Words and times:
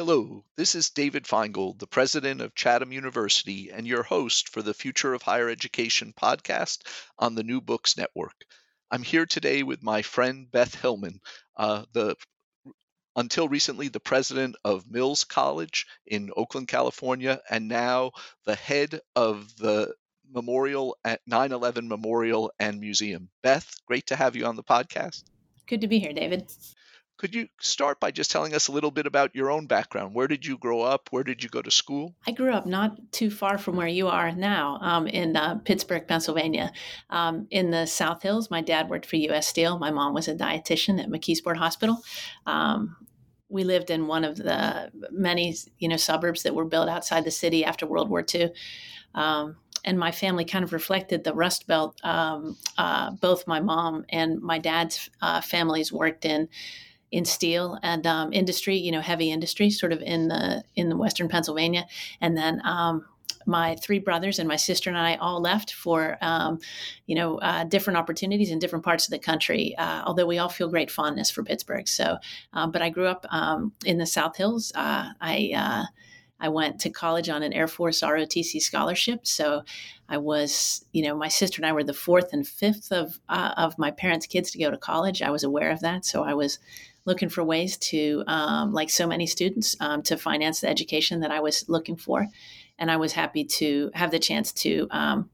Hello, 0.00 0.42
this 0.56 0.74
is 0.74 0.88
David 0.88 1.24
Finegold, 1.24 1.78
the 1.78 1.86
president 1.86 2.40
of 2.40 2.54
Chatham 2.54 2.90
University 2.90 3.70
and 3.70 3.86
your 3.86 4.02
host 4.02 4.48
for 4.48 4.62
the 4.62 4.72
Future 4.72 5.12
of 5.12 5.20
Higher 5.20 5.50
Education 5.50 6.14
podcast 6.18 6.86
on 7.18 7.34
the 7.34 7.42
New 7.42 7.60
Books 7.60 7.98
Network. 7.98 8.46
I'm 8.90 9.02
here 9.02 9.26
today 9.26 9.62
with 9.62 9.82
my 9.82 10.00
friend 10.00 10.50
Beth 10.50 10.74
Hillman, 10.74 11.20
uh, 11.54 11.84
the 11.92 12.16
until 13.14 13.46
recently 13.46 13.88
the 13.88 14.00
president 14.00 14.56
of 14.64 14.90
Mills 14.90 15.24
College 15.24 15.86
in 16.06 16.30
Oakland, 16.34 16.68
California, 16.68 17.42
and 17.50 17.68
now 17.68 18.12
the 18.46 18.56
head 18.56 19.02
of 19.14 19.54
the 19.58 19.94
Memorial 20.32 20.96
at 21.04 21.20
9/11 21.26 21.88
Memorial 21.88 22.50
and 22.58 22.80
Museum. 22.80 23.28
Beth, 23.42 23.70
great 23.84 24.06
to 24.06 24.16
have 24.16 24.34
you 24.34 24.46
on 24.46 24.56
the 24.56 24.64
podcast. 24.64 25.24
Good 25.66 25.82
to 25.82 25.88
be 25.88 25.98
here, 25.98 26.14
David. 26.14 26.50
Could 27.20 27.34
you 27.34 27.48
start 27.60 28.00
by 28.00 28.12
just 28.12 28.30
telling 28.30 28.54
us 28.54 28.68
a 28.68 28.72
little 28.72 28.90
bit 28.90 29.06
about 29.06 29.34
your 29.34 29.50
own 29.50 29.66
background? 29.66 30.14
Where 30.14 30.26
did 30.26 30.46
you 30.46 30.56
grow 30.56 30.80
up? 30.80 31.08
Where 31.10 31.22
did 31.22 31.42
you 31.42 31.50
go 31.50 31.60
to 31.60 31.70
school? 31.70 32.14
I 32.26 32.30
grew 32.30 32.50
up 32.50 32.64
not 32.64 33.12
too 33.12 33.30
far 33.30 33.58
from 33.58 33.76
where 33.76 33.86
you 33.86 34.08
are 34.08 34.32
now 34.32 34.78
um, 34.80 35.06
in 35.06 35.36
uh, 35.36 35.56
Pittsburgh, 35.56 36.08
Pennsylvania. 36.08 36.72
Um, 37.10 37.46
in 37.50 37.72
the 37.72 37.84
South 37.84 38.22
Hills, 38.22 38.50
my 38.50 38.62
dad 38.62 38.88
worked 38.88 39.04
for 39.04 39.16
U.S. 39.16 39.46
Steel. 39.46 39.78
My 39.78 39.90
mom 39.90 40.14
was 40.14 40.28
a 40.28 40.34
dietitian 40.34 40.98
at 40.98 41.10
McKeesport 41.10 41.58
Hospital. 41.58 42.02
Um, 42.46 42.96
we 43.50 43.64
lived 43.64 43.90
in 43.90 44.06
one 44.06 44.24
of 44.24 44.38
the 44.38 44.90
many, 45.10 45.54
you 45.78 45.88
know, 45.88 45.98
suburbs 45.98 46.42
that 46.44 46.54
were 46.54 46.64
built 46.64 46.88
outside 46.88 47.24
the 47.24 47.30
city 47.30 47.66
after 47.66 47.84
World 47.84 48.08
War 48.08 48.24
II 48.34 48.50
um, 49.14 49.56
and 49.84 49.98
my 49.98 50.10
family 50.10 50.44
kind 50.44 50.64
of 50.64 50.72
reflected 50.72 51.24
the 51.24 51.34
Rust 51.34 51.66
Belt. 51.66 51.98
Um, 52.02 52.56
uh, 52.78 53.10
both 53.12 53.46
my 53.46 53.60
mom 53.60 54.04
and 54.08 54.40
my 54.40 54.58
dad's 54.58 55.10
uh, 55.20 55.40
families 55.40 55.92
worked 55.92 56.24
in 56.24 56.48
in 57.10 57.24
steel 57.24 57.78
and 57.82 58.06
um, 58.06 58.32
industry, 58.32 58.76
you 58.76 58.92
know, 58.92 59.00
heavy 59.00 59.30
industry, 59.30 59.70
sort 59.70 59.92
of 59.92 60.00
in 60.02 60.28
the 60.28 60.64
in 60.76 60.88
the 60.88 60.96
Western 60.96 61.28
Pennsylvania, 61.28 61.86
and 62.20 62.36
then. 62.36 62.60
Um, 62.64 63.06
my 63.46 63.74
three 63.76 63.98
brothers 63.98 64.38
and 64.38 64.46
my 64.46 64.56
sister 64.56 64.90
and 64.90 64.98
I 64.98 65.14
all 65.14 65.40
left 65.40 65.72
for, 65.72 66.18
um, 66.20 66.58
you 67.06 67.14
know, 67.14 67.38
uh, 67.38 67.64
different 67.64 67.96
opportunities 67.96 68.50
in 68.50 68.58
different 68.58 68.84
parts 68.84 69.06
of 69.06 69.12
the 69.12 69.18
country. 69.18 69.74
Uh, 69.78 70.02
although 70.04 70.26
we 70.26 70.36
all 70.36 70.50
feel 70.50 70.68
great 70.68 70.90
fondness 70.90 71.30
for 71.30 71.42
Pittsburgh. 71.42 71.88
So, 71.88 72.18
um, 72.52 72.70
but 72.70 72.82
I 72.82 72.90
grew 72.90 73.06
up 73.06 73.24
um, 73.30 73.72
in 73.84 73.96
the 73.96 74.04
South 74.04 74.36
Hills. 74.36 74.72
Uh, 74.74 75.12
I 75.22 75.52
uh, 75.56 75.84
I 76.40 76.48
went 76.48 76.80
to 76.80 76.90
college 76.90 77.28
on 77.28 77.42
an 77.42 77.52
Air 77.52 77.68
Force 77.68 78.00
ROTC 78.00 78.60
scholarship. 78.60 79.26
So 79.26 79.62
I 80.08 80.16
was, 80.16 80.84
you 80.92 81.02
know, 81.02 81.14
my 81.14 81.28
sister 81.28 81.60
and 81.60 81.66
I 81.66 81.72
were 81.72 81.84
the 81.84 81.92
fourth 81.92 82.32
and 82.32 82.46
fifth 82.46 82.90
of 82.90 83.20
uh, 83.28 83.54
of 83.56 83.78
my 83.78 83.90
parents' 83.90 84.26
kids 84.26 84.50
to 84.52 84.58
go 84.58 84.70
to 84.70 84.78
college. 84.78 85.22
I 85.22 85.30
was 85.30 85.44
aware 85.44 85.70
of 85.70 85.80
that, 85.80 86.04
so 86.04 86.24
I 86.24 86.34
was 86.34 86.58
looking 87.04 87.28
for 87.28 87.42
ways 87.42 87.76
to, 87.78 88.22
um, 88.26 88.72
like 88.72 88.90
so 88.90 89.06
many 89.06 89.26
students, 89.26 89.76
um, 89.80 90.02
to 90.02 90.16
finance 90.16 90.60
the 90.60 90.68
education 90.68 91.20
that 91.20 91.30
I 91.30 91.40
was 91.40 91.68
looking 91.68 91.96
for. 91.96 92.26
And 92.78 92.90
I 92.90 92.96
was 92.96 93.12
happy 93.12 93.44
to 93.44 93.90
have 93.94 94.10
the 94.10 94.18
chance 94.18 94.52
to 94.52 94.86
um, 94.90 95.30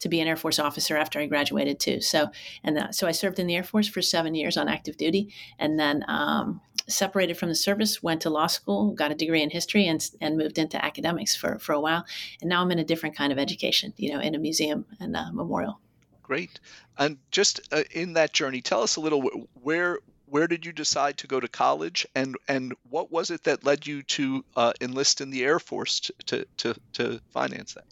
to 0.00 0.08
be 0.08 0.20
an 0.20 0.28
Air 0.28 0.36
Force 0.36 0.58
officer 0.58 0.96
after 0.96 1.18
I 1.18 1.26
graduated 1.26 1.80
too. 1.80 2.00
So 2.00 2.30
and 2.64 2.94
so 2.94 3.06
I 3.06 3.12
served 3.12 3.38
in 3.38 3.46
the 3.46 3.56
Air 3.56 3.64
Force 3.64 3.88
for 3.88 4.02
seven 4.02 4.34
years 4.34 4.56
on 4.56 4.68
active 4.68 4.96
duty, 4.96 5.32
and 5.58 5.78
then 5.78 6.04
um, 6.08 6.60
separated 6.88 7.36
from 7.36 7.48
the 7.48 7.54
service, 7.54 8.02
went 8.02 8.22
to 8.22 8.30
law 8.30 8.46
school, 8.46 8.92
got 8.92 9.10
a 9.10 9.14
degree 9.14 9.42
in 9.42 9.50
history, 9.50 9.86
and 9.86 10.08
and 10.20 10.36
moved 10.36 10.58
into 10.58 10.82
academics 10.84 11.36
for 11.36 11.58
for 11.58 11.72
a 11.72 11.80
while. 11.80 12.04
And 12.40 12.48
now 12.48 12.62
I'm 12.62 12.70
in 12.70 12.78
a 12.78 12.84
different 12.84 13.16
kind 13.16 13.32
of 13.32 13.38
education, 13.38 13.92
you 13.96 14.12
know, 14.12 14.20
in 14.20 14.34
a 14.34 14.38
museum 14.38 14.86
and 15.00 15.16
a 15.16 15.32
memorial. 15.32 15.80
Great. 16.22 16.60
And 16.98 17.18
just 17.30 17.60
uh, 17.72 17.84
in 17.90 18.12
that 18.14 18.32
journey, 18.34 18.60
tell 18.60 18.82
us 18.82 18.96
a 18.96 19.00
little 19.00 19.22
where 19.62 20.00
where 20.30 20.46
did 20.46 20.64
you 20.64 20.72
decide 20.72 21.16
to 21.18 21.26
go 21.26 21.40
to 21.40 21.48
college? 21.48 22.06
And 22.14 22.36
and 22.48 22.74
what 22.88 23.10
was 23.10 23.30
it 23.30 23.44
that 23.44 23.64
led 23.64 23.86
you 23.86 24.02
to 24.02 24.44
uh, 24.56 24.72
enlist 24.80 25.20
in 25.20 25.30
the 25.30 25.44
air 25.44 25.58
force 25.58 26.00
to, 26.26 26.46
to, 26.58 26.74
to, 26.94 27.20
finance 27.30 27.74
that? 27.74 27.84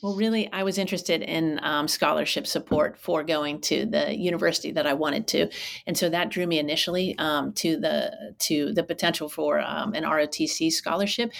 Well, 0.00 0.14
really, 0.14 0.48
I 0.52 0.62
was 0.62 0.78
interested 0.78 1.22
in 1.22 1.58
um, 1.64 1.88
scholarship 1.88 2.46
support 2.46 2.96
for 2.96 3.24
going 3.24 3.60
to 3.62 3.84
the 3.84 4.16
university 4.16 4.70
that 4.70 4.86
I 4.86 4.94
wanted 4.94 5.26
to, 5.28 5.48
and 5.88 5.98
so 5.98 6.08
that 6.08 6.28
drew 6.28 6.46
me 6.46 6.60
initially 6.60 7.18
um, 7.18 7.52
to 7.54 7.76
the 7.76 8.36
to 8.38 8.72
the 8.72 8.84
potential 8.84 9.28
for 9.28 9.60
um, 9.60 9.94
an 9.94 10.04
ROTC 10.04 10.70
scholarship, 10.70 11.32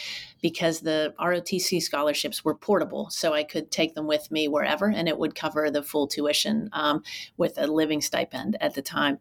because 0.43 0.81
the 0.81 1.15
ROTC 1.20 1.81
scholarships 1.81 2.44
were 2.44 2.56
portable, 2.56 3.10
so 3.10 3.32
I 3.32 3.44
could 3.44 3.70
take 3.70 3.94
them 3.94 4.09
with 4.09 4.28
me 4.32 4.49
wherever, 4.49 4.87
and 4.87 5.09
it 5.09 5.19
would 5.19 5.37
cover 5.37 5.70
the 5.70 5.84
full 5.84 6.09
tuition 6.09 6.69
um, 6.72 7.05
with 7.37 7.59
a 7.59 7.69
living 7.69 8.00
stipend 8.00 8.56
at 8.60 8.75
the 8.75 8.82
time. 8.82 9.20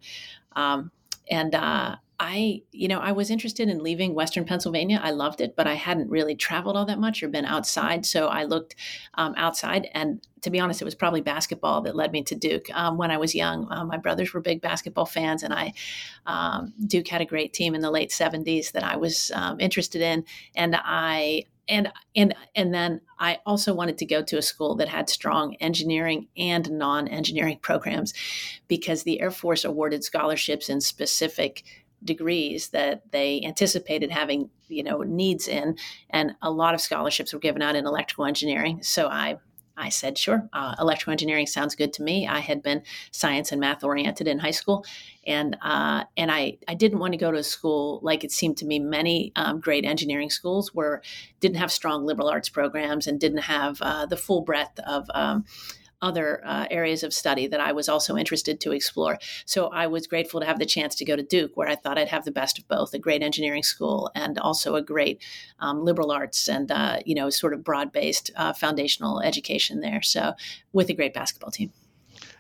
Um, 0.55 0.89
and 1.29 1.55
uh, 1.55 1.95
I, 2.19 2.63
you 2.71 2.87
know, 2.87 2.99
I 2.99 3.11
was 3.11 3.29
interested 3.29 3.69
in 3.69 3.83
leaving 3.83 4.15
Western 4.15 4.43
Pennsylvania. 4.43 4.99
I 5.03 5.11
loved 5.11 5.39
it, 5.39 5.55
but 5.55 5.67
I 5.67 5.75
hadn't 5.75 6.09
really 6.09 6.35
traveled 6.35 6.75
all 6.75 6.85
that 6.85 6.97
much 6.99 7.21
or 7.21 7.27
been 7.27 7.45
outside. 7.45 8.07
So 8.07 8.27
I 8.27 8.45
looked 8.45 8.75
um, 9.13 9.35
outside, 9.37 9.87
and 9.93 10.25
to 10.41 10.49
be 10.49 10.59
honest, 10.59 10.81
it 10.81 10.85
was 10.85 10.95
probably 10.95 11.21
basketball 11.21 11.81
that 11.81 11.95
led 11.95 12.11
me 12.11 12.23
to 12.23 12.35
Duke. 12.35 12.69
Um, 12.73 12.97
when 12.97 13.11
I 13.11 13.17
was 13.17 13.35
young, 13.35 13.71
uh, 13.71 13.85
my 13.85 13.97
brothers 13.97 14.33
were 14.33 14.41
big 14.41 14.61
basketball 14.61 15.05
fans, 15.05 15.43
and 15.43 15.53
I 15.53 15.73
um, 16.25 16.73
Duke 16.87 17.07
had 17.07 17.21
a 17.21 17.25
great 17.25 17.53
team 17.53 17.75
in 17.75 17.81
the 17.81 17.91
late 17.91 18.09
'70s 18.09 18.71
that 18.71 18.83
I 18.83 18.95
was 18.95 19.31
um, 19.35 19.59
interested 19.59 20.01
in, 20.01 20.25
and 20.55 20.75
I 20.75 21.45
and 21.67 21.91
and 22.15 22.35
and 22.55 22.73
then 22.73 23.01
I 23.19 23.39
also 23.45 23.73
wanted 23.73 23.97
to 23.99 24.05
go 24.05 24.21
to 24.23 24.37
a 24.37 24.41
school 24.41 24.75
that 24.75 24.89
had 24.89 25.09
strong 25.09 25.55
engineering 25.55 26.27
and 26.37 26.69
non-engineering 26.71 27.59
programs 27.61 28.13
because 28.67 29.03
the 29.03 29.19
Air 29.21 29.31
Force 29.31 29.65
awarded 29.65 30.03
scholarships 30.03 30.69
in 30.69 30.81
specific 30.81 31.63
degrees 32.03 32.69
that 32.69 33.11
they 33.11 33.41
anticipated 33.43 34.11
having 34.11 34.49
you 34.67 34.83
know 34.83 35.01
needs 35.01 35.47
in 35.47 35.75
and 36.09 36.35
a 36.41 36.51
lot 36.51 36.73
of 36.73 36.81
scholarships 36.81 37.33
were 37.33 37.39
given 37.39 37.61
out 37.61 37.75
in 37.75 37.85
electrical 37.85 38.25
engineering. 38.25 38.81
So 38.83 39.07
i 39.07 39.37
I 39.77 39.89
said, 39.89 40.17
sure, 40.17 40.49
uh, 40.53 40.75
electrical 40.79 41.11
engineering 41.11 41.45
sounds 41.45 41.75
good 41.75 41.93
to 41.93 42.03
me. 42.03 42.27
I 42.27 42.39
had 42.39 42.63
been 42.63 42.81
science 43.11 43.51
and 43.51 43.61
math 43.61 43.83
oriented 43.83 44.27
in 44.27 44.39
high 44.39 44.51
school, 44.51 44.83
and 45.25 45.55
uh, 45.61 46.03
and 46.17 46.31
I 46.31 46.57
I 46.67 46.73
didn't 46.73 46.99
want 46.99 47.13
to 47.13 47.17
go 47.17 47.31
to 47.31 47.37
a 47.37 47.43
school 47.43 47.99
like 48.01 48.23
it 48.23 48.31
seemed 48.31 48.57
to 48.57 48.65
me 48.65 48.79
many 48.79 49.31
um, 49.35 49.59
great 49.59 49.85
engineering 49.85 50.29
schools 50.29 50.73
were 50.73 51.01
didn't 51.39 51.57
have 51.57 51.71
strong 51.71 52.05
liberal 52.05 52.27
arts 52.27 52.49
programs 52.49 53.07
and 53.07 53.19
didn't 53.19 53.43
have 53.43 53.81
uh, 53.81 54.05
the 54.05 54.17
full 54.17 54.41
breadth 54.41 54.79
of 54.79 55.05
um, 55.13 55.45
other 56.01 56.41
uh, 56.45 56.67
areas 56.69 57.03
of 57.03 57.13
study 57.13 57.47
that 57.47 57.59
I 57.59 57.71
was 57.71 57.89
also 57.89 58.15
interested 58.15 58.59
to 58.61 58.71
explore. 58.71 59.17
So 59.45 59.67
I 59.67 59.87
was 59.87 60.07
grateful 60.07 60.39
to 60.39 60.45
have 60.45 60.59
the 60.59 60.65
chance 60.65 60.95
to 60.95 61.05
go 61.05 61.15
to 61.15 61.23
Duke, 61.23 61.55
where 61.55 61.67
I 61.67 61.75
thought 61.75 61.97
I'd 61.97 62.07
have 62.09 62.25
the 62.25 62.31
best 62.31 62.59
of 62.59 62.67
both 62.67 62.93
a 62.93 62.99
great 62.99 63.23
engineering 63.23 63.63
school 63.63 64.11
and 64.15 64.37
also 64.37 64.75
a 64.75 64.81
great 64.81 65.21
um, 65.59 65.83
liberal 65.83 66.11
arts 66.11 66.47
and, 66.47 66.71
uh, 66.71 66.99
you 67.05 67.15
know, 67.15 67.29
sort 67.29 67.53
of 67.53 67.63
broad 67.63 67.91
based 67.91 68.31
uh, 68.35 68.53
foundational 68.53 69.21
education 69.21 69.79
there. 69.81 70.01
So 70.01 70.33
with 70.73 70.89
a 70.89 70.93
great 70.93 71.13
basketball 71.13 71.51
team. 71.51 71.71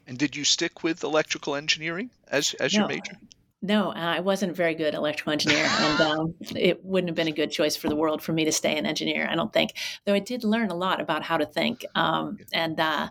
And 0.05 0.17
did 0.17 0.35
you 0.35 0.43
stick 0.43 0.83
with 0.83 1.03
electrical 1.03 1.55
engineering 1.55 2.09
as, 2.29 2.53
as 2.55 2.73
no. 2.73 2.81
your 2.81 2.87
major? 2.87 3.17
No, 3.61 3.89
uh, 3.89 3.95
I 3.95 4.19
wasn't 4.19 4.51
a 4.51 4.55
very 4.55 4.75
good 4.75 4.93
electrical 4.93 5.33
engineer, 5.33 5.65
and 5.65 6.01
um, 6.01 6.35
it 6.55 6.85
wouldn't 6.85 7.09
have 7.09 7.15
been 7.15 7.27
a 7.27 7.31
good 7.31 7.49
choice 7.49 7.75
for 7.75 7.89
the 7.89 7.95
world 7.95 8.21
for 8.21 8.31
me 8.31 8.45
to 8.45 8.51
stay 8.51 8.77
an 8.77 8.85
engineer. 8.85 9.27
I 9.27 9.33
don't 9.33 9.51
think, 9.51 9.73
though 10.05 10.13
I 10.13 10.19
did 10.19 10.43
learn 10.43 10.69
a 10.69 10.75
lot 10.75 11.01
about 11.01 11.23
how 11.23 11.37
to 11.37 11.45
think, 11.45 11.83
um, 11.95 12.37
and 12.53 12.79
uh, 12.79 13.09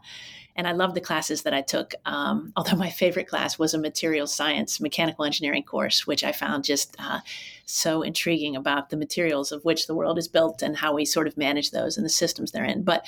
and 0.54 0.68
I 0.68 0.72
loved 0.72 0.94
the 0.94 1.00
classes 1.00 1.42
that 1.42 1.52
I 1.52 1.62
took. 1.62 1.94
Um, 2.04 2.52
although 2.56 2.76
my 2.76 2.90
favorite 2.90 3.26
class 3.26 3.58
was 3.58 3.74
a 3.74 3.78
materials 3.78 4.32
science 4.32 4.80
mechanical 4.80 5.24
engineering 5.24 5.64
course, 5.64 6.06
which 6.06 6.22
I 6.22 6.30
found 6.30 6.62
just 6.62 6.94
uh, 7.00 7.20
so 7.64 8.02
intriguing 8.02 8.54
about 8.54 8.90
the 8.90 8.96
materials 8.96 9.50
of 9.50 9.64
which 9.64 9.88
the 9.88 9.96
world 9.96 10.16
is 10.16 10.28
built 10.28 10.62
and 10.62 10.76
how 10.76 10.94
we 10.94 11.04
sort 11.04 11.26
of 11.26 11.36
manage 11.36 11.72
those 11.72 11.96
and 11.96 12.06
the 12.06 12.10
systems 12.10 12.52
they're 12.52 12.64
in. 12.64 12.84
But 12.84 13.04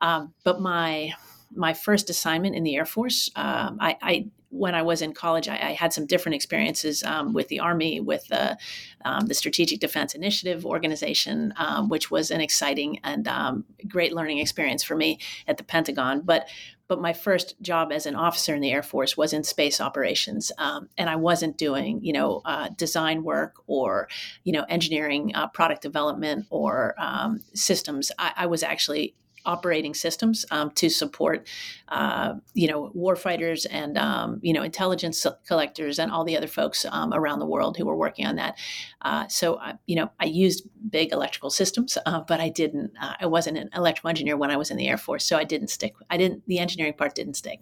um, 0.00 0.34
but 0.42 0.60
my 0.60 1.12
my 1.54 1.72
first 1.72 2.10
assignment 2.10 2.56
in 2.56 2.64
the 2.64 2.74
Air 2.74 2.84
Force, 2.84 3.30
um, 3.36 3.78
I, 3.80 3.96
I 4.02 4.26
when 4.54 4.74
I 4.74 4.82
was 4.82 5.02
in 5.02 5.12
college, 5.12 5.48
I, 5.48 5.54
I 5.54 5.72
had 5.72 5.92
some 5.92 6.06
different 6.06 6.36
experiences 6.36 7.02
um, 7.02 7.32
with 7.32 7.48
the 7.48 7.58
Army, 7.58 8.00
with 8.00 8.26
the, 8.28 8.56
um, 9.04 9.26
the 9.26 9.34
Strategic 9.34 9.80
Defense 9.80 10.14
Initiative 10.14 10.64
Organization, 10.64 11.52
um, 11.56 11.88
which 11.88 12.10
was 12.10 12.30
an 12.30 12.40
exciting 12.40 13.00
and 13.02 13.26
um, 13.26 13.64
great 13.88 14.14
learning 14.14 14.38
experience 14.38 14.84
for 14.84 14.94
me 14.94 15.18
at 15.48 15.56
the 15.56 15.64
Pentagon. 15.64 16.22
But 16.24 16.48
but 16.86 17.00
my 17.00 17.14
first 17.14 17.60
job 17.62 17.90
as 17.92 18.04
an 18.04 18.14
officer 18.14 18.54
in 18.54 18.60
the 18.60 18.70
Air 18.70 18.82
Force 18.82 19.16
was 19.16 19.32
in 19.32 19.42
space 19.42 19.80
operations, 19.80 20.52
um, 20.58 20.90
and 20.98 21.08
I 21.08 21.16
wasn't 21.16 21.56
doing 21.56 22.04
you 22.04 22.12
know 22.12 22.42
uh, 22.44 22.68
design 22.76 23.24
work 23.24 23.56
or 23.66 24.08
you 24.44 24.52
know 24.52 24.64
engineering, 24.68 25.34
uh, 25.34 25.48
product 25.48 25.82
development, 25.82 26.46
or 26.50 26.94
um, 26.98 27.40
systems. 27.54 28.12
I, 28.18 28.32
I 28.36 28.46
was 28.46 28.62
actually 28.62 29.14
operating 29.44 29.94
systems 29.94 30.44
um, 30.50 30.70
to 30.72 30.88
support, 30.88 31.46
uh, 31.88 32.34
you 32.54 32.68
know, 32.68 32.90
warfighters 32.96 33.66
and 33.70 33.98
um, 33.98 34.40
you 34.42 34.52
know 34.52 34.62
intelligence 34.62 35.26
collectors 35.46 35.98
and 35.98 36.10
all 36.10 36.24
the 36.24 36.36
other 36.36 36.46
folks 36.46 36.86
um, 36.90 37.12
around 37.12 37.38
the 37.38 37.46
world 37.46 37.76
who 37.76 37.84
were 37.84 37.96
working 37.96 38.26
on 38.26 38.36
that. 38.36 38.56
Uh, 39.02 39.26
so, 39.28 39.58
I, 39.58 39.74
you 39.86 39.96
know, 39.96 40.10
I 40.20 40.26
used 40.26 40.66
big 40.90 41.12
electrical 41.12 41.50
systems, 41.50 41.98
uh, 42.06 42.20
but 42.20 42.40
I 42.40 42.48
didn't. 42.48 42.92
Uh, 43.00 43.14
I 43.20 43.26
wasn't 43.26 43.58
an 43.58 43.70
electrical 43.74 44.10
engineer 44.10 44.36
when 44.36 44.50
I 44.50 44.56
was 44.56 44.70
in 44.70 44.76
the 44.76 44.88
Air 44.88 44.98
Force, 44.98 45.26
so 45.26 45.36
I 45.36 45.44
didn't 45.44 45.68
stick. 45.68 45.94
I 46.10 46.16
didn't. 46.16 46.42
The 46.46 46.58
engineering 46.58 46.94
part 46.94 47.14
didn't 47.14 47.34
stick. 47.34 47.60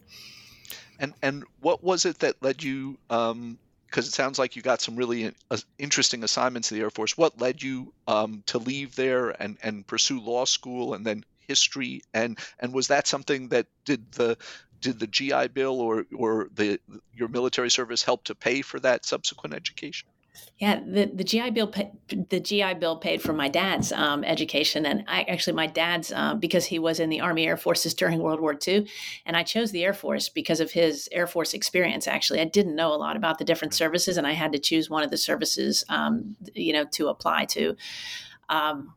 And 0.99 1.15
and 1.23 1.45
what 1.61 1.83
was 1.83 2.05
it 2.05 2.21
that 2.21 2.37
led 2.43 2.63
you? 2.63 2.99
Um, 3.11 3.59
because 3.93 4.09
it 4.09 4.15
sounds 4.15 4.39
like 4.39 4.57
you 4.57 4.63
got 4.63 4.81
some 4.81 4.97
really 4.97 5.35
uh, 5.51 5.59
interesting 5.79 6.25
assignments 6.25 6.73
in 6.73 6.79
the 6.79 6.83
Air 6.83 6.89
Force. 6.89 7.19
What 7.19 7.39
led 7.39 7.63
you 7.63 7.93
um, 8.09 8.43
to 8.47 8.57
leave 8.57 8.97
there 8.97 9.31
and, 9.31 9.59
and 9.63 9.87
pursue 9.87 10.19
law 10.19 10.47
school 10.47 10.95
and 10.95 11.05
then 11.05 11.27
history 11.47 12.03
and 12.15 12.39
and 12.59 12.73
was 12.73 12.89
that 12.89 13.07
something 13.07 13.49
that 13.49 13.67
did 13.85 14.13
the 14.13 14.37
did 14.81 14.99
the 14.99 15.07
GI 15.07 15.49
Bill 15.49 15.81
or 15.81 16.07
or 16.15 16.49
the 16.55 16.79
your 17.15 17.29
military 17.29 17.71
service 17.71 18.03
help 18.03 18.25
to 18.25 18.35
pay 18.35 18.63
for 18.63 18.81
that 18.81 19.07
subsequent 19.07 19.55
education? 19.55 20.09
Yeah, 20.59 20.81
the, 20.81 21.11
the 21.13 21.25
GI 21.25 21.51
Bill 21.51 21.67
pay, 21.67 21.91
the 22.09 22.41
GI 22.41 22.75
Bill 22.75 22.97
paid 22.97 23.21
for 23.21 23.33
my 23.33 23.49
dad's 23.49 23.93
um, 23.93 24.25
education, 24.25 24.87
and 24.87 25.05
I 25.07 25.23
actually 25.23 25.55
my 25.55 25.67
dad's 25.67 26.13
um, 26.13 26.39
because 26.39 26.65
he 26.65 26.79
was 26.79 27.01
in 27.01 27.11
the 27.11 27.21
Army 27.21 27.47
Air 27.47 27.57
Forces 27.57 27.95
during 27.95 28.21
World 28.21 28.41
War 28.41 28.57
II, 28.67 28.89
and 29.27 29.37
I 29.37 29.43
chose 29.43 29.73
the 29.73 29.85
Air 29.85 29.93
Force 29.93 30.29
because 30.29 30.61
of 30.61 30.71
his 30.71 31.09
Air 31.13 31.27
Force 31.27 31.53
experience. 31.53 32.07
Actually, 32.07 32.41
I 32.41 32.45
didn't 32.45 32.77
know 32.77 32.95
a 32.95 32.97
lot 32.97 33.17
about 33.17 33.39
the 33.39 33.45
different 33.45 33.75
services, 33.75 34.17
and 34.17 34.27
I 34.27 34.33
had 34.33 34.53
to 34.53 34.59
choose 34.59 34.89
one 34.89 35.03
of 35.03 35.11
the 35.11 35.19
services, 35.19 35.85
um, 35.89 36.37
you 36.55 36.73
know, 36.73 36.85
to 36.93 37.09
apply 37.09 37.45
to. 37.47 37.77
Um, 38.49 38.95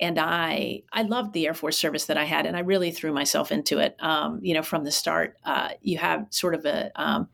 and 0.00 0.18
I 0.18 0.82
I 0.92 1.02
loved 1.02 1.32
the 1.32 1.46
Air 1.46 1.54
Force 1.54 1.76
service 1.76 2.06
that 2.06 2.16
I 2.16 2.24
had, 2.24 2.46
and 2.46 2.56
I 2.56 2.60
really 2.60 2.90
threw 2.90 3.12
myself 3.12 3.52
into 3.52 3.78
it. 3.78 3.96
Um, 4.00 4.40
you 4.42 4.54
know, 4.54 4.62
from 4.62 4.84
the 4.84 4.90
start, 4.90 5.36
uh, 5.44 5.70
you 5.82 5.98
have 5.98 6.26
sort 6.30 6.54
of 6.54 6.64
a 6.64 6.90
um, 7.00 7.28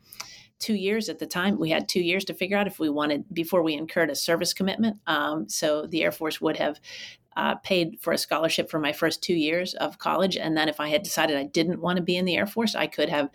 two 0.59 0.75
years 0.75 1.09
at 1.09 1.19
the 1.19 1.27
time. 1.27 1.59
We 1.59 1.71
had 1.71 1.89
two 1.89 2.01
years 2.01 2.25
to 2.27 2.35
figure 2.35 2.57
out 2.57 2.67
if 2.67 2.79
we 2.79 2.89
wanted 2.89 3.25
before 3.33 3.63
we 3.63 3.75
incurred 3.75 4.11
a 4.11 4.17
service 4.17 4.53
commitment. 4.53 4.99
Um, 5.07 5.49
so 5.49 5.87
the 5.87 6.03
Air 6.03 6.13
Force 6.13 6.41
would 6.41 6.57
have 6.57 6.81
uh, 7.37 7.55
paid 7.57 7.99
for 8.01 8.13
a 8.13 8.19
scholarship 8.19 8.71
for 8.71 8.79
my 8.79 8.93
first 8.93 9.23
two 9.23 9.35
years 9.35 9.75
of 9.75 9.99
college. 9.99 10.37
And 10.37 10.57
then 10.57 10.69
if 10.69 10.81
I 10.81 10.89
had 10.89 11.03
decided 11.03 11.37
I 11.37 11.45
didn't 11.45 11.81
want 11.81 11.99
to 11.99 12.03
be 12.03 12.17
in 12.17 12.25
the 12.25 12.37
Air 12.37 12.47
Force, 12.47 12.75
I 12.75 12.87
could 12.87 13.11
have 13.11 13.29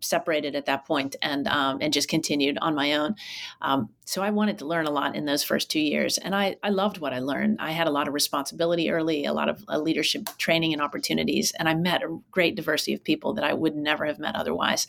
separated 0.00 0.54
at 0.54 0.66
that 0.66 0.86
point 0.86 1.16
and 1.22 1.46
um, 1.48 1.78
and 1.80 1.92
just 1.92 2.08
continued 2.08 2.58
on 2.60 2.74
my 2.74 2.94
own. 2.94 3.14
Um, 3.60 3.88
so 4.04 4.22
I 4.22 4.30
wanted 4.30 4.58
to 4.58 4.66
learn 4.66 4.86
a 4.86 4.90
lot 4.90 5.16
in 5.16 5.24
those 5.24 5.44
first 5.44 5.70
two 5.70 5.80
years, 5.80 6.18
and 6.18 6.34
I 6.34 6.56
I 6.62 6.70
loved 6.70 6.98
what 6.98 7.12
I 7.12 7.20
learned. 7.20 7.58
I 7.60 7.72
had 7.72 7.86
a 7.86 7.90
lot 7.90 8.08
of 8.08 8.14
responsibility 8.14 8.90
early, 8.90 9.24
a 9.24 9.32
lot 9.32 9.48
of 9.48 9.64
uh, 9.68 9.78
leadership 9.78 10.28
training 10.38 10.72
and 10.72 10.82
opportunities, 10.82 11.52
and 11.58 11.68
I 11.68 11.74
met 11.74 12.02
a 12.02 12.18
great 12.30 12.54
diversity 12.54 12.94
of 12.94 13.04
people 13.04 13.34
that 13.34 13.44
I 13.44 13.52
would 13.52 13.76
never 13.76 14.06
have 14.06 14.18
met 14.18 14.36
otherwise. 14.36 14.86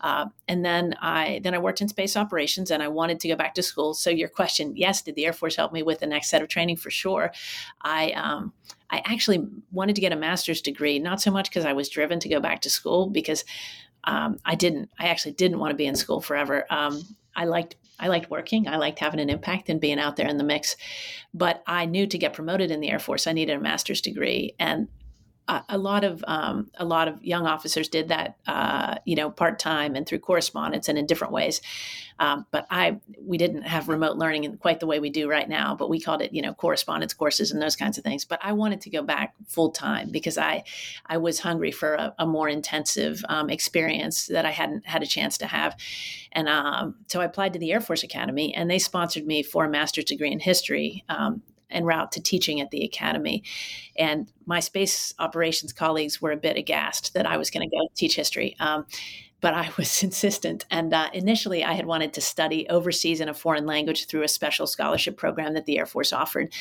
Uh, 0.00 0.26
and 0.46 0.64
then 0.64 0.94
I 1.02 1.40
then 1.42 1.54
I 1.54 1.58
worked 1.58 1.80
in 1.80 1.88
space 1.88 2.16
operations, 2.16 2.70
and 2.70 2.82
I 2.82 2.88
wanted 2.88 3.18
to 3.20 3.28
go 3.28 3.36
back 3.36 3.54
to 3.54 3.62
school. 3.62 3.94
So 3.94 4.10
your 4.10 4.28
question, 4.28 4.76
yes, 4.76 5.02
did 5.02 5.16
the 5.16 5.26
Air 5.26 5.32
Force 5.32 5.56
help 5.56 5.72
me 5.72 5.82
with 5.82 5.98
the 5.98 6.06
next 6.06 6.30
set 6.30 6.42
of 6.42 6.48
training 6.48 6.76
for 6.76 6.90
sure? 6.90 7.32
I 7.82 8.12
um, 8.12 8.52
I 8.90 9.02
actually 9.04 9.44
wanted 9.72 9.96
to 9.96 10.00
get 10.00 10.12
a 10.12 10.16
master's 10.16 10.62
degree, 10.62 10.98
not 10.98 11.20
so 11.20 11.30
much 11.30 11.50
because 11.50 11.64
I 11.64 11.72
was 11.72 11.88
driven 11.88 12.20
to 12.20 12.28
go 12.28 12.40
back 12.40 12.60
to 12.62 12.70
school, 12.70 13.10
because 13.10 13.44
um, 14.04 14.38
I 14.44 14.54
didn't. 14.54 14.90
I 14.98 15.08
actually 15.08 15.32
didn't 15.32 15.58
want 15.58 15.70
to 15.70 15.76
be 15.76 15.86
in 15.86 15.96
school 15.96 16.20
forever. 16.20 16.66
Um, 16.70 17.02
I 17.34 17.44
liked 17.44 17.76
I 18.00 18.08
liked 18.08 18.30
working. 18.30 18.68
I 18.68 18.76
liked 18.76 18.98
having 18.98 19.20
an 19.20 19.30
impact 19.30 19.68
and 19.68 19.80
being 19.80 19.98
out 19.98 20.16
there 20.16 20.28
in 20.28 20.38
the 20.38 20.44
mix. 20.44 20.76
But 21.34 21.62
I 21.66 21.86
knew 21.86 22.06
to 22.06 22.18
get 22.18 22.32
promoted 22.32 22.70
in 22.70 22.80
the 22.80 22.90
Air 22.90 22.98
Force, 22.98 23.26
I 23.26 23.32
needed 23.32 23.56
a 23.56 23.60
master's 23.60 24.00
degree, 24.00 24.54
and 24.58 24.88
a 25.48 25.78
lot 25.78 26.04
of 26.04 26.22
um, 26.26 26.70
a 26.76 26.84
lot 26.84 27.08
of 27.08 27.24
young 27.24 27.46
officers 27.46 27.88
did 27.88 28.08
that, 28.08 28.36
uh, 28.46 28.96
you 29.06 29.16
know, 29.16 29.30
part 29.30 29.58
time 29.58 29.96
and 29.96 30.06
through 30.06 30.18
correspondence 30.18 30.88
and 30.88 30.98
in 30.98 31.06
different 31.06 31.32
ways. 31.32 31.62
Um, 32.20 32.46
but 32.50 32.66
I 32.70 33.00
we 33.18 33.38
didn't 33.38 33.62
have 33.62 33.88
remote 33.88 34.16
learning 34.16 34.44
in 34.44 34.58
quite 34.58 34.80
the 34.80 34.86
way 34.86 35.00
we 35.00 35.08
do 35.08 35.28
right 35.28 35.48
now. 35.48 35.74
But 35.74 35.88
we 35.88 36.00
called 36.00 36.20
it, 36.20 36.34
you 36.34 36.42
know, 36.42 36.52
correspondence 36.52 37.14
courses 37.14 37.50
and 37.50 37.62
those 37.62 37.76
kinds 37.76 37.96
of 37.96 38.04
things. 38.04 38.24
But 38.24 38.40
I 38.42 38.52
wanted 38.52 38.82
to 38.82 38.90
go 38.90 39.02
back 39.02 39.34
full 39.46 39.70
time 39.70 40.10
because 40.10 40.36
I 40.36 40.64
I 41.06 41.16
was 41.16 41.40
hungry 41.40 41.70
for 41.70 41.94
a, 41.94 42.14
a 42.18 42.26
more 42.26 42.48
intensive 42.48 43.24
um, 43.28 43.48
experience 43.48 44.26
that 44.26 44.44
I 44.44 44.50
hadn't 44.50 44.86
had 44.86 45.02
a 45.02 45.06
chance 45.06 45.38
to 45.38 45.46
have. 45.46 45.76
And 46.32 46.48
um, 46.48 46.96
so 47.06 47.20
I 47.20 47.24
applied 47.24 47.54
to 47.54 47.58
the 47.58 47.72
Air 47.72 47.80
Force 47.80 48.02
Academy, 48.02 48.54
and 48.54 48.70
they 48.70 48.78
sponsored 48.78 49.26
me 49.26 49.42
for 49.42 49.64
a 49.64 49.70
master's 49.70 50.04
degree 50.04 50.30
in 50.30 50.40
history 50.40 51.04
um, 51.08 51.42
en 51.70 51.84
route 51.84 52.12
to 52.12 52.22
teaching 52.22 52.60
at 52.60 52.70
the 52.70 52.84
academy. 52.84 53.42
And 53.96 54.30
my 54.46 54.60
space 54.60 55.14
operations 55.18 55.72
colleagues 55.72 56.20
were 56.20 56.32
a 56.32 56.36
bit 56.36 56.56
aghast 56.56 57.14
that 57.14 57.26
I 57.26 57.36
was 57.36 57.50
going 57.50 57.68
to 57.68 57.76
go 57.76 57.88
teach 57.94 58.16
history. 58.16 58.56
Um, 58.60 58.86
but 59.40 59.54
I 59.54 59.70
was 59.76 60.02
insistent. 60.02 60.64
And 60.70 60.92
uh, 60.92 61.10
initially, 61.12 61.64
I 61.64 61.72
had 61.72 61.86
wanted 61.86 62.12
to 62.14 62.20
study 62.20 62.68
overseas 62.68 63.20
in 63.20 63.28
a 63.28 63.34
foreign 63.34 63.66
language 63.66 64.06
through 64.06 64.22
a 64.22 64.28
special 64.28 64.66
scholarship 64.66 65.16
program 65.16 65.54
that 65.54 65.66
the 65.66 65.78
Air 65.78 65.86
Force 65.86 66.12
offered, 66.12 66.52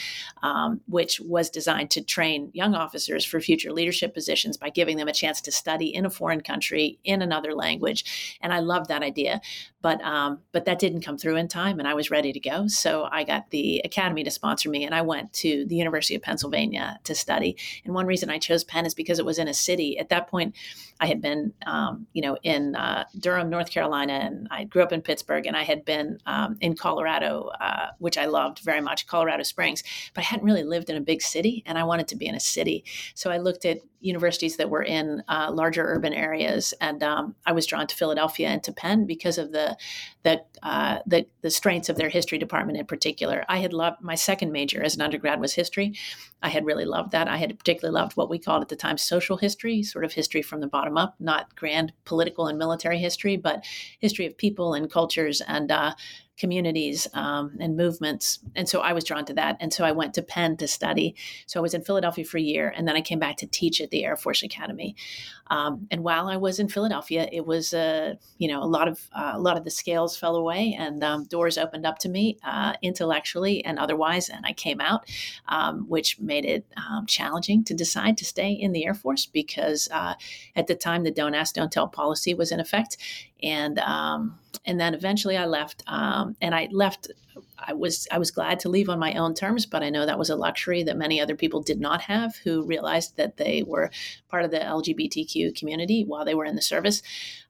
um, 0.44 0.82
which 0.88 1.20
was 1.20 1.50
designed 1.50 1.92
to 1.92 2.02
train 2.02 2.50
young 2.54 2.76
officers 2.76 3.26
for 3.26 3.40
future 3.40 3.72
leadership 3.72 4.14
positions 4.14 4.58
by 4.58 4.70
giving 4.70 4.98
them 4.98 5.08
a 5.08 5.14
chance 5.14 5.42
to 5.42 5.52
study 5.52 5.94
in 5.94 6.06
a 6.06 6.10
foreign 6.10 6.42
country 6.42 7.00
in 7.04 7.22
another 7.22 7.54
language. 7.54 8.38
And 8.42 8.54
I 8.54 8.60
loved 8.60 8.90
that 8.90 9.04
idea. 9.04 9.42
But 9.82 10.02
um, 10.04 10.40
but 10.52 10.66
that 10.66 10.80
didn't 10.80 11.02
come 11.02 11.18
through 11.18 11.36
in 11.36 11.48
time, 11.48 11.80
and 11.80 11.88
I 11.88 11.94
was 11.94 12.12
ready 12.12 12.34
to 12.34 12.40
go. 12.40 12.68
So 12.68 13.08
I 13.12 13.24
got 13.24 13.52
the 13.52 13.80
academy 13.86 14.24
to 14.24 14.32
sponsor 14.32 14.70
me, 14.70 14.84
and 14.84 14.94
I 14.94 15.02
went 15.02 15.32
to 15.34 15.66
the 15.66 15.76
University 15.76 16.16
of 16.16 16.24
Pennsylvania 16.24 17.00
to 17.04 17.14
study. 17.14 17.56
And 17.86 17.94
one 17.94 18.08
reason 18.08 18.30
I 18.30 18.40
chose 18.40 18.64
Penn 18.64 18.86
is 18.86 18.96
because 18.96 19.20
it 19.20 19.26
was 19.26 19.38
in 19.38 19.48
a 19.48 19.54
city. 19.54 19.98
At 20.00 20.10
that 20.10 20.28
point, 20.28 20.56
I 21.00 21.08
had 21.08 21.22
been, 21.22 21.54
um, 21.66 22.08
you 22.14 22.22
know, 22.22 22.38
in 22.44 22.76
uh, 22.76 23.06
Durham, 23.20 23.50
North 23.50 23.70
Carolina, 23.70 24.14
and 24.14 24.48
I 24.52 24.64
grew 24.64 24.84
up 24.84 24.92
in 24.92 25.02
Pittsburgh, 25.02 25.46
and 25.46 25.56
I 25.56 25.64
had 25.64 25.86
been 25.86 26.20
um, 26.26 26.58
in 26.62 26.76
Colorado, 26.76 27.52
uh, 27.62 27.88
which 28.00 28.18
I 28.18 28.26
loved 28.26 28.60
very 28.60 28.82
much, 28.82 29.08
Colorado 29.08 29.44
Springs. 29.44 29.84
But 30.14 30.22
I 30.22 30.26
hadn't 30.26 30.46
really 30.46 30.64
lived 30.64 30.90
in 30.90 30.96
a 30.96 31.02
big 31.02 31.22
city, 31.22 31.64
and 31.66 31.78
I 31.78 31.84
wanted 31.84 32.08
to 32.10 32.16
be 32.16 32.28
in 32.28 32.36
a 32.36 32.40
city. 32.40 32.84
So 33.16 33.30
I 33.30 33.38
looked 33.38 33.66
at 33.66 33.80
universities 34.00 34.58
that 34.58 34.70
were 34.70 34.84
in 34.84 35.24
uh, 35.28 35.52
larger 35.52 35.84
urban 35.86 36.14
areas, 36.14 36.74
and 36.82 37.02
um, 37.04 37.36
I 37.46 37.52
was 37.52 37.66
drawn 37.66 37.88
to 37.88 37.96
Philadelphia 37.96 38.48
and 38.50 38.64
to 38.64 38.72
Penn 38.72 39.06
because 39.06 39.38
of 39.38 39.52
the 39.52 39.78
the, 40.24 40.42
uh, 40.62 41.00
the 41.06 41.26
the 41.42 41.52
strengths 41.52 41.90
of 41.90 41.96
their 41.96 42.10
history 42.10 42.38
department 42.38 42.78
in 42.78 42.86
particular. 42.86 43.46
I 43.48 43.58
had 43.58 43.74
loved 43.74 44.02
my 44.02 44.16
second 44.16 44.52
major 44.52 44.84
as 44.84 44.96
an 44.96 45.02
undergrad 45.02 45.40
was 45.40 45.54
history. 45.54 45.94
I 46.42 46.50
had 46.50 46.66
really 46.66 46.86
loved 46.86 47.12
that. 47.12 47.28
I 47.28 47.38
had 47.38 47.58
particularly 47.58 48.00
loved 48.00 48.16
what 48.16 48.30
we 48.30 48.40
called 48.40 48.62
at 48.62 48.70
the 48.70 48.76
time 48.76 48.98
social 48.98 49.38
history, 49.38 49.84
sort 49.84 50.06
of 50.06 50.14
history 50.14 50.42
from 50.42 50.62
the 50.62 50.68
bottom 50.68 50.98
up, 50.98 51.16
not 51.20 51.56
grand 51.56 51.94
political 52.06 52.48
and 52.48 52.58
military 52.58 53.00
history, 53.00 53.38
but 53.38 53.66
history 54.00 54.26
of 54.26 54.38
people 54.38 54.74
and 54.74 54.92
cultures 54.92 55.42
and 55.42 55.72
uh, 55.72 55.94
communities 56.38 57.08
um, 57.14 57.58
and 57.60 57.76
movements. 57.76 58.40
And 58.56 58.70
so 58.70 58.82
I 58.82 58.94
was 58.94 59.04
drawn 59.04 59.26
to 59.26 59.34
that. 59.34 59.58
And 59.60 59.74
so 59.74 59.84
I 59.84 59.92
went 59.92 60.14
to 60.16 60.22
Penn 60.22 60.58
to 60.58 60.68
study. 60.68 61.16
So 61.46 61.60
I 61.60 61.64
was 61.64 61.74
in 61.74 61.84
Philadelphia 61.84 62.26
for 62.26 62.38
a 62.38 62.42
year, 62.42 62.74
and 62.76 62.88
then 62.88 62.96
I 62.96 63.02
came 63.02 63.20
back 63.20 63.38
to 63.38 63.48
teach 63.48 63.82
at 63.82 63.90
the 63.90 64.06
Air 64.06 64.16
Force 64.16 64.44
Academy. 64.44 64.96
Um, 65.50 65.88
and 65.92 66.04
while 66.04 66.28
I 66.28 66.38
was 66.38 66.60
in 66.60 66.68
Philadelphia, 66.68 67.28
it 67.32 67.46
was 67.46 67.74
uh, 67.74 68.16
you 68.38 68.48
know 68.48 68.62
a 68.62 68.66
lot 68.66 68.88
of 68.88 69.00
uh, 69.16 69.32
a 69.34 69.40
lot 69.40 69.58
of 69.58 69.64
the 69.64 69.72
scales 69.72 70.18
fell 70.18 70.36
away, 70.36 70.76
and 70.78 71.04
um, 71.04 71.24
doors 71.26 71.58
opened 71.58 71.86
up 71.86 72.00
to 72.00 72.10
me 72.10 72.38
uh, 72.44 72.74
intellectually 72.82 73.64
and 73.64 73.80
otherwise. 73.80 74.30
And 74.30 74.46
I 74.46 74.54
came 74.54 74.82
out, 74.82 75.06
um, 75.48 75.86
which 75.88 76.20
made 76.20 76.46
it 76.46 76.66
um, 76.76 77.06
challenging 77.06 77.64
to 77.66 77.74
decide 77.74 78.18
to 78.18 78.26
stay 78.26 78.52
in 78.52 78.74
the 78.74 78.86
Air 78.86 78.94
Force 78.94 79.26
because 79.26 79.90
uh, 79.92 80.16
at 80.56 80.68
the 80.68 80.76
time 80.76 81.04
the 81.04 81.12
"Don't 81.12 81.36
Ask, 81.36 81.56
Don't 81.56 81.72
Tell" 81.72 81.88
policy 81.88 82.34
was 82.34 82.52
in 82.52 82.60
effect, 82.60 82.98
and 83.44 83.80
um, 83.80 84.40
and 84.66 84.80
then 84.80 84.94
eventually 84.94 85.38
I 85.38 85.46
left, 85.46 85.84
um, 85.88 86.36
and 86.42 86.54
I 86.54 86.68
left 86.72 87.10
I 87.60 87.74
was 87.74 88.08
I 88.12 88.18
was 88.18 88.32
glad 88.32 88.60
to 88.62 88.70
leave 88.70 88.90
on 88.90 89.00
my 89.00 89.14
own 89.14 89.34
terms, 89.34 89.66
but 89.66 89.84
I 89.84 89.90
know 89.90 90.06
that 90.06 90.20
was 90.20 90.30
a 90.30 90.36
luxury 90.36 90.84
that 90.84 90.98
many 90.98 91.20
other 91.20 91.36
people 91.36 91.62
did 91.62 91.80
not 91.80 92.02
have 92.02 92.36
who 92.38 92.64
realized 92.64 93.18
that 93.18 93.38
they 93.38 93.64
were 93.66 93.92
part 94.30 94.46
of 94.46 94.52
the 94.52 94.60
LGBTQ 94.60 95.56
community 95.56 96.04
while 96.06 96.26
they 96.26 96.36
were 96.36 96.46
in 96.46 96.56
the 96.56 96.62
service. 96.62 97.02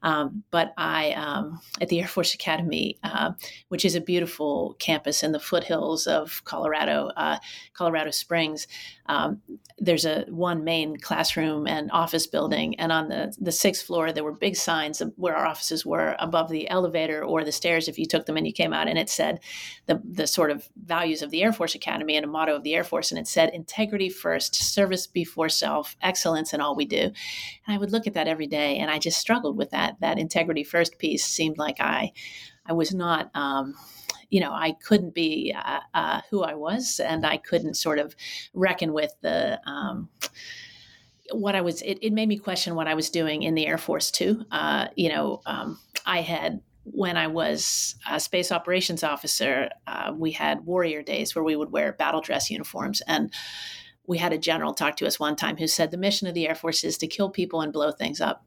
Um, 0.04 0.44
but 0.52 0.74
I, 0.78 1.12
um, 1.14 1.60
at 1.82 1.90
the 1.90 2.00
Air 2.00 2.08
Force 2.08 2.34
Academy, 2.34 2.98
uh, 3.04 3.32
which 3.70 3.84
is 3.84 3.96
a 3.96 4.02
beautiful 4.02 4.76
campus 4.80 5.24
in 5.24 5.32
the 5.32 5.40
foothills 5.40 6.06
of 6.08 6.44
Colorado, 6.46 7.10
uh, 7.18 7.40
Colorado 7.74 8.12
Springs, 8.12 8.68
um, 9.08 9.42
there's 9.80 10.06
a 10.06 10.26
one 10.30 10.64
main 10.64 10.98
classroom 10.98 11.68
and 11.68 11.90
office 11.92 12.28
building, 12.28 12.80
and 12.80 12.92
on 12.92 13.10
the 13.10 13.36
the 13.40 13.52
sixth 13.52 13.86
floor 13.86 14.12
there 14.12 14.24
were 14.24 14.34
big 14.34 14.56
signs 14.56 15.02
where 15.16 15.36
our 15.36 15.46
offices 15.46 15.86
were 15.86 16.16
above 16.20 16.50
the 16.50 16.70
elevator 16.70 17.24
or 17.24 17.44
the 17.44 17.52
stairs 17.52 17.88
if 17.88 17.98
you 17.98 18.06
took 18.06 18.26
them 18.26 18.38
and 18.38 18.46
you 18.46 18.54
came 18.54 18.74
out, 18.74 18.88
and 18.88 18.98
it 18.98 19.10
said 19.10 19.40
the 19.86 19.97
the 20.04 20.28
sort 20.28 20.52
of 20.52 20.68
values 20.76 21.22
of 21.22 21.32
the 21.32 21.44
Air 21.44 21.54
Force 21.54 21.76
Academy 21.76 22.16
and 22.16 22.26
a 22.26 22.28
motto 22.28 22.56
of 22.56 22.64
the 22.64 22.76
Air 22.76 22.84
Force, 22.84 23.12
and 23.12 23.20
it 23.20 23.28
said 23.28 23.54
integrity 23.54 24.10
first, 24.10 24.56
service 24.56 25.08
before 25.08 25.50
self, 25.50 25.96
excellence 26.02 26.54
in 26.54 26.62
all 26.62 26.76
we 26.76 26.86
do. 26.86 27.02
And 27.02 27.14
I 27.68 27.78
would 27.78 27.92
look 27.92 28.08
at 28.08 28.14
that 28.14 28.28
every 28.28 28.48
day, 28.48 28.78
and 28.78 28.92
I 28.92 29.00
just 29.00 29.20
struggled 29.20 29.58
with 29.58 29.72
that. 29.72 30.00
That 30.02 30.20
integrity 30.20 30.64
first 30.64 30.98
piece 31.00 31.26
seemed 31.26 31.58
like 31.58 31.80
I 31.80 32.14
I 32.66 32.74
was 32.74 32.94
not. 32.94 33.32
Um, 33.36 33.76
you 34.30 34.42
know, 34.42 34.52
I 34.52 34.74
couldn't 34.84 35.14
be 35.14 35.56
uh, 35.58 35.80
uh, 35.94 36.22
who 36.30 36.44
I 36.44 36.56
was, 36.56 37.00
and 37.00 37.26
I 37.26 37.38
couldn't 37.38 37.76
sort 37.76 38.00
of 38.00 38.16
reckon 38.54 38.94
with 38.94 39.14
the. 39.22 39.60
Um, 39.66 40.10
what 41.32 41.56
I 41.56 41.62
was, 41.62 41.82
it, 41.82 42.00
it, 42.02 42.14
made 42.14 42.30
me 42.30 42.38
question 42.38 42.76
what 42.76 42.88
I 42.88 42.94
was 42.94 43.10
doing 43.10 43.44
in 43.44 43.54
the 43.54 43.68
Air 43.68 43.78
Force 43.78 44.12
too. 44.12 44.46
Uh, 44.50 44.88
you 44.96 45.10
know, 45.10 45.42
um, 45.46 45.78
I 46.06 46.22
had 46.22 46.62
when 46.92 47.18
I 47.18 47.28
was 47.28 47.96
a 48.10 48.20
space 48.20 48.52
operations 48.52 49.04
officer, 49.04 49.70
uh, 49.88 50.14
we 50.16 50.32
had 50.32 50.66
warrior 50.66 51.02
days 51.02 51.36
where 51.36 51.44
we 51.44 51.56
would 51.56 51.72
wear 51.72 51.94
battle 51.94 52.22
dress 52.22 52.50
uniforms. 52.50 53.02
And 53.08 53.34
we 54.06 54.18
had 54.18 54.34
a 54.34 54.38
general 54.38 54.74
talk 54.74 54.96
to 54.98 55.08
us 55.08 55.20
one 55.20 55.36
time 55.36 55.58
who 55.58 55.68
said 55.68 55.92
the 55.92 55.98
mission 55.98 56.28
of 56.28 56.34
the 56.34 56.48
Air 56.48 56.56
Force 56.56 56.84
is 56.84 56.98
to 57.00 57.08
kill 57.08 57.30
people 57.30 57.62
and 57.62 57.74
blow 57.74 57.92
things 57.92 58.22
up. 58.22 58.46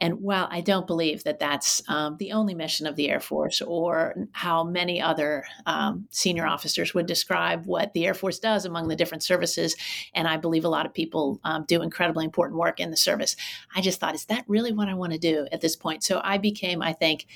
And 0.00 0.20
while 0.20 0.48
I 0.50 0.60
don't 0.60 0.86
believe 0.86 1.24
that 1.24 1.38
that's 1.38 1.82
um, 1.88 2.16
the 2.18 2.32
only 2.32 2.54
mission 2.54 2.86
of 2.86 2.96
the 2.96 3.08
Air 3.08 3.20
Force 3.20 3.60
or 3.60 4.14
how 4.32 4.64
many 4.64 5.00
other 5.00 5.44
um, 5.66 6.06
senior 6.10 6.46
officers 6.46 6.94
would 6.94 7.06
describe 7.06 7.66
what 7.66 7.92
the 7.92 8.06
Air 8.06 8.14
Force 8.14 8.38
does 8.38 8.64
among 8.64 8.88
the 8.88 8.96
different 8.96 9.22
services, 9.22 9.76
and 10.14 10.26
I 10.28 10.36
believe 10.36 10.64
a 10.64 10.68
lot 10.68 10.86
of 10.86 10.94
people 10.94 11.40
um, 11.44 11.64
do 11.66 11.82
incredibly 11.82 12.24
important 12.24 12.58
work 12.58 12.80
in 12.80 12.90
the 12.90 12.96
service, 12.96 13.36
I 13.74 13.80
just 13.80 14.00
thought, 14.00 14.14
is 14.14 14.26
that 14.26 14.44
really 14.48 14.72
what 14.72 14.88
I 14.88 14.94
want 14.94 15.12
to 15.12 15.18
do 15.18 15.46
at 15.52 15.60
this 15.60 15.76
point? 15.76 16.04
So 16.04 16.20
I 16.22 16.38
became, 16.38 16.82
I 16.82 16.92
think, 16.92 17.26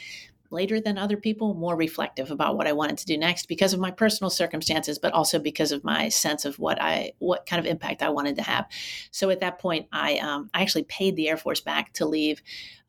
later 0.52 0.80
than 0.80 0.99
other 0.99 1.16
people, 1.16 1.54
more 1.54 1.75
reflective 1.75 2.30
about 2.30 2.56
what 2.56 2.66
I 2.66 2.73
wanted 2.73 2.99
to 2.99 3.06
do 3.06 3.16
next 3.16 3.49
because 3.49 3.73
of 3.73 3.80
my 3.80 3.90
personal 3.90 4.30
circumstances, 4.30 4.99
but 4.99 5.12
also 5.12 5.38
because 5.38 5.73
of 5.73 5.82
my 5.82 6.09
sense 6.09 6.44
of 6.44 6.59
what 6.59 6.80
I 6.80 7.12
what 7.18 7.47
kind 7.47 7.59
of 7.59 7.66
impact 7.66 8.02
I 8.02 8.11
wanted 8.11 8.37
to 8.37 8.42
have. 8.42 8.66
So 9.11 9.30
at 9.30 9.40
that 9.40 9.59
point, 9.59 9.87
I 9.92 10.18
um, 10.18 10.50
I 10.54 10.62
actually 10.62 10.85
paid 10.85 11.16
the 11.16 11.28
Air 11.28 11.37
Force 11.37 11.61
back 11.61 11.92
to 11.94 12.06
leave 12.06 12.42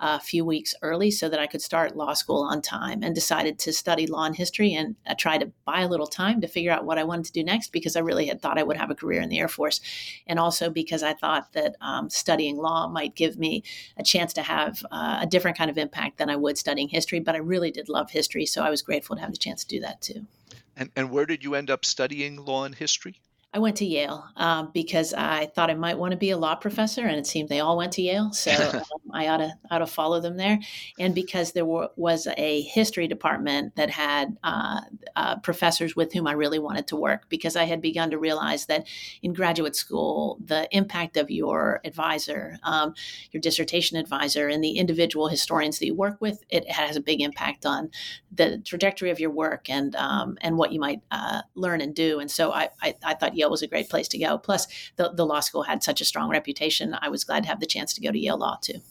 a 0.05 0.19
few 0.19 0.43
weeks 0.43 0.75
early 0.81 1.09
so 1.09 1.29
that 1.29 1.39
I 1.39 1.47
could 1.47 1.61
start 1.61 1.95
law 1.95 2.13
school 2.13 2.41
on 2.41 2.61
time 2.61 3.03
and 3.03 3.15
decided 3.15 3.57
to 3.59 3.71
study 3.71 4.05
law 4.05 4.25
and 4.25 4.35
history 4.35 4.73
and 4.73 4.97
I 5.07 5.13
tried 5.13 5.37
to 5.37 5.51
buy 5.63 5.79
a 5.79 5.87
little 5.87 6.07
time 6.07 6.41
to 6.41 6.47
figure 6.47 6.73
out 6.73 6.83
what 6.83 6.97
I 6.97 7.05
wanted 7.05 7.23
to 7.27 7.31
do 7.31 7.41
next 7.41 7.71
because 7.71 7.95
I 7.95 8.01
really 8.01 8.25
had 8.25 8.41
thought 8.41 8.57
I 8.57 8.63
would 8.63 8.75
have 8.75 8.91
a 8.91 8.95
career 8.95 9.21
in 9.21 9.29
the 9.29 9.39
Air 9.39 9.47
Force. 9.47 9.79
And 10.27 10.39
also 10.39 10.69
because 10.69 11.03
I 11.03 11.13
thought 11.13 11.53
that 11.53 11.77
um, 11.79 12.09
studying 12.09 12.57
law 12.57 12.89
might 12.89 13.15
give 13.15 13.39
me 13.39 13.63
a 13.95 14.03
chance 14.03 14.33
to 14.33 14.41
have 14.41 14.85
uh, 14.91 15.19
a 15.21 15.25
different 15.25 15.57
kind 15.57 15.71
of 15.71 15.77
impact 15.77 16.17
than 16.17 16.29
I 16.29 16.35
would 16.35 16.57
studying 16.57 16.89
history. 16.89 17.21
But 17.21 17.35
I 17.35 17.39
really 17.39 17.71
did 17.71 17.87
love 17.87 18.11
history, 18.11 18.45
so 18.45 18.61
I 18.61 18.69
was 18.69 18.81
grateful 18.81 19.15
to 19.15 19.21
have 19.21 19.31
the 19.31 19.37
chance 19.37 19.63
to 19.63 19.69
do 19.69 19.79
that 19.79 20.01
too. 20.01 20.27
And, 20.75 20.89
and 20.97 21.11
where 21.11 21.25
did 21.25 21.45
you 21.45 21.55
end 21.55 21.69
up 21.69 21.85
studying 21.85 22.43
law 22.43 22.65
and 22.65 22.75
history? 22.75 23.21
I 23.53 23.59
went 23.59 23.77
to 23.77 23.85
Yale 23.85 24.25
um, 24.35 24.71
because 24.73 25.13
I 25.13 25.45
thought 25.45 25.69
I 25.69 25.75
might 25.75 25.99
want 25.99 26.11
to 26.11 26.17
be 26.17 26.31
a 26.31 26.37
law 26.37 26.55
professor, 26.55 27.05
and 27.05 27.17
it 27.17 27.27
seemed 27.27 27.49
they 27.49 27.59
all 27.59 27.77
went 27.77 27.91
to 27.93 28.01
Yale, 28.01 28.33
so 28.33 28.51
um, 28.73 28.81
I 29.13 29.27
ought 29.27 29.37
to 29.37 29.53
ought 29.69 29.79
to 29.79 29.85
follow 29.85 30.19
them 30.19 30.37
there. 30.37 30.57
And 30.97 31.13
because 31.13 31.51
there 31.51 31.65
were, 31.65 31.89
was 31.95 32.27
a 32.35 32.61
history 32.61 33.07
department 33.07 33.75
that 33.75 33.91
had 33.91 34.35
uh, 34.43 34.81
uh, 35.15 35.37
professors 35.39 35.95
with 35.95 36.13
whom 36.13 36.25
I 36.25 36.31
really 36.31 36.57
wanted 36.57 36.87
to 36.87 36.95
work, 36.95 37.29
because 37.29 37.55
I 37.55 37.65
had 37.65 37.79
begun 37.79 38.09
to 38.09 38.17
realize 38.17 38.65
that 38.65 38.87
in 39.21 39.33
graduate 39.33 39.75
school, 39.75 40.39
the 40.43 40.67
impact 40.75 41.15
of 41.15 41.29
your 41.29 41.79
advisor, 41.85 42.57
um, 42.63 42.95
your 43.31 43.41
dissertation 43.41 43.97
advisor, 43.97 44.47
and 44.47 44.63
the 44.63 44.77
individual 44.77 45.27
historians 45.27 45.77
that 45.77 45.85
you 45.85 45.95
work 45.95 46.19
with, 46.19 46.43
it 46.49 46.69
has 46.71 46.95
a 46.95 47.01
big 47.01 47.21
impact 47.21 47.67
on 47.67 47.91
the 48.31 48.57
trajectory 48.59 49.11
of 49.11 49.19
your 49.19 49.29
work 49.29 49.69
and 49.69 49.95
um, 49.95 50.39
and 50.41 50.57
what 50.57 50.71
you 50.71 50.79
might 50.79 51.01
uh, 51.11 51.43
learn 51.53 51.81
and 51.81 51.93
do. 51.93 52.19
And 52.19 52.31
so 52.31 52.51
I, 52.51 52.69
I, 52.81 52.95
I 53.03 53.13
thought 53.13 53.35
Yale 53.35 53.42
was 53.49 53.61
a 53.61 53.67
great 53.67 53.89
place 53.89 54.07
to 54.09 54.17
go. 54.17 54.37
Plus, 54.37 54.67
the, 54.95 55.11
the 55.13 55.25
law 55.25 55.39
school 55.39 55.63
had 55.63 55.83
such 55.83 56.01
a 56.01 56.05
strong 56.05 56.29
reputation. 56.29 56.95
I 57.01 57.09
was 57.09 57.23
glad 57.23 57.43
to 57.43 57.49
have 57.49 57.59
the 57.59 57.65
chance 57.65 57.93
to 57.93 58.01
go 58.01 58.11
to 58.11 58.19
Yale 58.19 58.37
Law 58.37 58.57
too. 58.61 58.81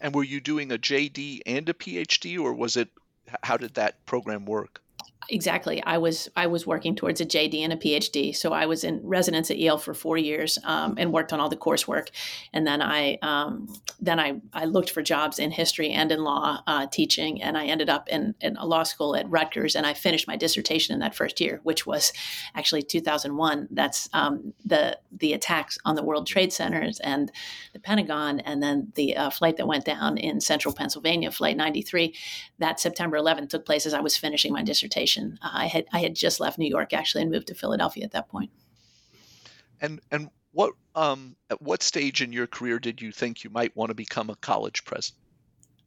And 0.00 0.14
were 0.14 0.24
you 0.24 0.40
doing 0.40 0.72
a 0.72 0.78
JD 0.78 1.40
and 1.46 1.68
a 1.68 1.72
PhD, 1.72 2.38
or 2.38 2.52
was 2.52 2.76
it? 2.76 2.88
How 3.42 3.56
did 3.56 3.74
that 3.74 4.04
program 4.06 4.46
work? 4.46 4.82
Exactly. 5.28 5.82
I 5.82 5.98
was 5.98 6.28
I 6.36 6.46
was 6.46 6.66
working 6.66 6.94
towards 6.94 7.20
a 7.20 7.26
JD 7.26 7.60
and 7.60 7.72
a 7.72 7.76
PhD. 7.76 8.34
So 8.34 8.52
I 8.52 8.66
was 8.66 8.84
in 8.84 9.00
residence 9.02 9.50
at 9.50 9.58
Yale 9.58 9.78
for 9.78 9.94
four 9.94 10.16
years 10.16 10.58
um, 10.64 10.94
and 10.98 11.12
worked 11.12 11.32
on 11.32 11.40
all 11.40 11.48
the 11.48 11.56
coursework. 11.56 12.08
And 12.52 12.66
then 12.66 12.82
I 12.82 13.18
um, 13.22 13.72
then 14.00 14.20
I, 14.20 14.40
I 14.52 14.66
looked 14.66 14.90
for 14.90 15.02
jobs 15.02 15.38
in 15.38 15.50
history 15.50 15.90
and 15.90 16.12
in 16.12 16.22
law 16.22 16.62
uh, 16.66 16.86
teaching. 16.86 17.42
And 17.42 17.56
I 17.56 17.66
ended 17.66 17.88
up 17.88 18.08
in, 18.08 18.34
in 18.40 18.56
a 18.56 18.66
law 18.66 18.82
school 18.82 19.16
at 19.16 19.28
Rutgers. 19.28 19.74
And 19.74 19.86
I 19.86 19.94
finished 19.94 20.28
my 20.28 20.36
dissertation 20.36 20.94
in 20.94 21.00
that 21.00 21.14
first 21.14 21.40
year, 21.40 21.60
which 21.62 21.86
was 21.86 22.12
actually 22.54 22.82
2001. 22.82 23.68
That's 23.70 24.08
um, 24.12 24.52
the 24.64 24.98
the 25.12 25.32
attacks 25.32 25.78
on 25.84 25.96
the 25.96 26.02
World 26.02 26.26
Trade 26.26 26.52
Centers 26.52 27.00
and 27.00 27.32
the 27.72 27.78
Pentagon, 27.78 28.40
and 28.40 28.62
then 28.62 28.92
the 28.94 29.16
uh, 29.16 29.30
flight 29.30 29.56
that 29.56 29.66
went 29.66 29.84
down 29.84 30.18
in 30.18 30.40
central 30.40 30.74
Pennsylvania, 30.74 31.30
Flight 31.30 31.56
93. 31.56 32.14
That 32.58 32.80
September 32.80 33.18
11th 33.18 33.48
took 33.48 33.64
place 33.64 33.86
as 33.86 33.94
I 33.94 34.00
was 34.00 34.16
finishing 34.16 34.52
my 34.52 34.62
dissertation 34.62 35.05
I 35.42 35.66
had 35.66 35.86
I 35.92 36.00
had 36.00 36.14
just 36.14 36.40
left 36.40 36.58
New 36.58 36.68
York 36.68 36.92
actually 36.92 37.22
and 37.22 37.30
moved 37.30 37.48
to 37.48 37.54
Philadelphia 37.54 38.04
at 38.04 38.12
that 38.12 38.28
point. 38.28 38.50
And 39.80 40.00
and 40.10 40.30
what 40.52 40.72
um, 40.94 41.36
at 41.50 41.60
what 41.60 41.82
stage 41.82 42.22
in 42.22 42.32
your 42.32 42.46
career 42.46 42.78
did 42.78 43.02
you 43.02 43.12
think 43.12 43.44
you 43.44 43.50
might 43.50 43.76
want 43.76 43.90
to 43.90 43.94
become 43.94 44.30
a 44.30 44.36
college 44.36 44.84
president? 44.84 45.22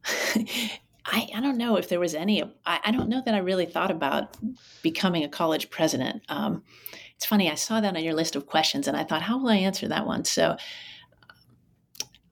I, 1.06 1.28
I 1.34 1.40
don't 1.40 1.56
know 1.56 1.76
if 1.76 1.88
there 1.88 1.98
was 1.98 2.14
any. 2.14 2.42
I, 2.64 2.80
I, 2.84 2.90
don't 2.92 3.08
know 3.08 3.22
that 3.24 3.34
I 3.34 3.38
really 3.38 3.66
thought 3.66 3.90
about 3.90 4.36
becoming 4.82 5.24
a 5.24 5.28
college 5.28 5.70
president. 5.70 6.22
Um, 6.28 6.62
it's 7.16 7.26
funny. 7.26 7.50
I 7.50 7.54
saw 7.54 7.80
that 7.80 7.96
on 7.96 8.04
your 8.04 8.14
list 8.14 8.36
of 8.36 8.46
questions, 8.46 8.86
and 8.86 8.96
I 8.96 9.04
thought, 9.04 9.22
how 9.22 9.38
will 9.38 9.48
I 9.48 9.56
answer 9.56 9.88
that 9.88 10.06
one? 10.06 10.24
So, 10.24 10.56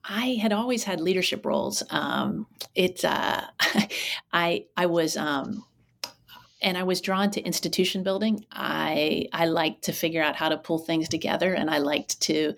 I 0.03 0.39
had 0.41 0.53
always 0.53 0.83
had 0.83 1.01
leadership 1.01 1.45
roles. 1.45 1.83
Um, 1.89 2.47
it. 2.73 3.03
Uh, 3.03 3.41
I 4.33 4.65
I 4.77 4.85
was 4.85 5.17
um, 5.17 5.65
and 6.61 6.77
I 6.77 6.83
was 6.83 6.99
drawn 6.99 7.31
to 7.31 7.41
institution 7.41 8.03
building. 8.03 8.45
I 8.51 9.27
I 9.31 9.45
liked 9.45 9.83
to 9.83 9.93
figure 9.93 10.21
out 10.21 10.35
how 10.35 10.49
to 10.49 10.57
pull 10.57 10.79
things 10.79 11.07
together, 11.07 11.53
and 11.53 11.69
I 11.69 11.77
liked 11.77 12.19
to 12.21 12.53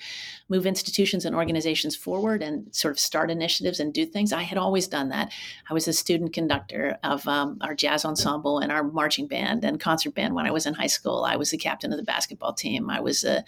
move 0.50 0.66
institutions 0.66 1.24
and 1.24 1.36
organizations 1.36 1.96
forward 1.96 2.42
and 2.42 2.74
sort 2.76 2.92
of 2.92 3.00
start 3.00 3.30
initiatives 3.30 3.80
and 3.80 3.94
do 3.94 4.06
things. 4.06 4.34
I 4.34 4.42
had 4.42 4.58
always 4.58 4.88
done 4.88 5.10
that. 5.10 5.32
I 5.70 5.74
was 5.74 5.88
a 5.88 5.94
student 5.94 6.34
conductor 6.34 6.98
of 7.04 7.28
um, 7.28 7.58
our 7.62 7.76
jazz 7.76 8.04
ensemble 8.04 8.60
and 8.60 8.72
our 8.72 8.84
marching 8.84 9.28
band 9.28 9.64
and 9.64 9.80
concert 9.80 10.16
band 10.16 10.34
when 10.34 10.48
I 10.48 10.52
was 10.52 10.66
in 10.66 10.74
high 10.74 10.88
school. 10.88 11.24
I 11.24 11.36
was 11.36 11.52
the 11.52 11.58
captain 11.58 11.92
of 11.92 11.98
the 11.98 12.04
basketball 12.04 12.54
team. 12.54 12.90
I 12.90 13.00
was 13.00 13.24
a 13.24 13.44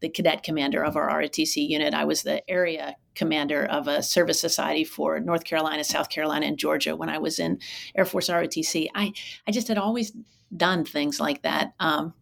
the 0.00 0.08
cadet 0.08 0.42
commander 0.42 0.84
of 0.84 0.96
our 0.96 1.08
ROTC 1.08 1.68
unit. 1.68 1.94
I 1.94 2.04
was 2.04 2.22
the 2.22 2.48
area 2.48 2.96
commander 3.14 3.64
of 3.64 3.88
a 3.88 4.02
service 4.02 4.40
society 4.40 4.84
for 4.84 5.18
North 5.20 5.44
Carolina, 5.44 5.82
South 5.82 6.10
Carolina, 6.10 6.46
and 6.46 6.58
Georgia 6.58 6.94
when 6.94 7.08
I 7.08 7.18
was 7.18 7.38
in 7.38 7.58
Air 7.94 8.04
Force 8.04 8.28
ROTC. 8.28 8.88
I, 8.94 9.12
I 9.46 9.50
just 9.50 9.68
had 9.68 9.78
always 9.78 10.12
done 10.54 10.84
things 10.84 11.18
like 11.18 11.42
that. 11.42 11.72
Um, 11.80 12.14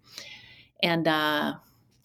and, 0.82 1.06
uh, 1.08 1.54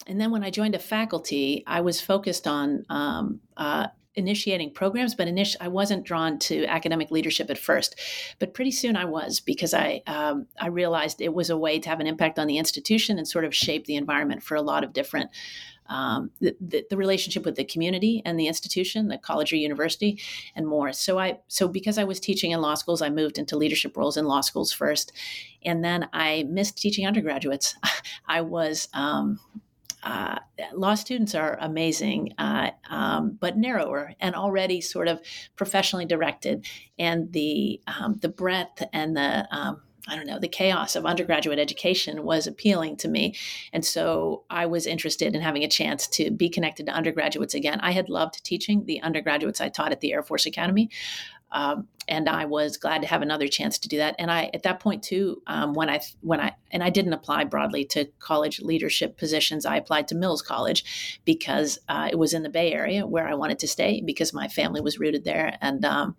and 0.06 0.20
then 0.20 0.30
when 0.30 0.42
I 0.42 0.50
joined 0.50 0.74
a 0.74 0.78
faculty, 0.78 1.62
I 1.66 1.80
was 1.82 2.00
focused 2.00 2.46
on 2.46 2.84
um, 2.88 3.40
uh, 3.56 3.88
initiating 4.20 4.72
programs, 4.72 5.14
but 5.14 5.26
init- 5.26 5.56
I 5.60 5.68
wasn't 5.68 6.04
drawn 6.04 6.38
to 6.40 6.64
academic 6.66 7.10
leadership 7.10 7.50
at 7.50 7.58
first. 7.58 7.98
But 8.38 8.54
pretty 8.54 8.70
soon 8.70 8.94
I 8.94 9.06
was 9.06 9.40
because 9.40 9.74
I 9.74 10.02
um, 10.06 10.46
I 10.60 10.68
realized 10.68 11.20
it 11.20 11.34
was 11.34 11.50
a 11.50 11.56
way 11.56 11.80
to 11.80 11.88
have 11.88 12.00
an 12.00 12.06
impact 12.06 12.38
on 12.38 12.46
the 12.46 12.58
institution 12.58 13.18
and 13.18 13.26
sort 13.26 13.44
of 13.44 13.54
shape 13.54 13.86
the 13.86 13.96
environment 13.96 14.42
for 14.42 14.54
a 14.54 14.62
lot 14.62 14.84
of 14.84 14.92
different. 14.92 15.30
Um, 15.88 16.30
the, 16.40 16.54
the, 16.60 16.86
the, 16.88 16.96
relationship 16.96 17.44
with 17.44 17.56
the 17.56 17.64
community 17.64 18.22
and 18.24 18.38
the 18.38 18.46
institution, 18.46 19.08
the 19.08 19.18
college 19.18 19.52
or 19.52 19.56
university, 19.56 20.20
and 20.54 20.64
more. 20.64 20.92
So 20.92 21.18
I 21.18 21.40
so 21.48 21.66
because 21.66 21.98
I 21.98 22.04
was 22.04 22.20
teaching 22.20 22.52
in 22.52 22.60
law 22.60 22.74
schools, 22.74 23.02
I 23.02 23.10
moved 23.10 23.38
into 23.38 23.56
leadership 23.56 23.96
roles 23.96 24.16
in 24.16 24.24
law 24.24 24.40
schools 24.40 24.70
first, 24.70 25.10
and 25.64 25.82
then 25.84 26.08
I 26.12 26.44
missed 26.48 26.78
teaching 26.78 27.08
undergraduates. 27.08 27.74
I 28.28 28.42
was 28.42 28.88
um, 28.94 29.40
uh, 30.02 30.38
law 30.74 30.94
students 30.94 31.34
are 31.34 31.58
amazing, 31.60 32.32
uh, 32.38 32.70
um, 32.88 33.36
but 33.40 33.56
narrower 33.56 34.14
and 34.20 34.34
already 34.34 34.80
sort 34.80 35.08
of 35.08 35.20
professionally 35.56 36.06
directed, 36.06 36.66
and 36.98 37.32
the 37.32 37.80
um, 37.86 38.16
the 38.20 38.28
breadth 38.28 38.82
and 38.92 39.16
the 39.16 39.46
um, 39.50 39.82
I 40.08 40.16
don't 40.16 40.26
know, 40.26 40.38
the 40.38 40.48
chaos 40.48 40.96
of 40.96 41.04
undergraduate 41.04 41.58
education 41.58 42.24
was 42.24 42.46
appealing 42.46 42.96
to 42.98 43.08
me. 43.08 43.34
And 43.72 43.84
so 43.84 44.44
I 44.50 44.66
was 44.66 44.86
interested 44.86 45.34
in 45.34 45.42
having 45.42 45.62
a 45.62 45.68
chance 45.68 46.08
to 46.08 46.30
be 46.30 46.48
connected 46.48 46.86
to 46.86 46.92
undergraduates 46.92 47.54
again. 47.54 47.80
I 47.80 47.92
had 47.92 48.08
loved 48.08 48.42
teaching 48.42 48.86
the 48.86 49.00
undergraduates 49.02 49.60
I 49.60 49.68
taught 49.68 49.92
at 49.92 50.00
the 50.00 50.12
Air 50.12 50.22
Force 50.22 50.46
Academy. 50.46 50.90
Um, 51.52 51.88
and 52.08 52.28
I 52.28 52.44
was 52.44 52.76
glad 52.76 53.02
to 53.02 53.08
have 53.08 53.22
another 53.22 53.46
chance 53.46 53.78
to 53.78 53.88
do 53.88 53.98
that. 53.98 54.16
And 54.18 54.30
I, 54.30 54.50
at 54.52 54.64
that 54.64 54.80
point 54.80 55.02
too, 55.02 55.42
um, 55.46 55.74
when 55.74 55.88
I, 55.88 56.00
when 56.20 56.40
I, 56.40 56.54
and 56.72 56.82
I 56.82 56.90
didn't 56.90 57.12
apply 57.12 57.44
broadly 57.44 57.84
to 57.86 58.06
college 58.18 58.60
leadership 58.60 59.16
positions. 59.16 59.66
I 59.66 59.76
applied 59.76 60.08
to 60.08 60.14
Mills 60.14 60.42
College 60.42 61.20
because 61.24 61.78
uh, 61.88 62.08
it 62.10 62.18
was 62.18 62.34
in 62.34 62.42
the 62.42 62.48
Bay 62.48 62.72
Area 62.72 63.06
where 63.06 63.28
I 63.28 63.34
wanted 63.34 63.58
to 63.60 63.68
stay 63.68 64.02
because 64.04 64.32
my 64.32 64.48
family 64.48 64.80
was 64.80 64.98
rooted 64.98 65.24
there, 65.24 65.56
and 65.60 65.84
um, 65.84 66.16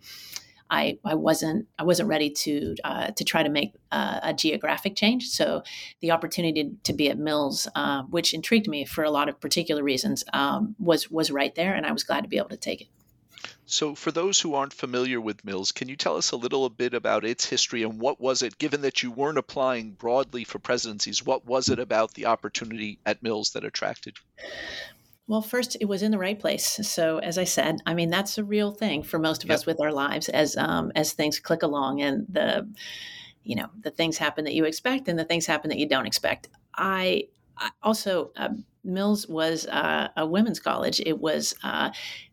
I, 0.70 1.00
I 1.04 1.16
wasn't 1.16 1.68
I 1.78 1.84
wasn't 1.84 2.08
ready 2.10 2.30
to 2.30 2.76
uh, 2.84 3.12
to 3.12 3.24
try 3.26 3.44
to 3.44 3.50
make 3.50 3.74
uh, 3.92 4.22
a 4.24 4.34
geographic 4.34 4.96
change. 4.96 5.28
So 5.28 5.64
the 6.00 6.12
opportunity 6.12 6.72
to 6.84 6.94
be 6.94 7.10
at 7.10 7.18
Mills, 7.18 7.68
uh, 7.76 8.04
which 8.04 8.34
intrigued 8.34 8.70
me 8.70 8.86
for 8.86 9.04
a 9.04 9.12
lot 9.12 9.28
of 9.28 9.40
particular 9.42 9.84
reasons, 9.84 10.24
um, 10.34 10.76
was 10.80 11.12
was 11.12 11.30
right 11.30 11.54
there, 11.56 11.74
and 11.74 11.86
I 11.86 11.92
was 11.92 12.06
glad 12.06 12.22
to 12.22 12.30
be 12.30 12.38
able 12.38 12.50
to 12.50 12.58
take 12.58 12.82
it. 12.82 12.88
So, 13.72 13.96
for 13.96 14.12
those 14.12 14.38
who 14.38 14.54
aren't 14.54 14.74
familiar 14.74 15.22
with 15.22 15.46
Mills, 15.46 15.72
can 15.72 15.88
you 15.88 15.96
tell 15.96 16.18
us 16.18 16.32
a 16.32 16.36
little 16.36 16.70
bit 16.70 16.94
about 16.94 17.24
its 17.24 17.46
history 17.46 17.84
and 17.84 18.02
what 18.02 18.20
was 18.20 18.42
it, 18.42 18.58
given 18.58 18.82
that 18.82 19.02
you 19.02 19.12
weren't 19.12 19.38
applying 19.38 19.92
broadly 19.92 20.44
for 20.44 20.60
presidencies, 20.60 21.26
what 21.26 21.46
was 21.46 21.70
it 21.70 21.80
about 21.80 22.14
the 22.14 22.26
opportunity 22.26 23.00
at 23.06 23.24
Mills 23.24 23.52
that 23.52 23.64
attracted 23.64 24.18
you? 24.18 24.50
Well, 25.26 25.42
first, 25.42 25.78
it 25.80 25.86
was 25.86 26.04
in 26.04 26.12
the 26.12 26.18
right 26.18 26.38
place. 26.38 26.66
So, 26.86 27.20
as 27.20 27.38
I 27.38 27.46
said, 27.46 27.78
I 27.86 27.94
mean 27.94 28.10
that's 28.10 28.38
a 28.38 28.44
real 28.44 28.72
thing 28.72 29.04
for 29.04 29.18
most 29.18 29.46
of 29.46 29.50
yep. 29.50 29.60
us 29.60 29.66
with 29.66 29.80
our 29.80 29.94
lives 29.94 30.28
as 30.28 30.58
um, 30.58 30.92
as 30.94 31.14
things 31.14 31.40
click 31.40 31.64
along 31.64 32.02
and 32.02 32.26
the 32.28 32.68
you 33.46 33.56
know 33.56 33.70
the 33.80 33.92
things 33.92 34.18
happen 34.18 34.44
that 34.44 34.54
you 34.54 34.66
expect 34.66 35.08
and 35.08 35.18
the 35.18 35.24
things 35.24 35.46
happen 35.46 35.70
that 35.70 35.80
you 35.80 35.88
don't 35.88 36.06
expect. 36.06 36.50
I, 36.76 37.30
I 37.58 37.70
also 37.82 38.32
uh, 38.36 38.50
Mills 38.84 39.28
was 39.28 39.66
uh, 39.68 40.10
a 40.18 40.26
women's 40.26 40.60
college. 40.60 41.02
It 41.06 41.20
was 41.20 41.56
uh, 41.64 41.92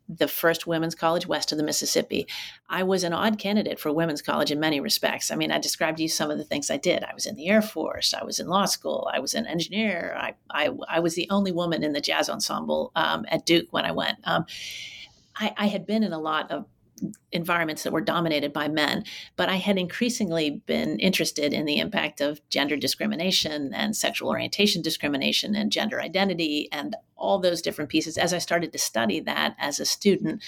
the 0.09 0.29
first 0.29 0.67
women's 0.67 0.95
college 0.95 1.27
west 1.27 1.53
of 1.53 1.59
the 1.59 1.65
Mississippi. 1.65 2.27
I 2.69 2.83
was 2.83 3.05
an 3.05 3.13
odd 3.13 3.39
candidate 3.39 3.79
for 3.79 3.93
women's 3.93 4.23
college 4.23 4.51
in 4.51 4.59
many 4.59 4.81
respects. 4.81 5.31
I 5.31 5.37
mean, 5.37 5.53
I 5.53 5.59
described 5.59 5.99
to 5.99 6.03
you 6.03 6.09
some 6.09 6.31
of 6.31 6.39
the 6.39 6.45
things 6.45 6.71
I 6.71 6.79
did. 6.79 7.05
I 7.05 7.13
was 7.13 7.27
in 7.27 7.37
the 7.37 7.49
Air 7.49 7.61
Force. 7.61 8.15
I 8.15 8.25
was 8.25 8.41
in 8.41 8.49
law 8.49 8.65
school. 8.65 9.09
I 9.13 9.21
was 9.21 9.35
an 9.35 9.47
engineer. 9.47 10.17
I, 10.19 10.35
I, 10.51 10.71
I 10.89 11.01
was 11.01 11.15
the 11.15 11.29
only 11.31 11.53
woman 11.53 11.85
in 11.85 11.93
the 11.93 12.01
jazz 12.01 12.31
ensemble 12.31 12.91
um, 12.97 13.27
at 13.29 13.45
Duke 13.45 13.69
when 13.71 13.85
I 13.85 13.93
went. 13.93 14.19
Um, 14.25 14.47
I, 15.37 15.53
I 15.57 15.67
had 15.67 15.87
been 15.87 16.03
in 16.03 16.13
a 16.13 16.19
lot 16.19 16.51
of 16.51 16.67
environments 17.33 17.83
that 17.83 17.93
were 17.93 18.01
dominated 18.01 18.53
by 18.53 18.69
men. 18.69 19.05
But 19.37 19.49
I 19.49 19.57
had 19.57 19.79
increasingly 19.79 20.63
been 20.67 20.99
interested 20.99 21.53
in 21.53 21.67
the 21.67 21.79
impact 21.79 22.21
of 22.21 22.41
gender 22.49 22.77
discrimination 22.77 23.73
and 23.75 23.97
sexual 23.97 24.29
orientation 24.29 24.83
discrimination 24.83 25.55
and 25.55 25.73
gender 25.73 26.01
identity 26.01 26.69
and 26.73 26.97
all 27.17 27.39
those 27.39 27.61
different 27.61 27.91
pieces 27.91 28.17
as 28.17 28.33
I 28.33 28.39
started 28.39 28.73
to 28.73 28.79
study 28.79 29.21
that 29.21 29.57
as 29.59 29.81
a 29.81 29.85
student 29.85 30.43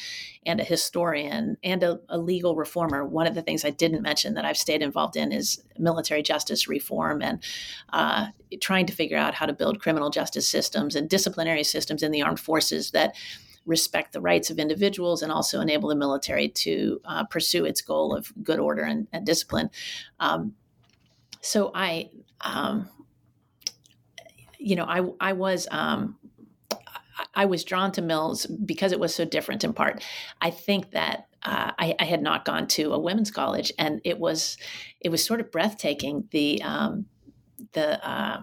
and 0.46 0.60
a 0.60 0.64
historian 0.64 1.56
and 1.62 1.82
a, 1.82 2.00
a 2.08 2.16
legal 2.16 2.54
reformer. 2.54 3.04
One 3.04 3.26
of 3.26 3.34
the 3.34 3.42
things 3.42 3.64
I 3.64 3.70
didn't 3.70 4.02
mention 4.02 4.34
that 4.34 4.44
I've 4.44 4.56
stayed 4.56 4.82
involved 4.82 5.16
in 5.16 5.32
is 5.32 5.62
military 5.78 6.22
justice 6.22 6.68
reform 6.68 7.22
and 7.22 7.42
uh, 7.92 8.28
trying 8.60 8.86
to 8.86 8.92
figure 8.92 9.18
out 9.18 9.34
how 9.34 9.46
to 9.46 9.52
build 9.52 9.80
criminal 9.80 10.10
justice 10.10 10.48
systems 10.48 10.94
and 10.94 11.08
disciplinary 11.08 11.64
systems 11.64 12.02
in 12.02 12.12
the 12.12 12.22
armed 12.22 12.40
forces 12.40 12.92
that 12.92 13.14
respect 13.66 14.12
the 14.12 14.20
rights 14.20 14.50
of 14.50 14.58
individuals 14.58 15.22
and 15.22 15.30
also 15.30 15.60
enable 15.60 15.88
the 15.88 15.94
military 15.94 16.48
to 16.48 17.00
uh, 17.04 17.24
pursue 17.24 17.64
its 17.64 17.80
goal 17.80 18.14
of 18.14 18.32
good 18.42 18.58
order 18.58 18.82
and, 18.82 19.06
and 19.12 19.26
discipline. 19.26 19.70
Um, 20.18 20.54
so 21.40 21.70
I, 21.74 22.10
um, 22.40 22.88
you 24.58 24.76
know, 24.76 24.84
I 24.84 25.28
I 25.30 25.32
was. 25.32 25.66
Um, 25.70 26.16
I 27.34 27.44
was 27.44 27.64
drawn 27.64 27.92
to 27.92 28.02
Mills 28.02 28.46
because 28.46 28.92
it 28.92 29.00
was 29.00 29.14
so 29.14 29.26
different 29.26 29.62
in 29.62 29.74
part. 29.74 30.02
I 30.40 30.50
think 30.50 30.92
that 30.92 31.26
uh, 31.42 31.70
I, 31.78 31.94
I, 31.98 32.04
had 32.04 32.22
not 32.22 32.44
gone 32.44 32.66
to 32.68 32.92
a 32.92 32.98
women's 32.98 33.30
college, 33.30 33.72
and 33.78 34.00
it 34.04 34.18
was 34.18 34.56
it 35.00 35.10
was 35.10 35.24
sort 35.24 35.40
of 35.40 35.50
breathtaking. 35.50 36.28
The 36.30 36.62
um, 36.62 37.06
the 37.72 38.06
uh, 38.06 38.42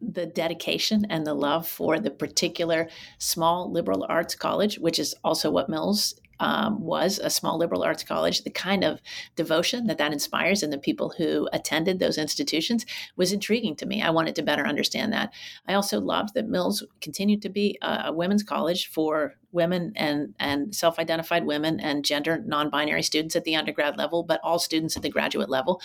the 0.00 0.26
dedication 0.26 1.06
and 1.10 1.26
the 1.26 1.34
love 1.34 1.68
for 1.68 1.98
the 1.98 2.10
particular 2.10 2.88
small 3.18 3.70
liberal 3.70 4.06
arts 4.08 4.34
college, 4.34 4.78
which 4.78 4.98
is 4.98 5.14
also 5.24 5.50
what 5.50 5.68
Mills 5.68 6.14
um, 6.40 6.80
was 6.80 7.18
a 7.18 7.30
small 7.30 7.58
liberal 7.58 7.82
arts 7.82 8.02
college, 8.02 8.42
the 8.42 8.50
kind 8.50 8.82
of 8.82 9.00
devotion 9.36 9.86
that 9.86 9.98
that 9.98 10.12
inspires 10.12 10.62
in 10.62 10.70
the 10.70 10.78
people 10.78 11.14
who 11.16 11.48
attended 11.52 11.98
those 11.98 12.18
institutions 12.18 12.86
was 13.16 13.32
intriguing 13.32 13.76
to 13.76 13.86
me. 13.86 14.02
I 14.02 14.10
wanted 14.10 14.34
to 14.36 14.42
better 14.42 14.66
understand 14.66 15.12
that. 15.12 15.32
I 15.68 15.74
also 15.74 16.00
loved 16.00 16.34
that 16.34 16.48
Mills 16.48 16.82
continued 17.02 17.42
to 17.42 17.50
be 17.50 17.78
a, 17.82 18.04
a 18.06 18.12
women's 18.12 18.42
college 18.42 18.90
for 18.90 19.34
women 19.52 19.92
and, 19.96 20.34
and 20.40 20.74
self 20.74 20.98
identified 20.98 21.44
women 21.44 21.78
and 21.78 22.04
gender 22.04 22.42
non 22.44 22.70
binary 22.70 23.02
students 23.02 23.36
at 23.36 23.44
the 23.44 23.56
undergrad 23.56 23.98
level, 23.98 24.22
but 24.22 24.40
all 24.42 24.58
students 24.58 24.96
at 24.96 25.02
the 25.02 25.10
graduate 25.10 25.50
level. 25.50 25.82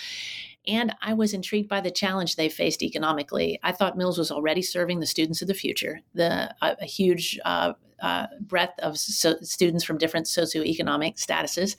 And 0.67 0.95
I 1.01 1.13
was 1.13 1.33
intrigued 1.33 1.69
by 1.69 1.81
the 1.81 1.91
challenge 1.91 2.35
they 2.35 2.49
faced 2.49 2.81
economically. 2.81 3.59
I 3.63 3.71
thought 3.71 3.97
Mills 3.97 4.17
was 4.17 4.31
already 4.31 4.61
serving 4.61 4.99
the 4.99 5.05
students 5.05 5.41
of 5.41 5.47
the 5.47 5.53
future, 5.53 6.01
the 6.13 6.53
a, 6.61 6.75
a 6.81 6.85
huge 6.85 7.39
uh, 7.45 7.73
uh, 8.01 8.27
breadth 8.41 8.77
of 8.79 8.97
so 8.97 9.35
students 9.41 9.83
from 9.83 9.97
different 9.97 10.25
socioeconomic 10.25 11.15
statuses, 11.15 11.75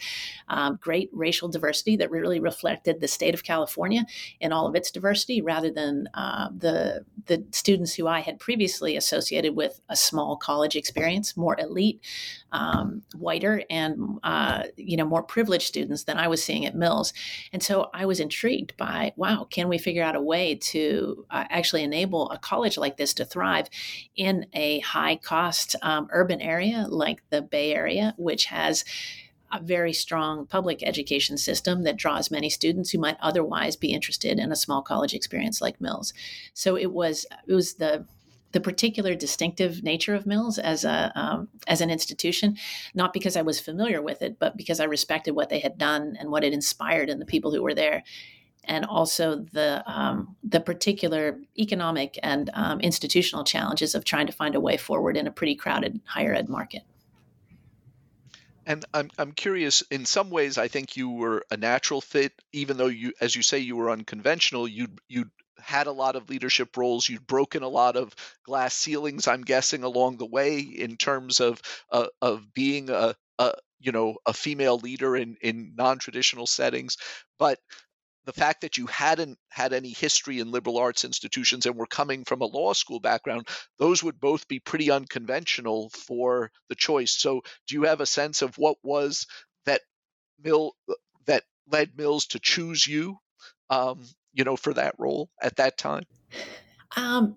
um, 0.49 0.79
great 0.81 1.11
racial 1.13 1.49
diversity 1.49 1.97
that 1.97 2.11
really 2.11 2.41
reflected 2.41 3.01
the 3.01 3.09
state 3.09 3.35
of 3.35 3.45
California 3.45 4.05
in 4.41 4.53
all 4.53 4.67
of 4.67 4.75
its 4.75 4.91
diversity, 4.91 5.43
rather 5.43 5.71
than 5.71 6.09
uh, 6.15 6.49
the 6.57 7.05
the 7.27 7.45
students 7.51 7.95
who 7.95 8.07
I 8.07 8.21
had 8.21 8.39
previously 8.39 8.97
associated 8.97 9.57
with 9.57 9.81
a 9.89 9.97
small 9.97 10.37
college 10.37 10.77
experience, 10.77 11.37
more 11.37 11.59
elite, 11.59 12.01
um, 12.57 13.03
whiter, 13.15 13.63
and 13.69 14.19
uh, 14.25 14.63
you 14.77 14.97
know 14.97 15.05
more 15.05 15.23
privileged 15.23 15.67
students 15.67 16.05
than 16.05 16.17
I 16.17 16.27
was 16.27 16.43
seeing 16.43 16.65
at 16.65 16.75
Mills. 16.75 17.13
And 17.53 17.63
so 17.63 17.91
I 17.93 18.07
was 18.07 18.19
intrigued 18.19 18.77
by, 18.79 19.13
wow, 19.17 19.47
can 19.51 19.69
we 19.69 19.77
figure 19.77 20.03
out 20.03 20.17
a 20.17 20.21
way 20.21 20.55
to 20.55 21.27
uh, 21.31 21.45
actually 21.51 21.85
enable 21.85 22.31
a 22.31 22.39
college 22.39 22.79
like 22.79 22.97
this 22.97 23.13
to 23.15 23.27
thrive 23.27 23.69
in 24.17 24.47
a 24.55 24.79
high 24.81 25.17
cost 25.17 25.77
um, 25.83 26.09
urban 26.11 26.41
area 26.41 26.87
like 26.89 27.23
the 27.29 27.43
Bay 27.43 27.75
Area, 27.75 28.15
which 28.17 28.47
has 28.47 28.85
a 29.53 29.63
very 29.63 29.93
strong 29.93 30.47
public 30.47 30.83
education 30.83 31.37
system 31.37 31.85
that 31.85 31.97
draws 31.97 32.31
many 32.31 32.49
students 32.49 32.91
who 32.91 32.99
might 32.99 33.17
otherwise 33.21 33.77
be 33.77 33.93
interested 33.93 34.39
in 34.39 34.51
a 34.51 34.57
small 34.57 34.83
college 34.83 35.15
experience 35.15 35.61
like 35.61 35.81
Mills. 35.81 36.15
So 36.55 36.77
it 36.77 36.91
was 36.91 37.27
it 37.47 37.55
was 37.55 37.75
the 37.75 38.07
the 38.57 38.61
particular 38.63 39.15
distinctive 39.15 39.83
nature 39.83 40.15
of 40.15 40.25
Mills 40.25 40.59
as 40.59 40.83
a 40.83 41.13
um, 41.15 41.49
as 41.67 41.83
an 41.83 41.91
institution, 41.91 42.57
not 42.95 43.13
because 43.13 43.37
I 43.37 43.43
was 43.43 43.61
familiar 43.61 44.01
with 44.01 44.23
it, 44.23 44.39
but 44.39 44.57
because 44.57 44.81
I 44.81 44.85
respected 44.85 45.33
what 45.33 45.51
they 45.51 45.59
had 45.59 45.77
done 45.77 46.17
and 46.19 46.31
what 46.31 46.43
it 46.43 46.55
inspired 46.55 47.11
in 47.11 47.19
the 47.19 47.27
people 47.27 47.51
who 47.53 47.63
were 47.63 47.75
there 47.75 48.03
and 48.65 48.87
also 48.87 49.45
the 49.53 49.85
um, 49.87 50.37
the 50.43 50.61
particular 50.61 51.39
economic 51.59 52.19
and 52.23 52.49
um, 52.55 52.81
institutional 52.81 53.45
challenges 53.45 53.95
of 53.95 54.05
trying 54.05 54.27
to 54.27 54.33
find 54.33 54.55
a 54.55 54.61
way 54.61 54.79
forward 54.79 55.19
in 55.19 55.27
a 55.27 55.31
pretty 55.31 55.55
crowded 55.55 56.01
higher 56.07 56.33
ed 56.33 56.49
market. 56.49 56.81
And 58.65 58.87
I'm 58.95 59.11
I'm 59.19 59.33
curious. 59.33 59.83
In 59.91 60.07
some 60.07 60.31
ways, 60.31 60.57
I 60.57 60.69
think 60.69 60.97
you 60.97 61.11
were 61.11 61.45
a 61.51 61.59
natural 61.59 62.01
fit, 62.01 62.33
even 62.55 62.79
though 62.79 62.87
you, 62.87 63.13
as 63.21 63.37
you 63.37 63.43
say, 63.43 63.59
you 63.59 63.77
were 63.77 63.91
unconventional. 63.91 64.67
You 64.67 64.89
you 65.09 65.27
had 65.59 65.87
a 65.87 65.93
lot 65.93 66.17
of 66.17 66.29
leadership 66.29 66.77
roles. 66.77 67.09
You'd 67.09 67.27
broken 67.27 67.63
a 67.63 67.69
lot 67.69 67.97
of 67.97 68.15
glass 68.45 68.75
ceilings. 68.75 69.29
I'm 69.29 69.43
guessing 69.43 69.83
along 69.83 70.19
the 70.19 70.27
way 70.27 70.61
in 70.61 70.97
terms 70.97 71.41
of 71.41 71.61
uh, 71.91 72.09
of 72.21 72.53
being 72.55 72.91
a, 72.91 73.15
a 73.39 73.53
you 73.81 73.93
know 73.93 74.17
a 74.27 74.33
female 74.33 74.79
leader 74.79 75.17
in 75.17 75.37
in 75.41 75.75
non-traditional 75.77 76.47
settings. 76.47 76.97
But 77.39 77.59
the 78.25 78.33
fact 78.33 78.63
that 78.63 78.77
you 78.77 78.87
hadn't 78.87 79.39
had 79.49 79.73
any 79.73 79.91
history 79.91 80.41
in 80.41 80.51
liberal 80.51 80.79
arts 80.79 81.05
institutions 81.05 81.65
and 81.65 81.77
were 81.77 81.87
coming 81.87 82.25
from 82.25 82.43
a 82.43 82.47
law 82.47 82.73
school 82.73 82.99
background, 83.01 83.49
those 83.79 84.03
would 84.03 84.19
both 84.21 84.49
be 84.49 84.59
pretty 84.59 84.91
unconventional 84.91 85.91
for 85.91 86.51
the 86.69 86.75
choice. 86.75 87.13
So, 87.13 87.43
do 87.69 87.75
you 87.77 87.85
have 87.85 88.01
a 88.01 88.07
sense 88.07 88.43
of 88.43 88.59
what 88.59 88.77
was 88.83 89.27
that 89.65 89.81
Mill 90.43 90.73
that 91.27 91.45
led 91.71 91.97
Mills 91.97 92.27
to 92.29 92.41
choose 92.41 92.87
you, 92.87 93.19
um, 93.71 94.05
you 94.37 94.45
know, 94.45 94.57
for 94.57 94.75
that 94.75 94.95
role 94.99 95.31
at 95.43 95.57
that 95.57 95.79
time? 95.79 96.05
Um, 96.97 97.37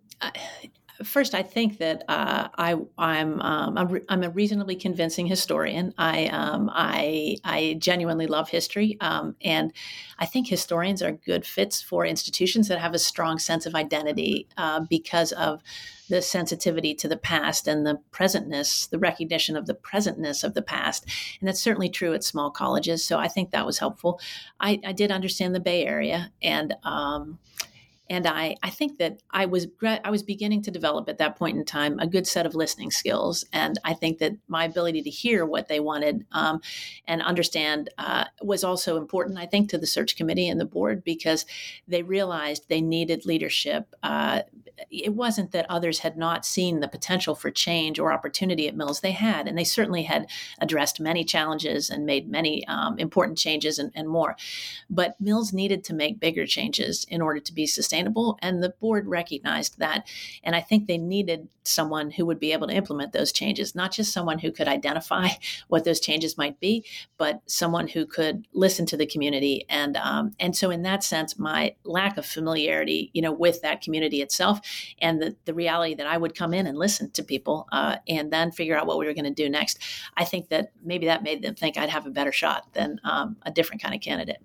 first, 1.03 1.33
I 1.33 1.43
think 1.43 1.77
that 1.77 2.03
uh, 2.07 2.49
I 2.57 2.75
I'm 2.97 3.41
um, 3.41 3.77
I'm, 3.77 3.87
re- 3.87 4.05
I'm, 4.09 4.23
a 4.23 4.29
reasonably 4.29 4.75
convincing 4.75 5.27
historian. 5.27 5.93
I 5.97 6.27
um, 6.27 6.69
I 6.73 7.37
I 7.43 7.77
genuinely 7.79 8.27
love 8.27 8.49
history, 8.49 8.97
um, 9.01 9.35
and 9.41 9.73
I 10.17 10.25
think 10.25 10.47
historians 10.47 11.01
are 11.01 11.11
good 11.11 11.45
fits 11.45 11.81
for 11.81 12.05
institutions 12.05 12.67
that 12.67 12.79
have 12.79 12.93
a 12.93 12.99
strong 12.99 13.39
sense 13.39 13.65
of 13.65 13.75
identity 13.75 14.47
uh, 14.57 14.81
because 14.81 15.31
of 15.33 15.61
the 16.09 16.21
sensitivity 16.21 16.95
to 16.95 17.07
the 17.07 17.17
past 17.17 17.67
and 17.67 17.85
the 17.85 17.99
presentness, 18.11 18.89
the 18.89 18.99
recognition 18.99 19.55
of 19.55 19.67
the 19.67 19.75
presentness 19.75 20.43
of 20.43 20.55
the 20.55 20.61
past. 20.61 21.05
And 21.39 21.47
that's 21.47 21.61
certainly 21.61 21.89
true 21.89 22.13
at 22.13 22.23
small 22.23 22.49
colleges. 22.49 23.05
So 23.05 23.19
I 23.19 23.27
think 23.27 23.51
that 23.51 23.65
was 23.65 23.77
helpful. 23.77 24.19
I, 24.59 24.79
I 24.83 24.91
did 24.91 25.11
understand 25.11 25.53
the 25.53 25.59
Bay 25.59 25.85
Area 25.85 26.31
and 26.41 26.75
um, 26.83 27.37
and 28.09 28.25
I, 28.25 28.55
I 28.63 28.69
think 28.69 28.97
that 28.97 29.21
I 29.29 29.45
was 29.45 29.67
I 29.83 30.09
was 30.09 30.23
beginning 30.23 30.63
to 30.63 30.71
develop 30.71 31.07
at 31.09 31.19
that 31.19 31.37
point 31.37 31.57
in 31.57 31.65
time 31.65 31.99
a 31.99 32.07
good 32.07 32.25
set 32.25 32.45
of 32.45 32.55
listening 32.55 32.91
skills, 32.91 33.45
and 33.53 33.79
I 33.83 33.93
think 33.93 34.17
that 34.19 34.33
my 34.47 34.65
ability 34.65 35.03
to 35.03 35.09
hear 35.09 35.45
what 35.45 35.67
they 35.67 35.79
wanted 35.79 36.25
um, 36.31 36.61
and 37.07 37.21
understand 37.21 37.89
uh, 37.97 38.25
was 38.41 38.63
also 38.63 38.97
important. 38.97 39.37
I 39.37 39.45
think 39.45 39.69
to 39.69 39.77
the 39.77 39.87
search 39.87 40.15
committee 40.15 40.49
and 40.49 40.59
the 40.59 40.65
board 40.65 41.03
because 41.03 41.45
they 41.87 42.03
realized 42.03 42.65
they 42.67 42.81
needed 42.81 43.25
leadership. 43.25 43.93
Uh, 44.01 44.41
it 44.89 45.13
wasn't 45.13 45.51
that 45.51 45.65
others 45.69 45.99
had 45.99 46.17
not 46.17 46.45
seen 46.45 46.79
the 46.79 46.87
potential 46.87 47.35
for 47.35 47.51
change 47.51 47.99
or 47.99 48.11
opportunity 48.11 48.67
at 48.67 48.75
Mills; 48.75 49.01
they 49.01 49.11
had, 49.11 49.47
and 49.47 49.57
they 49.57 49.63
certainly 49.63 50.03
had 50.03 50.27
addressed 50.59 50.99
many 50.99 51.23
challenges 51.23 51.89
and 51.89 52.05
made 52.05 52.29
many 52.29 52.65
um, 52.67 52.97
important 52.97 53.37
changes 53.37 53.79
and, 53.79 53.91
and 53.95 54.07
more. 54.07 54.35
But 54.89 55.19
Mills 55.19 55.53
needed 55.53 55.83
to 55.85 55.93
make 55.93 56.19
bigger 56.19 56.45
changes 56.45 57.05
in 57.09 57.21
order 57.21 57.39
to 57.39 57.53
be 57.53 57.67
sustainable. 57.67 58.37
And 58.41 58.63
the 58.63 58.69
board 58.69 59.07
recognized 59.07 59.79
that. 59.79 60.07
And 60.43 60.55
I 60.55 60.61
think 60.61 60.87
they 60.87 60.97
needed 60.97 61.47
someone 61.63 62.11
who 62.11 62.25
would 62.25 62.39
be 62.39 62.51
able 62.51 62.67
to 62.67 62.73
implement 62.73 63.13
those 63.13 63.31
changes, 63.31 63.75
not 63.75 63.91
just 63.91 64.11
someone 64.11 64.39
who 64.39 64.51
could 64.51 64.67
identify 64.67 65.29
what 65.67 65.83
those 65.83 65.99
changes 65.99 66.37
might 66.37 66.59
be, 66.59 66.85
but 67.17 67.41
someone 67.45 67.87
who 67.87 68.05
could 68.05 68.47
listen 68.53 68.85
to 68.87 68.97
the 68.97 69.05
community. 69.05 69.65
And 69.69 69.97
um, 69.97 70.33
and 70.39 70.55
so 70.55 70.71
in 70.71 70.81
that 70.83 71.03
sense, 71.03 71.37
my 71.37 71.75
lack 71.83 72.17
of 72.17 72.25
familiarity, 72.25 73.11
you 73.13 73.21
know, 73.21 73.31
with 73.31 73.61
that 73.61 73.81
community 73.81 74.21
itself, 74.21 74.59
and 74.99 75.21
the 75.21 75.35
the 75.45 75.53
reality 75.53 75.95
that 75.95 76.07
I 76.07 76.17
would 76.17 76.35
come 76.35 76.53
in 76.53 76.67
and 76.67 76.77
listen 76.77 77.11
to 77.11 77.23
people, 77.23 77.67
uh, 77.71 77.97
and 78.07 78.31
then 78.31 78.51
figure 78.51 78.77
out 78.77 78.87
what 78.87 78.97
we 78.97 79.05
were 79.05 79.13
going 79.13 79.25
to 79.25 79.43
do 79.43 79.49
next. 79.49 79.79
I 80.17 80.25
think 80.25 80.49
that 80.49 80.71
maybe 80.83 81.05
that 81.07 81.23
made 81.23 81.41
them 81.41 81.55
think 81.55 81.77
I'd 81.77 81.89
have 81.89 82.05
a 82.05 82.11
better 82.11 82.31
shot 82.31 82.73
than 82.73 82.99
um, 83.03 83.37
a 83.43 83.51
different 83.51 83.81
kind 83.81 83.95
of 83.95 84.01
candidate. 84.01 84.41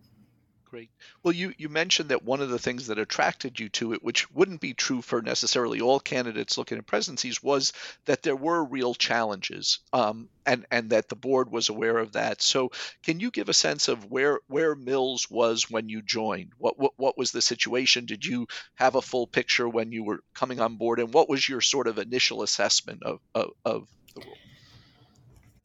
Great. 0.74 0.90
Well, 1.22 1.32
you, 1.32 1.54
you 1.56 1.68
mentioned 1.68 2.08
that 2.08 2.24
one 2.24 2.40
of 2.40 2.50
the 2.50 2.58
things 2.58 2.88
that 2.88 2.98
attracted 2.98 3.60
you 3.60 3.68
to 3.68 3.92
it, 3.92 4.02
which 4.02 4.28
wouldn't 4.32 4.60
be 4.60 4.74
true 4.74 5.02
for 5.02 5.22
necessarily 5.22 5.80
all 5.80 6.00
candidates 6.00 6.58
looking 6.58 6.78
at 6.78 6.86
presidencies, 6.88 7.40
was 7.40 7.72
that 8.06 8.24
there 8.24 8.34
were 8.34 8.64
real 8.64 8.92
challenges, 8.92 9.78
um, 9.92 10.28
and 10.44 10.66
and 10.72 10.90
that 10.90 11.08
the 11.08 11.14
board 11.14 11.52
was 11.52 11.68
aware 11.68 11.96
of 11.98 12.14
that. 12.14 12.42
So, 12.42 12.72
can 13.04 13.20
you 13.20 13.30
give 13.30 13.48
a 13.48 13.54
sense 13.54 13.86
of 13.86 14.10
where 14.10 14.40
where 14.48 14.74
Mills 14.74 15.30
was 15.30 15.70
when 15.70 15.88
you 15.88 16.02
joined? 16.02 16.50
What 16.58 16.76
what 16.76 16.94
what 16.96 17.16
was 17.16 17.30
the 17.30 17.40
situation? 17.40 18.04
Did 18.04 18.24
you 18.24 18.48
have 18.74 18.96
a 18.96 19.00
full 19.00 19.28
picture 19.28 19.68
when 19.68 19.92
you 19.92 20.02
were 20.02 20.24
coming 20.34 20.58
on 20.58 20.74
board, 20.74 20.98
and 20.98 21.14
what 21.14 21.28
was 21.28 21.48
your 21.48 21.60
sort 21.60 21.86
of 21.86 22.00
initial 22.00 22.42
assessment 22.42 23.04
of 23.04 23.20
of, 23.32 23.50
of 23.64 23.88
the 24.16 24.22
role? 24.22 24.36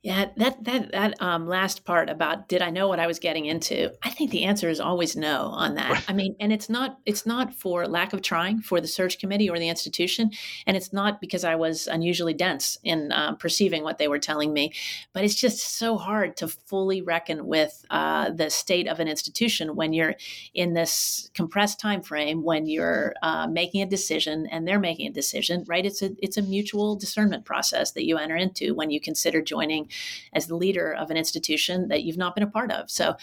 Yeah, 0.02 0.28
that 0.38 0.64
that 0.64 0.94
that 0.94 1.22
um, 1.22 1.46
last 1.46 1.84
part 1.84 2.10
about 2.10 2.48
did 2.48 2.62
I 2.62 2.70
know 2.70 2.88
what 2.88 3.02
I 3.02 3.08
was 3.08 3.20
getting 3.20 3.48
into? 3.48 3.92
I 4.02 4.10
think 4.10 4.32
the 4.32 4.46
answer 4.46 4.70
is 4.70 4.80
always 4.80 5.18
no 5.18 5.48
on 5.48 5.76
that. 5.76 6.06
I 6.08 6.14
mean, 6.14 6.38
and 6.40 6.54
it's 6.54 6.70
not 6.70 7.00
it's 7.06 7.26
not 7.26 7.54
for 7.54 7.86
lack 7.86 8.14
of 8.14 8.22
trying 8.22 8.62
for 8.62 8.80
the 8.80 8.88
search 8.88 9.20
committee 9.20 9.50
or 9.50 9.60
the 9.60 9.68
institution, 9.68 10.32
and 10.66 10.78
it's 10.78 10.94
not 10.94 11.20
because 11.20 11.44
I 11.44 11.56
was 11.56 11.86
unusually 11.88 12.34
dense 12.34 12.78
in 12.82 13.12
um, 13.12 13.36
perceiving 13.36 13.84
what 13.84 13.98
they 13.98 14.08
were 14.08 14.20
telling 14.20 14.54
me, 14.54 14.72
but 15.12 15.26
it's 15.26 15.36
just 15.36 15.78
so 15.78 15.98
hard 15.98 16.38
to 16.38 16.48
fully 16.48 17.02
reckon 17.02 17.46
with 17.46 17.86
uh, 17.90 18.30
the 18.30 18.50
state 18.50 18.88
of 18.88 19.02
an 19.02 19.10
institution 19.10 19.76
when 19.76 19.92
you're 19.92 20.16
in 20.54 20.76
this 20.76 21.30
compressed 21.34 21.78
time 21.78 22.02
frame 22.02 22.42
when 22.42 22.68
you're 22.68 23.16
uh, 23.22 23.48
making 23.48 23.82
a 23.82 23.86
decision 23.86 24.48
and 24.50 24.66
they're 24.66 24.80
making 24.80 25.08
a 25.08 25.14
decision. 25.14 25.66
Right? 25.68 25.86
It's 25.86 26.02
a 26.02 26.12
it's 26.20 26.38
a 26.38 26.42
mutual 26.42 26.96
discernment 26.96 27.44
process 27.44 27.92
that 27.92 28.06
you 28.06 28.18
enter 28.18 28.38
into 28.38 28.74
when 28.74 28.92
you 28.92 29.02
consider 29.02 29.42
joining 29.42 29.89
as 30.34 30.48
the 30.48 30.56
leader 30.56 30.94
of 30.94 31.10
an 31.10 31.18
institution 31.18 31.88
that 31.90 32.04
you've 32.04 32.18
not 32.18 32.36
been 32.36 32.44
a 32.44 32.48
part 32.48 32.72
of. 32.72 32.90
So, 32.90 33.16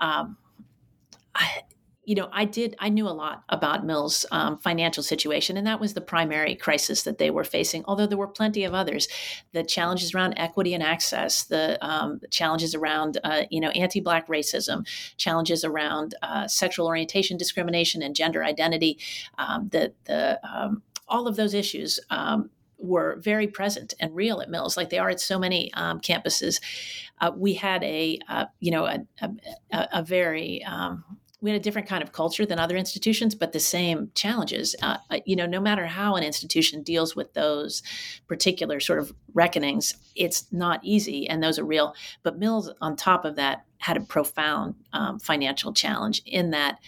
um, 0.00 0.36
I, 1.34 1.62
you 2.04 2.14
know, 2.14 2.28
I 2.32 2.44
did, 2.44 2.76
I 2.78 2.90
knew 2.90 3.08
a 3.08 3.10
lot 3.10 3.44
about 3.48 3.86
Mill's 3.86 4.26
um, 4.30 4.58
financial 4.58 5.02
situation, 5.02 5.56
and 5.56 5.66
that 5.66 5.80
was 5.80 5.94
the 5.94 6.00
primary 6.00 6.54
crisis 6.54 7.02
that 7.04 7.18
they 7.18 7.30
were 7.30 7.44
facing, 7.44 7.82
although 7.86 8.06
there 8.06 8.18
were 8.18 8.28
plenty 8.28 8.64
of 8.64 8.74
others. 8.74 9.08
The 9.52 9.64
challenges 9.64 10.14
around 10.14 10.34
equity 10.36 10.74
and 10.74 10.82
access, 10.82 11.44
the 11.44 11.78
um, 11.84 12.20
challenges 12.30 12.74
around, 12.74 13.18
uh, 13.24 13.42
you 13.50 13.60
know, 13.60 13.70
anti 13.70 14.00
Black 14.00 14.28
racism, 14.28 14.86
challenges 15.16 15.64
around 15.64 16.14
uh, 16.22 16.46
sexual 16.46 16.86
orientation 16.86 17.36
discrimination 17.36 18.02
and 18.02 18.14
gender 18.14 18.44
identity, 18.44 18.98
um, 19.38 19.68
the, 19.70 19.92
the, 20.04 20.38
um, 20.46 20.82
all 21.08 21.26
of 21.26 21.36
those 21.36 21.54
issues 21.54 22.00
um, 22.10 22.50
were 22.84 23.18
very 23.20 23.46
present 23.46 23.94
and 24.00 24.14
real 24.14 24.40
at 24.40 24.50
Mills, 24.50 24.76
like 24.76 24.90
they 24.90 24.98
are 24.98 25.10
at 25.10 25.20
so 25.20 25.38
many 25.38 25.72
um, 25.74 26.00
campuses. 26.00 26.60
Uh, 27.20 27.32
we 27.36 27.54
had 27.54 27.82
a, 27.84 28.18
uh, 28.28 28.46
you 28.60 28.70
know, 28.70 28.86
a, 28.86 29.00
a, 29.72 29.88
a 29.94 30.02
very 30.02 30.62
um, 30.64 31.04
we 31.44 31.50
had 31.50 31.60
a 31.60 31.62
different 31.62 31.86
kind 31.86 32.02
of 32.02 32.10
culture 32.10 32.46
than 32.46 32.58
other 32.58 32.74
institutions, 32.74 33.34
but 33.34 33.52
the 33.52 33.60
same 33.60 34.10
challenges. 34.14 34.74
Uh, 34.80 34.96
uh, 35.10 35.18
you 35.26 35.36
know, 35.36 35.44
no 35.44 35.60
matter 35.60 35.86
how 35.86 36.16
an 36.16 36.24
institution 36.24 36.82
deals 36.82 37.14
with 37.14 37.34
those 37.34 37.82
particular 38.26 38.80
sort 38.80 38.98
of 38.98 39.12
reckonings, 39.34 39.94
it's 40.16 40.50
not 40.50 40.80
easy, 40.82 41.28
and 41.28 41.42
those 41.42 41.58
are 41.58 41.64
real. 41.64 41.94
But 42.22 42.38
Mills, 42.38 42.70
on 42.80 42.96
top 42.96 43.26
of 43.26 43.36
that, 43.36 43.66
had 43.76 43.98
a 43.98 44.00
profound 44.00 44.76
um, 44.94 45.18
financial 45.18 45.74
challenge 45.74 46.22
in 46.24 46.52
that 46.52 46.78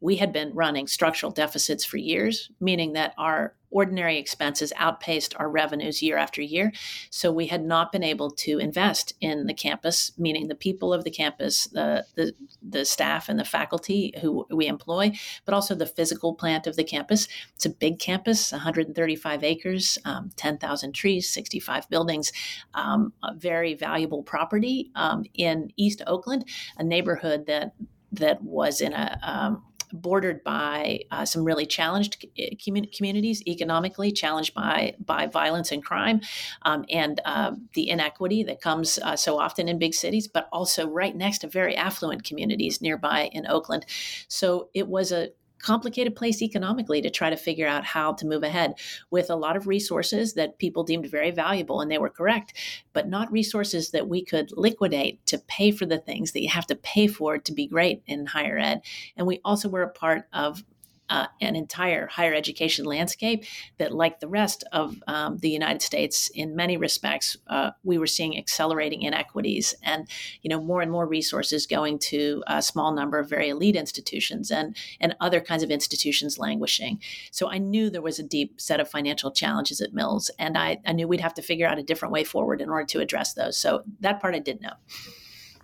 we 0.00 0.14
had 0.14 0.32
been 0.32 0.54
running 0.54 0.86
structural 0.86 1.32
deficits 1.32 1.84
for 1.84 1.96
years, 1.96 2.52
meaning 2.60 2.92
that 2.92 3.14
our 3.18 3.56
ordinary 3.74 4.18
expenses 4.18 4.72
outpaced 4.76 5.34
our 5.36 5.50
revenues 5.50 6.00
year 6.00 6.16
after 6.16 6.40
year. 6.40 6.72
So 7.10 7.32
we 7.32 7.48
had 7.48 7.64
not 7.64 7.90
been 7.90 8.04
able 8.04 8.30
to 8.30 8.58
invest 8.58 9.12
in 9.20 9.46
the 9.46 9.52
campus, 9.52 10.12
meaning 10.16 10.46
the 10.46 10.54
people 10.54 10.94
of 10.94 11.02
the 11.02 11.10
campus, 11.10 11.66
the, 11.66 12.06
the, 12.14 12.32
the 12.62 12.84
staff 12.84 13.28
and 13.28 13.38
the 13.38 13.44
faculty 13.44 14.14
who 14.22 14.46
we 14.50 14.68
employ, 14.68 15.12
but 15.44 15.54
also 15.54 15.74
the 15.74 15.86
physical 15.86 16.34
plant 16.34 16.66
of 16.66 16.76
the 16.76 16.84
campus. 16.84 17.26
It's 17.56 17.66
a 17.66 17.70
big 17.70 17.98
campus, 17.98 18.52
135 18.52 19.42
acres, 19.42 19.98
um, 20.04 20.30
10,000 20.36 20.92
trees, 20.92 21.28
65 21.28 21.90
buildings, 21.90 22.32
um, 22.74 23.12
very 23.34 23.74
valuable 23.74 24.22
property 24.22 24.92
um, 24.94 25.24
in 25.34 25.72
East 25.76 26.00
Oakland, 26.06 26.44
a 26.78 26.84
neighborhood 26.84 27.46
that 27.46 27.74
that 28.12 28.40
was 28.42 28.80
in 28.80 28.92
a 28.92 29.18
um, 29.22 29.62
bordered 29.94 30.42
by 30.44 31.00
uh, 31.10 31.24
some 31.24 31.44
really 31.44 31.64
challenged 31.64 32.26
eh, 32.38 32.50
communities 32.58 33.42
economically, 33.46 34.12
challenged 34.12 34.54
by 34.54 34.94
by 35.04 35.26
violence 35.26 35.72
and 35.72 35.84
crime, 35.84 36.20
um, 36.62 36.84
and 36.90 37.20
uh, 37.24 37.52
the 37.74 37.88
inequity 37.88 38.42
that 38.42 38.60
comes 38.60 38.98
uh, 38.98 39.16
so 39.16 39.38
often 39.38 39.68
in 39.68 39.78
big 39.78 39.94
cities, 39.94 40.28
but 40.28 40.48
also 40.52 40.88
right 40.88 41.16
next 41.16 41.38
to 41.38 41.48
very 41.48 41.76
affluent 41.76 42.24
communities 42.24 42.82
nearby 42.82 43.30
in 43.32 43.46
Oakland. 43.46 43.86
So 44.28 44.68
it 44.74 44.88
was 44.88 45.12
a 45.12 45.30
complicated 45.64 46.14
place 46.14 46.42
economically 46.42 47.00
to 47.00 47.08
try 47.08 47.30
to 47.30 47.36
figure 47.36 47.66
out 47.66 47.84
how 47.84 48.12
to 48.12 48.26
move 48.26 48.42
ahead 48.42 48.74
with 49.10 49.30
a 49.30 49.36
lot 49.36 49.56
of 49.56 49.66
resources 49.66 50.34
that 50.34 50.58
people 50.58 50.84
deemed 50.84 51.06
very 51.06 51.30
valuable 51.30 51.80
and 51.80 51.90
they 51.90 51.98
were 51.98 52.10
correct, 52.10 52.52
but 52.92 53.08
not 53.08 53.32
resources 53.32 53.90
that 53.90 54.06
we 54.06 54.22
could 54.22 54.50
liquidate 54.56 55.24
to 55.24 55.38
pay 55.38 55.70
for 55.70 55.86
the 55.86 55.98
things 55.98 56.32
that 56.32 56.42
you 56.42 56.50
have 56.50 56.66
to 56.66 56.76
pay 56.76 57.06
for 57.06 57.38
to 57.38 57.52
be 57.52 57.66
great 57.66 58.02
in 58.06 58.26
higher 58.26 58.58
ed. 58.58 58.82
And 59.16 59.26
we 59.26 59.40
also 59.42 59.70
were 59.70 59.82
a 59.82 59.88
part 59.88 60.28
of 60.34 60.62
uh, 61.10 61.26
an 61.40 61.56
entire 61.56 62.06
higher 62.06 62.34
education 62.34 62.84
landscape 62.84 63.44
that, 63.78 63.92
like 63.92 64.20
the 64.20 64.28
rest 64.28 64.64
of 64.72 65.02
um, 65.06 65.38
the 65.38 65.50
United 65.50 65.82
States, 65.82 66.28
in 66.34 66.56
many 66.56 66.76
respects, 66.76 67.36
uh, 67.48 67.70
we 67.82 67.98
were 67.98 68.06
seeing 68.06 68.38
accelerating 68.38 69.02
inequities 69.02 69.74
and 69.82 70.08
you 70.42 70.48
know 70.48 70.60
more 70.60 70.82
and 70.82 70.90
more 70.90 71.06
resources 71.06 71.66
going 71.66 71.98
to 71.98 72.42
a 72.46 72.62
small 72.62 72.92
number 72.92 73.18
of 73.18 73.28
very 73.28 73.48
elite 73.48 73.76
institutions 73.76 74.50
and 74.50 74.76
and 75.00 75.14
other 75.20 75.40
kinds 75.40 75.62
of 75.62 75.70
institutions 75.70 76.38
languishing. 76.38 77.00
So 77.30 77.50
I 77.50 77.58
knew 77.58 77.90
there 77.90 78.02
was 78.02 78.18
a 78.18 78.22
deep 78.22 78.60
set 78.60 78.80
of 78.80 78.88
financial 78.88 79.30
challenges 79.30 79.80
at 79.80 79.92
Mills, 79.92 80.30
and 80.38 80.56
I, 80.56 80.78
I 80.86 80.92
knew 80.92 81.06
we'd 81.08 81.20
have 81.20 81.34
to 81.34 81.42
figure 81.42 81.66
out 81.66 81.78
a 81.78 81.82
different 81.82 82.12
way 82.12 82.24
forward 82.24 82.60
in 82.60 82.68
order 82.68 82.86
to 82.86 83.00
address 83.00 83.34
those. 83.34 83.56
So 83.56 83.82
that 84.00 84.20
part 84.20 84.34
I 84.34 84.38
did 84.38 84.60
know. 84.60 84.74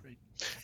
Great. 0.01 0.17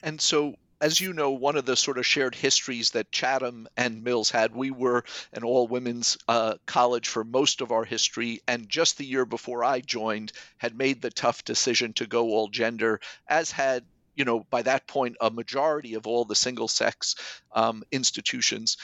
And 0.04 0.22
so 0.22 0.56
as 0.80 1.02
you 1.02 1.14
know, 1.14 1.32
one 1.32 1.56
of 1.56 1.66
the 1.66 1.76
sort 1.76 1.98
of 1.98 2.06
shared 2.06 2.36
histories 2.36 2.92
that 2.92 3.12
Chatham 3.12 3.68
and 3.76 4.04
Mills 4.04 4.30
had, 4.30 4.56
we 4.56 4.72
were 4.72 5.04
an 5.34 5.44
all 5.44 5.68
women's 5.68 6.18
uh, 6.28 6.56
college 6.66 7.08
for 7.08 7.24
most 7.24 7.62
of 7.62 7.72
our 7.72 7.84
history. 7.84 8.42
And 8.48 8.70
just 8.70 8.98
the 8.98 9.06
year 9.06 9.26
before 9.26 9.64
I 9.64 9.82
joined, 9.82 10.34
had 10.58 10.78
made 10.78 11.02
the 11.02 11.10
tough 11.10 11.44
decision 11.44 11.94
to 11.94 12.06
go 12.06 12.26
all 12.28 12.48
gender, 12.48 13.00
as 13.28 13.52
had 13.52 13.86
you 14.18 14.26
know, 14.26 14.46
by 14.50 14.64
that 14.64 14.88
point, 14.88 15.16
a 15.22 15.30
majority 15.30 15.94
of 15.94 16.08
all 16.08 16.26
the 16.26 16.36
single 16.36 16.68
sex 16.68 17.16
um, 17.54 17.84
institutions. 17.92 18.78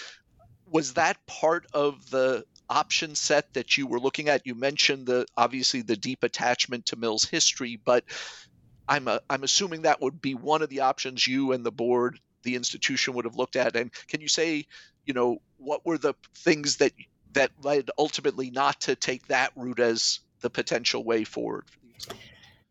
Was 0.70 0.94
that 0.94 1.18
part 1.26 1.66
of 1.74 2.10
the 2.12 2.46
option 2.70 3.16
set 3.16 3.52
that 3.54 3.76
you 3.76 3.88
were 3.88 4.00
looking 4.00 4.30
at? 4.30 4.46
You 4.46 4.54
mentioned 4.56 5.08
the 5.08 5.26
obviously 5.36 5.82
the 5.82 5.98
deep 5.98 6.24
attachment 6.24 6.86
to 6.88 6.96
Mills 6.96 7.26
history, 7.26 7.80
but 7.84 8.06
I'm 8.88 9.08
a, 9.08 9.22
I'm 9.30 9.43
assuming 9.43 9.84
that 9.84 10.02
would 10.02 10.22
be 10.22 10.36
one 10.36 10.62
of 10.62 10.69
the 10.69 10.82
options 10.82 11.28
you 11.28 11.52
and 11.52 11.65
the 11.65 11.72
board, 11.72 12.19
the 12.43 12.56
institution 12.56 13.13
would 13.13 13.26
have 13.26 13.36
looked 13.36 13.56
at. 13.56 13.76
And 13.76 13.91
can 14.08 14.22
you 14.22 14.28
say, 14.28 14.65
you 15.06 15.13
know, 15.13 15.41
what 15.58 15.86
were 15.86 15.98
the 15.98 16.13
things 16.36 16.78
that 16.78 16.91
that 17.34 17.52
led 17.62 17.89
ultimately 17.98 18.52
not 18.52 18.82
to 18.82 18.96
take 18.96 19.28
that 19.28 19.52
route 19.56 19.80
as 19.80 20.19
the 20.41 20.50
potential 20.50 21.04
way 21.04 21.24
forward? 21.24 21.65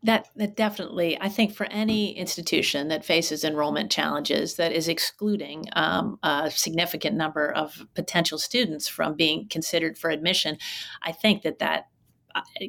That, 0.03 0.27
that 0.35 0.57
definitely, 0.57 1.17
I 1.21 1.29
think 1.29 1.55
for 1.55 1.65
any 1.67 2.11
institution 2.17 2.89
that 2.89 3.05
faces 3.05 3.45
enrollment 3.45 3.89
challenges 3.89 4.55
that 4.55 4.73
is 4.73 4.89
excluding 4.89 5.69
um, 5.77 6.19
a 6.23 6.51
significant 6.51 7.15
number 7.15 7.49
of 7.49 7.87
potential 7.93 8.37
students 8.37 8.89
from 8.89 9.15
being 9.15 9.47
considered 9.47 9.97
for 9.97 10.09
admission, 10.09 10.57
I 11.01 11.13
think 11.13 11.43
that 11.43 11.59
that 11.59 11.79
uh, 11.79 11.83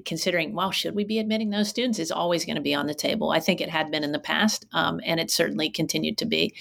considering, 0.05 0.55
well, 0.55 0.71
should 0.71 0.95
we 0.95 1.05
be 1.05 1.19
admitting 1.19 1.51
those 1.51 1.69
students 1.69 1.99
is 1.99 2.11
always 2.11 2.45
going 2.45 2.57
to 2.57 2.63
be 2.63 2.75
on 2.75 2.87
the 2.87 2.95
table. 2.95 3.31
I 3.31 3.41
think 3.41 3.61
it 3.61 3.71
had 3.71 3.91
been 3.91 4.05
in 4.05 4.13
the 4.13 4.19
past, 4.19 4.67
um, 4.73 5.01
and 5.05 5.21
it 5.21 5.31
certainly 5.31 5.71
continued 5.71 6.19
to 6.19 6.27
be. 6.27 6.55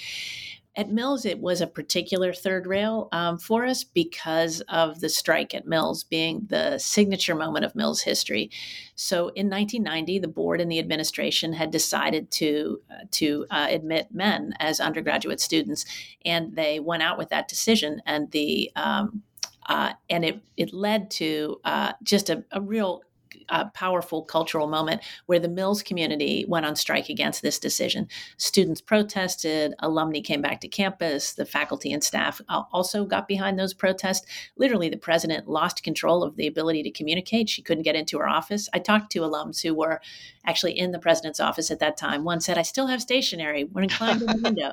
At 0.75 0.89
Mills, 0.89 1.23
it 1.23 1.39
was 1.39 1.61
a 1.61 1.67
particular 1.67 2.33
third 2.33 2.65
rail 2.65 3.07
um, 3.11 3.37
for 3.37 3.63
us 3.63 3.83
because 3.83 4.61
of 4.61 5.01
the 5.01 5.09
strike 5.09 5.53
at 5.53 5.67
Mills 5.67 6.03
being 6.03 6.47
the 6.49 6.79
signature 6.79 7.35
moment 7.35 7.63
of 7.63 7.75
Mills 7.75 8.01
history. 8.01 8.49
So 8.95 9.27
in 9.29 9.51
1990, 9.51 10.17
the 10.17 10.27
board 10.27 10.59
and 10.59 10.71
the 10.71 10.79
administration 10.79 11.53
had 11.53 11.69
decided 11.69 12.31
to 12.31 12.81
uh, 12.89 13.05
to 13.11 13.45
uh, 13.51 13.67
admit 13.69 14.07
men 14.11 14.53
as 14.59 14.79
undergraduate 14.79 15.39
students, 15.39 15.85
and 16.25 16.55
they 16.55 16.79
went 16.79 17.03
out 17.03 17.19
with 17.19 17.29
that 17.29 17.47
decision. 17.47 18.01
And 18.07 18.31
the 18.31 18.71
um, 18.75 19.21
uh, 19.67 19.93
and 20.09 20.25
it 20.25 20.41
it 20.57 20.73
led 20.73 21.09
to 21.11 21.59
uh, 21.63 21.93
just 22.03 22.29
a, 22.29 22.43
a 22.51 22.61
real 22.61 23.03
a 23.49 23.65
powerful 23.73 24.23
cultural 24.23 24.67
moment 24.67 25.01
where 25.25 25.39
the 25.39 25.47
Mills 25.47 25.83
community 25.83 26.45
went 26.47 26.65
on 26.65 26.75
strike 26.75 27.09
against 27.09 27.41
this 27.41 27.59
decision. 27.59 28.07
Students 28.37 28.81
protested, 28.81 29.73
alumni 29.79 30.21
came 30.21 30.41
back 30.41 30.61
to 30.61 30.67
campus, 30.67 31.33
the 31.33 31.45
faculty 31.45 31.91
and 31.91 32.03
staff 32.03 32.41
also 32.49 33.05
got 33.05 33.27
behind 33.27 33.57
those 33.57 33.73
protests. 33.73 34.25
Literally, 34.57 34.89
the 34.89 34.97
president 34.97 35.47
lost 35.47 35.83
control 35.83 36.23
of 36.23 36.35
the 36.35 36.47
ability 36.47 36.83
to 36.83 36.91
communicate. 36.91 37.49
She 37.49 37.61
couldn't 37.61 37.83
get 37.83 37.95
into 37.95 38.17
her 38.19 38.27
office. 38.27 38.69
I 38.73 38.79
talked 38.79 39.11
to 39.13 39.21
alums 39.21 39.61
who 39.61 39.73
were 39.73 40.01
actually 40.45 40.77
in 40.77 40.91
the 40.91 40.99
president's 40.99 41.39
office 41.39 41.71
at 41.71 41.79
that 41.79 41.97
time. 41.97 42.23
One 42.23 42.41
said, 42.41 42.57
I 42.57 42.63
still 42.63 42.87
have 42.87 43.01
stationery 43.01 43.63
when 43.65 43.85
I 43.85 43.87
climbed 43.87 44.21
in 44.21 44.27
the 44.27 44.41
window. 44.43 44.71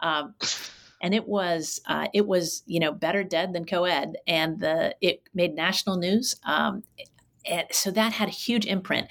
Um, 0.00 0.34
and 1.00 1.14
it 1.14 1.26
was 1.26 1.80
uh, 1.86 2.08
it 2.12 2.26
was 2.26 2.62
you 2.66 2.80
know 2.80 2.92
better 2.92 3.24
dead 3.24 3.52
than 3.52 3.64
co-ed 3.64 4.16
and 4.26 4.60
the 4.60 4.94
it 5.00 5.22
made 5.34 5.54
national 5.54 5.96
news 5.96 6.36
um, 6.44 6.82
so 7.70 7.90
that 7.90 8.12
had 8.12 8.28
a 8.28 8.32
huge 8.32 8.66
imprint. 8.66 9.08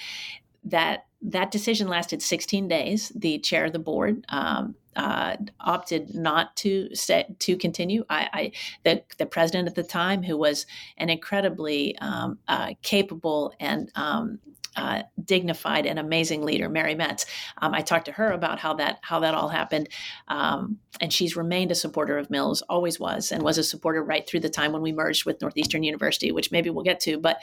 That 0.64 1.06
that 1.22 1.52
decision 1.52 1.88
lasted 1.88 2.22
16 2.22 2.68
days. 2.68 3.12
The 3.16 3.40
chair 3.40 3.66
of 3.66 3.74
the 3.74 3.80
board 3.80 4.26
um, 4.30 4.76
uh, 4.96 5.38
opted 5.60 6.14
not 6.14 6.56
to 6.58 6.94
set, 6.94 7.40
to 7.40 7.58
continue. 7.58 8.04
I, 8.10 8.30
I, 8.34 8.52
the 8.84 9.04
the 9.18 9.26
president 9.26 9.68
at 9.68 9.76
the 9.76 9.84
time, 9.84 10.24
who 10.24 10.38
was 10.38 10.66
an 10.98 11.10
incredibly 11.10 11.98
um, 12.00 12.40
uh, 12.48 12.74
capable 12.82 13.54
and 13.60 13.92
um, 13.96 14.40
uh, 14.78 15.04
dignified 15.26 15.86
and 15.86 16.00
amazing 16.00 16.44
leader, 16.44 16.70
Mary 16.70 16.96
Metz. 16.96 17.26
Um, 17.58 17.74
I 17.74 17.82
talked 17.82 18.06
to 18.06 18.12
her 18.14 18.32
about 18.32 18.60
how 18.60 18.76
that 18.76 19.00
how 19.02 19.20
that 19.20 19.34
all 19.34 19.50
happened, 19.50 19.90
um, 20.28 20.78
and 21.02 21.12
she's 21.12 21.36
remained 21.36 21.72
a 21.72 21.76
supporter 21.76 22.18
of 22.18 22.30
Mills, 22.30 22.62
always 22.70 23.00
was, 23.00 23.32
and 23.32 23.44
was 23.44 23.58
a 23.58 23.64
supporter 23.64 24.04
right 24.04 24.28
through 24.28 24.42
the 24.42 24.50
time 24.50 24.72
when 24.72 24.82
we 24.82 24.94
merged 24.94 25.26
with 25.26 25.42
Northeastern 25.42 25.84
University, 25.84 26.32
which 26.32 26.52
maybe 26.52 26.70
we'll 26.70 26.84
get 26.84 27.00
to. 27.02 27.18
But 27.18 27.40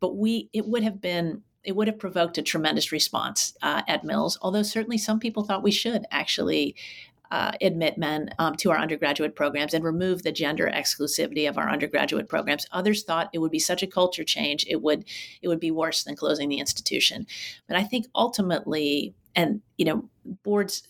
but 0.00 0.16
we 0.16 0.48
it 0.52 0.66
would 0.66 0.84
have 0.84 1.00
been 1.00 1.42
it 1.64 1.74
would 1.74 1.88
have 1.88 1.98
provoked 1.98 2.38
a 2.38 2.42
tremendous 2.42 2.92
response 2.92 3.56
uh, 3.60 3.82
at 3.88 4.04
Mills, 4.04 4.38
although 4.40 4.62
certainly 4.62 4.98
some 4.98 5.18
people 5.18 5.42
thought 5.42 5.64
we 5.64 5.72
should 5.72 6.04
actually 6.12 6.76
uh, 7.30 7.52
admit 7.60 7.98
men 7.98 8.30
um, 8.38 8.54
to 8.56 8.70
our 8.70 8.78
undergraduate 8.78 9.34
programs 9.34 9.74
and 9.74 9.84
remove 9.84 10.22
the 10.22 10.32
gender 10.32 10.70
exclusivity 10.72 11.48
of 11.48 11.58
our 11.58 11.68
undergraduate 11.68 12.28
programs. 12.28 12.66
Others 12.72 13.04
thought 13.04 13.30
it 13.32 13.38
would 13.38 13.50
be 13.50 13.58
such 13.58 13.82
a 13.82 13.86
culture 13.86 14.24
change 14.24 14.64
it 14.68 14.82
would 14.82 15.04
it 15.42 15.48
would 15.48 15.60
be 15.60 15.70
worse 15.70 16.04
than 16.04 16.16
closing 16.16 16.48
the 16.48 16.58
institution. 16.58 17.26
But 17.66 17.76
I 17.76 17.84
think 17.84 18.06
ultimately, 18.14 19.14
and 19.34 19.60
you 19.76 19.84
know, 19.84 20.08
boards 20.42 20.82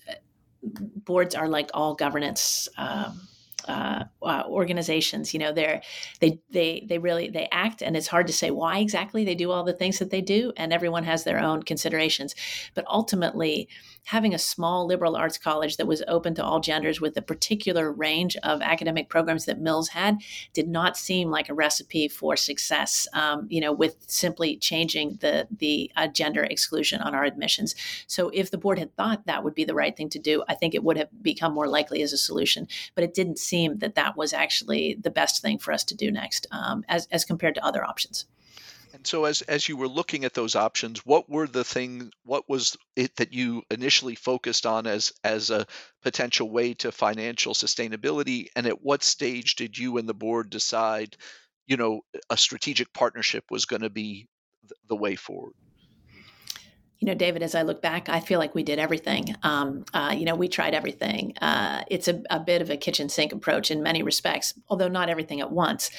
boards 0.63 1.35
are 1.35 1.49
like 1.49 1.71
all 1.75 1.95
governance. 1.95 2.69
Um, 2.77 3.29
uh, 3.69 4.05
uh, 4.23 4.45
organizations. 4.47 5.35
You 5.35 5.41
know, 5.41 5.53
they're 5.53 5.83
they 6.21 6.39
they 6.51 6.87
they 6.89 6.99
really 6.99 7.31
they 7.31 7.49
act, 7.51 7.83
and 7.83 7.97
it's 7.97 8.07
hard 8.07 8.29
to 8.29 8.33
say 8.33 8.53
why 8.53 8.79
exactly 8.79 9.25
they 9.25 9.35
do 9.35 9.51
all 9.51 9.65
the 9.65 9.73
things 9.73 9.99
that 9.99 10.11
they 10.11 10.21
do, 10.21 10.53
and 10.57 10.73
everyone 10.73 11.03
has 11.03 11.25
their 11.25 11.41
own 11.41 11.65
considerations. 11.65 12.37
But 12.75 12.85
ultimately, 12.87 13.69
having 14.07 14.33
a 14.33 14.39
small 14.39 14.87
liberal 14.87 15.17
arts 15.17 15.37
college 15.37 15.77
that 15.77 15.87
was 15.87 16.03
open 16.07 16.33
to 16.33 16.45
all 16.45 16.61
genders 16.61 17.01
with 17.01 17.15
the 17.15 17.23
particular 17.23 17.93
range 17.93 18.37
of 18.45 18.63
academic 18.63 19.09
programs 19.09 19.47
that 19.47 19.61
Mills 19.61 19.89
had 19.89 20.19
did 20.53 20.69
not 20.69 20.97
seem 20.97 21.29
like 21.29 21.49
a 21.49 21.55
recipe 21.55 22.07
for 22.07 22.37
success. 22.37 23.09
Um, 23.13 23.47
you 23.51 23.61
know, 23.61 23.73
with 23.73 23.97
simply 24.07 24.57
changing 24.57 25.19
the 25.21 25.49
the 25.51 25.91
uh, 25.97 26.07
gender 26.07 26.45
exclusion 26.45 27.01
on 27.01 27.15
our 27.15 27.25
admissions. 27.25 27.75
So 28.07 28.31
if 28.33 28.51
the 28.51 28.59
board 28.59 28.79
had 28.79 28.95
thought 28.95 29.27
that 29.27 29.43
would 29.43 29.55
be 29.55 29.65
the 29.65 29.75
right 29.75 29.97
thing 29.97 30.09
to 30.11 30.19
do, 30.21 30.45
I 30.49 30.55
think 30.55 30.75
it 30.75 30.85
would 30.85 30.97
have 30.97 31.09
become 31.21 31.53
more 31.53 31.69
likely 31.69 32.01
as 32.03 32.13
a 32.13 32.19
solution. 32.19 32.69
But 32.95 33.03
it 33.05 33.15
didn't 33.15 33.39
seem 33.41 33.79
that 33.79 33.97
that 33.97 34.17
was 34.17 34.33
actually 34.33 34.97
the 35.01 35.11
best 35.11 35.43
thing 35.43 35.59
for 35.59 35.73
us 35.73 35.83
to 35.85 35.97
do 35.97 36.13
next, 36.13 36.47
um, 36.53 36.85
as 36.89 37.09
as 37.11 37.25
compared 37.25 37.57
to 37.57 37.65
other 37.65 37.85
options. 37.85 38.27
So, 39.07 39.25
as 39.25 39.41
as 39.43 39.69
you 39.69 39.77
were 39.77 39.89
looking 39.89 40.25
at 40.25 40.35
those 40.35 40.57
options, 40.57 40.99
what 41.07 41.31
were 41.31 41.47
the 41.47 41.65
thing? 41.65 42.13
What 42.25 42.49
was 42.49 42.77
it 42.97 43.15
that 43.17 43.33
you 43.33 43.63
initially 43.71 44.17
focused 44.17 44.67
on 44.67 44.87
as 44.87 45.13
as 45.23 45.51
a 45.51 45.67
potential 46.03 46.51
way 46.51 46.75
to 46.75 46.91
financial 46.91 47.55
sustainability? 47.55 48.49
And 48.57 48.67
at 48.67 48.83
what 48.83 49.05
stage 49.05 49.55
did 49.55 49.79
you 49.79 49.99
and 49.99 50.09
the 50.09 50.15
board 50.15 50.51
decide, 50.51 51.17
you 51.69 51.77
know, 51.77 52.03
a 52.31 52.37
strategic 52.37 52.93
partnership 52.93 53.45
was 53.49 53.65
going 53.65 53.83
to 53.83 53.91
be 53.91 54.29
the 54.89 54.97
way 54.97 55.15
forward? 55.15 55.55
You 56.99 57.07
know, 57.07 57.15
David, 57.15 57.43
as 57.43 57.55
I 57.55 57.63
look 57.63 57.83
back, 57.83 58.09
I 58.09 58.21
feel 58.21 58.39
like 58.39 58.55
we 58.55 58.63
did 58.63 58.79
everything. 58.79 59.37
Um, 59.43 59.85
uh, 59.93 60.15
you 60.17 60.25
know, 60.25 60.35
we 60.35 60.49
tried 60.49 60.75
everything. 60.75 61.37
Uh, 61.43 61.83
it's 61.89 62.09
a, 62.09 62.23
a, 62.31 62.41
bit 62.41 62.63
of 62.63 62.71
a 62.71 62.77
kitchen 62.77 63.09
sink 63.11 63.33
approach 63.33 63.71
in 63.71 63.83
many 63.83 64.03
respects, 64.03 64.55
although 64.69 64.89
not 64.89 65.11
everything 65.11 65.41
at 65.41 65.51
once. 65.51 65.91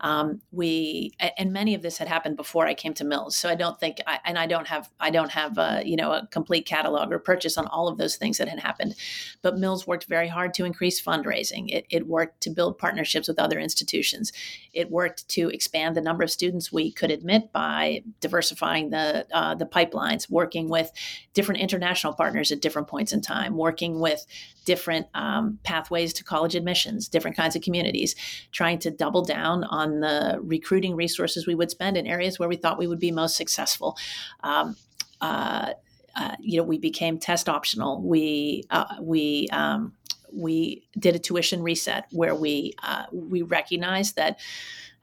Um, 0.00 0.42
we 0.50 1.12
and 1.38 1.52
many 1.52 1.74
of 1.74 1.82
this 1.82 1.96
had 1.96 2.08
happened 2.08 2.36
before 2.36 2.66
I 2.66 2.74
came 2.74 2.92
to 2.94 3.04
Mills, 3.04 3.36
so 3.36 3.48
I 3.48 3.54
don't 3.54 3.78
think, 3.78 4.00
I, 4.06 4.18
and 4.24 4.36
I 4.36 4.46
don't 4.46 4.66
have, 4.66 4.90
I 4.98 5.10
don't 5.10 5.30
have, 5.30 5.56
a, 5.58 5.60
uh, 5.60 5.80
you 5.84 5.96
know, 5.96 6.10
a 6.12 6.26
complete 6.26 6.66
catalog 6.66 7.12
or 7.12 7.20
purchase 7.20 7.56
on 7.56 7.68
all 7.68 7.86
of 7.86 7.98
those 7.98 8.16
things 8.16 8.38
that 8.38 8.48
had 8.48 8.58
happened. 8.58 8.96
But 9.42 9.58
Mills 9.58 9.86
worked 9.86 10.06
very 10.06 10.26
hard 10.26 10.54
to 10.54 10.64
increase 10.64 11.00
fundraising. 11.00 11.72
It, 11.72 11.86
it 11.88 12.08
worked 12.08 12.40
to 12.42 12.50
build 12.50 12.78
partnerships 12.78 13.28
with 13.28 13.38
other 13.38 13.60
institutions. 13.60 14.32
It 14.72 14.90
worked 14.90 15.28
to 15.28 15.48
expand 15.50 15.96
the 15.96 16.00
number 16.00 16.24
of 16.24 16.30
students 16.30 16.72
we 16.72 16.90
could 16.90 17.12
admit 17.12 17.52
by 17.52 18.02
diversifying 18.20 18.90
the 18.90 19.26
uh, 19.32 19.54
the 19.54 19.66
pipelines 19.66 20.28
working 20.42 20.68
with 20.68 20.90
different 21.34 21.60
international 21.60 22.12
partners 22.12 22.50
at 22.50 22.60
different 22.60 22.88
points 22.88 23.12
in 23.12 23.20
time, 23.20 23.56
working 23.56 24.00
with 24.00 24.26
different 24.64 25.06
um, 25.14 25.58
pathways 25.62 26.12
to 26.12 26.24
college 26.24 26.56
admissions, 26.56 27.08
different 27.08 27.36
kinds 27.36 27.54
of 27.54 27.62
communities, 27.62 28.16
trying 28.50 28.78
to 28.80 28.90
double 28.90 29.22
down 29.22 29.62
on 29.64 30.00
the 30.00 30.38
recruiting 30.42 30.96
resources 30.96 31.46
we 31.46 31.54
would 31.54 31.70
spend 31.70 31.96
in 31.96 32.06
areas 32.06 32.38
where 32.38 32.48
we 32.48 32.56
thought 32.56 32.76
we 32.76 32.88
would 32.88 32.98
be 32.98 33.12
most 33.12 33.36
successful. 33.36 33.96
Um, 34.42 34.76
uh, 35.20 35.74
uh, 36.16 36.34
you 36.40 36.58
know, 36.58 36.64
we 36.64 36.78
became 36.78 37.18
test 37.18 37.48
optional. 37.48 38.02
We 38.02 38.64
uh, 38.70 38.96
we 39.00 39.48
um, 39.52 39.92
we 40.32 40.82
did 40.98 41.14
a 41.14 41.18
tuition 41.18 41.62
reset 41.62 42.06
where 42.10 42.34
we 42.34 42.74
uh, 42.82 43.04
we 43.12 43.42
recognized 43.42 44.16
that 44.16 44.40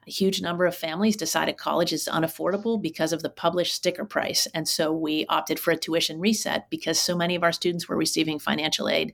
a 0.07 0.11
huge 0.11 0.41
number 0.41 0.65
of 0.65 0.75
families 0.75 1.15
decided 1.15 1.57
college 1.57 1.93
is 1.93 2.09
unaffordable 2.11 2.81
because 2.81 3.13
of 3.13 3.21
the 3.21 3.29
published 3.29 3.73
sticker 3.73 4.05
price. 4.05 4.47
And 4.53 4.67
so 4.67 4.91
we 4.91 5.25
opted 5.27 5.59
for 5.59 5.71
a 5.71 5.77
tuition 5.77 6.19
reset 6.19 6.69
because 6.69 6.99
so 6.99 7.15
many 7.15 7.35
of 7.35 7.43
our 7.43 7.51
students 7.51 7.87
were 7.87 7.97
receiving 7.97 8.39
financial 8.39 8.89
aid. 8.89 9.13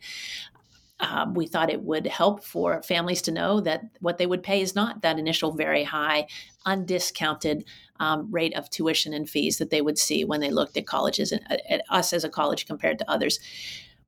Um, 1.02 1.34
we 1.34 1.46
thought 1.48 1.70
it 1.70 1.82
would 1.82 2.08
help 2.08 2.44
for 2.44 2.82
families 2.82 3.22
to 3.24 3.32
know 3.32 3.60
that 3.62 3.82
what 4.00 4.18
they 4.18 4.26
would 4.26 4.44
pay 4.44 4.62
is 4.62 4.76
not 4.76 5.02
that 5.02 5.20
initial 5.20 5.52
very 5.52 5.84
high, 5.84 6.28
undiscounted 6.66 7.66
um, 8.00 8.32
rate 8.32 8.56
of 8.56 8.70
tuition 8.70 9.14
and 9.14 9.30
fees 9.30 9.58
that 9.58 9.72
they 9.72 9.82
would 9.82 9.98
see 9.98 10.24
when 10.24 10.40
they 10.40 10.52
looked 10.52 10.78
at 10.78 10.88
colleges 10.88 11.34
and 11.34 11.42
at 11.70 11.82
us 11.90 12.14
as 12.14 12.24
a 12.24 12.30
college 12.30 12.66
compared 12.66 13.00
to 13.00 13.12
others 13.12 13.40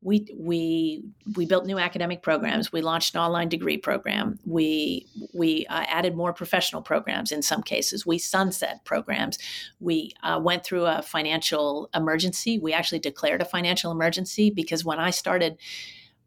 we 0.02 0.28
we 0.38 1.04
we 1.36 1.46
built 1.46 1.66
new 1.66 1.80
academic 1.80 2.22
programs. 2.22 2.72
We 2.72 2.82
launched 2.82 3.16
an 3.16 3.22
online 3.22 3.50
degree 3.50 3.78
program. 3.78 4.40
We 4.46 5.08
we 5.34 5.66
uh, 5.68 5.86
added 5.88 6.16
more 6.16 6.34
professional 6.34 6.82
programs 6.82 7.32
in 7.32 7.42
some 7.42 7.64
cases. 7.64 8.06
We 8.06 8.18
sunset 8.18 8.86
programs. 8.86 9.40
We 9.80 10.14
uh, 10.24 10.40
went 10.42 10.64
through 10.64 10.86
a 10.86 11.02
financial 11.02 11.90
emergency. 11.96 12.60
We 12.60 12.74
actually 12.74 13.00
declared 13.00 13.42
a 13.42 13.46
financial 13.46 13.92
emergency 13.92 14.50
because 14.52 14.86
when 14.86 15.00
I 15.00 15.10
started 15.10 15.58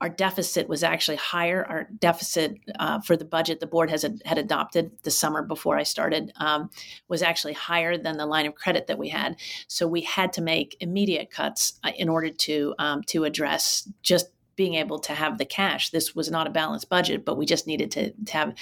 our 0.00 0.08
deficit 0.08 0.68
was 0.68 0.82
actually 0.82 1.16
higher. 1.16 1.64
Our 1.68 1.88
deficit 1.98 2.58
uh, 2.78 3.00
for 3.00 3.16
the 3.16 3.24
budget 3.24 3.60
the 3.60 3.66
board 3.66 3.90
has 3.90 4.04
had 4.24 4.38
adopted 4.38 4.92
the 5.02 5.10
summer 5.10 5.42
before 5.42 5.78
I 5.78 5.82
started 5.82 6.32
um, 6.36 6.70
was 7.08 7.22
actually 7.22 7.52
higher 7.52 7.98
than 7.98 8.16
the 8.16 8.26
line 8.26 8.46
of 8.46 8.54
credit 8.54 8.86
that 8.86 8.98
we 8.98 9.10
had. 9.10 9.36
So 9.68 9.86
we 9.86 10.02
had 10.02 10.32
to 10.34 10.42
make 10.42 10.76
immediate 10.80 11.30
cuts 11.30 11.78
uh, 11.84 11.92
in 11.96 12.08
order 12.08 12.30
to 12.30 12.74
um, 12.78 13.02
to 13.04 13.24
address 13.24 13.88
just 14.02 14.26
being 14.60 14.74
able 14.74 14.98
to 14.98 15.14
have 15.14 15.38
the 15.38 15.44
cash. 15.46 15.88
This 15.88 16.14
was 16.14 16.30
not 16.30 16.46
a 16.46 16.50
balanced 16.50 16.90
budget, 16.90 17.24
but 17.24 17.38
we 17.38 17.46
just 17.46 17.66
needed 17.66 17.90
to, 17.92 18.10
to 18.10 18.32
have, 18.34 18.54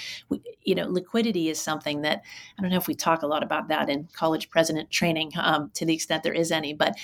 you 0.62 0.76
know, 0.76 0.86
liquidity 0.86 1.48
is 1.48 1.60
something 1.60 2.02
that 2.02 2.22
I 2.56 2.62
don't 2.62 2.70
know 2.70 2.76
if 2.76 2.86
we 2.86 2.94
talk 2.94 3.22
a 3.22 3.26
lot 3.26 3.42
about 3.42 3.66
that 3.66 3.90
in 3.90 4.08
college 4.12 4.48
president 4.48 4.92
training 4.92 5.32
um, 5.36 5.72
to 5.74 5.84
the 5.84 5.94
extent 5.94 6.22
there 6.22 6.32
is 6.32 6.52
any, 6.52 6.72
but 6.72 6.94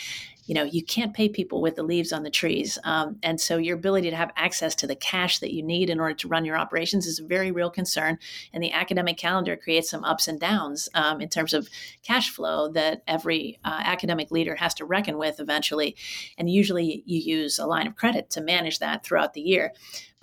you 0.46 0.54
know 0.54 0.64
you 0.64 0.84
can't 0.84 1.14
pay 1.14 1.28
people 1.28 1.60
with 1.60 1.76
the 1.76 1.82
leaves 1.82 2.12
on 2.12 2.22
the 2.22 2.30
trees 2.30 2.78
um, 2.84 3.16
and 3.22 3.40
so 3.40 3.56
your 3.56 3.76
ability 3.76 4.10
to 4.10 4.16
have 4.16 4.30
access 4.36 4.74
to 4.74 4.86
the 4.86 4.96
cash 4.96 5.38
that 5.38 5.52
you 5.52 5.62
need 5.62 5.90
in 5.90 6.00
order 6.00 6.14
to 6.14 6.28
run 6.28 6.44
your 6.44 6.56
operations 6.56 7.06
is 7.06 7.18
a 7.18 7.26
very 7.26 7.50
real 7.50 7.70
concern 7.70 8.18
and 8.52 8.62
the 8.62 8.72
academic 8.72 9.16
calendar 9.16 9.56
creates 9.56 9.90
some 9.90 10.04
ups 10.04 10.28
and 10.28 10.40
downs 10.40 10.88
um, 10.94 11.20
in 11.20 11.28
terms 11.28 11.52
of 11.52 11.68
cash 12.02 12.30
flow 12.30 12.68
that 12.68 13.02
every 13.06 13.58
uh, 13.64 13.80
academic 13.84 14.30
leader 14.30 14.56
has 14.56 14.74
to 14.74 14.84
reckon 14.84 15.18
with 15.18 15.40
eventually 15.40 15.96
and 16.38 16.50
usually 16.50 17.02
you 17.06 17.18
use 17.18 17.58
a 17.58 17.66
line 17.66 17.86
of 17.86 17.96
credit 17.96 18.30
to 18.30 18.40
manage 18.40 18.78
that 18.78 19.04
throughout 19.04 19.34
the 19.34 19.40
year 19.40 19.72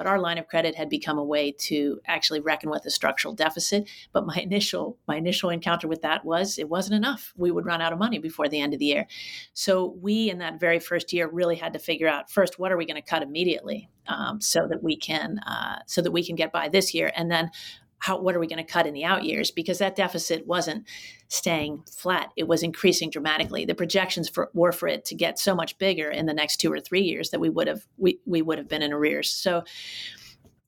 but 0.01 0.07
our 0.07 0.17
line 0.17 0.39
of 0.39 0.47
credit 0.47 0.73
had 0.73 0.89
become 0.89 1.19
a 1.19 1.23
way 1.23 1.51
to 1.51 2.01
actually 2.07 2.39
reckon 2.39 2.71
with 2.71 2.83
a 2.87 2.89
structural 2.89 3.35
deficit. 3.35 3.87
But 4.11 4.25
my 4.25 4.35
initial 4.41 4.97
my 5.07 5.15
initial 5.15 5.51
encounter 5.51 5.87
with 5.87 6.01
that 6.01 6.25
was 6.25 6.57
it 6.57 6.69
wasn't 6.69 6.95
enough. 6.95 7.31
We 7.37 7.51
would 7.51 7.67
run 7.67 7.83
out 7.83 7.93
of 7.93 7.99
money 7.99 8.17
before 8.17 8.49
the 8.49 8.59
end 8.59 8.73
of 8.73 8.79
the 8.79 8.87
year. 8.87 9.05
So 9.53 9.95
we 10.01 10.10
in 10.11 10.39
that 10.39 10.59
very 10.59 10.79
first 10.79 11.13
year 11.13 11.27
really 11.27 11.55
had 11.55 11.73
to 11.73 11.79
figure 11.79 12.07
out 12.07 12.31
first 12.31 12.59
what 12.59 12.71
are 12.71 12.77
we 12.77 12.85
going 12.85 13.01
to 13.01 13.07
cut 13.07 13.23
immediately 13.23 13.89
um, 14.07 14.41
so 14.41 14.67
that 14.67 14.83
we 14.83 14.95
can 14.95 15.39
uh, 15.39 15.79
so 15.85 16.01
that 16.01 16.11
we 16.11 16.25
can 16.25 16.35
get 16.35 16.51
by 16.51 16.69
this 16.69 16.93
year, 16.93 17.11
and 17.15 17.31
then 17.31 17.49
how 18.01 18.19
what 18.19 18.35
are 18.35 18.39
we 18.39 18.47
going 18.47 18.63
to 18.63 18.71
cut 18.71 18.87
in 18.87 18.93
the 18.93 19.05
out 19.05 19.23
years? 19.23 19.51
Because 19.51 19.77
that 19.77 19.95
deficit 19.95 20.47
wasn't 20.47 20.87
staying 21.27 21.83
flat. 21.89 22.31
It 22.35 22.47
was 22.47 22.63
increasing 22.63 23.11
dramatically. 23.11 23.63
The 23.63 23.75
projections 23.75 24.27
for, 24.27 24.49
were 24.53 24.71
for 24.71 24.87
it 24.87 25.05
to 25.05 25.15
get 25.15 25.37
so 25.37 25.55
much 25.55 25.77
bigger 25.77 26.09
in 26.09 26.25
the 26.25 26.33
next 26.33 26.57
two 26.57 26.71
or 26.71 26.79
three 26.79 27.03
years 27.03 27.29
that 27.29 27.39
we 27.39 27.49
would 27.49 27.67
have 27.67 27.85
we, 27.97 28.19
we 28.25 28.41
would 28.41 28.57
have 28.57 28.67
been 28.67 28.81
in 28.81 28.91
arrears. 28.91 29.29
So 29.29 29.63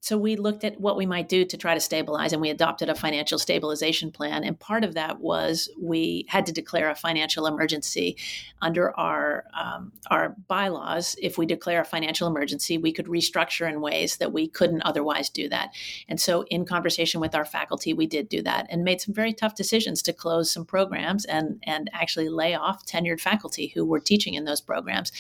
so 0.03 0.17
we 0.17 0.35
looked 0.35 0.65
at 0.65 0.81
what 0.81 0.97
we 0.97 1.05
might 1.05 1.29
do 1.29 1.45
to 1.45 1.55
try 1.55 1.73
to 1.73 1.79
stabilize, 1.79 2.33
and 2.33 2.41
we 2.41 2.49
adopted 2.49 2.89
a 2.89 2.93
financial 2.93 3.39
stabilization 3.39 4.11
plan. 4.11 4.43
And 4.43 4.59
part 4.59 4.83
of 4.83 4.95
that 4.95 5.21
was 5.21 5.69
we 5.79 6.25
had 6.27 6.45
to 6.47 6.51
declare 6.51 6.89
a 6.89 6.95
financial 6.95 7.47
emergency 7.47 8.17
under 8.61 8.93
our 8.99 9.45
um, 9.57 9.93
our 10.11 10.35
bylaws. 10.49 11.15
If 11.21 11.37
we 11.37 11.45
declare 11.45 11.79
a 11.79 11.85
financial 11.85 12.27
emergency, 12.27 12.77
we 12.77 12.91
could 12.91 13.05
restructure 13.05 13.69
in 13.69 13.79
ways 13.79 14.17
that 14.17 14.33
we 14.33 14.45
couldn't 14.45 14.81
otherwise 14.81 15.29
do 15.29 15.47
that. 15.47 15.69
And 16.09 16.19
so, 16.19 16.43
in 16.49 16.65
conversation 16.65 17.21
with 17.21 17.33
our 17.33 17.45
faculty, 17.45 17.93
we 17.93 18.05
did 18.05 18.27
do 18.27 18.41
that 18.41 18.67
and 18.69 18.83
made 18.83 18.99
some 18.99 19.13
very 19.13 19.31
tough 19.31 19.55
decisions 19.55 20.01
to 20.01 20.11
close 20.11 20.51
some 20.51 20.65
programs 20.65 21.23
and 21.23 21.63
and 21.63 21.89
actually 21.93 22.27
lay 22.27 22.55
off 22.55 22.85
tenured 22.85 23.21
faculty 23.21 23.67
who 23.73 23.85
were 23.85 24.01
teaching 24.01 24.33
in 24.33 24.43
those 24.43 24.59
programs. 24.59 25.13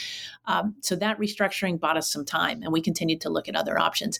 Um, 0.45 0.75
so 0.81 0.97
that 0.97 1.17
restructuring 1.19 1.79
bought 1.79 1.95
us 1.95 2.11
some 2.11 2.25
time, 2.25 2.61
and 2.63 2.73
we 2.73 2.81
continued 2.81 3.21
to 3.21 3.29
look 3.29 3.47
at 3.47 3.55
other 3.55 3.79
options 3.79 4.19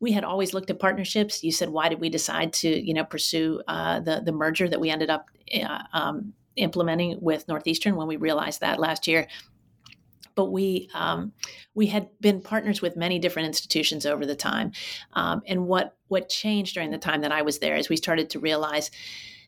we 0.00 0.12
had 0.12 0.24
always 0.24 0.52
looked 0.52 0.70
at 0.70 0.78
partnerships. 0.78 1.42
You 1.42 1.52
said, 1.52 1.70
why 1.70 1.88
did 1.88 2.00
we 2.00 2.10
decide 2.10 2.52
to, 2.54 2.68
you 2.68 2.94
know, 2.94 3.04
pursue 3.04 3.62
uh, 3.66 4.00
the 4.00 4.20
the 4.24 4.32
merger 4.32 4.68
that 4.68 4.80
we 4.80 4.90
ended 4.90 5.10
up 5.10 5.26
uh, 5.54 5.82
um, 5.92 6.34
implementing 6.56 7.18
with 7.20 7.48
Northeastern 7.48 7.96
when 7.96 8.06
we 8.06 8.16
realized 8.16 8.60
that 8.60 8.78
last 8.78 9.06
year? 9.06 9.26
But 10.34 10.52
we 10.52 10.90
um, 10.92 11.32
we 11.74 11.86
had 11.86 12.08
been 12.20 12.42
partners 12.42 12.82
with 12.82 12.96
many 12.96 13.18
different 13.18 13.46
institutions 13.46 14.04
over 14.04 14.26
the 14.26 14.36
time, 14.36 14.72
um, 15.14 15.40
and 15.46 15.66
what 15.66 15.96
what 16.08 16.28
changed 16.28 16.74
during 16.74 16.90
the 16.90 16.98
time 16.98 17.22
that 17.22 17.32
I 17.32 17.42
was 17.42 17.58
there 17.58 17.76
is 17.76 17.88
we 17.88 17.96
started 17.96 18.28
to 18.30 18.38
realize 18.38 18.90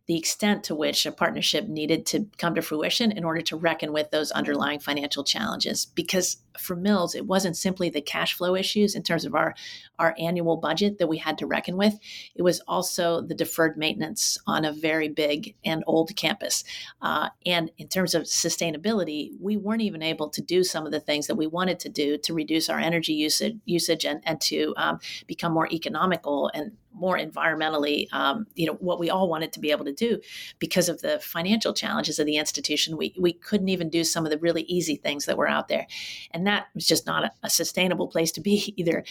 the 0.06 0.16
extent 0.16 0.64
to 0.64 0.74
which 0.74 1.04
a 1.04 1.12
partnership 1.12 1.68
needed 1.68 2.06
to 2.06 2.26
come 2.38 2.54
to 2.54 2.62
fruition 2.62 3.12
in 3.12 3.24
order 3.24 3.42
to 3.42 3.56
reckon 3.56 3.92
with 3.92 4.10
those 4.10 4.30
underlying 4.30 4.80
financial 4.80 5.22
challenges. 5.22 5.84
Because 5.84 6.38
for 6.58 6.76
Mills, 6.76 7.14
it 7.14 7.26
wasn't 7.26 7.56
simply 7.56 7.90
the 7.90 8.00
cash 8.00 8.34
flow 8.34 8.54
issues 8.54 8.94
in 8.94 9.02
terms 9.02 9.24
of 9.24 9.34
our, 9.34 9.54
our 9.98 10.14
annual 10.18 10.56
budget 10.56 10.98
that 10.98 11.08
we 11.08 11.18
had 11.18 11.38
to 11.38 11.46
reckon 11.46 11.76
with, 11.76 11.98
it 12.34 12.42
was 12.42 12.60
also 12.68 13.20
the 13.20 13.34
deferred 13.34 13.76
maintenance 13.76 14.38
on 14.46 14.64
a 14.64 14.72
very 14.72 15.08
big 15.08 15.54
and 15.64 15.82
old 15.86 16.14
campus. 16.16 16.64
Uh, 17.02 17.28
and 17.46 17.70
in 17.78 17.88
terms 17.88 18.14
of 18.14 18.22
sustainability, 18.22 19.30
we 19.40 19.56
weren't 19.56 19.82
even 19.82 20.02
able 20.02 20.28
to 20.30 20.42
do 20.42 20.62
some 20.64 20.86
of 20.86 20.92
the 20.92 21.00
things 21.00 21.26
that 21.26 21.36
we 21.36 21.46
wanted 21.46 21.78
to 21.80 21.88
do 21.88 22.18
to 22.18 22.34
reduce 22.34 22.68
our 22.68 22.78
energy 22.78 23.12
usage, 23.12 23.56
usage 23.64 24.04
and, 24.04 24.20
and 24.24 24.40
to 24.40 24.74
um, 24.76 24.98
become 25.26 25.52
more 25.52 25.68
economical 25.72 26.50
and 26.54 26.72
more 26.98 27.18
environmentally, 27.18 28.12
um, 28.12 28.46
you 28.54 28.66
know, 28.66 28.74
what 28.74 28.98
we 28.98 29.10
all 29.10 29.28
wanted 29.28 29.52
to 29.52 29.60
be 29.60 29.70
able 29.70 29.84
to 29.84 29.92
do 29.92 30.20
because 30.58 30.88
of 30.88 31.00
the 31.00 31.18
financial 31.20 31.72
challenges 31.72 32.18
of 32.18 32.26
the 32.26 32.36
institution. 32.36 32.96
We, 32.96 33.14
we 33.18 33.32
couldn't 33.32 33.68
even 33.68 33.88
do 33.88 34.04
some 34.04 34.24
of 34.24 34.30
the 34.30 34.38
really 34.38 34.62
easy 34.62 34.96
things 34.96 35.26
that 35.26 35.36
were 35.36 35.48
out 35.48 35.68
there. 35.68 35.86
And 36.32 36.44
that 36.48 36.68
was 36.74 36.86
just 36.86 37.06
not 37.06 37.24
a, 37.24 37.30
a 37.42 37.50
sustainable 37.50 38.08
place 38.08 38.32
to 38.32 38.40
be, 38.40 38.74
either 38.76 39.04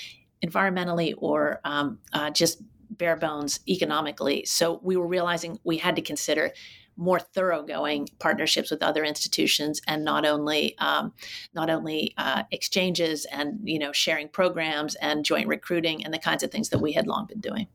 environmentally 0.46 1.14
or 1.18 1.60
um, 1.64 2.00
uh, 2.14 2.30
just 2.30 2.62
bare 2.90 3.16
bones 3.16 3.60
economically. 3.68 4.46
So 4.46 4.80
we 4.84 4.96
were 4.96 5.08
realizing 5.08 5.60
we 5.64 5.78
had 5.78 5.96
to 5.96 6.02
consider 6.02 6.52
more 6.98 7.20
thoroughgoing 7.20 8.08
partnerships 8.20 8.72
with 8.72 8.82
other 8.82 9.04
institutions 9.04 9.80
and 9.88 10.04
not 10.04 10.26
only 10.26 10.76
um, 10.80 11.14
not 11.54 11.70
only 11.70 12.14
uh, 12.18 12.44
exchanges 12.52 13.26
and 13.26 13.60
you 13.64 13.78
know 13.78 13.92
sharing 13.92 14.28
programs 14.28 14.96
and 14.96 15.24
joint 15.24 15.48
recruiting 15.48 16.04
and 16.04 16.14
the 16.14 16.20
kinds 16.20 16.44
of 16.44 16.52
things 16.52 16.70
that 16.70 16.80
we 16.80 16.92
had 16.92 17.08
long 17.08 17.26
been 17.28 17.40
doing. 17.40 17.68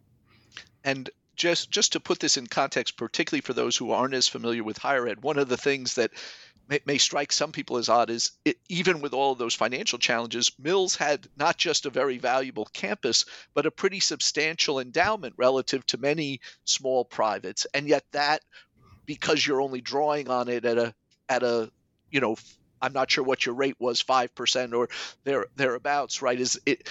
And 0.85 1.09
just 1.37 1.71
just 1.71 1.93
to 1.93 2.01
put 2.01 2.19
this 2.19 2.37
in 2.37 2.47
context, 2.47 2.97
particularly 2.97 3.41
for 3.41 3.53
those 3.53 3.77
who 3.77 3.93
aren't 3.93 4.15
as 4.15 4.29
familiar 4.29 4.65
with 4.65 4.79
higher 4.79 5.07
ed, 5.07 5.23
one 5.23 5.39
of 5.39 5.49
the 5.49 5.57
things 5.57 5.95
that 5.95 6.11
may, 6.73 6.81
may 6.87 6.99
strike 6.99 7.33
some 7.33 7.53
people 7.53 7.77
as 7.77 7.91
odd 7.91 8.09
is 8.09 8.33
it, 8.47 8.57
even 8.71 9.03
with 9.03 9.13
all 9.13 9.33
of 9.33 9.39
those 9.39 9.55
financial 9.55 9.99
challenges, 9.99 10.51
Mills 10.59 10.97
had 10.97 11.29
not 11.37 11.59
just 11.59 11.85
a 11.85 11.91
very 11.91 12.17
valuable 12.17 12.65
campus, 12.73 13.27
but 13.53 13.67
a 13.67 13.71
pretty 13.71 14.01
substantial 14.01 14.81
endowment 14.81 15.35
relative 15.37 15.85
to 15.87 15.99
many 15.99 16.41
small 16.65 17.05
privates. 17.05 17.67
And 17.75 17.87
yet 17.87 18.05
that, 18.13 18.41
because 19.05 19.47
you're 19.47 19.61
only 19.61 19.83
drawing 19.83 20.31
on 20.31 20.49
it 20.49 20.65
at 20.65 20.79
a 20.79 20.95
at 21.29 21.43
a 21.43 21.71
you 22.11 22.21
know 22.21 22.37
I'm 22.81 22.95
not 22.95 23.11
sure 23.11 23.25
what 23.25 23.45
your 23.45 23.55
rate 23.55 23.77
was, 23.79 24.01
five 24.01 24.35
percent 24.35 24.73
or 24.73 24.89
there 25.25 25.47
thereabouts, 25.57 26.23
right? 26.23 26.41
Is 26.41 26.59
it 26.65 26.89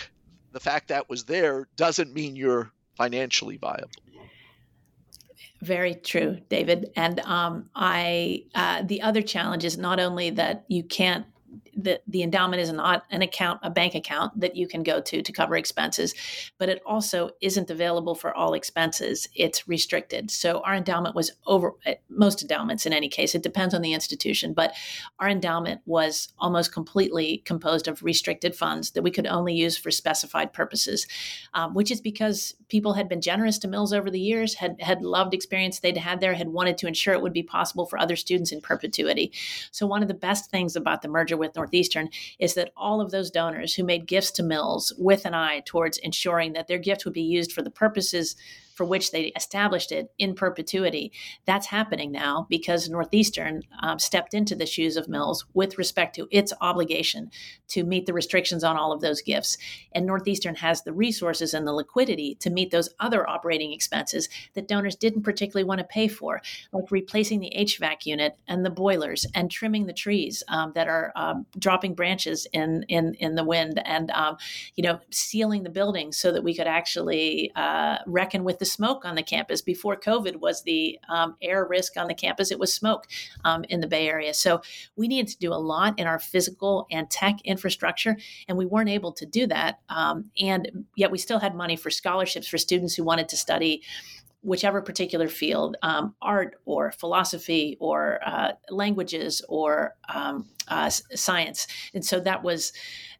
the 0.51 0.59
fact 0.59 0.89
that 0.89 1.09
was 1.09 1.23
there 1.23 1.67
doesn't 1.75 2.13
mean 2.13 2.35
you're 2.35 2.71
financially 2.97 3.57
viable. 3.57 3.89
Very 5.61 5.93
true, 5.93 6.39
David. 6.49 6.91
And 6.95 7.19
um, 7.21 7.69
I, 7.75 8.45
uh, 8.55 8.81
the 8.83 9.01
other 9.03 9.21
challenge 9.21 9.63
is 9.63 9.77
not 9.77 9.99
only 9.99 10.31
that 10.31 10.65
you 10.67 10.83
can't 10.83 11.25
that 11.75 12.01
the 12.07 12.23
endowment 12.23 12.61
is 12.61 12.71
not 12.71 13.03
an 13.11 13.21
account, 13.21 13.59
a 13.63 13.69
bank 13.69 13.95
account 13.95 14.39
that 14.39 14.55
you 14.55 14.67
can 14.67 14.83
go 14.83 15.01
to 15.01 15.21
to 15.21 15.31
cover 15.31 15.55
expenses, 15.55 16.13
but 16.57 16.69
it 16.69 16.81
also 16.85 17.31
isn't 17.41 17.69
available 17.69 18.15
for 18.15 18.33
all 18.33 18.53
expenses. 18.53 19.27
It's 19.35 19.67
restricted. 19.67 20.31
So 20.31 20.61
our 20.61 20.75
endowment 20.75 21.15
was 21.15 21.31
over, 21.45 21.73
eh, 21.85 21.95
most 22.09 22.41
endowments 22.41 22.85
in 22.85 22.93
any 22.93 23.09
case, 23.09 23.35
it 23.35 23.43
depends 23.43 23.73
on 23.73 23.81
the 23.81 23.93
institution, 23.93 24.53
but 24.53 24.73
our 25.19 25.27
endowment 25.27 25.81
was 25.85 26.29
almost 26.39 26.73
completely 26.73 27.41
composed 27.45 27.87
of 27.87 28.03
restricted 28.03 28.55
funds 28.55 28.91
that 28.91 29.01
we 29.01 29.11
could 29.11 29.27
only 29.27 29.53
use 29.53 29.77
for 29.77 29.91
specified 29.91 30.53
purposes, 30.53 31.07
um, 31.53 31.73
which 31.73 31.91
is 31.91 32.01
because 32.01 32.55
people 32.69 32.93
had 32.93 33.09
been 33.09 33.21
generous 33.21 33.57
to 33.59 33.67
Mills 33.67 33.93
over 33.93 34.09
the 34.09 34.19
years, 34.19 34.55
had, 34.55 34.79
had 34.81 35.01
loved 35.01 35.33
experience 35.33 35.79
they'd 35.79 35.97
had 35.97 36.19
there, 36.19 36.33
had 36.33 36.49
wanted 36.49 36.77
to 36.77 36.87
ensure 36.87 37.13
it 37.13 37.21
would 37.21 37.33
be 37.33 37.43
possible 37.43 37.85
for 37.85 37.99
other 37.99 38.15
students 38.15 38.51
in 38.51 38.61
perpetuity. 38.61 39.31
So 39.71 39.87
one 39.87 40.01
of 40.01 40.07
the 40.07 40.13
best 40.13 40.49
things 40.49 40.75
about 40.75 41.01
the 41.01 41.07
merger 41.07 41.37
with 41.41 41.55
Northeastern 41.55 42.09
is 42.39 42.53
that 42.53 42.71
all 42.77 43.01
of 43.01 43.11
those 43.11 43.29
donors 43.29 43.73
who 43.73 43.83
made 43.83 44.07
gifts 44.07 44.31
to 44.31 44.43
Mills 44.43 44.93
with 44.97 45.25
an 45.25 45.33
eye 45.33 45.61
towards 45.65 45.97
ensuring 45.97 46.53
that 46.53 46.67
their 46.67 46.77
gift 46.77 47.03
would 47.03 47.13
be 47.13 47.21
used 47.21 47.51
for 47.51 47.61
the 47.61 47.69
purposes 47.69 48.37
for 48.75 48.85
which 48.85 49.11
they 49.11 49.25
established 49.35 49.91
it 49.91 50.11
in 50.17 50.33
perpetuity. 50.33 51.11
That's 51.45 51.67
happening 51.67 52.11
now 52.11 52.47
because 52.49 52.89
Northeastern 52.89 53.63
um, 53.81 53.99
stepped 53.99 54.33
into 54.33 54.55
the 54.55 54.65
shoes 54.65 54.97
of 54.97 55.09
Mills 55.09 55.45
with 55.53 55.77
respect 55.77 56.15
to 56.15 56.27
its 56.31 56.53
obligation 56.61 57.29
to 57.71 57.83
meet 57.83 58.05
the 58.05 58.13
restrictions 58.13 58.63
on 58.63 58.77
all 58.77 58.91
of 58.91 59.01
those 59.01 59.21
gifts. 59.21 59.57
And 59.93 60.05
Northeastern 60.05 60.55
has 60.55 60.83
the 60.83 60.93
resources 60.93 61.53
and 61.53 61.67
the 61.67 61.73
liquidity 61.73 62.35
to 62.35 62.49
meet 62.49 62.71
those 62.71 62.89
other 62.99 63.29
operating 63.29 63.73
expenses 63.73 64.29
that 64.53 64.67
donors 64.67 64.95
didn't 64.95 65.23
particularly 65.23 65.67
want 65.67 65.79
to 65.79 65.85
pay 65.85 66.07
for, 66.07 66.41
like 66.71 66.91
replacing 66.91 67.39
the 67.39 67.53
HVAC 67.57 68.05
unit 68.05 68.37
and 68.47 68.65
the 68.65 68.69
boilers 68.69 69.25
and 69.33 69.49
trimming 69.49 69.85
the 69.85 69.93
trees 69.93 70.43
um, 70.47 70.71
that 70.75 70.87
are 70.87 71.11
um, 71.15 71.45
dropping 71.57 71.95
branches 71.95 72.47
in, 72.53 72.83
in, 72.87 73.13
in 73.15 73.35
the 73.35 73.43
wind 73.43 73.81
and, 73.85 74.11
um, 74.11 74.37
you 74.75 74.83
know, 74.83 74.99
sealing 75.09 75.63
the 75.63 75.69
building 75.69 76.11
so 76.11 76.31
that 76.31 76.43
we 76.43 76.53
could 76.53 76.67
actually 76.67 77.51
uh, 77.55 77.97
reckon 78.05 78.43
with 78.43 78.59
the 78.59 78.65
smoke 78.65 79.05
on 79.05 79.15
the 79.15 79.23
campus. 79.23 79.61
Before 79.61 79.95
COVID 79.95 80.37
was 80.37 80.63
the 80.63 80.99
um, 81.09 81.35
air 81.41 81.65
risk 81.65 81.97
on 81.97 82.07
the 82.07 82.13
campus, 82.13 82.51
it 82.51 82.59
was 82.59 82.73
smoke 82.73 83.07
um, 83.43 83.63
in 83.69 83.79
the 83.79 83.87
Bay 83.87 84.07
Area. 84.07 84.33
So 84.33 84.61
we 84.95 85.07
needed 85.07 85.31
to 85.31 85.39
do 85.39 85.53
a 85.53 85.55
lot 85.55 85.97
in 85.99 86.07
our 86.07 86.19
physical 86.19 86.87
and 86.91 87.09
tech 87.09 87.41
infrastructure, 87.43 87.60
and 88.47 88.57
we 88.57 88.65
weren't 88.65 88.89
able 88.89 89.11
to 89.13 89.25
do 89.25 89.47
that. 89.47 89.79
Um, 89.89 90.31
and 90.39 90.85
yet 90.95 91.11
we 91.11 91.17
still 91.17 91.39
had 91.39 91.55
money 91.55 91.75
for 91.75 91.89
scholarships 91.89 92.47
for 92.47 92.57
students 92.57 92.95
who 92.95 93.03
wanted 93.03 93.29
to 93.29 93.37
study 93.37 93.83
whichever 94.43 94.81
particular 94.81 95.27
field, 95.27 95.77
um, 95.83 96.15
art 96.21 96.55
or 96.65 96.91
philosophy 96.91 97.77
or 97.79 98.19
uh, 98.25 98.53
languages 98.69 99.41
or 99.47 99.95
um, 100.09 100.47
uh, 100.67 100.89
science. 100.89 101.67
And 101.93 102.03
so 102.03 102.19
that 102.21 102.43
was 102.43 102.73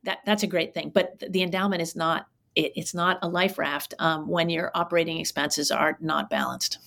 that. 0.04 0.19
That's 0.25 0.43
a 0.43 0.47
great 0.47 0.73
thing. 0.73 0.91
But 0.93 1.21
the 1.30 1.43
endowment 1.43 1.82
is 1.82 1.95
not. 1.95 2.27
It, 2.56 2.73
it's 2.75 2.93
not 2.93 3.19
a 3.21 3.30
life 3.30 3.58
raft 3.58 3.93
um, 3.99 4.27
when 4.27 4.49
your 4.49 4.71
operating 4.73 5.19
expenses 5.19 5.71
are 5.71 5.97
not 6.01 6.30
balanced. 6.30 6.80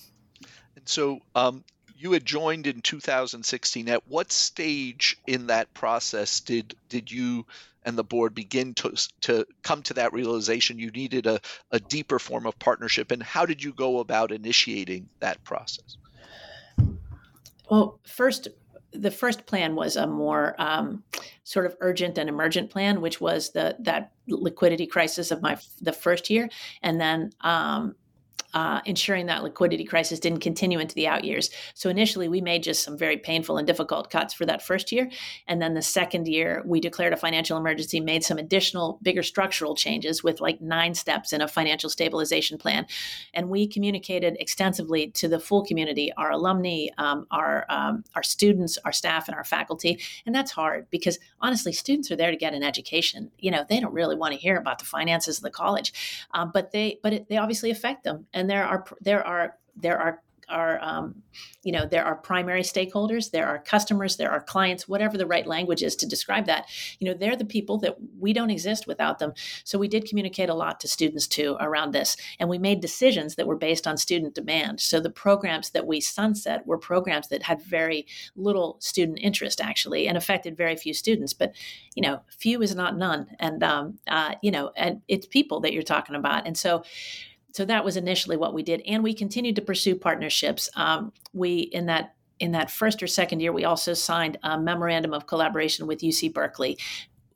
And 0.77 0.87
so 0.88 1.21
um, 1.35 1.64
you 2.05 2.12
had 2.12 2.27
joined 2.27 2.67
in 2.67 2.83
2016. 2.83 3.88
At 3.88 4.07
what 4.07 4.31
stage 4.31 5.17
in 5.27 5.47
that 5.47 5.73
process 5.73 6.38
did 6.38 6.77
did 6.90 7.11
you 7.11 7.47
and 7.87 7.97
the 7.97 8.05
board 8.05 8.35
begin 8.35 8.75
to, 8.75 8.95
to 9.23 9.47
come 9.62 9.83
to 9.83 9.95
that 9.95 10.12
realization 10.12 10.78
you 10.78 10.91
needed 10.91 11.26
a, 11.26 11.41
a 11.70 11.81
deeper 11.81 12.18
form 12.18 12.47
of 12.47 12.59
partnership? 12.59 13.11
And 13.11 13.22
how 13.22 13.47
did 13.47 13.64
you 13.64 13.72
go 13.72 14.01
about 14.01 14.33
initiating 14.33 15.09
that 15.20 15.43
process? 15.45 15.97
Well, 17.70 18.01
first, 18.07 18.49
the 18.93 19.11
first 19.11 19.47
plan 19.47 19.74
was 19.74 19.97
a 19.97 20.07
more 20.07 20.55
um, 20.59 21.03
sort 21.45 21.64
of 21.64 21.74
urgent 21.81 22.18
and 22.18 22.28
emergent 22.28 22.68
plan, 22.70 23.01
which 23.01 23.18
was 23.18 23.51
the 23.53 23.76
that 23.81 24.12
liquidity 24.28 24.87
crisis 24.87 25.31
of 25.31 25.41
my 25.41 25.59
the 25.81 25.93
first 25.93 26.28
year, 26.28 26.51
and 26.83 27.01
then 27.01 27.33
um, 27.41 27.97
uh, 28.55 28.80
ensuring 28.84 29.26
that 29.26 29.42
liquidity 29.42 29.84
crisis 29.84 30.20
didn't 30.20 30.40
continue 30.40 30.78
into 30.78 30.94
the 30.94 31.09
out 31.09 31.24
years. 31.24 31.50
So 31.74 31.90
initially, 31.90 32.28
we 32.28 32.40
made 32.40 32.62
just 32.62 32.84
some 32.84 32.96
very 32.96 33.16
painful 33.16 33.59
and 33.59 33.66
difficult 33.66 34.11
cuts 34.11 34.32
for 34.32 34.46
that 34.46 34.62
first 34.62 34.92
year. 34.92 35.11
And 35.46 35.61
then 35.61 35.74
the 35.74 35.82
second 35.82 36.28
year, 36.28 36.62
we 36.64 36.80
declared 36.80 37.12
a 37.12 37.16
financial 37.16 37.59
emergency, 37.59 38.00
made 38.00 38.24
some 38.24 38.38
additional 38.38 38.98
bigger 39.02 39.22
structural 39.22 39.74
changes 39.74 40.22
with 40.22 40.40
like 40.40 40.61
nine 40.61 40.94
steps 40.94 41.32
in 41.32 41.40
a 41.40 41.48
financial 41.48 41.90
stabilization 41.90 42.57
plan. 42.57 42.86
And 43.34 43.50
we 43.50 43.66
communicated 43.66 44.36
extensively 44.38 45.09
to 45.11 45.28
the 45.28 45.40
full 45.40 45.64
community, 45.64 46.12
our 46.16 46.30
alumni, 46.30 46.86
um, 46.96 47.26
our, 47.30 47.66
um, 47.68 48.05
our 48.14 48.22
students, 48.22 48.78
our 48.84 48.92
staff, 48.92 49.26
and 49.26 49.36
our 49.36 49.44
faculty. 49.44 50.00
And 50.26 50.34
that's 50.34 50.52
hard 50.52 50.86
because 50.90 51.18
honestly, 51.40 51.72
students 51.72 52.11
are 52.11 52.16
there 52.16 52.30
to 52.30 52.36
get 52.36 52.55
an 52.55 52.62
education. 52.62 53.32
You 53.38 53.50
know, 53.50 53.64
they 53.68 53.80
don't 53.80 53.92
really 53.92 54.16
want 54.16 54.32
to 54.32 54.38
hear 54.38 54.57
about 54.57 54.78
the 54.78 54.84
finances 54.84 55.38
of 55.38 55.42
the 55.42 55.50
college, 55.50 55.92
um, 56.32 56.50
but 56.55 56.70
they 56.70 57.00
but 57.02 57.12
it, 57.12 57.28
they 57.28 57.36
obviously 57.36 57.70
affect 57.70 58.05
them. 58.05 58.26
And 58.32 58.43
and 58.45 58.51
there 58.51 58.66
are 58.66 58.84
there 59.01 59.26
are 59.26 59.57
there 59.74 59.99
are 59.99 60.20
are 60.51 60.78
um, 60.82 61.22
you 61.62 61.72
know 61.72 61.86
there 61.86 62.05
are 62.05 62.14
primary 62.16 62.61
stakeholders 62.61 63.30
there 63.30 63.47
are 63.47 63.59
customers 63.59 64.18
there 64.18 64.30
are 64.30 64.42
clients 64.42 64.86
whatever 64.86 65.16
the 65.16 65.26
right 65.26 65.47
language 65.47 65.82
is 65.82 65.97
to 65.97 66.07
describe 66.07 66.45
that. 66.45 66.66
You 66.99 67.09
know 67.09 67.14
they're 67.14 67.34
the 67.34 67.47
people 67.47 67.78
that 67.78 67.97
we 68.18 68.34
don't 68.34 68.51
exist 68.51 68.86
without 68.86 69.18
them. 69.18 69.32
So 69.64 69.78
we 69.78 69.88
did 69.88 70.07
communicate 70.07 70.51
a 70.51 70.55
lot 70.55 70.80
to 70.80 70.88
students 70.88 71.26
too 71.26 71.57
around 71.61 71.92
this. 71.92 72.18
And 72.38 72.51
we 72.51 72.59
made 72.59 72.80
decisions 72.80 73.36
that 73.36 73.47
were 73.47 73.57
based 73.57 73.86
on 73.86 73.97
student 73.97 74.34
demand. 74.34 74.82
So 74.82 75.01
the 75.01 75.09
programs 75.09 75.70
that 75.70 75.86
we 75.86 75.99
sunset 76.01 76.66
were 76.66 76.76
programs 76.76 77.28
that 77.28 77.45
had 77.45 77.62
very 77.62 78.07
little 78.36 78.76
student 78.80 79.18
interest 79.22 79.62
actually 79.62 80.07
and 80.07 80.18
affected 80.18 80.59
very 80.59 80.76
few 80.76 80.92
students. 80.92 81.32
But 81.32 81.55
you 81.95 82.03
know 82.03 82.20
few 82.28 82.61
is 82.61 82.74
not 82.74 82.99
none. 82.99 83.28
And 83.40 83.62
um, 83.62 83.99
uh, 84.09 84.34
you 84.42 84.51
know 84.51 84.72
and 84.76 85.01
it's 85.09 85.26
people 85.26 85.61
that 85.61 85.72
you're 85.72 85.82
talking 85.82 86.16
about. 86.16 86.47
And 86.47 86.59
so 86.59 86.84
so 87.55 87.64
that 87.64 87.84
was 87.84 87.96
initially 87.96 88.36
what 88.36 88.52
we 88.52 88.64
did, 88.64 88.82
and 88.84 89.05
we 89.05 89.14
continued 89.14 89.55
to 89.57 89.62
pursue 89.62 89.94
partnerships. 89.94 90.68
Um, 90.74 91.12
we 91.32 91.59
in 91.61 91.86
that 91.86 92.16
in 92.40 92.50
that 92.50 92.68
first 92.68 93.00
or 93.00 93.07
second 93.07 93.38
year, 93.38 93.52
we 93.52 93.64
also 93.64 93.94
signed 93.94 94.38
a 94.42 94.59
memorandum 94.59 95.14
of 95.14 95.28
collaboration 95.28 95.86
with 95.86 96.00
UC 96.00 96.34
Berkeley, 96.34 96.76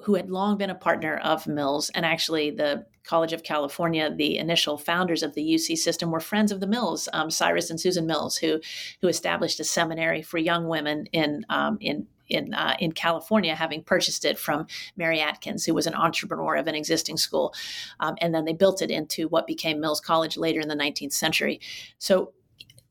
who 0.00 0.16
had 0.16 0.28
long 0.28 0.58
been 0.58 0.70
a 0.70 0.74
partner 0.74 1.18
of 1.18 1.46
Mills, 1.46 1.88
and 1.90 2.04
actually 2.04 2.50
the 2.50 2.84
College 3.04 3.32
of 3.32 3.44
California, 3.44 4.12
the 4.12 4.38
initial 4.38 4.76
founders 4.76 5.22
of 5.22 5.34
the 5.34 5.54
UC 5.54 5.78
system 5.78 6.10
were 6.10 6.18
friends 6.18 6.50
of 6.50 6.58
the 6.58 6.66
Mills, 6.66 7.08
um, 7.12 7.30
Cyrus 7.30 7.70
and 7.70 7.80
Susan 7.80 8.04
Mills, 8.04 8.36
who 8.36 8.60
who 9.00 9.06
established 9.06 9.60
a 9.60 9.64
seminary 9.64 10.20
for 10.20 10.38
young 10.38 10.66
women 10.66 11.06
in 11.12 11.46
um, 11.48 11.78
in 11.80 12.08
in 12.28 12.54
uh, 12.54 12.76
in 12.78 12.92
California, 12.92 13.54
having 13.54 13.82
purchased 13.82 14.24
it 14.24 14.38
from 14.38 14.66
Mary 14.96 15.20
Atkins, 15.20 15.64
who 15.64 15.74
was 15.74 15.86
an 15.86 15.94
entrepreneur 15.94 16.56
of 16.56 16.66
an 16.66 16.74
existing 16.74 17.16
school, 17.16 17.54
um, 18.00 18.16
and 18.20 18.34
then 18.34 18.44
they 18.44 18.52
built 18.52 18.82
it 18.82 18.90
into 18.90 19.28
what 19.28 19.46
became 19.46 19.80
Mills 19.80 20.00
College 20.00 20.36
later 20.36 20.60
in 20.60 20.68
the 20.68 20.74
19th 20.74 21.12
century. 21.12 21.60
So 21.98 22.32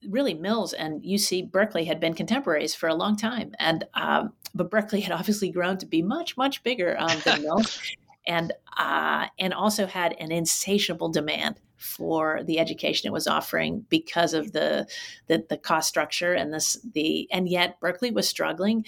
really 0.08 0.34
Mills 0.34 0.74
and 0.74 1.04
UC 1.04 1.52
Berkeley 1.52 1.86
had 1.86 2.00
been 2.00 2.14
contemporaries 2.14 2.76
for 2.76 2.90
a 2.90 2.96
long 2.96 3.16
time, 3.16 3.54
and 3.60 3.86
um, 3.94 4.34
but 4.54 4.70
Berkeley 4.70 5.02
had 5.02 5.12
obviously 5.12 5.50
grown 5.50 5.78
to 5.78 5.86
be 5.86 6.02
much 6.02 6.38
much 6.38 6.64
bigger 6.64 6.96
um, 7.00 7.20
than 7.24 7.42
Mills, 7.44 7.80
and 8.26 8.54
uh, 8.78 9.28
and 9.40 9.54
also 9.54 9.86
had 9.86 10.16
an 10.20 10.32
insatiable 10.32 11.10
demand 11.10 11.60
for 11.78 12.42
the 12.44 12.60
education 12.60 13.08
it 13.08 13.14
was 13.14 13.28
offering 13.28 13.86
because 13.88 14.34
of 14.34 14.52
the, 14.52 14.88
the 15.28 15.46
the, 15.48 15.58
cost 15.58 15.88
structure 15.88 16.34
and 16.34 16.52
this 16.52 16.78
the 16.94 17.28
and 17.32 17.48
yet 17.48 17.80
Berkeley 17.80 18.12
was 18.12 18.28
struggling 18.28 18.84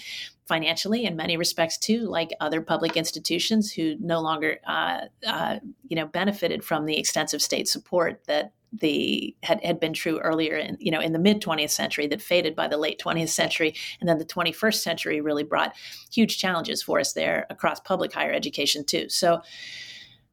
financially 0.49 1.05
in 1.05 1.15
many 1.15 1.37
respects 1.37 1.77
too, 1.77 1.99
like 2.07 2.31
other 2.41 2.59
public 2.59 2.97
institutions 2.97 3.71
who 3.71 3.95
no 3.99 4.19
longer 4.19 4.57
uh, 4.67 5.01
uh, 5.25 5.59
you 5.87 5.95
know 5.95 6.07
benefited 6.07 6.63
from 6.63 6.85
the 6.85 6.97
extensive 6.97 7.41
state 7.41 7.67
support 7.69 8.21
that 8.27 8.51
the 8.73 9.35
had, 9.43 9.63
had 9.63 9.79
been 9.79 9.93
true 9.93 10.19
earlier 10.19 10.57
in 10.57 10.75
you 10.79 10.91
know 10.91 10.99
in 10.99 11.13
the 11.13 11.19
mid 11.19 11.39
20th 11.41 11.69
century 11.69 12.07
that 12.07 12.21
faded 12.21 12.55
by 12.55 12.67
the 12.67 12.77
late 12.77 12.99
20th 12.99 13.29
century. 13.29 13.75
And 14.01 14.09
then 14.09 14.17
the 14.17 14.25
21st 14.25 14.81
century 14.81 15.21
really 15.21 15.43
brought 15.43 15.75
huge 16.11 16.39
challenges 16.39 16.81
for 16.83 16.99
us 16.99 17.13
there 17.13 17.45
across 17.49 17.79
public 17.79 18.11
higher 18.11 18.33
education 18.33 18.83
too. 18.83 19.07
So 19.07 19.41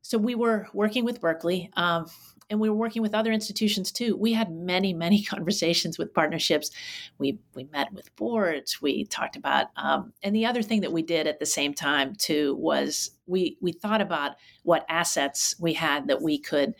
so 0.00 0.16
we 0.18 0.34
were 0.34 0.66
working 0.72 1.04
with 1.04 1.20
berkeley 1.20 1.70
um, 1.76 2.06
and 2.48 2.60
we 2.60 2.68
were 2.68 2.76
working 2.76 3.02
with 3.02 3.14
other 3.14 3.32
institutions 3.32 3.90
too. 3.90 4.16
We 4.16 4.32
had 4.32 4.52
many, 4.52 4.92
many 4.92 5.22
conversations 5.24 5.98
with 5.98 6.14
partnerships. 6.14 6.70
We 7.18 7.38
we 7.54 7.64
met 7.64 7.92
with 7.92 8.14
boards. 8.16 8.80
We 8.80 9.04
talked 9.04 9.36
about, 9.36 9.68
um, 9.76 10.12
and 10.22 10.34
the 10.34 10.46
other 10.46 10.62
thing 10.62 10.80
that 10.82 10.92
we 10.92 11.02
did 11.02 11.26
at 11.26 11.40
the 11.40 11.46
same 11.46 11.74
time 11.74 12.14
too 12.14 12.54
was 12.56 13.10
we 13.26 13.56
we 13.60 13.72
thought 13.72 14.00
about 14.00 14.36
what 14.62 14.86
assets 14.88 15.54
we 15.58 15.72
had 15.74 16.06
that 16.08 16.22
we 16.22 16.38
could 16.38 16.74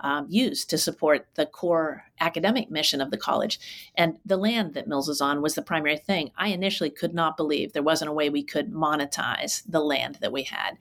um, 0.00 0.26
use 0.28 0.64
to 0.64 0.78
support 0.78 1.26
the 1.34 1.46
core 1.46 2.04
academic 2.20 2.70
mission 2.70 3.00
of 3.00 3.10
the 3.10 3.18
college. 3.18 3.60
And 3.94 4.18
the 4.24 4.36
land 4.36 4.74
that 4.74 4.88
Mills 4.88 5.08
is 5.08 5.20
on 5.20 5.42
was 5.42 5.54
the 5.54 5.62
primary 5.62 5.98
thing. 5.98 6.30
I 6.36 6.48
initially 6.48 6.90
could 6.90 7.14
not 7.14 7.36
believe 7.36 7.72
there 7.72 7.82
wasn't 7.82 8.10
a 8.10 8.14
way 8.14 8.30
we 8.30 8.42
could 8.42 8.72
monetize 8.72 9.62
the 9.68 9.80
land 9.80 10.18
that 10.20 10.32
we 10.32 10.44
had. 10.44 10.78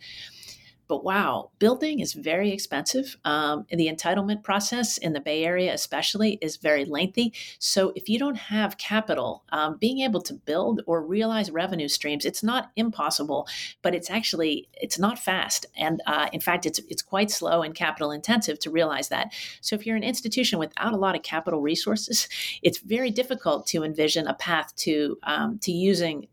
But 0.89 1.03
wow, 1.03 1.51
building 1.59 1.99
is 1.99 2.13
very 2.13 2.51
expensive. 2.51 3.15
Um, 3.23 3.67
the 3.69 3.87
entitlement 3.87 4.41
process 4.43 4.97
in 4.97 5.13
the 5.13 5.19
Bay 5.19 5.45
Area, 5.45 5.71
especially, 5.71 6.39
is 6.41 6.57
very 6.57 6.83
lengthy. 6.83 7.31
So 7.59 7.93
if 7.95 8.09
you 8.09 8.17
don't 8.17 8.35
have 8.35 8.79
capital, 8.79 9.43
um, 9.51 9.77
being 9.77 9.99
able 9.99 10.19
to 10.23 10.33
build 10.33 10.81
or 10.87 11.05
realize 11.05 11.51
revenue 11.51 11.87
streams, 11.87 12.25
it's 12.25 12.41
not 12.41 12.71
impossible, 12.75 13.47
but 13.83 13.93
it's 13.93 14.09
actually 14.09 14.67
it's 14.73 14.97
not 14.97 15.19
fast. 15.19 15.67
And 15.77 16.01
uh, 16.07 16.27
in 16.33 16.39
fact, 16.39 16.65
it's 16.65 16.79
it's 16.89 17.03
quite 17.03 17.29
slow 17.29 17.61
and 17.61 17.75
capital 17.75 18.09
intensive 18.09 18.57
to 18.61 18.71
realize 18.71 19.09
that. 19.09 19.31
So 19.61 19.75
if 19.75 19.85
you're 19.85 19.95
an 19.95 20.03
institution 20.03 20.57
without 20.57 20.93
a 20.93 20.97
lot 20.97 21.15
of 21.15 21.21
capital 21.21 21.61
resources, 21.61 22.27
it's 22.63 22.79
very 22.79 23.11
difficult 23.11 23.67
to 23.67 23.83
envision 23.83 24.25
a 24.25 24.33
path 24.33 24.75
to 24.77 25.19
um, 25.21 25.59
to 25.59 25.71
using 25.71 26.27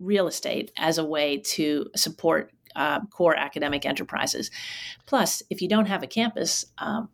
real 0.00 0.28
estate 0.28 0.70
as 0.76 0.98
a 0.98 1.04
way 1.04 1.38
to 1.38 1.90
support 1.96 2.52
uh, 2.76 3.00
core 3.06 3.36
academic 3.36 3.84
enterprises. 3.84 4.50
Plus, 5.06 5.42
if 5.50 5.62
you 5.62 5.68
don't 5.68 5.86
have 5.86 6.02
a 6.02 6.06
campus, 6.06 6.66
um, 6.78 7.08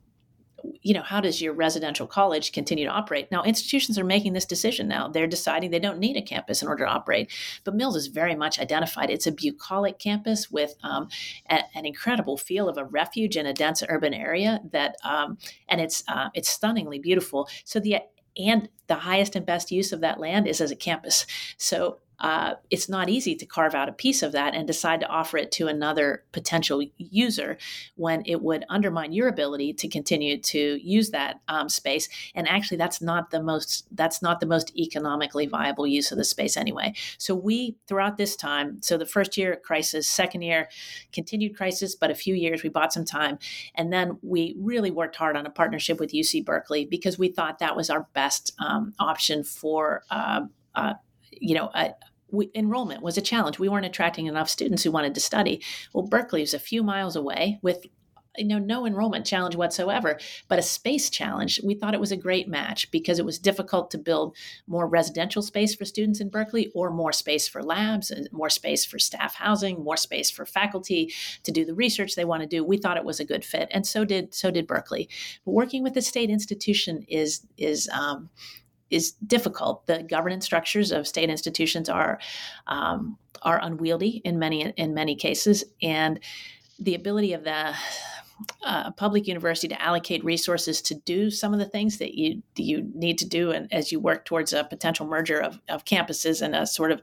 you 0.83 0.95
know 0.95 1.03
how 1.03 1.21
does 1.21 1.41
your 1.41 1.53
residential 1.53 2.07
college 2.07 2.53
continue 2.53 2.85
to 2.85 2.91
operate? 2.91 3.31
Now 3.31 3.43
institutions 3.43 3.99
are 3.99 4.05
making 4.05 4.33
this 4.33 4.45
decision 4.45 4.89
now. 4.89 5.09
They're 5.09 5.27
deciding 5.27 5.71
they 5.71 5.79
don't 5.79 5.99
need 5.99 6.17
a 6.17 6.23
campus 6.23 6.63
in 6.63 6.69
order 6.69 6.85
to 6.85 6.91
operate. 6.91 7.31
But 7.65 7.75
mills 7.75 7.97
is 7.97 8.07
very 8.07 8.35
much 8.35 8.59
identified. 8.59 9.11
It's 9.11 9.27
a 9.27 9.33
bucolic 9.33 9.99
campus 9.99 10.51
with 10.51 10.75
um, 10.83 11.09
a, 11.51 11.61
an 11.75 11.87
incredible 11.87 12.37
feel 12.37 12.69
of 12.69 12.79
a 12.79 12.85
refuge 12.85 13.37
in 13.37 13.47
a 13.47 13.53
dense 13.53 13.83
urban 13.89 14.15
area 14.15 14.61
that 14.73 14.97
um, 15.05 15.39
and 15.69 15.81
it's 15.81 16.03
uh, 16.09 16.31
it's 16.35 16.49
stunningly 16.49 16.99
beautiful. 16.99 17.49
So 17.65 17.81
the 17.81 17.99
and 18.37 18.69
the 18.89 18.97
highest 18.97 19.37
and 19.37 19.47
best 19.47 19.71
use 19.71 19.93
of 19.93 20.01
that 20.01 20.19
land 20.19 20.47
is 20.47 20.61
as 20.61 20.71
a 20.71 20.77
campus. 20.77 21.27
So 21.57 22.01
uh, 22.21 22.55
it's 22.71 22.89
not 22.89 23.09
easy 23.09 23.35
to 23.35 23.47
carve 23.47 23.75
out 23.75 23.89
a 23.89 23.93
piece 23.93 24.23
of 24.23 24.33
that 24.33 24.55
and 24.55 24.67
decide 24.67 25.01
to 25.01 25.07
offer 25.07 25.37
it 25.37 25.51
to 25.53 25.67
another 25.67 26.25
potential 26.33 26.83
user 26.97 27.59
when 27.97 28.23
it 28.27 28.41
would 28.43 28.65
undermine 28.69 29.13
your 29.13 29.29
ability 29.29 29.73
to 29.73 29.89
continue 29.89 30.39
to 30.39 30.79
use 30.83 31.11
that 31.11 31.41
um, 31.49 31.69
space. 31.69 32.09
And 32.35 32.49
actually, 32.49 32.77
that's 32.77 33.03
not 33.03 33.31
the 33.31 33.43
most 33.43 33.87
that's 33.93 34.23
not 34.23 34.41
the 34.41 34.47
most 34.47 34.77
economically 34.77 35.47
viable 35.47 35.87
use 35.87 36.13
of 36.13 36.19
the 36.19 36.25
space 36.25 36.57
anyway. 36.57 36.95
So 37.19 37.35
we 37.35 37.77
throughout 37.89 38.17
this 38.17 38.37
time, 38.37 38.81
so 38.83 38.97
the 38.97 39.07
first 39.07 39.37
year 39.37 39.57
crisis, 39.57 40.09
second 40.09 40.43
year 40.43 40.69
continued 41.13 41.57
crisis, 41.57 41.95
but 41.95 42.11
a 42.11 42.15
few 42.15 42.35
years 42.35 42.63
we 42.63 42.69
bought 42.69 42.93
some 42.93 43.05
time, 43.05 43.39
and 43.75 43.93
then 43.93 44.19
we 44.23 44.55
really 44.59 44.91
worked 44.91 45.17
hard 45.17 45.37
on 45.37 45.47
a 45.47 45.51
partnership 45.51 45.99
with 45.99 46.13
UC 46.13 46.45
Berkeley 46.45 46.85
because 46.85 47.19
we 47.19 47.29
thought 47.29 47.59
that 47.59 47.77
was 47.77 47.91
our 47.91 48.07
best 48.15 48.53
um, 48.59 48.95
option 48.99 49.43
for. 49.43 50.05
Uh, 50.11 50.43
uh, 50.75 50.95
you 51.45 51.55
know, 51.55 51.67
uh, 51.67 51.91
we, 52.31 52.51
enrollment 52.55 53.03
was 53.03 53.17
a 53.17 53.23
challenge. 53.23 53.59
We 53.59 53.69
weren't 53.69 53.87
attracting 53.87 54.27
enough 54.27 54.49
students 54.49 54.83
who 54.83 54.91
wanted 54.91 55.15
to 55.15 55.21
study. 55.21 55.63
Well, 55.93 56.07
Berkeley 56.07 56.43
is 56.43 56.55
a 56.55 56.59
few 56.59 56.83
miles 56.83 57.17
away 57.17 57.59
with 57.63 57.87
you 58.37 58.47
know 58.47 58.59
no 58.59 58.85
enrollment 58.85 59.25
challenge 59.25 59.55
whatsoever 59.55 60.19
but 60.49 60.59
a 60.59 60.63
space 60.63 61.09
challenge 61.09 61.61
we 61.63 61.73
thought 61.73 61.95
it 61.95 62.01
was 62.01 62.11
a 62.11 62.17
great 62.17 62.49
match 62.49 62.91
because 62.91 63.21
it 63.21 63.25
was 63.25 63.39
difficult 63.39 63.93
to 63.93 63.97
build 63.97 64.35
more 64.67 64.89
residential 64.89 65.41
space 65.41 65.73
for 65.73 65.85
students 65.85 66.21
in 66.21 66.29
berkeley 66.29 66.73
or 66.75 66.91
more 66.91 67.13
space 67.13 67.47
for 67.47 67.63
labs 67.63 68.11
and 68.11 68.29
more 68.33 68.51
space 68.51 68.85
for 68.85 68.99
staff 68.99 69.37
housing 69.37 69.85
more 69.85 69.97
space 69.97 70.33
for 70.33 70.45
faculty 70.45 71.13
to 71.45 71.53
do 71.53 71.65
the 71.65 71.75
research 71.75 72.17
they 72.17 72.25
want 72.25 72.43
to 72.43 72.49
do 72.49 72.65
we 72.65 72.77
thought 72.77 72.97
it 72.97 73.05
was 73.05 73.21
a 73.21 73.25
good 73.25 73.45
fit 73.45 73.69
and 73.71 73.87
so 73.87 74.05
did 74.05 74.35
so 74.35 74.51
did 74.51 74.67
berkeley 74.67 75.09
but 75.45 75.53
working 75.53 75.85
with 75.85 75.95
the 75.95 76.03
state 76.03 76.29
institution 76.29 77.05
is 77.09 77.47
is 77.57 77.89
um, 77.91 78.31
is 78.91 79.13
difficult. 79.27 79.87
The 79.87 80.03
governance 80.03 80.45
structures 80.45 80.93
of 80.93 81.07
state 81.07 81.31
institutions 81.31 81.89
are 81.89 82.19
um, 82.67 83.19
are 83.43 83.61
unwieldy 83.63 84.23
in 84.25 84.39
many 84.39 84.63
in 84.63 84.95
many 84.95 85.17
cases, 85.17 85.65
and 85.83 86.21
the 86.79 86.95
ability 86.95 87.33
of 87.33 87.45
the 87.45 87.75
uh, 88.65 88.91
public 88.93 89.27
university 89.27 89.69
to 89.69 89.81
allocate 89.81 90.25
resources 90.25 90.83
to 90.83 90.95
do 90.95 91.31
some 91.31 91.53
of 91.53 91.61
the 91.61 91.69
things 91.69 91.99
that 91.99 92.15
you 92.15 92.43
you 92.57 92.91
need 92.95 93.17
to 93.19 93.29
do 93.29 93.53
and 93.53 93.73
as 93.73 93.93
you 93.93 94.01
work 94.01 94.25
towards 94.25 94.53
a 94.53 94.65
potential 94.65 95.07
merger 95.07 95.41
of, 95.41 95.61
of 95.69 95.85
campuses 95.85 96.43
and 96.43 96.55
a 96.55 96.67
sort 96.67 96.91
of 96.91 97.01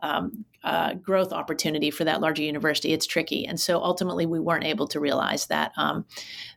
um, 0.00 0.44
uh, 0.64 0.94
growth 0.94 1.32
opportunity 1.32 1.90
for 1.90 2.04
that 2.04 2.20
larger 2.20 2.42
university 2.42 2.92
it's 2.92 3.06
tricky. 3.06 3.46
And 3.46 3.60
so 3.60 3.80
ultimately 3.82 4.26
we 4.26 4.40
weren't 4.40 4.64
able 4.64 4.88
to 4.88 5.00
realize 5.00 5.46
that 5.46 5.72
um, 5.76 6.04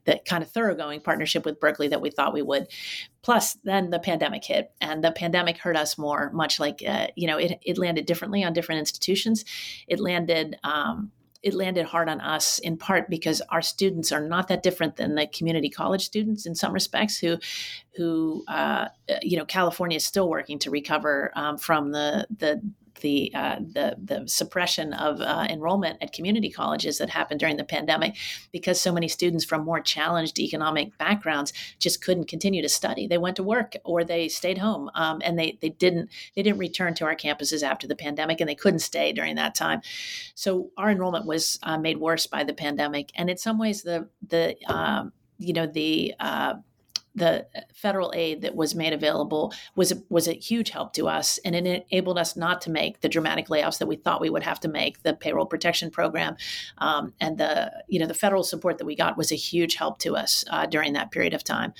that 0.06 0.26
kind 0.26 0.44
of 0.44 0.50
thoroughgoing 0.50 1.02
partnership 1.02 1.46
with 1.46 1.60
berkeley 1.60 1.88
that 1.90 2.02
we 2.02 2.10
thought 2.10 2.34
we 2.34 2.42
would. 2.42 2.68
Plus 3.22 3.58
then 3.64 3.92
the 3.92 4.00
pandemic 4.00 4.44
hit 4.44 4.72
and 4.82 5.04
the 5.04 5.12
pandemic 5.12 5.58
hurt 5.58 5.78
us 5.78 5.98
more 5.98 6.32
much 6.34 6.60
like 6.60 6.84
uh, 6.88 7.08
you 7.16 7.28
know 7.28 7.38
it, 7.38 7.60
it 7.62 7.78
landed 7.78 8.06
differently 8.06 8.44
on 8.44 8.54
different 8.54 8.80
institutions. 8.80 9.46
It 9.88 10.00
landed 10.00 10.58
um, 10.64 11.12
it 11.46 11.54
landed 11.54 11.86
hard 11.86 12.10
on 12.10 12.20
us 12.22 12.58
in 12.60 12.76
part 12.76 13.08
because 13.08 13.40
our 13.50 13.62
students 13.62 14.12
are 14.12 14.20
not 14.20 14.48
that 14.48 14.64
different 14.64 14.96
than 14.96 15.14
the 15.14 15.28
community 15.28 15.70
college 15.70 16.04
students 16.04 16.48
in 16.48 16.56
some 16.56 16.74
respects 16.74 17.20
who 17.20 17.38
who 17.96 18.44
uh, 18.48 18.88
you 19.22 19.38
know 19.38 19.46
California 19.46 19.96
is 19.96 20.06
still 20.06 20.28
working 20.28 20.58
to 20.58 20.72
recover 20.72 21.32
um, 21.36 21.58
from 21.58 21.92
the 21.92 22.26
the 22.36 22.60
the 23.02 23.32
uh, 23.34 23.58
the 23.60 23.96
the 24.04 24.28
suppression 24.28 24.94
of 24.94 25.22
uh, 25.22 25.48
enrollment 25.50 25.98
at 26.02 26.14
community 26.14 26.50
colleges 26.50 26.98
that 26.98 27.10
happened 27.10 27.40
during 27.40 27.58
the 27.58 27.64
pandemic 27.64 28.16
because 28.52 28.80
so 28.80 28.92
many 28.92 29.08
students 29.08 29.46
from 29.46 29.64
more 29.64 29.80
challenged 29.80 30.40
economic 30.40 30.98
backgrounds 30.98 31.54
just 31.80 32.04
couldn't 32.04 32.28
continue 32.28 32.62
to 32.62 32.70
study. 32.70 33.08
They 33.08 33.18
went 33.18 33.36
to 33.38 33.44
work 33.44 33.76
or 33.84 34.04
they 34.04 34.28
stayed 34.28 34.58
home, 34.58 34.90
um, 34.96 35.22
and 35.24 35.38
they 35.38 35.58
they 35.62 35.70
didn't 35.70 36.10
they 36.36 36.44
didn't 36.44 36.60
return 36.60 36.94
to 36.96 37.06
our 37.06 37.16
campuses 37.16 37.64
after 37.64 37.88
the 37.88 37.96
pandemic, 37.96 38.40
and 38.40 38.50
they 38.50 38.56
couldn't 38.56 38.80
stay 38.80 39.12
during 39.14 39.36
that 39.36 39.56
time. 39.56 39.82
So 40.36 40.72
our 40.78 40.90
enrollment 40.90 41.26
was 41.26 41.60
uh, 41.64 41.78
made 41.78 41.98
worse 41.98 42.28
by 42.28 42.44
the 42.44 42.54
pandemic, 42.54 43.12
and 43.16 43.30
in 43.30 43.38
some 43.38 43.58
ways 43.58 43.84
the 43.84 44.10
the 44.28 44.56
um, 44.68 45.14
you 45.38 45.54
know 45.54 45.68
the 45.68 46.14
uh, 46.20 46.56
the 47.16 47.48
federal 47.74 48.12
aid 48.16 48.42
that 48.42 48.56
was 48.56 48.76
made 48.76 48.94
available 48.94 49.54
was 49.76 49.94
was 50.10 50.28
a 50.28 50.34
huge 50.34 50.70
help 50.70 50.94
to 50.94 51.08
us, 51.08 51.40
and 51.46 51.56
it 51.56 51.66
enabled 51.66 52.18
us 52.18 52.36
not 52.36 52.62
to 52.62 52.70
make 52.70 53.02
the 53.02 53.10
dramatic 53.10 53.48
layoffs 53.48 53.80
that 53.80 53.88
we 53.88 53.96
thought 53.96 54.22
we 54.22 54.30
would 54.30 54.44
have 54.44 54.60
to 54.62 54.68
make. 54.68 55.02
The 55.04 55.14
payroll 55.14 55.46
protection 55.46 55.90
program 55.92 56.36
um, 56.78 57.14
and 57.20 57.38
the 57.38 57.72
you 57.88 58.00
know 58.00 58.08
the 58.08 58.14
federal 58.14 58.44
support 58.44 58.78
that 58.78 58.86
we 58.86 58.96
got 58.96 59.18
was 59.18 59.32
a 59.32 59.36
huge 59.36 59.76
help 59.76 60.00
to 60.00 60.16
us 60.16 60.44
uh, 60.50 60.66
during 60.66 60.94
that 60.94 61.12
period 61.12 61.34
of 61.34 61.44
time. 61.44 61.74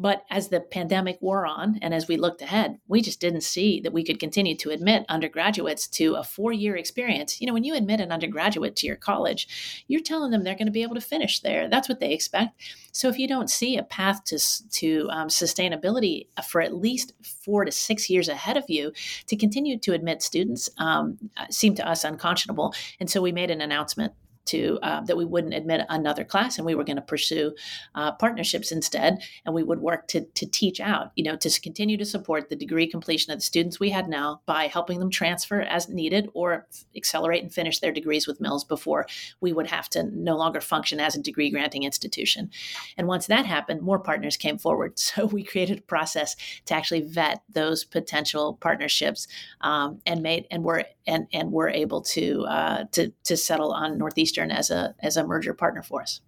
But 0.00 0.24
as 0.30 0.46
the 0.48 0.60
pandemic 0.60 1.20
wore 1.20 1.44
on 1.44 1.80
and 1.82 1.92
as 1.92 2.06
we 2.06 2.16
looked 2.16 2.40
ahead, 2.40 2.78
we 2.86 3.02
just 3.02 3.18
didn't 3.18 3.40
see 3.40 3.80
that 3.80 3.92
we 3.92 4.04
could 4.04 4.20
continue 4.20 4.56
to 4.58 4.70
admit 4.70 5.04
undergraduates 5.08 5.88
to 5.88 6.14
a 6.14 6.22
four 6.22 6.52
year 6.52 6.76
experience. 6.76 7.40
You 7.40 7.48
know, 7.48 7.52
when 7.52 7.64
you 7.64 7.74
admit 7.74 7.98
an 8.00 8.12
undergraduate 8.12 8.76
to 8.76 8.86
your 8.86 8.94
college, 8.94 9.82
you're 9.88 10.00
telling 10.00 10.30
them 10.30 10.44
they're 10.44 10.54
going 10.54 10.66
to 10.66 10.72
be 10.72 10.84
able 10.84 10.94
to 10.94 11.00
finish 11.00 11.40
there. 11.40 11.68
That's 11.68 11.88
what 11.88 11.98
they 11.98 12.12
expect. 12.12 12.60
So 12.92 13.08
if 13.08 13.18
you 13.18 13.26
don't 13.26 13.50
see 13.50 13.76
a 13.76 13.82
path 13.82 14.22
to, 14.26 14.38
to 14.70 15.08
um, 15.10 15.26
sustainability 15.26 16.28
for 16.46 16.60
at 16.60 16.76
least 16.76 17.12
four 17.44 17.64
to 17.64 17.72
six 17.72 18.08
years 18.08 18.28
ahead 18.28 18.56
of 18.56 18.66
you, 18.68 18.92
to 19.26 19.34
continue 19.34 19.80
to 19.80 19.94
admit 19.94 20.22
students 20.22 20.70
um, 20.78 21.18
seemed 21.50 21.76
to 21.78 21.88
us 21.88 22.04
unconscionable. 22.04 22.72
And 23.00 23.10
so 23.10 23.20
we 23.20 23.32
made 23.32 23.50
an 23.50 23.60
announcement 23.60 24.12
to 24.48 24.78
uh, 24.82 25.00
that 25.02 25.16
we 25.16 25.24
wouldn't 25.24 25.54
admit 25.54 25.86
another 25.88 26.24
class 26.24 26.58
and 26.58 26.66
we 26.66 26.74
were 26.74 26.84
going 26.84 26.96
to 26.96 27.02
pursue 27.02 27.54
uh, 27.94 28.12
partnerships 28.12 28.72
instead. 28.72 29.18
And 29.44 29.54
we 29.54 29.62
would 29.62 29.80
work 29.80 30.08
to, 30.08 30.22
to 30.22 30.46
teach 30.46 30.80
out 30.80 31.12
you 31.16 31.24
know 31.24 31.36
to 31.36 31.60
continue 31.60 31.96
to 31.96 32.04
support 32.04 32.48
the 32.48 32.56
degree 32.56 32.86
completion 32.86 33.32
of 33.32 33.38
the 33.38 33.44
students 33.44 33.80
we 33.80 33.90
had 33.90 34.08
now 34.08 34.40
by 34.46 34.66
helping 34.66 34.98
them 34.98 35.10
transfer 35.10 35.60
as 35.62 35.88
needed 35.88 36.28
or 36.34 36.66
accelerate 36.96 37.42
and 37.42 37.52
finish 37.52 37.80
their 37.80 37.92
degrees 37.92 38.26
with 38.26 38.40
mills 38.40 38.64
before 38.64 39.06
we 39.40 39.52
would 39.52 39.66
have 39.66 39.88
to 39.90 40.04
no 40.04 40.36
longer 40.36 40.60
function 40.60 41.00
as 41.00 41.16
a 41.16 41.22
degree 41.22 41.50
granting 41.50 41.82
institution. 41.82 42.50
And 42.96 43.06
once 43.06 43.26
that 43.26 43.46
happened 43.46 43.82
more 43.82 43.98
partners 43.98 44.36
came 44.36 44.58
forward. 44.58 44.94
So 45.18 45.24
we 45.24 45.42
created 45.42 45.78
a 45.78 45.82
process 45.82 46.36
to 46.66 46.74
actually 46.74 47.00
vet 47.00 47.42
those 47.48 47.82
potential 47.82 48.58
partnerships 48.60 49.26
um, 49.62 50.00
and 50.06 50.22
made 50.22 50.46
and 50.50 50.62
were 50.62 50.84
and 51.06 51.26
and 51.32 51.50
were 51.50 51.70
able 51.70 52.02
to 52.02 52.44
uh, 52.44 52.84
to 52.92 53.10
to 53.24 53.36
settle 53.36 53.72
on 53.72 53.98
northeastern 53.98 54.37
As 54.42 54.70
a 54.70 54.94
as 55.00 55.16
a 55.16 55.26
merger 55.26 55.54
partner 55.54 55.82
for 55.82 56.02
us. 56.02 56.20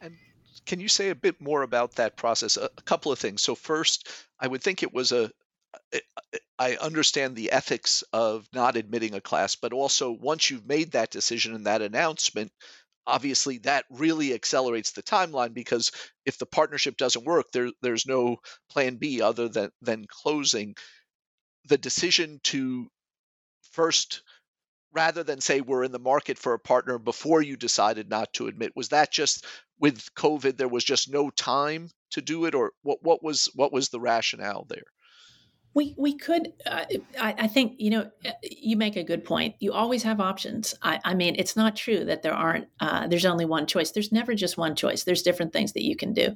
And 0.00 0.16
can 0.66 0.80
you 0.80 0.88
say 0.88 1.10
a 1.10 1.14
bit 1.14 1.40
more 1.40 1.62
about 1.62 1.96
that 1.96 2.16
process? 2.16 2.56
A, 2.56 2.68
a 2.76 2.82
couple 2.82 3.12
of 3.12 3.18
things. 3.18 3.42
So 3.42 3.54
first, 3.54 4.08
I 4.40 4.48
would 4.48 4.62
think 4.62 4.82
it 4.82 4.92
was 4.92 5.12
a 5.12 5.30
I 6.58 6.76
understand 6.76 7.36
the 7.36 7.52
ethics 7.52 8.02
of 8.12 8.48
not 8.52 8.76
admitting 8.76 9.14
a 9.14 9.20
class, 9.20 9.56
but 9.56 9.72
also 9.72 10.10
once 10.10 10.50
you've 10.50 10.66
made 10.66 10.92
that 10.92 11.10
decision 11.10 11.54
and 11.54 11.66
that 11.66 11.82
announcement, 11.82 12.50
obviously 13.06 13.58
that 13.58 13.84
really 13.90 14.34
accelerates 14.34 14.92
the 14.92 15.02
timeline 15.02 15.54
because 15.54 15.92
if 16.24 16.38
the 16.38 16.46
partnership 16.46 16.96
doesn't 16.96 17.26
work, 17.26 17.46
there 17.52 17.70
there's 17.82 18.06
no 18.06 18.38
plan 18.70 18.96
B 18.96 19.20
other 19.20 19.48
than 19.48 19.70
than 19.82 20.06
closing. 20.08 20.76
The 21.68 21.78
decision 21.78 22.40
to 22.44 22.88
first 23.72 24.22
rather 24.96 25.22
than 25.22 25.40
say 25.40 25.60
we're 25.60 25.84
in 25.84 25.92
the 25.92 25.98
market 25.98 26.38
for 26.38 26.54
a 26.54 26.58
partner 26.58 26.98
before 26.98 27.42
you 27.42 27.56
decided 27.56 28.08
not 28.08 28.32
to 28.32 28.46
admit? 28.48 28.72
Was 28.74 28.88
that 28.88 29.12
just 29.12 29.44
with 29.78 30.12
covid 30.14 30.56
there 30.56 30.68
was 30.68 30.82
just 30.82 31.12
no 31.12 31.28
time 31.28 31.90
to 32.10 32.22
do 32.22 32.46
it 32.46 32.54
or 32.54 32.72
what 32.82 32.98
what 33.02 33.22
was 33.22 33.50
what 33.54 33.72
was 33.72 33.90
the 33.90 34.00
rationale 34.00 34.66
there? 34.68 34.86
We 35.74 35.94
we 35.98 36.16
could 36.16 36.54
uh, 36.64 36.86
I, 37.20 37.34
I, 37.38 37.46
think 37.48 37.74
you 37.76 37.90
know 37.90 38.10
uh, 38.24 38.30
you 38.42 38.78
make 38.78 38.96
a 38.96 39.04
good 39.04 39.24
point. 39.24 39.56
You 39.58 39.74
always 39.74 40.02
have 40.04 40.20
options. 40.20 40.74
I, 40.82 40.98
I 41.04 41.12
mean 41.14 41.36
it's 41.38 41.54
not 41.54 41.76
true 41.76 42.06
that 42.06 42.22
there 42.22 42.32
aren't 42.32 42.68
uh, 42.80 43.06
there's 43.06 43.26
only 43.26 43.44
one 43.44 43.66
choice. 43.66 43.90
There's 43.90 44.10
never 44.10 44.34
just 44.34 44.56
one 44.56 44.74
choice. 44.74 45.04
There's 45.04 45.22
different 45.22 45.52
things 45.52 45.74
that 45.74 45.84
you 45.84 45.94
can 45.94 46.14
do 46.14 46.34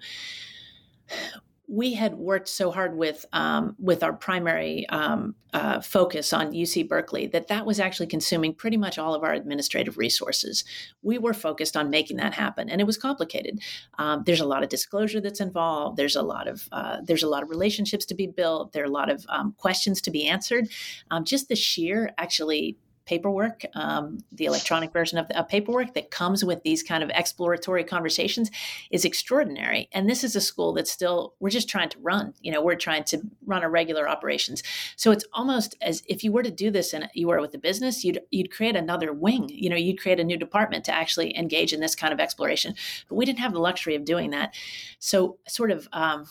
we 1.70 1.94
had 1.94 2.16
worked 2.16 2.48
so 2.48 2.72
hard 2.72 2.96
with 2.96 3.24
um, 3.32 3.76
with 3.78 4.02
our 4.02 4.12
primary 4.12 4.88
um, 4.88 5.36
uh, 5.52 5.80
focus 5.80 6.32
on 6.32 6.50
UC 6.50 6.88
Berkeley 6.88 7.28
that 7.28 7.46
that 7.46 7.64
was 7.64 7.78
actually 7.78 8.08
consuming 8.08 8.52
pretty 8.52 8.76
much 8.76 8.98
all 8.98 9.14
of 9.14 9.22
our 9.22 9.32
administrative 9.32 9.96
resources. 9.96 10.64
We 11.02 11.16
were 11.16 11.32
focused 11.32 11.76
on 11.76 11.88
making 11.88 12.16
that 12.16 12.34
happen, 12.34 12.68
and 12.68 12.80
it 12.80 12.88
was 12.88 12.98
complicated. 12.98 13.60
Um, 13.98 14.24
there's 14.26 14.40
a 14.40 14.46
lot 14.46 14.64
of 14.64 14.68
disclosure 14.68 15.20
that's 15.20 15.40
involved. 15.40 15.96
There's 15.96 16.16
a 16.16 16.22
lot 16.22 16.48
of 16.48 16.68
uh, 16.72 17.02
there's 17.04 17.22
a 17.22 17.28
lot 17.28 17.44
of 17.44 17.50
relationships 17.50 18.04
to 18.06 18.16
be 18.16 18.26
built. 18.26 18.72
There 18.72 18.82
are 18.82 18.86
a 18.86 18.90
lot 18.90 19.08
of 19.08 19.24
um, 19.28 19.54
questions 19.56 20.00
to 20.02 20.10
be 20.10 20.26
answered. 20.26 20.68
Um, 21.12 21.24
just 21.24 21.48
the 21.48 21.56
sheer 21.56 22.12
actually 22.18 22.78
paperwork, 23.10 23.64
um, 23.74 24.18
the 24.30 24.44
electronic 24.44 24.92
version 24.92 25.18
of, 25.18 25.26
the, 25.26 25.36
of 25.36 25.48
paperwork 25.48 25.94
that 25.94 26.12
comes 26.12 26.44
with 26.44 26.62
these 26.62 26.80
kind 26.80 27.02
of 27.02 27.10
exploratory 27.12 27.82
conversations 27.82 28.52
is 28.92 29.04
extraordinary. 29.04 29.88
And 29.90 30.08
this 30.08 30.22
is 30.22 30.36
a 30.36 30.40
school 30.40 30.72
that's 30.72 30.92
still, 30.92 31.34
we're 31.40 31.50
just 31.50 31.68
trying 31.68 31.88
to 31.88 31.98
run, 31.98 32.34
you 32.40 32.52
know, 32.52 32.62
we're 32.62 32.76
trying 32.76 33.02
to 33.04 33.20
run 33.44 33.64
our 33.64 33.68
regular 33.68 34.08
operations. 34.08 34.62
So 34.94 35.10
it's 35.10 35.24
almost 35.32 35.76
as 35.82 36.04
if 36.06 36.22
you 36.22 36.30
were 36.30 36.44
to 36.44 36.52
do 36.52 36.70
this 36.70 36.94
and 36.94 37.08
you 37.12 37.26
were 37.26 37.40
with 37.40 37.52
a 37.52 37.58
business, 37.58 38.04
you'd, 38.04 38.20
you'd 38.30 38.52
create 38.52 38.76
another 38.76 39.12
wing, 39.12 39.48
you 39.52 39.68
know, 39.68 39.74
you'd 39.74 40.00
create 40.00 40.20
a 40.20 40.24
new 40.24 40.36
department 40.36 40.84
to 40.84 40.94
actually 40.94 41.36
engage 41.36 41.72
in 41.72 41.80
this 41.80 41.96
kind 41.96 42.12
of 42.12 42.20
exploration. 42.20 42.76
But 43.08 43.16
we 43.16 43.24
didn't 43.24 43.40
have 43.40 43.52
the 43.52 43.58
luxury 43.58 43.96
of 43.96 44.04
doing 44.04 44.30
that. 44.30 44.54
So 45.00 45.38
sort 45.48 45.72
of, 45.72 45.88
um, 45.92 46.26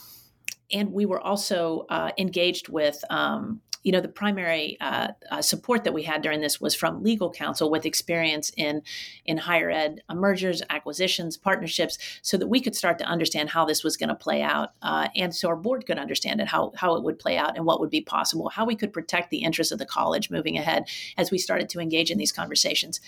and 0.71 0.91
we 0.91 1.05
were 1.05 1.19
also 1.19 1.85
uh, 1.89 2.11
engaged 2.17 2.69
with 2.69 3.03
um, 3.09 3.61
you 3.83 3.91
know, 3.91 4.01
the 4.01 4.09
primary 4.09 4.77
uh, 4.81 5.09
uh, 5.31 5.41
support 5.41 5.83
that 5.83 5.93
we 5.93 6.03
had 6.03 6.21
during 6.21 6.41
this 6.41 6.59
was 6.59 6.75
from 6.75 7.01
legal 7.01 7.31
counsel 7.31 7.69
with 7.69 7.85
experience 7.85 8.51
in 8.57 8.81
in 9.25 9.37
higher 9.37 9.69
ed 9.69 10.01
mergers, 10.13 10.61
acquisitions, 10.69 11.37
partnerships, 11.37 11.97
so 12.21 12.37
that 12.37 12.47
we 12.47 12.59
could 12.59 12.75
start 12.75 12.97
to 12.99 13.05
understand 13.05 13.49
how 13.49 13.65
this 13.65 13.83
was 13.83 13.95
going 13.95 14.09
to 14.09 14.15
play 14.15 14.41
out, 14.41 14.71
uh, 14.81 15.07
and 15.15 15.33
so 15.33 15.47
our 15.47 15.55
board 15.55 15.85
could 15.85 15.97
understand 15.97 16.41
it, 16.41 16.47
how 16.47 16.71
how 16.75 16.95
it 16.95 17.03
would 17.03 17.19
play 17.19 17.37
out, 17.37 17.55
and 17.55 17.65
what 17.65 17.79
would 17.79 17.89
be 17.89 18.01
possible, 18.01 18.49
how 18.49 18.65
we 18.65 18.75
could 18.75 18.91
protect 18.91 19.29
the 19.29 19.43
interests 19.43 19.71
of 19.71 19.79
the 19.79 19.85
college 19.85 20.29
moving 20.29 20.57
ahead 20.57 20.87
as 21.17 21.31
we 21.31 21.37
started 21.37 21.69
to 21.69 21.79
engage 21.79 22.11
in 22.11 22.17
these 22.17 22.33
conversations, 22.33 22.99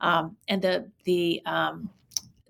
um, 0.00 0.36
and 0.48 0.62
the 0.62 0.90
the 1.04 1.40
um, 1.46 1.90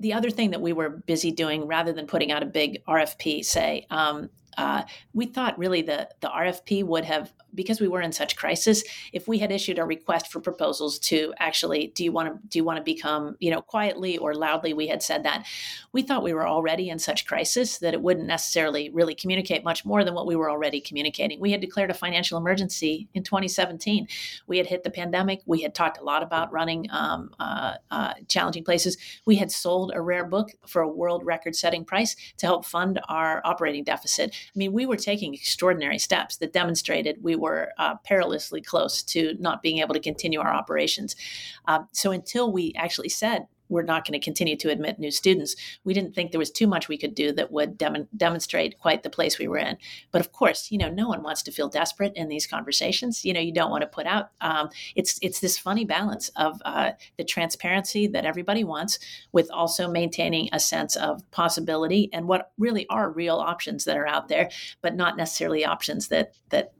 the 0.01 0.15
other 0.15 0.31
thing 0.31 0.53
that 0.53 0.61
we 0.63 0.73
were 0.73 0.89
busy 0.89 1.33
doing 1.33 1.67
rather 1.67 1.93
than 1.93 2.07
putting 2.07 2.31
out 2.31 2.43
a 2.43 2.47
big 2.47 2.85
RFP, 2.87 3.45
say, 3.45 3.85
um, 3.91 4.31
uh, 4.59 4.83
we 5.15 5.25
thought 5.25 5.59
really 5.59 5.81
the 5.83 6.09
the 6.21 6.29
RFP 6.29 6.85
would 6.85 7.05
have 7.05 7.33
because 7.55 7.81
we 7.81 7.89
were 7.89 8.01
in 8.01 8.13
such 8.13 8.37
crisis. 8.37 8.83
If 9.13 9.29
we 9.29 9.39
had 9.39 9.53
issued 9.53 9.79
a 9.79 9.85
request 9.85 10.31
for 10.31 10.41
proposals 10.41 10.99
to 11.01 11.33
actually, 11.39 11.93
do 11.95 12.05
you 12.05 12.13
want 12.13 12.29
to 12.29 12.49
do 12.49 12.59
you 12.59 12.65
want 12.65 12.79
to 12.79 12.83
become 12.83 13.37
you 13.39 13.51
know 13.51 13.63
quietly 13.63 14.19
or 14.19 14.35
loudly, 14.35 14.75
we 14.75 14.89
had 14.89 15.03
said 15.03 15.25
that 15.25 15.47
we 15.93 16.03
thought 16.03 16.23
we 16.23 16.33
were 16.33 16.47
already 16.47 16.89
in 16.89 16.99
such 16.99 17.27
crisis 17.27 17.79
that 17.79 17.95
it 17.95 18.03
wouldn't 18.03 18.27
necessarily 18.27 18.91
really 18.91 19.15
communicate 19.15 19.65
much 19.65 19.85
more 19.85 20.05
than 20.05 20.15
what 20.15 20.27
we 20.27 20.37
were 20.37 20.51
already 20.51 20.81
communicating. 20.81 21.41
We 21.41 21.53
had 21.53 21.61
declared 21.61 21.91
a 21.91 21.95
financial 21.95 22.39
emergency 22.39 23.09
in 23.15 23.23
2017. 23.23 24.07
We 24.47 24.59
had 24.59 24.67
hit 24.67 24.83
the 24.83 24.91
pandemic. 24.91 25.43
We 25.47 25.63
had 25.63 25.75
talked 25.75 25.99
a 25.99 26.05
lot 26.05 26.23
about 26.23 26.53
running 26.53 26.87
um, 26.91 27.31
uh, 27.41 27.75
uh, 27.91 28.15
challenging 28.29 28.65
places. 28.65 28.97
We 29.25 29.37
had 29.37 29.51
sold 29.51 29.93
a 29.95 30.01
rare 30.03 30.25
book 30.25 30.53
for 30.67 30.83
a 30.83 30.89
world 30.89 31.25
record 31.25 31.57
setting 31.57 31.85
price 31.85 32.17
to 32.39 32.47
help 32.47 32.65
fund 32.65 33.01
our 33.09 33.41
operating 33.45 33.85
deficit. 33.85 34.35
I 34.35 34.59
mean, 34.59 34.73
we 34.73 34.87
were 34.87 34.97
taking 34.97 35.35
extraordinary 35.35 35.99
steps 35.99 36.37
that 36.37 36.53
demonstrated 36.53 37.23
we 37.23 37.37
were 37.37 37.48
uh, 37.79 37.95
perilously 38.05 38.61
close 38.61 39.03
to 39.03 39.35
not 39.39 39.63
being 39.63 39.79
able 39.79 39.95
to 39.95 40.01
continue 40.01 40.41
our 40.41 40.53
operations. 40.53 41.17
Uh, 41.67 41.81
so 41.93 42.11
until 42.11 42.53
we 42.53 42.73
actually 42.77 43.09
said 43.09 43.47
we're 43.69 43.83
not 43.83 44.07
going 44.07 44.19
to 44.19 44.25
continue 44.25 44.57
to 44.57 44.71
admit 44.71 44.99
new 44.99 45.11
students. 45.11 45.55
We 45.85 45.95
didn't 45.95 46.15
think 46.15 46.31
there 46.31 46.39
was 46.39 46.51
too 46.51 46.67
much 46.67 46.89
we 46.89 46.99
could 46.99 47.15
do 47.15 47.33
that 47.33 47.53
would 47.53 47.79
dem- 47.79 48.09
demonstrate 48.17 48.79
quite 48.79 49.03
the 49.03 49.11
place 49.11 49.39
we 49.39 49.49
were 49.49 49.59
in. 49.59 49.77
But 50.11 50.21
of 50.21 50.33
course, 50.33 50.71
you 50.71 50.79
know, 50.79 50.91
no 50.91 51.09
one 51.09 51.23
wants 51.23 51.43
to 51.45 51.53
feel 51.53 51.69
desperate 51.69 52.13
in 52.15 52.29
these 52.29 52.47
conversations. 52.47 53.25
You 53.25 53.33
know, 53.33 53.41
you 53.41 53.53
don't 53.53 53.71
want 53.71 53.83
to 53.83 53.89
put 53.89 54.07
out. 54.07 54.31
Um, 54.41 54.71
it's 54.95 55.19
it's 55.23 55.41
this 55.41 55.59
funny 55.59 55.85
balance 55.85 56.31
of 56.37 56.61
uh, 56.65 56.93
the 57.17 57.25
transparency 57.25 58.07
that 58.09 58.25
everybody 58.25 58.65
wants, 58.65 58.99
with 59.33 59.51
also 59.51 59.89
maintaining 59.89 60.49
a 60.53 60.61
sense 60.61 60.97
of 60.97 61.29
possibility 61.31 62.11
and 62.13 62.27
what 62.27 62.53
really 62.59 62.87
are 62.89 63.11
real 63.11 63.37
options 63.37 63.85
that 63.85 63.97
are 63.97 64.07
out 64.07 64.29
there, 64.29 64.51
but 64.81 64.95
not 64.95 65.17
necessarily 65.17 65.65
options 65.65 66.09
that 66.09 66.33
that 66.51 66.73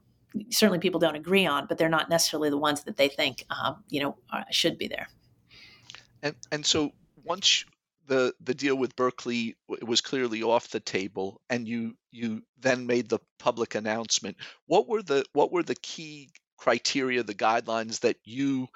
certainly 0.49 0.79
people 0.79 0.99
don't 0.99 1.15
agree 1.15 1.45
on, 1.45 1.65
but 1.67 1.77
they're 1.77 1.89
not 1.89 2.09
necessarily 2.09 2.49
the 2.49 2.57
ones 2.57 2.83
that 2.83 2.97
they 2.97 3.09
think 3.09 3.45
um, 3.49 3.83
you 3.89 4.01
know 4.01 4.17
should 4.51 4.77
be 4.77 4.87
there. 4.87 5.07
And 6.21 6.35
and 6.51 6.65
so 6.65 6.91
once 7.23 7.65
the 8.07 8.33
the 8.41 8.53
deal 8.53 8.75
with 8.75 8.95
Berkeley 8.95 9.55
was 9.81 10.01
clearly 10.01 10.43
off 10.43 10.69
the 10.69 10.79
table, 10.79 11.41
and 11.49 11.67
you 11.67 11.95
you 12.11 12.41
then 12.59 12.85
made 12.85 13.09
the 13.09 13.19
public 13.37 13.75
announcement. 13.75 14.37
What 14.65 14.87
were 14.87 15.01
the 15.01 15.23
what 15.33 15.51
were 15.51 15.63
the 15.63 15.75
key 15.75 16.29
criteria, 16.57 17.23
the 17.23 17.33
guidelines 17.33 18.01
that 18.01 18.17
you 18.25 18.67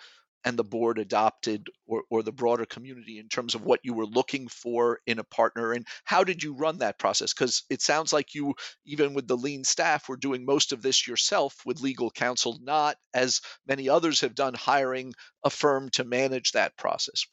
and 0.46 0.58
the 0.58 0.64
board 0.64 1.00
adopted 1.00 1.68
or, 1.88 2.04
or 2.10 2.24
the 2.24 2.32
broader 2.32 2.66
community 2.66 3.20
in 3.20 3.30
terms 3.30 3.56
of 3.56 3.64
what 3.64 3.80
you 3.84 3.94
were 3.94 4.06
looking 4.06 4.48
for 4.48 5.00
in 5.06 5.20
a 5.20 5.24
partner 5.24 5.72
and 5.74 5.88
how 6.04 6.24
did 6.24 6.44
you 6.44 6.54
run 6.54 6.80
that 6.80 7.00
process? 7.00 7.34
Because 7.34 7.64
it 7.70 7.82
sounds 7.82 8.14
like 8.14 8.36
you 8.36 8.54
even 8.86 9.14
with 9.14 9.28
the 9.28 9.38
lean 9.38 9.64
staff 9.64 10.08
were 10.10 10.18
doing 10.18 10.46
most 10.46 10.72
of 10.72 10.82
this 10.82 11.08
yourself 11.08 11.56
with 11.66 11.82
legal 11.82 12.10
counsel 12.10 12.60
not 12.62 12.98
as 13.14 13.42
many 13.68 13.90
others 13.90 14.22
have 14.22 14.36
done 14.36 14.54
hiring 14.54 15.14
a 15.44 15.50
firm 15.50 15.90
to 15.90 16.04
manage 16.04 16.52
that 16.52 16.76
process 16.78 17.26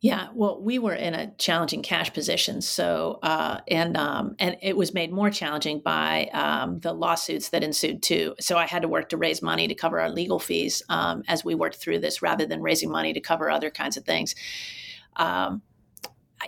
yeah, 0.00 0.28
well, 0.32 0.62
we 0.62 0.78
were 0.78 0.94
in 0.94 1.14
a 1.14 1.32
challenging 1.38 1.82
cash 1.82 2.12
position, 2.12 2.62
so 2.62 3.18
uh, 3.20 3.60
and 3.66 3.96
um, 3.96 4.36
and 4.38 4.56
it 4.62 4.76
was 4.76 4.94
made 4.94 5.12
more 5.12 5.28
challenging 5.28 5.80
by 5.80 6.26
um, 6.32 6.78
the 6.78 6.92
lawsuits 6.92 7.48
that 7.48 7.64
ensued 7.64 8.00
too. 8.00 8.36
So 8.38 8.56
I 8.56 8.66
had 8.66 8.82
to 8.82 8.88
work 8.88 9.08
to 9.08 9.16
raise 9.16 9.42
money 9.42 9.66
to 9.66 9.74
cover 9.74 10.00
our 10.00 10.08
legal 10.08 10.38
fees 10.38 10.84
um, 10.88 11.24
as 11.26 11.44
we 11.44 11.56
worked 11.56 11.76
through 11.76 11.98
this, 11.98 12.22
rather 12.22 12.46
than 12.46 12.62
raising 12.62 12.92
money 12.92 13.12
to 13.12 13.20
cover 13.20 13.50
other 13.50 13.70
kinds 13.70 13.96
of 13.96 14.04
things. 14.04 14.36
Um, 15.16 15.62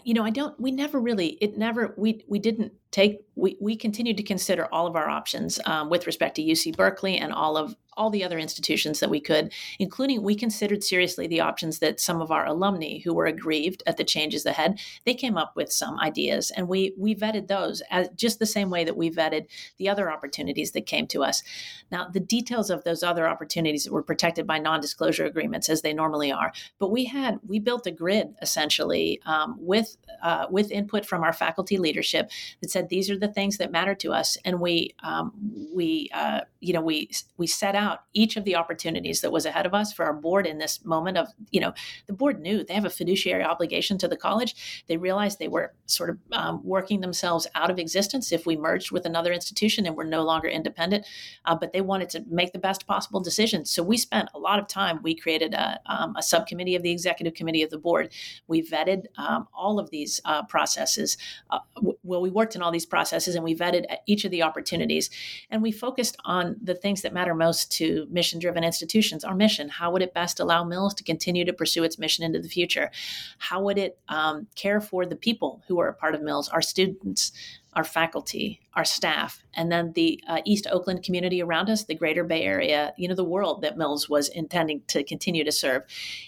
you 0.05 0.15
know, 0.15 0.23
I 0.23 0.31
don't. 0.31 0.59
We 0.61 0.71
never 0.71 1.01
really. 1.01 1.31
It 1.41 1.59
never. 1.59 1.93
We 1.97 2.25
we 2.29 2.39
didn't 2.39 2.73
take. 2.91 3.21
We 3.37 3.57
we 3.61 3.77
continued 3.77 4.17
to 4.19 4.23
consider 4.23 4.67
all 4.73 4.87
of 4.87 4.97
our 4.97 5.09
options 5.09 5.61
um, 5.67 5.91
with 5.91 6.07
respect 6.07 6.37
to 6.37 6.43
UC 6.43 6.77
Berkeley 6.77 7.17
and 7.19 7.33
all 7.33 7.57
of 7.57 7.77
all 8.01 8.09
the 8.11 8.25
other 8.25 8.39
institutions 8.39 9.01
that 9.01 9.11
we 9.11 9.21
could, 9.21 9.53
including 9.79 10.23
we 10.23 10.35
considered 10.35 10.83
seriously 10.83 11.27
the 11.27 11.41
options 11.41 11.81
that 11.81 12.01
some 12.01 12.23
of 12.23 12.31
our 12.31 12.47
alumni 12.47 12.99
who 13.01 13.13
were 13.13 13.27
aggrieved 13.27 13.83
at 13.87 13.99
the 13.99 14.05
changes 14.05 14.47
ahead, 14.47 14.81
they 15.05 15.13
came 15.13 15.37
up 15.37 15.55
with 15.55 15.71
some 15.71 15.99
ideas 15.99 16.51
and 16.57 16.67
we 16.67 16.95
we 16.97 17.15
vetted 17.15 17.49
those 17.49 17.83
as 17.91 18.09
just 18.17 18.39
the 18.39 18.47
same 18.47 18.71
way 18.71 18.85
that 18.85 18.97
we 18.97 19.11
vetted 19.11 19.47
the 19.77 19.89
other 19.89 20.11
opportunities 20.11 20.71
that 20.73 20.87
came 20.87 21.07
to 21.07 21.23
us. 21.23 21.43
Now, 21.91 22.09
the 22.09 22.21
details 22.21 22.71
of 22.71 22.85
those 22.85 23.03
other 23.03 23.29
opportunities 23.29 23.91
were 23.91 24.03
protected 24.03 24.47
by 24.47 24.59
non-disclosure 24.59 25.27
agreements 25.27 25.69
as 25.69 25.83
they 25.83 25.93
normally 25.93 26.33
are, 26.33 26.53
but 26.79 26.91
we 26.91 27.05
had 27.05 27.39
we 27.47 27.59
built 27.59 27.87
a 27.87 27.91
grid 27.91 28.35
essentially 28.41 29.21
um, 29.27 29.57
with 29.59 29.99
uh, 30.23 30.47
with 30.51 30.71
input 30.71 31.05
from 31.05 31.23
our 31.23 31.33
faculty 31.35 31.77
leadership 31.77 32.31
that 32.63 32.71
said 32.71 32.80
these 32.89 33.11
are 33.11 33.19
the 33.19 33.33
things 33.33 33.59
that 33.59 33.71
matter 33.71 33.95
to 33.97 34.13
us, 34.13 34.39
and 34.45 34.61
we 34.61 34.95
um, 35.03 35.33
we 35.75 36.09
uh, 36.15 36.41
you 36.61 36.73
know 36.73 36.81
we 36.81 37.11
we 37.37 37.47
set 37.47 37.75
out 37.75 37.91
out 37.91 38.05
each 38.15 38.37
of 38.37 38.45
the 38.45 38.57
opportunities 38.57 39.21
that 39.21 39.33
was 39.33 39.47
ahead 39.47 39.67
of 39.67 39.75
us 39.75 39.93
for 39.93 40.05
our 40.05 40.13
board 40.13 40.47
in 40.47 40.59
this 40.59 40.85
moment 40.85 41.17
of, 41.17 41.29
you 41.51 41.61
know, 41.61 41.73
the 42.07 42.13
board 42.13 42.41
knew 42.41 42.63
they 42.63 42.75
have 42.75 42.85
a 42.85 42.91
fiduciary 42.91 43.43
obligation 43.43 43.99
to 43.99 44.09
the 44.09 44.17
college. 44.17 44.85
They 44.87 44.97
realized 44.97 45.39
they 45.39 45.49
were 45.49 45.73
sort 45.87 46.11
of 46.11 46.19
um, 46.33 46.61
working 46.65 47.01
themselves 47.01 47.47
out 47.55 47.71
of 47.71 47.79
existence 47.79 48.33
if 48.33 48.47
we 48.47 48.57
merged 48.57 48.93
with 48.93 49.07
another 49.07 49.33
institution 49.33 49.87
and 49.87 49.97
were 49.97 50.05
no 50.05 50.23
longer 50.23 50.49
independent, 50.49 51.07
uh, 51.45 51.55
but 51.55 51.73
they 51.73 51.81
wanted 51.81 52.11
to 52.11 52.25
make 52.29 52.53
the 52.53 52.59
best 52.59 52.87
possible 52.87 53.21
decisions. 53.21 53.71
So 53.71 53.83
we 53.83 53.97
spent 53.97 54.29
a 54.35 54.39
lot 54.39 54.59
of 54.59 54.69
time. 54.69 55.01
We 55.03 55.15
created 55.15 55.55
a, 55.55 55.81
um, 55.87 56.15
a 56.17 56.23
subcommittee 56.23 56.77
of 56.77 56.83
the 56.83 56.93
executive 56.93 57.35
committee 57.35 57.63
of 57.63 57.71
the 57.71 57.79
board. 57.79 58.13
We 58.47 58.63
vetted 58.63 59.07
um, 59.17 59.49
all 59.55 59.79
of 59.79 59.91
these 59.91 60.21
uh, 60.25 60.45
processes. 60.45 61.17
Uh, 61.51 61.61
well, 62.03 62.21
we 62.21 62.31
worked 62.31 62.55
in 62.55 62.63
all 62.63 62.70
these 62.71 62.87
processes 62.87 63.35
and 63.35 63.45
we 63.45 63.55
vetted 63.55 63.85
each 64.07 64.25
of 64.25 64.31
the 64.31 64.43
opportunities. 64.43 65.11
And 65.51 65.63
we 65.63 65.73
focused 65.73 66.17
on 66.25 66.57
the 66.63 66.75
things 66.75 67.03
that 67.03 67.13
matter 67.13 67.35
most 67.35 67.73
to 67.73 68.07
mission 68.11 68.39
driven 68.39 68.65
institutions 68.65 69.25
our 69.25 69.35
mission. 69.35 69.69
How 69.69 69.91
would 69.91 70.03
it 70.03 70.15
best 70.15 70.41
allow 70.41 70.65
mills 70.65 70.95
to 70.95 71.05
continue 71.05 71.45
to 71.45 71.53
pursue 71.53 71.85
its 71.85 71.99
mission 71.99 72.25
into 72.25 72.41
the 72.41 72.49
future? 72.49 72.91
How 73.39 73.61
would 73.63 73.79
it 73.79 73.99
um, 74.09 74.47
care 74.55 74.81
for 74.81 75.07
the 75.07 75.17
people 75.17 75.63
who 75.67 75.81
are 75.81 75.89
a 75.89 75.95
part 75.95 76.15
of 76.15 76.23
mills 76.23 76.49
our 76.49 76.63
students 76.63 77.33
our 77.75 77.85
faculty 77.85 78.61
our 78.75 78.85
staff 78.85 79.45
and 79.55 79.71
then 79.71 79.93
the 79.93 80.21
uh, 80.27 80.41
east 80.45 80.67
oakland 80.73 81.05
community 81.05 81.41
around 81.41 81.71
us 81.71 81.85
the 81.85 81.95
greater 81.95 82.25
bay 82.25 82.43
area 82.43 82.93
you 82.97 83.07
know 83.07 83.15
the 83.15 83.23
world 83.23 83.63
that 83.63 83.79
mills 83.79 84.09
was 84.09 84.29
intending 84.29 84.83
to 84.89 85.05
continue 85.05 85.45
to 85.45 85.53
serve? 85.53 85.83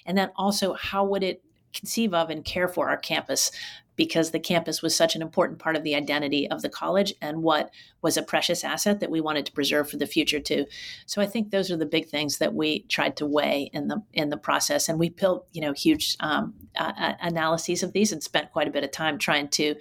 And 0.07 0.17
then 0.17 0.31
also 0.37 0.75
how 0.75 1.05
would 1.05 1.23
it 1.23 1.43
conceive 1.73 2.15
of 2.15 2.31
and 2.31 2.45
care 2.45 2.69
for 2.69 2.89
our 2.89 2.97
campus 2.97 3.51
because 3.97 4.31
the 4.31 4.41
campus 4.41 4.83
was 4.83 4.97
such 4.97 5.15
an 5.15 5.23
important 5.23 5.59
part 5.59 5.77
of 5.77 5.83
the 5.83 5.95
identity 5.95 6.49
of 6.51 6.63
the 6.63 6.69
college 6.69 7.13
and 7.21 7.43
what 7.43 7.71
was 8.01 8.17
a 8.17 8.23
precious 8.23 8.65
asset 8.65 9.01
that 9.01 9.11
we 9.11 9.21
wanted 9.21 9.45
to 9.47 9.53
preserve 9.53 9.89
for 9.91 9.97
the 9.97 10.07
future 10.07 10.41
too. 10.41 10.67
So 11.07 11.21
I 11.21 11.27
think 11.27 11.51
those 11.51 11.71
are 11.71 11.77
the 11.77 11.87
big 11.87 12.09
things 12.09 12.39
that 12.39 12.55
we 12.55 12.81
tried 12.85 13.17
to 13.19 13.27
weigh 13.27 13.71
in 13.73 13.89
the 13.89 14.03
in 14.13 14.31
the 14.31 14.37
process, 14.37 14.89
and 14.89 14.99
we 14.99 15.11
built 15.11 15.47
you 15.53 15.61
know 15.61 15.73
huge 15.73 16.17
um, 16.21 16.55
uh, 16.77 17.13
analyses 17.21 17.83
of 17.83 17.93
these 17.93 18.13
and 18.13 18.23
spent 18.23 18.53
quite 18.53 18.69
a 18.69 18.73
bit 18.73 18.85
of 18.85 18.91
time 18.91 19.19
trying 19.19 19.49
to 19.49 19.75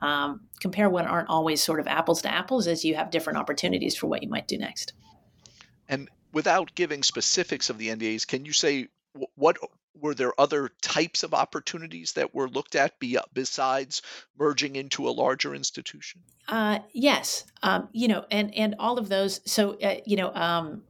um, 0.00 0.40
compare 0.60 0.88
what 0.88 1.06
aren't 1.06 1.28
always 1.28 1.62
sort 1.62 1.80
of 1.80 1.86
apples 1.86 2.22
to 2.22 2.32
apples, 2.32 2.66
as 2.66 2.84
you 2.84 2.94
have 2.94 3.10
different 3.10 3.38
opportunities 3.38 3.96
for 3.96 4.06
what 4.06 4.22
you 4.22 4.28
might 4.28 4.48
do 4.48 4.58
next. 4.58 4.94
And 5.88 6.08
without 6.32 6.74
giving 6.74 7.02
specifics 7.02 7.68
of 7.70 7.78
the 7.78 7.88
NDAs, 7.88 8.26
can 8.26 8.44
you 8.44 8.52
say 8.52 8.88
what 9.34 9.58
were 9.98 10.14
there 10.14 10.38
other 10.40 10.70
types 10.82 11.22
of 11.22 11.34
opportunities 11.34 12.12
that 12.12 12.34
were 12.34 12.48
looked 12.48 12.74
at 12.74 12.98
be, 12.98 13.18
besides 13.32 14.02
merging 14.38 14.76
into 14.76 15.08
a 15.08 15.10
larger 15.10 15.54
institution? 15.54 16.22
Uh, 16.48 16.80
yes, 16.92 17.44
um, 17.62 17.88
you 17.92 18.08
know, 18.08 18.24
and 18.30 18.54
and 18.54 18.74
all 18.78 18.98
of 18.98 19.08
those. 19.08 19.40
So 19.44 19.78
uh, 19.80 19.96
you 20.04 20.16
know, 20.16 20.32
um, 20.34 20.82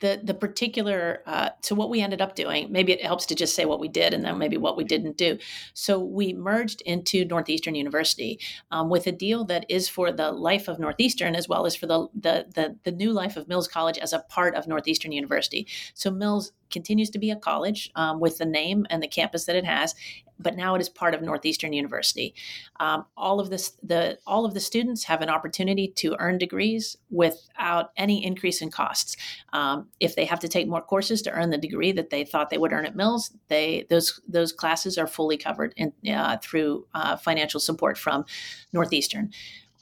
the 0.00 0.20
the 0.22 0.34
particular 0.34 1.22
uh, 1.26 1.50
so 1.62 1.74
what 1.74 1.88
we 1.88 2.00
ended 2.00 2.20
up 2.20 2.34
doing 2.34 2.70
maybe 2.70 2.92
it 2.92 3.02
helps 3.02 3.26
to 3.26 3.34
just 3.34 3.54
say 3.54 3.64
what 3.64 3.80
we 3.80 3.88
did 3.88 4.12
and 4.12 4.24
then 4.24 4.36
maybe 4.38 4.56
what 4.56 4.76
we 4.76 4.84
didn't 4.84 5.16
do 5.16 5.38
so 5.72 5.98
we 5.98 6.32
merged 6.32 6.80
into 6.82 7.24
northeastern 7.24 7.74
university 7.74 8.38
um, 8.70 8.88
with 8.90 9.06
a 9.06 9.12
deal 9.12 9.44
that 9.44 9.64
is 9.68 9.88
for 9.88 10.12
the 10.12 10.30
life 10.30 10.68
of 10.68 10.78
northeastern 10.78 11.34
as 11.34 11.48
well 11.48 11.64
as 11.64 11.74
for 11.74 11.86
the, 11.86 12.06
the 12.14 12.46
the 12.54 12.76
the 12.84 12.92
new 12.92 13.12
life 13.12 13.36
of 13.36 13.48
mills 13.48 13.68
college 13.68 13.98
as 13.98 14.12
a 14.12 14.20
part 14.28 14.54
of 14.54 14.66
northeastern 14.66 15.12
university 15.12 15.66
so 15.94 16.10
mills 16.10 16.52
continues 16.74 17.08
to 17.10 17.18
be 17.18 17.30
a 17.30 17.36
college 17.36 17.90
um, 17.94 18.20
with 18.20 18.36
the 18.36 18.44
name 18.44 18.86
and 18.90 19.02
the 19.02 19.08
campus 19.08 19.46
that 19.46 19.56
it 19.56 19.64
has, 19.64 19.94
but 20.38 20.56
now 20.56 20.74
it 20.74 20.80
is 20.80 20.88
part 20.88 21.14
of 21.14 21.22
Northeastern 21.22 21.72
University. 21.72 22.34
Um, 22.80 23.06
all 23.16 23.40
of 23.40 23.48
this, 23.48 23.72
the 23.82 24.18
all 24.26 24.44
of 24.44 24.52
the 24.52 24.60
students 24.60 25.04
have 25.04 25.22
an 25.22 25.30
opportunity 25.30 25.88
to 25.88 26.16
earn 26.18 26.38
degrees 26.38 26.98
without 27.10 27.92
any 27.96 28.24
increase 28.24 28.60
in 28.60 28.70
costs. 28.70 29.16
Um, 29.52 29.88
if 30.00 30.16
they 30.16 30.26
have 30.26 30.40
to 30.40 30.48
take 30.48 30.68
more 30.68 30.82
courses 30.82 31.22
to 31.22 31.30
earn 31.30 31.50
the 31.50 31.58
degree 31.58 31.92
that 31.92 32.10
they 32.10 32.24
thought 32.24 32.50
they 32.50 32.58
would 32.58 32.72
earn 32.72 32.86
at 32.86 32.96
Mills, 32.96 33.30
they 33.48 33.86
those 33.88 34.20
those 34.28 34.52
classes 34.52 34.98
are 34.98 35.06
fully 35.06 35.36
covered 35.36 35.72
in, 35.76 35.92
uh, 36.12 36.36
through 36.42 36.86
uh, 36.94 37.16
financial 37.16 37.60
support 37.60 37.96
from 37.96 38.24
Northeastern. 38.72 39.30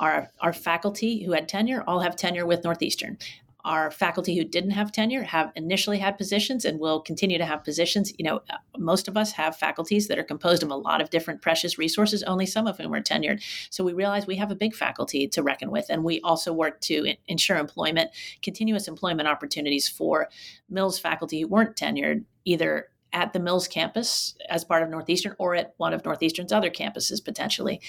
Our, 0.00 0.32
our 0.40 0.52
faculty 0.52 1.22
who 1.22 1.32
had 1.32 1.48
tenure 1.48 1.84
all 1.86 2.00
have 2.00 2.16
tenure 2.16 2.44
with 2.44 2.64
Northeastern 2.64 3.18
our 3.64 3.90
faculty 3.90 4.36
who 4.36 4.44
didn't 4.44 4.72
have 4.72 4.90
tenure 4.90 5.22
have 5.22 5.52
initially 5.54 5.98
had 5.98 6.18
positions 6.18 6.64
and 6.64 6.80
will 6.80 7.00
continue 7.00 7.38
to 7.38 7.44
have 7.44 7.64
positions. 7.64 8.12
You 8.18 8.24
know, 8.24 8.36
uh, 8.50 8.56
most 8.76 9.08
of 9.08 9.16
us 9.16 9.32
have 9.32 9.56
faculties 9.56 10.08
that 10.08 10.18
are 10.18 10.24
composed 10.24 10.62
of 10.62 10.70
a 10.70 10.76
lot 10.76 11.00
of 11.00 11.10
different 11.10 11.42
precious 11.42 11.78
resources, 11.78 12.22
only 12.24 12.46
some 12.46 12.66
of 12.66 12.78
whom 12.78 12.94
are 12.94 13.02
tenured. 13.02 13.42
So 13.70 13.84
we 13.84 13.92
realize 13.92 14.26
we 14.26 14.36
have 14.36 14.50
a 14.50 14.56
big 14.56 14.74
faculty 14.74 15.28
to 15.28 15.42
reckon 15.42 15.70
with. 15.70 15.86
And 15.88 16.04
we 16.04 16.20
also 16.22 16.52
work 16.52 16.80
to 16.82 17.14
ensure 17.28 17.56
employment, 17.56 18.10
continuous 18.42 18.88
employment 18.88 19.28
opportunities 19.28 19.88
for 19.88 20.28
Mills 20.68 20.98
faculty 20.98 21.42
who 21.42 21.48
weren't 21.48 21.76
tenured, 21.76 22.24
either 22.44 22.88
at 23.12 23.32
the 23.32 23.40
Mills 23.40 23.68
campus 23.68 24.34
as 24.48 24.64
part 24.64 24.82
of 24.82 24.88
Northeastern 24.88 25.34
or 25.38 25.54
at 25.54 25.74
one 25.76 25.92
of 25.92 26.04
Northeastern's 26.04 26.52
other 26.52 26.70
campuses 26.70 27.24
potentially. 27.24 27.80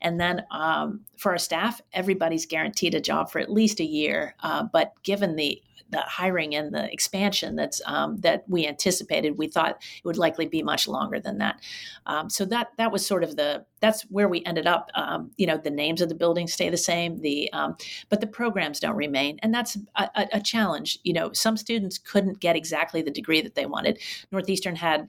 And 0.00 0.20
then 0.20 0.44
um, 0.50 1.00
for 1.16 1.32
our 1.32 1.38
staff, 1.38 1.80
everybody's 1.92 2.46
guaranteed 2.46 2.94
a 2.94 3.00
job 3.00 3.30
for 3.30 3.38
at 3.40 3.50
least 3.50 3.80
a 3.80 3.84
year. 3.84 4.34
Uh, 4.40 4.64
but 4.72 4.92
given 5.02 5.36
the 5.36 5.60
the 5.90 6.00
hiring 6.00 6.54
and 6.54 6.74
the 6.74 6.92
expansion 6.92 7.56
that's 7.56 7.80
um, 7.86 8.18
that 8.18 8.44
we 8.48 8.66
anticipated, 8.66 9.38
we 9.38 9.48
thought 9.48 9.82
it 9.82 10.04
would 10.04 10.16
likely 10.16 10.46
be 10.46 10.62
much 10.62 10.86
longer 10.88 11.20
than 11.20 11.38
that. 11.38 11.60
Um, 12.06 12.30
so 12.30 12.44
that 12.46 12.68
that 12.76 12.92
was 12.92 13.06
sort 13.06 13.24
of 13.24 13.36
the 13.36 13.64
that's 13.80 14.02
where 14.02 14.28
we 14.28 14.44
ended 14.44 14.66
up. 14.66 14.90
Um, 14.94 15.30
you 15.36 15.46
know, 15.46 15.56
the 15.56 15.70
names 15.70 16.00
of 16.00 16.08
the 16.08 16.14
buildings 16.14 16.52
stay 16.52 16.68
the 16.68 16.76
same, 16.76 17.20
the 17.20 17.52
um, 17.52 17.76
but 18.08 18.20
the 18.20 18.26
programs 18.26 18.80
don't 18.80 18.96
remain, 18.96 19.38
and 19.42 19.54
that's 19.54 19.76
a, 19.96 20.08
a, 20.14 20.28
a 20.34 20.40
challenge. 20.40 20.98
You 21.04 21.12
know, 21.12 21.32
some 21.32 21.56
students 21.56 21.98
couldn't 21.98 22.40
get 22.40 22.56
exactly 22.56 23.02
the 23.02 23.10
degree 23.10 23.40
that 23.40 23.54
they 23.54 23.66
wanted. 23.66 23.98
Northeastern 24.32 24.76
had 24.76 25.08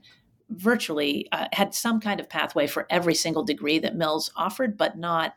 virtually 0.50 1.28
uh, 1.32 1.46
had 1.52 1.74
some 1.74 2.00
kind 2.00 2.20
of 2.20 2.28
pathway 2.28 2.66
for 2.66 2.86
every 2.90 3.14
single 3.14 3.44
degree 3.44 3.78
that 3.78 3.94
Mills 3.94 4.30
offered, 4.36 4.76
but 4.76 4.98
not 4.98 5.34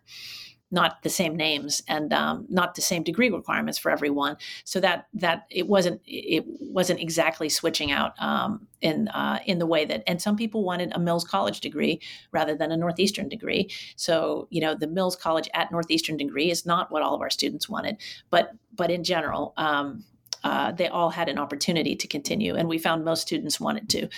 not 0.74 1.04
the 1.04 1.10
same 1.10 1.36
names 1.36 1.84
and 1.88 2.12
um, 2.12 2.46
not 2.50 2.74
the 2.74 2.82
same 2.82 3.04
degree 3.04 3.30
requirements 3.30 3.78
for 3.78 3.92
everyone. 3.92 4.36
So 4.66 4.80
that 4.80 5.08
that 5.14 5.46
it 5.52 5.68
wasn't 5.68 6.02
it 6.06 6.44
wasn't 6.60 7.00
exactly 7.00 7.48
switching 7.48 7.92
out 7.92 8.20
um, 8.20 8.68
in 8.82 9.08
uh, 9.10 9.40
in 9.46 9.60
the 9.60 9.68
way 9.68 9.86
that 9.86 10.04
and 10.08 10.20
some 10.22 10.36
people 10.36 10.64
wanted 10.64 10.92
a 10.96 11.00
Mills 11.00 11.24
College 11.24 11.60
degree 11.60 12.02
rather 12.32 12.56
than 12.56 12.72
a 12.72 12.78
Northeastern 12.78 13.30
degree. 13.30 13.70
So 13.96 14.48
you 14.50 14.60
know 14.60 14.74
the 14.74 14.88
Mills 14.88 15.16
College 15.16 15.48
at 15.54 15.72
Northeastern 15.72 16.18
degree 16.18 16.50
is 16.50 16.66
not 16.66 16.92
what 16.92 17.04
all 17.04 17.14
of 17.14 17.22
our 17.22 17.30
students 17.30 17.70
wanted, 17.70 17.98
but 18.30 18.52
but 18.76 18.90
in 18.92 19.04
general. 19.04 19.54
Um, 19.56 20.04
uh, 20.44 20.74
they 20.74 20.90
all 20.90 21.10
had 21.10 21.30
an 21.30 21.38
opportunity 21.38 21.96
to 21.96 22.06
continue, 22.06 22.54
and 22.54 22.68
we 22.68 22.78
found 22.78 23.06
most 23.06 23.22
students 23.22 23.62
wanted 23.62 23.88
to. 23.88 24.10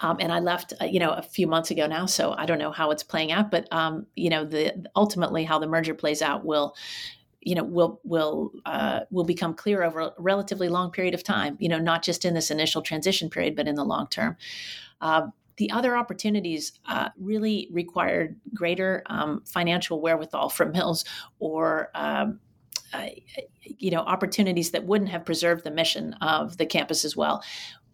Um, 0.00 0.16
and 0.20 0.32
I 0.32 0.40
left, 0.40 0.72
uh, 0.80 0.84
you 0.84 0.98
know, 0.98 1.10
a 1.10 1.22
few 1.22 1.46
months 1.46 1.70
ago 1.70 1.86
now, 1.86 2.06
so 2.06 2.32
I 2.32 2.46
don't 2.46 2.58
know 2.58 2.72
how 2.72 2.90
it's 2.90 3.02
playing 3.02 3.32
out. 3.32 3.50
But 3.50 3.72
um, 3.72 4.06
you 4.16 4.30
know, 4.30 4.44
the 4.44 4.86
ultimately 4.96 5.44
how 5.44 5.58
the 5.58 5.66
merger 5.66 5.94
plays 5.94 6.22
out 6.22 6.44
will, 6.44 6.74
you 7.40 7.54
know, 7.54 7.64
will 7.64 8.00
will 8.04 8.52
uh, 8.66 9.00
will 9.10 9.24
become 9.24 9.54
clear 9.54 9.82
over 9.82 10.00
a 10.00 10.12
relatively 10.18 10.68
long 10.68 10.90
period 10.90 11.14
of 11.14 11.22
time. 11.22 11.56
You 11.60 11.68
know, 11.68 11.78
not 11.78 12.02
just 12.02 12.24
in 12.24 12.34
this 12.34 12.50
initial 12.50 12.82
transition 12.82 13.30
period, 13.30 13.54
but 13.56 13.68
in 13.68 13.74
the 13.74 13.84
long 13.84 14.08
term. 14.08 14.36
Uh, 15.00 15.28
the 15.56 15.70
other 15.70 15.94
opportunities 15.94 16.72
uh, 16.86 17.10
really 17.18 17.68
required 17.70 18.40
greater 18.54 19.02
um, 19.06 19.42
financial 19.44 20.00
wherewithal 20.00 20.48
from 20.48 20.72
Mills 20.72 21.04
or 21.38 21.90
um, 21.94 22.40
uh, 22.92 23.08
you 23.62 23.90
know 23.90 24.00
opportunities 24.00 24.70
that 24.70 24.84
wouldn't 24.84 25.10
have 25.10 25.24
preserved 25.24 25.64
the 25.64 25.70
mission 25.70 26.14
of 26.14 26.56
the 26.56 26.66
campus 26.66 27.04
as 27.04 27.14
well 27.14 27.42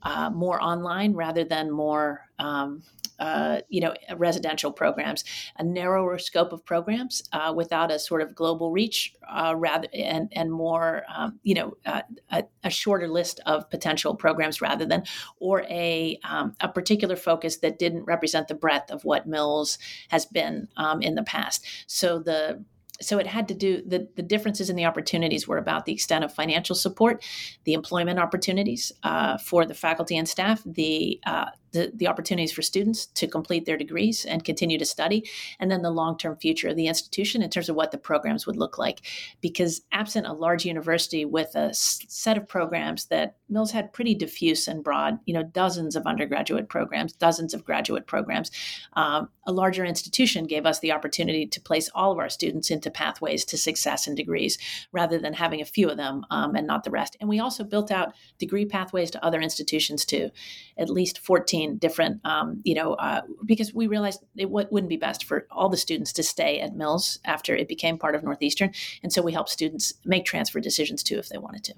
uh, 0.02 0.30
more 0.30 0.62
online 0.62 1.14
rather 1.14 1.44
than 1.44 1.70
more 1.70 2.22
um, 2.38 2.82
uh, 3.18 3.60
you 3.68 3.80
know 3.80 3.94
residential 4.16 4.70
programs. 4.70 5.24
A 5.58 5.64
narrower 5.64 6.18
scope 6.18 6.52
of 6.52 6.64
programs 6.64 7.22
uh, 7.32 7.52
without 7.56 7.90
a 7.90 7.98
sort 7.98 8.20
of 8.20 8.34
global 8.34 8.70
reach 8.70 9.14
uh, 9.28 9.54
rather 9.56 9.88
and 9.94 10.28
and 10.32 10.52
more 10.52 11.04
um, 11.14 11.38
you 11.42 11.54
know 11.54 11.76
uh, 11.86 12.02
a, 12.30 12.44
a, 12.64 12.70
shorter 12.70 13.08
list 13.08 13.40
of 13.46 13.70
potential 13.70 14.14
programs 14.14 14.60
rather 14.60 14.84
than 14.84 15.02
or 15.40 15.62
a 15.62 16.18
um, 16.24 16.54
a 16.60 16.68
particular 16.68 17.16
focus 17.16 17.58
that 17.58 17.78
didn't 17.78 18.04
represent 18.04 18.48
the 18.48 18.54
breadth 18.54 18.90
of 18.90 19.04
what 19.04 19.26
Mills 19.26 19.78
has 20.08 20.26
been 20.26 20.68
um, 20.76 21.00
in 21.00 21.14
the 21.14 21.22
past. 21.22 21.66
So 21.86 22.18
the 22.18 22.64
so 23.00 23.18
it 23.18 23.26
had 23.26 23.48
to 23.48 23.54
do 23.54 23.82
the, 23.86 24.08
the 24.16 24.22
differences 24.22 24.70
in 24.70 24.76
the 24.76 24.84
opportunities 24.84 25.46
were 25.46 25.58
about 25.58 25.84
the 25.84 25.92
extent 25.92 26.24
of 26.24 26.32
financial 26.32 26.74
support 26.74 27.24
the 27.64 27.72
employment 27.72 28.18
opportunities 28.18 28.92
uh, 29.02 29.36
for 29.38 29.64
the 29.66 29.74
faculty 29.74 30.16
and 30.16 30.28
staff 30.28 30.62
the 30.64 31.20
uh, 31.26 31.46
the, 31.76 31.92
the 31.94 32.08
opportunities 32.08 32.52
for 32.52 32.62
students 32.62 33.06
to 33.06 33.26
complete 33.26 33.66
their 33.66 33.76
degrees 33.76 34.24
and 34.24 34.44
continue 34.44 34.78
to 34.78 34.84
study, 34.84 35.28
and 35.60 35.70
then 35.70 35.82
the 35.82 35.90
long 35.90 36.18
term 36.18 36.36
future 36.36 36.68
of 36.68 36.76
the 36.76 36.88
institution 36.88 37.42
in 37.42 37.50
terms 37.50 37.68
of 37.68 37.76
what 37.76 37.90
the 37.90 37.98
programs 37.98 38.46
would 38.46 38.56
look 38.56 38.78
like. 38.78 39.02
Because 39.40 39.82
absent 39.92 40.26
a 40.26 40.32
large 40.32 40.64
university 40.64 41.24
with 41.24 41.54
a 41.54 41.72
set 41.72 42.36
of 42.36 42.48
programs 42.48 43.06
that 43.06 43.36
Mills 43.48 43.70
had 43.70 43.92
pretty 43.92 44.14
diffuse 44.14 44.66
and 44.66 44.82
broad, 44.82 45.18
you 45.24 45.34
know, 45.34 45.42
dozens 45.42 45.94
of 45.94 46.06
undergraduate 46.06 46.68
programs, 46.68 47.12
dozens 47.12 47.54
of 47.54 47.64
graduate 47.64 48.06
programs, 48.06 48.50
um, 48.94 49.28
a 49.46 49.52
larger 49.52 49.84
institution 49.84 50.46
gave 50.46 50.66
us 50.66 50.80
the 50.80 50.92
opportunity 50.92 51.46
to 51.46 51.60
place 51.60 51.88
all 51.94 52.10
of 52.10 52.18
our 52.18 52.28
students 52.28 52.70
into 52.70 52.90
pathways 52.90 53.44
to 53.44 53.56
success 53.56 54.06
and 54.06 54.16
degrees 54.16 54.58
rather 54.92 55.18
than 55.18 55.34
having 55.34 55.60
a 55.60 55.64
few 55.64 55.88
of 55.88 55.96
them 55.96 56.24
um, 56.30 56.56
and 56.56 56.66
not 56.66 56.84
the 56.84 56.90
rest. 56.90 57.16
And 57.20 57.28
we 57.28 57.38
also 57.38 57.62
built 57.62 57.90
out 57.90 58.14
degree 58.38 58.64
pathways 58.64 59.10
to 59.12 59.24
other 59.24 59.40
institutions 59.40 60.04
too, 60.04 60.30
at 60.76 60.90
least 60.90 61.18
14 61.18 61.65
different, 61.74 62.20
um, 62.24 62.60
you 62.64 62.74
know, 62.74 62.94
uh, 62.94 63.22
because 63.44 63.74
we 63.74 63.86
realized 63.86 64.22
it 64.36 64.46
w- 64.46 64.68
wouldn't 64.70 64.88
be 64.88 64.96
best 64.96 65.24
for 65.24 65.46
all 65.50 65.68
the 65.68 65.76
students 65.76 66.12
to 66.14 66.22
stay 66.22 66.60
at 66.60 66.76
Mills 66.76 67.18
after 67.24 67.56
it 67.56 67.68
became 67.68 67.98
part 67.98 68.14
of 68.14 68.22
Northeastern. 68.22 68.72
And 69.02 69.12
so 69.12 69.22
we 69.22 69.32
helped 69.32 69.50
students 69.50 69.94
make 70.04 70.24
transfer 70.24 70.60
decisions 70.60 71.02
too 71.02 71.18
if 71.18 71.28
they 71.28 71.38
wanted 71.38 71.64
to. 71.64 71.74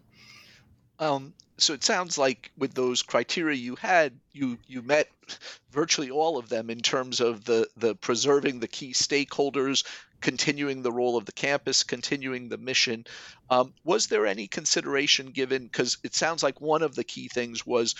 Um, 1.00 1.32
so 1.58 1.74
it 1.74 1.84
sounds 1.84 2.18
like 2.18 2.50
with 2.56 2.74
those 2.74 3.02
criteria 3.02 3.56
you 3.56 3.76
had, 3.76 4.12
you 4.32 4.58
you 4.66 4.82
met 4.82 5.08
virtually 5.70 6.10
all 6.10 6.38
of 6.38 6.48
them 6.48 6.70
in 6.70 6.80
terms 6.80 7.20
of 7.20 7.44
the 7.44 7.68
the 7.76 7.94
preserving 7.96 8.60
the 8.60 8.68
key 8.68 8.92
stakeholders, 8.92 9.84
continuing 10.20 10.82
the 10.82 10.92
role 10.92 11.16
of 11.16 11.24
the 11.24 11.32
campus, 11.32 11.82
continuing 11.82 12.48
the 12.48 12.58
mission. 12.58 13.04
Um, 13.50 13.74
was 13.84 14.06
there 14.06 14.26
any 14.26 14.46
consideration 14.46 15.30
given? 15.30 15.64
Because 15.64 15.98
it 16.04 16.14
sounds 16.14 16.42
like 16.42 16.60
one 16.60 16.82
of 16.82 16.94
the 16.94 17.04
key 17.04 17.28
things 17.28 17.66
was 17.66 17.94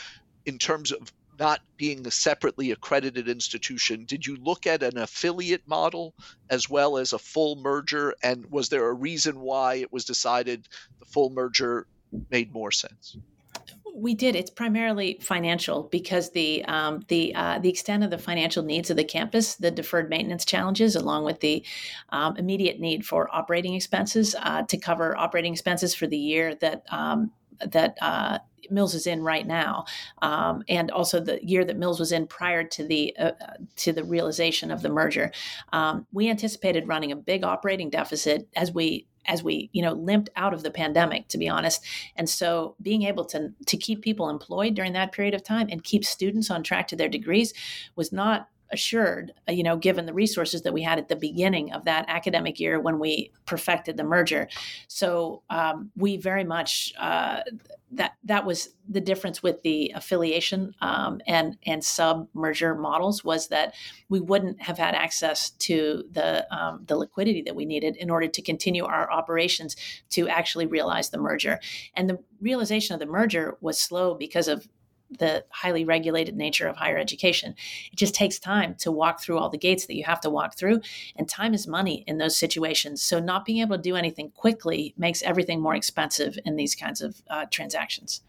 in 0.47 0.59
terms 0.59 0.93
of 0.93 1.13
not 1.39 1.61
being 1.77 2.07
a 2.07 2.11
separately 2.11 2.71
accredited 2.71 3.29
institution, 3.29 4.05
did 4.05 4.27
you 4.27 4.37
look 4.37 4.67
at 4.67 4.83
an 4.83 4.99
affiliate 4.99 5.67
model 5.67 6.15
as 6.51 6.69
well 6.69 6.99
as 6.99 7.13
a 7.13 7.19
full 7.19 7.57
merger? 7.57 8.15
And 8.23 8.47
was 8.51 8.69
there 8.69 8.89
a 8.89 8.93
reason 8.93 9.41
why 9.41 9.77
it 9.77 9.93
was 9.93 10.05
decided 10.05 10.69
the 10.99 11.07
full 11.07 11.31
merger 11.31 11.87
made 12.31 12.53
more 12.53 12.71
sense? 12.71 13.17
We 13.95 14.15
did. 14.15 14.37
It's 14.37 14.51
primarily 14.51 15.19
financial 15.21 15.89
because 15.91 16.31
the 16.31 16.65
um, 16.67 17.05
the 17.09 17.35
uh, 17.35 17.59
the 17.59 17.69
extent 17.69 18.05
of 18.05 18.11
the 18.11 18.19
financial 18.19 18.63
needs 18.63 18.91
of 18.91 18.97
the 18.97 19.03
campus, 19.03 19.57
the 19.57 19.73
deferred 19.73 20.09
maintenance 20.09 20.45
challenges, 20.45 20.95
along 20.95 21.25
with 21.25 21.41
the 21.41 21.65
um, 22.11 22.37
immediate 22.37 22.79
need 22.79 23.05
for 23.05 23.29
operating 23.35 23.75
expenses 23.75 24.37
uh, 24.39 24.63
to 24.63 24.77
cover 24.77 25.17
operating 25.17 25.53
expenses 25.53 25.95
for 25.95 26.07
the 26.07 26.17
year 26.17 26.55
that 26.57 26.85
um, 26.93 27.33
that 27.67 27.97
uh, 28.01 28.39
Mills 28.71 28.95
is 28.95 29.07
in 29.07 29.23
right 29.23 29.47
now, 29.47 29.85
um, 30.23 30.63
and 30.69 30.91
also 30.91 31.21
the 31.21 31.45
year 31.45 31.65
that 31.65 31.79
Mills 31.79 32.01
was 32.01 32.13
in 32.13 32.27
prior 32.27 32.65
to 32.65 32.85
the 32.87 33.17
uh, 33.19 33.33
to 33.77 33.93
the 33.93 34.05
realization 34.05 34.71
of 34.71 34.83
the 34.83 34.89
merger. 34.89 35.31
Um, 35.73 36.07
we 36.13 36.29
anticipated 36.29 36.89
running 36.89 37.13
a 37.13 37.17
big 37.17 37.45
operating 37.45 37.91
deficit 37.91 38.49
as 38.57 38.73
we 38.73 39.07
as 39.27 39.43
we 39.43 39.71
you 39.73 39.83
know 39.83 39.93
limped 39.93 40.31
out 40.37 40.55
of 40.55 40.63
the 40.63 40.71
pandemic 40.71 41.29
to 41.29 41.39
be 41.39 41.49
honest 41.49 41.85
and 42.17 42.29
so 42.29 42.75
being 42.81 43.03
able 43.03 43.25
to 43.27 43.53
to 43.67 43.77
keep 43.77 44.01
people 44.01 44.31
employed 44.31 44.75
during 44.75 44.95
that 44.95 45.13
period 45.13 45.35
of 45.35 45.45
time 45.45 45.69
and 45.71 45.85
keep 45.85 46.05
students 46.05 46.51
on 46.51 46.63
track 46.63 46.89
to 46.89 46.97
their 46.97 47.09
degrees 47.09 47.53
was 47.95 48.11
not 48.11 48.49
assured, 48.71 49.33
uh, 49.49 49.53
you 49.53 49.63
know, 49.63 49.77
given 49.77 50.07
the 50.07 50.13
resources 50.13 50.63
that 50.63 50.73
we 50.73 50.83
had 50.83 50.99
at 50.99 51.09
the 51.09 51.17
beginning 51.17 51.73
of 51.73 51.85
that 51.85 52.05
academic 52.09 52.61
year 52.61 52.81
when 52.81 52.99
we 52.99 53.31
perfected 53.47 53.97
the 53.97 54.05
merger. 54.05 54.49
So 54.89 55.43
um, 55.51 55.91
we 55.97 56.17
very 56.17 56.45
much 56.45 56.93
uh, 56.99 57.41
that 57.93 58.13
that 58.25 58.45
was 58.45 58.71
the 58.89 59.01
difference 59.01 59.43
with 59.43 59.63
the 59.63 59.93
affiliation 59.95 60.75
um, 60.81 61.21
and 61.27 61.57
and 61.65 61.83
sub 61.83 62.29
merger 62.35 62.75
models 62.75 63.25
was 63.25 63.49
that 63.49 63.75
we 64.09 64.21
wouldn't 64.21 64.61
have 64.61 64.77
had 64.77 64.95
access 64.95 65.51
to 65.51 66.05
the 66.13 66.47
um, 66.55 66.85
the 66.87 66.97
liquidity 66.97 67.43
that 67.43 67.57
we 67.57 67.65
needed 67.65 67.97
in 67.97 68.11
order 68.11 68.29
to 68.29 68.43
continue 68.43 68.85
our 68.85 69.11
operations 69.11 69.77
to 70.11 70.29
actually 70.29 70.67
realize 70.67 71.11
the 71.11 71.19
merger. 71.19 71.59
And 71.95 72.11
the 72.11 72.19
realization 72.41 72.95
of 72.95 73.01
the 73.01 73.07
merger 73.07 73.57
was 73.61 73.79
slow 73.79 74.15
because 74.15 74.49
of 74.49 74.69
the 75.11 75.45
highly 75.51 75.85
regulated 75.85 76.37
nature 76.37 76.69
of 76.69 76.77
higher 76.77 76.99
education. 76.99 77.55
It 77.93 77.97
just 77.97 78.15
takes 78.15 78.39
time 78.39 78.75
to 78.81 78.93
walk 78.93 79.21
through 79.21 79.39
all 79.39 79.49
the 79.49 79.59
gates 79.59 79.87
that 79.87 79.97
you 79.97 80.05
have 80.05 80.21
to 80.23 80.31
walk 80.31 80.57
through, 80.57 80.81
and 81.17 81.29
time 81.29 81.55
is 81.55 81.67
money 81.67 82.05
in 82.07 82.19
those 82.19 82.37
situations. 82.37 83.03
So, 83.03 83.19
not 83.19 83.45
being 83.45 83.61
able 83.61 83.77
to 83.77 83.83
do 83.83 83.97
anything 83.97 84.31
quickly 84.31 84.95
makes 84.97 85.23
everything 85.23 85.61
more 85.61 85.75
expensive 85.75 86.39
in 86.45 86.57
these 86.57 86.75
kinds 86.75 87.01
of 87.01 87.23
uh, 87.29 87.47
transactions. 87.51 88.23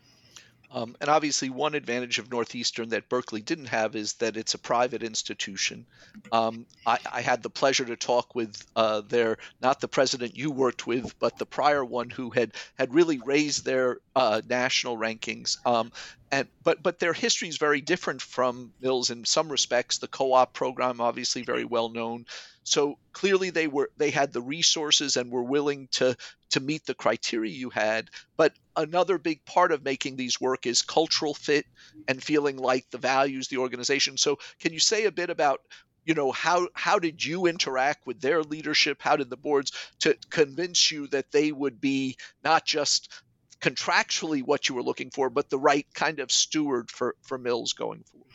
Um, 0.71 0.95
and 1.01 1.09
obviously, 1.09 1.49
one 1.49 1.73
advantage 1.73 2.19
of 2.19 2.31
Northeastern 2.31 2.89
that 2.89 3.09
Berkeley 3.09 3.41
didn't 3.41 3.67
have 3.67 3.95
is 3.95 4.13
that 4.15 4.37
it's 4.37 4.53
a 4.53 4.59
private 4.59 5.01
institution. 5.01 5.85
Um, 6.31 6.67
I, 6.85 6.99
I, 7.11 7.21
had 7.21 7.41
the 7.41 7.49
pleasure 7.49 7.85
to 7.85 7.95
talk 7.95 8.35
with 8.35 8.55
uh, 8.75 9.01
their 9.01 9.37
not 9.61 9.79
the 9.81 9.87
president 9.87 10.37
you 10.37 10.51
worked 10.51 10.85
with, 10.85 11.17
but 11.17 11.39
the 11.39 11.45
prior 11.45 11.83
one 11.83 12.11
who 12.11 12.29
had 12.29 12.51
had 12.77 12.93
really 12.93 13.19
raised 13.25 13.65
their 13.65 13.97
uh, 14.15 14.41
national 14.47 14.97
rankings. 14.97 15.57
Um, 15.65 15.91
and 16.31 16.47
but 16.63 16.83
but 16.83 16.99
their 16.99 17.13
history 17.13 17.47
is 17.47 17.57
very 17.57 17.81
different 17.81 18.21
from 18.21 18.71
Mills 18.79 19.09
in 19.09 19.25
some 19.25 19.49
respects. 19.49 19.97
The 19.97 20.07
co-op 20.07 20.53
program, 20.53 21.01
obviously, 21.01 21.41
very 21.41 21.65
well 21.65 21.89
known. 21.89 22.27
So 22.69 22.99
clearly 23.13 23.49
they 23.49 23.67
were 23.67 23.89
they 23.97 24.11
had 24.11 24.31
the 24.31 24.41
resources 24.41 25.17
and 25.17 25.31
were 25.31 25.43
willing 25.43 25.87
to 25.93 26.15
to 26.51 26.59
meet 26.59 26.85
the 26.85 26.93
criteria 26.93 27.51
you 27.51 27.71
had. 27.71 28.09
But 28.37 28.53
another 28.75 29.17
big 29.17 29.43
part 29.43 29.71
of 29.71 29.83
making 29.83 30.15
these 30.15 30.39
work 30.39 30.67
is 30.67 30.83
cultural 30.83 31.33
fit 31.33 31.65
and 32.07 32.23
feeling 32.23 32.57
like 32.57 32.89
the 32.91 32.99
values 32.99 33.47
the 33.47 33.57
organization. 33.57 34.17
So 34.17 34.37
can 34.59 34.71
you 34.71 34.79
say 34.79 35.05
a 35.05 35.11
bit 35.11 35.31
about 35.31 35.61
you 36.05 36.13
know 36.13 36.31
how 36.31 36.67
how 36.73 36.99
did 36.99 37.25
you 37.25 37.47
interact 37.47 38.05
with 38.05 38.21
their 38.21 38.41
leadership 38.41 39.01
how 39.01 39.15
did 39.15 39.29
the 39.29 39.37
boards 39.37 39.71
to 39.99 40.15
convince 40.29 40.91
you 40.91 41.07
that 41.07 41.31
they 41.31 41.51
would 41.51 41.81
be 41.81 42.17
not 42.43 42.65
just 42.65 43.11
contractually 43.59 44.41
what 44.41 44.69
you 44.69 44.75
were 44.75 44.81
looking 44.81 45.11
for 45.11 45.29
but 45.29 45.49
the 45.49 45.59
right 45.59 45.85
kind 45.93 46.19
of 46.19 46.31
steward 46.31 46.89
for 46.89 47.15
for 47.21 47.37
mills 47.37 47.73
going 47.73 48.01
forward 48.03 48.31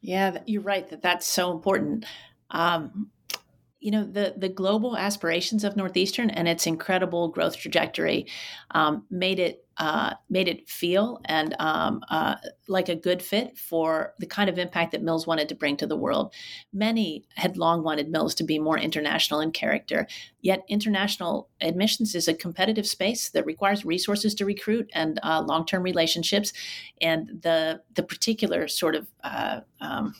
yeah 0.00 0.38
you're 0.46 0.62
right 0.62 0.88
that 0.88 1.02
that's 1.02 1.26
so 1.26 1.52
important 1.52 2.06
um, 2.50 3.10
you 3.84 3.90
know 3.90 4.02
the 4.02 4.32
the 4.38 4.48
global 4.48 4.96
aspirations 4.96 5.62
of 5.62 5.76
Northeastern 5.76 6.30
and 6.30 6.48
its 6.48 6.66
incredible 6.66 7.28
growth 7.28 7.58
trajectory 7.58 8.26
um, 8.70 9.04
made 9.10 9.38
it 9.38 9.62
uh, 9.76 10.14
made 10.30 10.48
it 10.48 10.66
feel 10.70 11.20
and 11.26 11.54
um, 11.58 12.00
uh, 12.08 12.36
like 12.66 12.88
a 12.88 12.96
good 12.96 13.20
fit 13.20 13.58
for 13.58 14.14
the 14.20 14.26
kind 14.26 14.48
of 14.48 14.58
impact 14.58 14.92
that 14.92 15.02
Mills 15.02 15.26
wanted 15.26 15.50
to 15.50 15.54
bring 15.54 15.76
to 15.76 15.86
the 15.86 15.96
world. 15.96 16.32
Many 16.72 17.26
had 17.34 17.58
long 17.58 17.82
wanted 17.82 18.08
Mills 18.08 18.34
to 18.36 18.44
be 18.44 18.58
more 18.58 18.78
international 18.78 19.40
in 19.40 19.50
character, 19.52 20.06
yet 20.40 20.64
international 20.66 21.50
admissions 21.60 22.14
is 22.14 22.26
a 22.26 22.32
competitive 22.32 22.86
space 22.86 23.28
that 23.30 23.44
requires 23.44 23.84
resources 23.84 24.34
to 24.36 24.46
recruit 24.46 24.88
and 24.94 25.20
uh, 25.22 25.42
long 25.42 25.66
term 25.66 25.82
relationships, 25.82 26.54
and 27.02 27.42
the 27.42 27.82
the 27.94 28.02
particular 28.02 28.66
sort 28.66 28.94
of 28.94 29.06
uh, 29.24 29.60
um, 29.82 30.14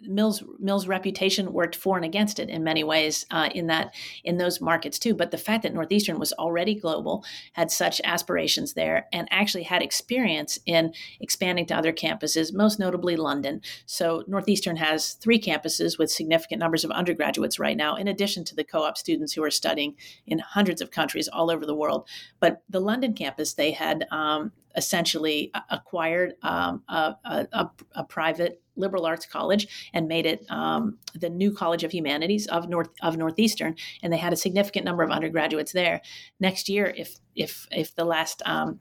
Mills 0.00 0.42
Mills' 0.58 0.86
reputation 0.86 1.52
worked 1.52 1.76
for 1.76 1.96
and 1.96 2.04
against 2.04 2.38
it 2.38 2.48
in 2.48 2.64
many 2.64 2.84
ways 2.84 3.26
uh, 3.30 3.48
in 3.54 3.66
that 3.68 3.94
in 4.24 4.38
those 4.38 4.60
markets 4.60 4.98
too. 4.98 5.14
But 5.14 5.30
the 5.30 5.38
fact 5.38 5.62
that 5.62 5.74
Northeastern 5.74 6.18
was 6.18 6.32
already 6.34 6.74
global, 6.74 7.24
had 7.52 7.70
such 7.70 8.00
aspirations 8.04 8.74
there, 8.74 9.06
and 9.12 9.28
actually 9.30 9.64
had 9.64 9.82
experience 9.82 10.58
in 10.66 10.92
expanding 11.20 11.66
to 11.66 11.76
other 11.76 11.92
campuses, 11.92 12.52
most 12.52 12.78
notably 12.78 13.16
London. 13.16 13.60
So 13.86 14.24
Northeastern 14.26 14.76
has 14.76 15.14
three 15.14 15.40
campuses 15.40 15.98
with 15.98 16.10
significant 16.10 16.60
numbers 16.60 16.84
of 16.84 16.90
undergraduates 16.90 17.58
right 17.58 17.76
now, 17.76 17.96
in 17.96 18.08
addition 18.08 18.44
to 18.44 18.56
the 18.56 18.64
co-op 18.64 18.96
students 18.96 19.32
who 19.32 19.42
are 19.42 19.50
studying 19.50 19.96
in 20.26 20.38
hundreds 20.38 20.80
of 20.80 20.90
countries 20.90 21.28
all 21.28 21.50
over 21.50 21.66
the 21.66 21.74
world. 21.74 22.08
But 22.40 22.62
the 22.68 22.80
London 22.80 23.14
campus, 23.14 23.54
they 23.54 23.72
had 23.72 24.06
um, 24.10 24.52
essentially 24.76 25.50
acquired 25.70 26.34
um, 26.42 26.82
a, 26.88 27.14
a, 27.24 27.70
a, 27.94 28.04
private 28.04 28.62
liberal 28.80 29.06
arts 29.06 29.26
college 29.26 29.90
and 29.92 30.08
made 30.08 30.26
it 30.26 30.44
um, 30.50 30.98
the 31.14 31.30
new 31.30 31.52
College 31.52 31.84
of 31.84 31.92
Humanities 31.92 32.46
of 32.48 32.68
North 32.68 32.90
of 33.02 33.16
Northeastern, 33.16 33.76
and 34.02 34.12
they 34.12 34.16
had 34.18 34.32
a 34.32 34.36
significant 34.36 34.84
number 34.84 35.02
of 35.02 35.10
undergraduates 35.10 35.72
there. 35.72 36.00
Next 36.40 36.68
year, 36.68 36.92
if 36.96 37.16
if 37.34 37.66
if 37.70 37.94
the 37.94 38.04
last 38.04 38.42
um, 38.46 38.80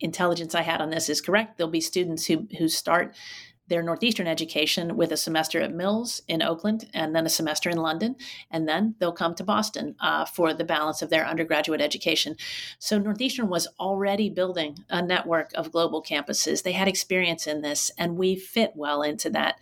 intelligence 0.00 0.54
I 0.54 0.62
had 0.62 0.80
on 0.80 0.90
this 0.90 1.08
is 1.08 1.20
correct, 1.20 1.58
there'll 1.58 1.70
be 1.70 1.80
students 1.80 2.26
who 2.26 2.46
who 2.58 2.68
start 2.68 3.14
their 3.70 3.82
Northeastern 3.82 4.26
education 4.26 4.96
with 4.96 5.12
a 5.12 5.16
semester 5.16 5.60
at 5.60 5.72
Mills 5.72 6.20
in 6.28 6.42
Oakland 6.42 6.90
and 6.92 7.14
then 7.14 7.24
a 7.24 7.30
semester 7.30 7.70
in 7.70 7.78
London. 7.78 8.16
And 8.50 8.68
then 8.68 8.96
they'll 8.98 9.12
come 9.12 9.34
to 9.36 9.44
Boston 9.44 9.94
uh, 10.00 10.26
for 10.26 10.52
the 10.52 10.64
balance 10.64 11.00
of 11.00 11.08
their 11.08 11.24
undergraduate 11.24 11.80
education. 11.80 12.36
So 12.78 12.98
Northeastern 12.98 13.48
was 13.48 13.68
already 13.78 14.28
building 14.28 14.76
a 14.90 15.00
network 15.00 15.52
of 15.54 15.72
global 15.72 16.02
campuses. 16.02 16.62
They 16.62 16.72
had 16.72 16.88
experience 16.88 17.46
in 17.46 17.62
this, 17.62 17.90
and 17.96 18.18
we 18.18 18.34
fit 18.34 18.72
well 18.74 19.02
into 19.02 19.30
that. 19.30 19.54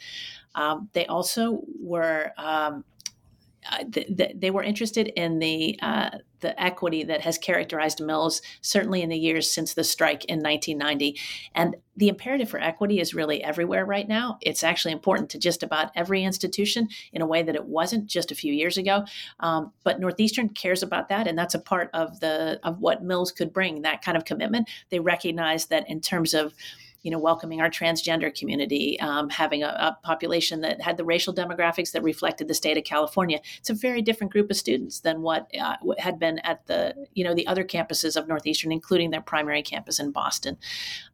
Um, 0.55 0.89
they 0.95 1.07
also 1.07 1.63
were. 1.79 2.33
Um, 2.37 2.85
uh, 3.71 3.85
they 4.35 4.51
were 4.51 4.63
interested 4.63 5.09
in 5.09 5.39
the 5.39 5.79
uh, 5.83 6.11
the 6.41 6.61
equity 6.63 7.03
that 7.05 7.21
has 7.21 7.37
characterized 7.37 8.01
Mills 8.01 8.41
certainly 8.61 9.03
in 9.03 9.09
the 9.09 9.19
years 9.19 9.51
since 9.51 9.75
the 9.75 9.85
strike 9.85 10.25
in 10.27 10.41
1990. 10.41 11.19
And 11.55 11.77
the 11.97 12.09
imperative 12.09 12.49
for 12.49 12.61
equity 12.61 13.01
is 13.01 13.13
really 13.13 13.43
everywhere 13.43 13.85
right 13.85 14.07
now. 14.07 14.39
It's 14.41 14.63
actually 14.63 14.93
important 14.93 15.31
to 15.31 15.39
just 15.39 15.65
about 15.65 15.91
every 15.97 16.23
institution 16.23 16.89
in 17.13 17.23
a 17.23 17.27
way 17.27 17.43
that 17.43 17.57
it 17.57 17.65
wasn't 17.65 18.07
just 18.07 18.31
a 18.31 18.37
few 18.37 18.53
years 18.53 18.79
ago. 18.79 19.05
Um, 19.41 19.73
but 19.83 19.99
Northeastern 19.99 20.51
cares 20.51 20.83
about 20.83 21.09
that, 21.09 21.27
and 21.27 21.37
that's 21.37 21.55
a 21.55 21.61
part 21.61 21.91
of 21.93 22.21
the 22.21 22.61
of 22.63 22.81
what 22.81 23.03
Mills 23.03 23.33
could 23.33 23.53
bring. 23.53 23.83
That 23.83 24.03
kind 24.03 24.17
of 24.17 24.25
commitment. 24.25 24.69
They 24.91 25.01
recognize 25.01 25.67
that 25.67 25.89
in 25.91 26.01
terms 26.01 26.35
of 26.35 26.55
you 27.03 27.11
know, 27.11 27.19
welcoming 27.19 27.61
our 27.61 27.71
transgender 27.71 28.35
community, 28.37 28.99
um, 29.01 29.29
having 29.31 29.63
a, 29.63 29.69
a, 29.69 29.99
population 30.03 30.61
that 30.63 30.81
had 30.81 30.97
the 30.97 31.05
racial 31.05 31.35
demographics 31.35 31.93
that 31.93 32.03
reflected 32.03 32.49
the 32.49 32.55
state 32.55 32.77
of 32.77 32.85
California. 32.85 33.41
It's 33.59 33.71
a 33.71 33.75
very 33.75 34.03
different 34.03 34.33
group 34.33 34.51
of 34.51 34.57
students 34.57 35.01
than 35.01 35.23
what 35.23 35.51
uh, 35.59 35.77
had 35.99 36.19
been 36.19 36.39
at 36.41 36.67
the, 36.67 36.95
you 37.15 37.25
know, 37.25 37.35
the 37.35 37.47
other 37.47 37.65
campuses 37.65 38.17
of 38.17 38.27
Northeastern, 38.27 38.73
including 38.73 39.11
their 39.11 39.21
primary 39.21 39.63
campus 39.63 40.01
in 40.01 40.11
Boston. 40.11 40.57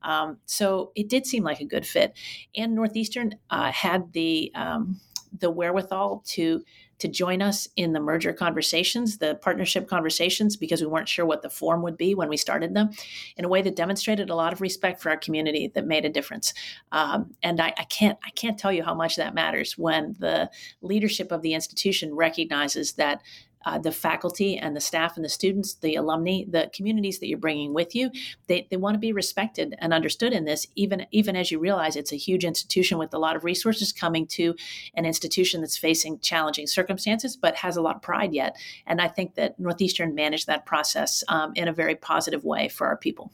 Um, 0.02 0.38
so 0.46 0.92
it 0.94 1.08
did 1.08 1.26
seem 1.26 1.44
like 1.44 1.60
a 1.60 1.64
good 1.66 1.86
fit. 1.86 2.14
And 2.56 2.74
Northeastern 2.74 3.36
uh, 3.50 3.72
had 3.72 4.12
the 4.12 4.52
um, 4.54 5.00
the 5.38 5.50
wherewithal 5.50 6.22
to 6.24 6.62
to 6.98 7.08
join 7.08 7.42
us 7.42 7.68
in 7.76 7.92
the 7.92 8.00
merger 8.00 8.32
conversations, 8.32 9.18
the 9.18 9.34
partnership 9.36 9.88
conversations, 9.88 10.56
because 10.56 10.80
we 10.80 10.86
weren't 10.86 11.08
sure 11.08 11.26
what 11.26 11.42
the 11.42 11.50
form 11.50 11.82
would 11.82 11.96
be 11.96 12.14
when 12.14 12.28
we 12.28 12.36
started 12.36 12.74
them, 12.74 12.90
in 13.36 13.44
a 13.44 13.48
way 13.48 13.62
that 13.62 13.76
demonstrated 13.76 14.30
a 14.30 14.34
lot 14.34 14.52
of 14.52 14.60
respect 14.60 15.00
for 15.00 15.10
our 15.10 15.16
community 15.16 15.70
that 15.74 15.86
made 15.86 16.04
a 16.04 16.10
difference. 16.10 16.54
Um, 16.92 17.34
and 17.42 17.60
I, 17.60 17.74
I, 17.78 17.84
can't 17.84 18.18
I 18.24 18.30
can't 18.30 18.58
tell 18.58 18.72
you 18.72 18.82
how 18.82 18.94
much 18.94 19.16
that 19.16 19.34
matters 19.34 19.76
when 19.76 20.16
the 20.18 20.50
leadership 20.82 21.32
of 21.32 21.42
the 21.42 21.54
institution 21.54 22.14
recognizes 22.14 22.92
that 22.94 23.22
uh, 23.64 23.78
the 23.78 23.92
faculty 23.92 24.56
and 24.56 24.76
the 24.76 24.80
staff 24.80 25.16
and 25.16 25.24
the 25.24 25.28
students, 25.28 25.74
the 25.74 25.94
alumni, 25.94 26.42
the 26.48 26.70
communities 26.74 27.18
that 27.18 27.28
you're 27.28 27.38
bringing 27.38 27.74
with 27.74 27.94
you, 27.94 28.10
they, 28.46 28.66
they 28.70 28.76
want 28.76 28.94
to 28.94 28.98
be 28.98 29.12
respected 29.12 29.74
and 29.78 29.92
understood 29.92 30.32
in 30.32 30.44
this, 30.44 30.66
even, 30.74 31.06
even 31.10 31.36
as 31.36 31.50
you 31.50 31.58
realize 31.58 31.96
it's 31.96 32.12
a 32.12 32.16
huge 32.16 32.44
institution 32.44 32.98
with 32.98 33.14
a 33.14 33.18
lot 33.18 33.36
of 33.36 33.44
resources 33.44 33.92
coming 33.92 34.26
to 34.26 34.54
an 34.94 35.04
institution 35.04 35.60
that's 35.60 35.76
facing 35.76 36.18
challenging 36.20 36.66
circumstances, 36.66 37.36
but 37.36 37.56
has 37.56 37.76
a 37.76 37.82
lot 37.82 37.96
of 37.96 38.02
pride 38.02 38.32
yet. 38.32 38.56
And 38.86 39.00
I 39.00 39.08
think 39.08 39.34
that 39.34 39.58
Northeastern 39.58 40.14
managed 40.14 40.46
that 40.46 40.66
process 40.66 41.24
um, 41.28 41.52
in 41.54 41.68
a 41.68 41.72
very 41.72 41.94
positive 41.94 42.44
way 42.44 42.68
for 42.68 42.86
our 42.86 42.96
people. 42.96 43.32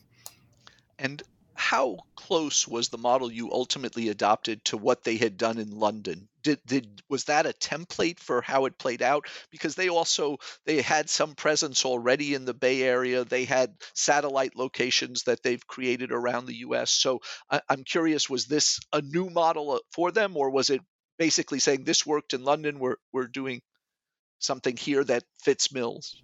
And 0.98 1.22
how 1.60 1.98
close 2.16 2.66
was 2.66 2.88
the 2.88 2.96
model 2.96 3.30
you 3.30 3.52
ultimately 3.52 4.08
adopted 4.08 4.64
to 4.64 4.78
what 4.78 5.04
they 5.04 5.18
had 5.18 5.36
done 5.36 5.58
in 5.58 5.70
London? 5.70 6.26
Did, 6.42 6.58
did 6.66 7.02
was 7.10 7.24
that 7.24 7.44
a 7.44 7.50
template 7.50 8.18
for 8.18 8.40
how 8.40 8.64
it 8.64 8.78
played 8.78 9.02
out? 9.02 9.26
Because 9.50 9.74
they 9.74 9.90
also 9.90 10.38
they 10.64 10.80
had 10.80 11.10
some 11.10 11.34
presence 11.34 11.84
already 11.84 12.32
in 12.32 12.46
the 12.46 12.54
Bay 12.54 12.82
Area. 12.82 13.24
They 13.24 13.44
had 13.44 13.74
satellite 13.94 14.56
locations 14.56 15.24
that 15.24 15.42
they've 15.42 15.66
created 15.66 16.12
around 16.12 16.46
the 16.46 16.60
U.S. 16.66 16.90
So 16.90 17.20
I, 17.50 17.60
I'm 17.68 17.84
curious, 17.84 18.30
was 18.30 18.46
this 18.46 18.80
a 18.90 19.02
new 19.02 19.28
model 19.28 19.72
uh, 19.72 19.78
for 19.92 20.10
them, 20.10 20.38
or 20.38 20.48
was 20.48 20.70
it 20.70 20.80
basically 21.18 21.58
saying 21.58 21.84
this 21.84 22.06
worked 22.06 22.32
in 22.32 22.42
London? 22.42 22.78
We're 22.78 22.96
we're 23.12 23.28
doing 23.28 23.60
something 24.38 24.78
here 24.78 25.04
that 25.04 25.24
fits 25.44 25.70
Mills 25.70 26.16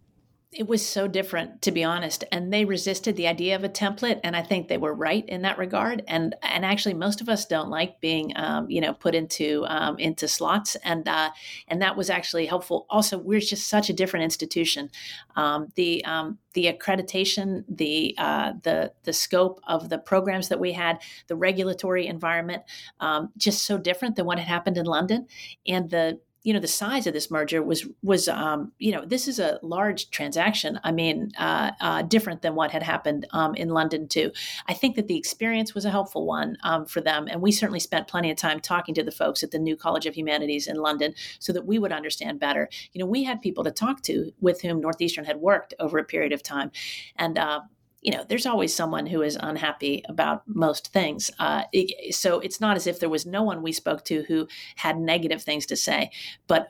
it 0.52 0.66
was 0.66 0.86
so 0.86 1.08
different 1.08 1.60
to 1.60 1.72
be 1.72 1.82
honest 1.82 2.24
and 2.32 2.52
they 2.52 2.64
resisted 2.64 3.16
the 3.16 3.26
idea 3.26 3.56
of 3.56 3.64
a 3.64 3.68
template 3.68 4.20
and 4.22 4.36
i 4.36 4.42
think 4.42 4.68
they 4.68 4.78
were 4.78 4.94
right 4.94 5.28
in 5.28 5.42
that 5.42 5.58
regard 5.58 6.02
and 6.06 6.34
and 6.42 6.64
actually 6.64 6.94
most 6.94 7.20
of 7.20 7.28
us 7.28 7.46
don't 7.46 7.68
like 7.68 8.00
being 8.00 8.32
um, 8.36 8.70
you 8.70 8.80
know 8.80 8.92
put 8.94 9.14
into 9.14 9.64
um, 9.68 9.98
into 9.98 10.28
slots 10.28 10.76
and 10.76 11.08
uh, 11.08 11.30
and 11.68 11.82
that 11.82 11.96
was 11.96 12.10
actually 12.10 12.46
helpful. 12.46 12.86
Also 12.90 13.18
we're 13.18 13.40
just 13.40 13.68
such 13.68 13.90
a 13.90 13.92
different 13.92 14.24
institution. 14.24 14.90
Um, 15.36 15.68
the 15.74 16.04
um, 16.04 16.38
the 16.54 16.72
accreditation 16.72 17.64
the 17.68 18.14
uh, 18.18 18.54
the 18.62 18.92
the 19.02 19.12
scope 19.12 19.60
of 19.66 19.88
the 19.88 19.98
programs 19.98 20.48
that 20.48 20.60
we 20.60 20.72
had 20.72 20.98
the 21.26 21.36
regulatory 21.36 22.06
environment 22.06 22.62
um, 23.00 23.30
just 23.36 23.64
so 23.64 23.76
different 23.76 24.16
than 24.16 24.26
what 24.26 24.38
had 24.38 24.48
happened 24.48 24.78
in 24.78 24.86
london 24.86 25.26
and 25.66 25.90
the 25.90 26.18
you 26.46 26.52
know 26.52 26.60
the 26.60 26.68
size 26.68 27.08
of 27.08 27.12
this 27.12 27.28
merger 27.28 27.60
was 27.60 27.88
was 28.04 28.28
um, 28.28 28.70
you 28.78 28.92
know 28.92 29.04
this 29.04 29.26
is 29.26 29.40
a 29.40 29.58
large 29.64 30.10
transaction. 30.10 30.78
I 30.84 30.92
mean, 30.92 31.32
uh, 31.36 31.72
uh, 31.80 32.02
different 32.02 32.42
than 32.42 32.54
what 32.54 32.70
had 32.70 32.84
happened 32.84 33.26
um, 33.32 33.56
in 33.56 33.70
London 33.70 34.06
too. 34.06 34.30
I 34.68 34.72
think 34.72 34.94
that 34.94 35.08
the 35.08 35.16
experience 35.16 35.74
was 35.74 35.84
a 35.84 35.90
helpful 35.90 36.24
one 36.24 36.56
um, 36.62 36.86
for 36.86 37.00
them, 37.00 37.26
and 37.28 37.42
we 37.42 37.50
certainly 37.50 37.80
spent 37.80 38.06
plenty 38.06 38.30
of 38.30 38.36
time 38.36 38.60
talking 38.60 38.94
to 38.94 39.02
the 39.02 39.10
folks 39.10 39.42
at 39.42 39.50
the 39.50 39.58
New 39.58 39.76
College 39.76 40.06
of 40.06 40.14
Humanities 40.14 40.68
in 40.68 40.76
London 40.76 41.14
so 41.40 41.52
that 41.52 41.66
we 41.66 41.80
would 41.80 41.90
understand 41.90 42.38
better. 42.38 42.68
You 42.92 43.00
know, 43.00 43.06
we 43.06 43.24
had 43.24 43.42
people 43.42 43.64
to 43.64 43.72
talk 43.72 44.02
to 44.02 44.30
with 44.40 44.62
whom 44.62 44.80
Northeastern 44.80 45.24
had 45.24 45.38
worked 45.38 45.74
over 45.80 45.98
a 45.98 46.04
period 46.04 46.32
of 46.32 46.44
time, 46.44 46.70
and 47.16 47.38
uh, 47.38 47.62
you 48.06 48.12
know, 48.12 48.24
there's 48.28 48.46
always 48.46 48.72
someone 48.72 49.04
who 49.04 49.20
is 49.20 49.36
unhappy 49.40 50.04
about 50.08 50.44
most 50.46 50.92
things. 50.92 51.28
Uh, 51.40 51.64
so 52.12 52.38
it's 52.38 52.60
not 52.60 52.76
as 52.76 52.86
if 52.86 53.00
there 53.00 53.08
was 53.08 53.26
no 53.26 53.42
one 53.42 53.62
we 53.62 53.72
spoke 53.72 54.04
to 54.04 54.22
who 54.28 54.46
had 54.76 54.96
negative 54.96 55.42
things 55.42 55.66
to 55.66 55.76
say, 55.76 56.10
but 56.46 56.68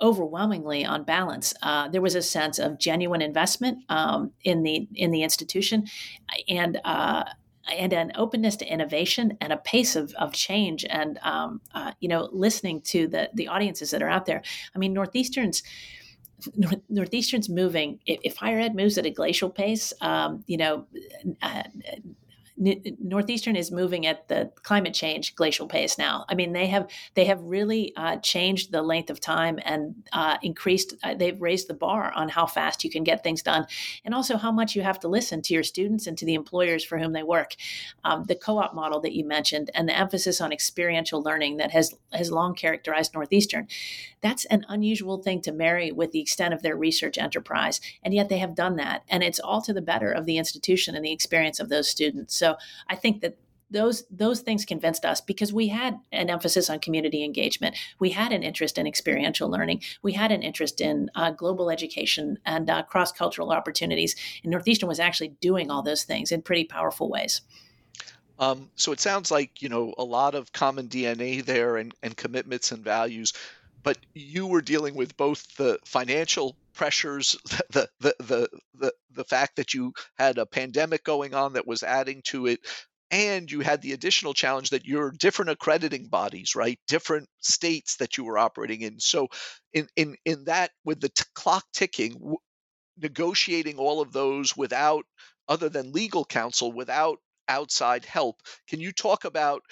overwhelmingly 0.00 0.82
on 0.82 1.04
balance 1.04 1.52
uh, 1.62 1.86
there 1.88 2.00
was 2.00 2.14
a 2.14 2.22
sense 2.22 2.58
of 2.58 2.78
genuine 2.78 3.20
investment 3.20 3.84
um, 3.90 4.32
in 4.44 4.62
the 4.62 4.88
in 4.94 5.10
the 5.10 5.22
institution 5.22 5.84
and 6.48 6.80
uh, 6.86 7.22
and 7.70 7.92
an 7.92 8.10
openness 8.14 8.56
to 8.56 8.64
innovation 8.64 9.36
and 9.42 9.52
a 9.52 9.58
pace 9.58 9.96
of, 9.96 10.14
of 10.14 10.32
change 10.32 10.86
and 10.88 11.18
um, 11.18 11.60
uh, 11.74 11.92
you 12.00 12.08
know 12.08 12.30
listening 12.32 12.80
to 12.80 13.08
the 13.08 13.28
the 13.34 13.46
audiences 13.46 13.90
that 13.90 14.02
are 14.02 14.08
out 14.08 14.24
there 14.24 14.40
i 14.74 14.78
mean 14.78 14.94
northeastern's 14.94 15.62
North, 15.62 15.99
Northeastern's 16.88 17.48
moving. 17.48 18.00
If, 18.06 18.20
if, 18.22 18.36
higher 18.36 18.58
ed 18.58 18.74
moves 18.74 18.98
at 18.98 19.06
a 19.06 19.10
glacial 19.10 19.50
pace, 19.50 19.92
um, 20.00 20.44
you 20.46 20.56
know, 20.56 20.86
uh, 21.42 21.64
Northeastern 22.60 23.56
is 23.56 23.70
moving 23.70 24.06
at 24.06 24.28
the 24.28 24.50
climate 24.62 24.92
change 24.92 25.34
glacial 25.34 25.66
pace 25.66 25.96
now. 25.96 26.26
I 26.28 26.34
mean, 26.34 26.52
they 26.52 26.66
have 26.66 26.90
they 27.14 27.24
have 27.24 27.40
really 27.42 27.94
uh, 27.96 28.18
changed 28.18 28.70
the 28.70 28.82
length 28.82 29.08
of 29.08 29.18
time 29.18 29.58
and 29.64 29.94
uh, 30.12 30.36
increased. 30.42 30.94
Uh, 31.02 31.14
they've 31.14 31.40
raised 31.40 31.68
the 31.68 31.74
bar 31.74 32.12
on 32.12 32.28
how 32.28 32.44
fast 32.44 32.84
you 32.84 32.90
can 32.90 33.02
get 33.02 33.24
things 33.24 33.42
done, 33.42 33.66
and 34.04 34.14
also 34.14 34.36
how 34.36 34.52
much 34.52 34.76
you 34.76 34.82
have 34.82 35.00
to 35.00 35.08
listen 35.08 35.40
to 35.42 35.54
your 35.54 35.62
students 35.62 36.06
and 36.06 36.18
to 36.18 36.26
the 36.26 36.34
employers 36.34 36.84
for 36.84 36.98
whom 36.98 37.14
they 37.14 37.22
work. 37.22 37.56
Um, 38.04 38.24
the 38.24 38.34
co-op 38.34 38.74
model 38.74 39.00
that 39.00 39.14
you 39.14 39.26
mentioned 39.26 39.70
and 39.74 39.88
the 39.88 39.96
emphasis 39.96 40.40
on 40.40 40.52
experiential 40.52 41.22
learning 41.22 41.56
that 41.56 41.70
has 41.70 41.94
has 42.12 42.30
long 42.30 42.54
characterized 42.54 43.14
Northeastern. 43.14 43.68
That's 44.20 44.44
an 44.46 44.66
unusual 44.68 45.22
thing 45.22 45.40
to 45.42 45.52
marry 45.52 45.92
with 45.92 46.12
the 46.12 46.20
extent 46.20 46.52
of 46.52 46.60
their 46.60 46.76
research 46.76 47.16
enterprise, 47.16 47.80
and 48.02 48.12
yet 48.12 48.28
they 48.28 48.38
have 48.38 48.54
done 48.54 48.76
that, 48.76 49.02
and 49.08 49.22
it's 49.22 49.40
all 49.40 49.62
to 49.62 49.72
the 49.72 49.80
better 49.80 50.12
of 50.12 50.26
the 50.26 50.36
institution 50.36 50.94
and 50.94 51.02
the 51.02 51.12
experience 51.12 51.58
of 51.58 51.70
those 51.70 51.88
students. 51.88 52.36
So 52.36 52.49
I 52.88 52.96
think 52.96 53.20
that 53.22 53.36
those 53.70 54.04
those 54.10 54.40
things 54.40 54.64
convinced 54.64 55.04
us 55.04 55.20
because 55.20 55.52
we 55.52 55.68
had 55.68 55.98
an 56.12 56.28
emphasis 56.28 56.68
on 56.68 56.80
community 56.80 57.24
engagement. 57.24 57.76
We 57.98 58.10
had 58.10 58.32
an 58.32 58.42
interest 58.42 58.78
in 58.78 58.86
experiential 58.86 59.48
learning. 59.48 59.82
We 60.02 60.12
had 60.12 60.32
an 60.32 60.42
interest 60.42 60.80
in 60.80 61.10
uh, 61.14 61.30
global 61.30 61.70
education 61.70 62.38
and 62.44 62.68
uh, 62.68 62.82
cross-cultural 62.82 63.52
opportunities. 63.52 64.16
And 64.42 64.50
northeastern 64.50 64.88
was 64.88 65.00
actually 65.00 65.28
doing 65.40 65.70
all 65.70 65.82
those 65.82 66.02
things 66.02 66.32
in 66.32 66.42
pretty 66.42 66.64
powerful 66.64 67.08
ways. 67.08 67.42
Um, 68.38 68.70
so 68.74 68.90
it 68.90 69.00
sounds 69.00 69.30
like 69.30 69.62
you 69.62 69.68
know 69.68 69.94
a 69.98 70.04
lot 70.04 70.34
of 70.34 70.50
common 70.52 70.88
dna 70.88 71.44
there 71.44 71.76
and, 71.76 71.94
and 72.02 72.16
commitments 72.16 72.72
and 72.72 72.82
values 72.82 73.34
but 73.82 73.98
you 74.14 74.46
were 74.46 74.62
dealing 74.62 74.94
with 74.94 75.16
both 75.16 75.56
the 75.56 75.78
financial 75.84 76.56
pressures, 76.74 77.36
the, 77.70 77.88
the 78.00 78.14
the 78.20 78.48
the 78.74 78.92
the 79.12 79.24
fact 79.24 79.56
that 79.56 79.74
you 79.74 79.92
had 80.18 80.38
a 80.38 80.46
pandemic 80.46 81.04
going 81.04 81.34
on 81.34 81.54
that 81.54 81.66
was 81.66 81.82
adding 81.82 82.22
to 82.26 82.46
it, 82.46 82.60
and 83.10 83.50
you 83.50 83.60
had 83.60 83.82
the 83.82 83.92
additional 83.92 84.34
challenge 84.34 84.70
that 84.70 84.84
you're 84.86 85.12
different 85.12 85.50
accrediting 85.50 86.08
bodies, 86.08 86.54
right? 86.54 86.78
Different 86.88 87.28
states 87.40 87.96
that 87.96 88.16
you 88.16 88.24
were 88.24 88.38
operating 88.38 88.82
in. 88.82 89.00
So, 89.00 89.28
in 89.72 89.88
in 89.96 90.16
in 90.24 90.44
that, 90.44 90.70
with 90.84 91.00
the 91.00 91.08
t- 91.10 91.24
clock 91.34 91.64
ticking, 91.72 92.12
w- 92.14 92.36
negotiating 92.98 93.78
all 93.78 94.00
of 94.00 94.12
those 94.12 94.56
without 94.56 95.04
other 95.48 95.68
than 95.68 95.92
legal 95.92 96.24
counsel, 96.24 96.72
without 96.72 97.18
outside 97.48 98.04
help, 98.04 98.40
can 98.68 98.80
you 98.80 98.92
talk 98.92 99.24
about 99.24 99.62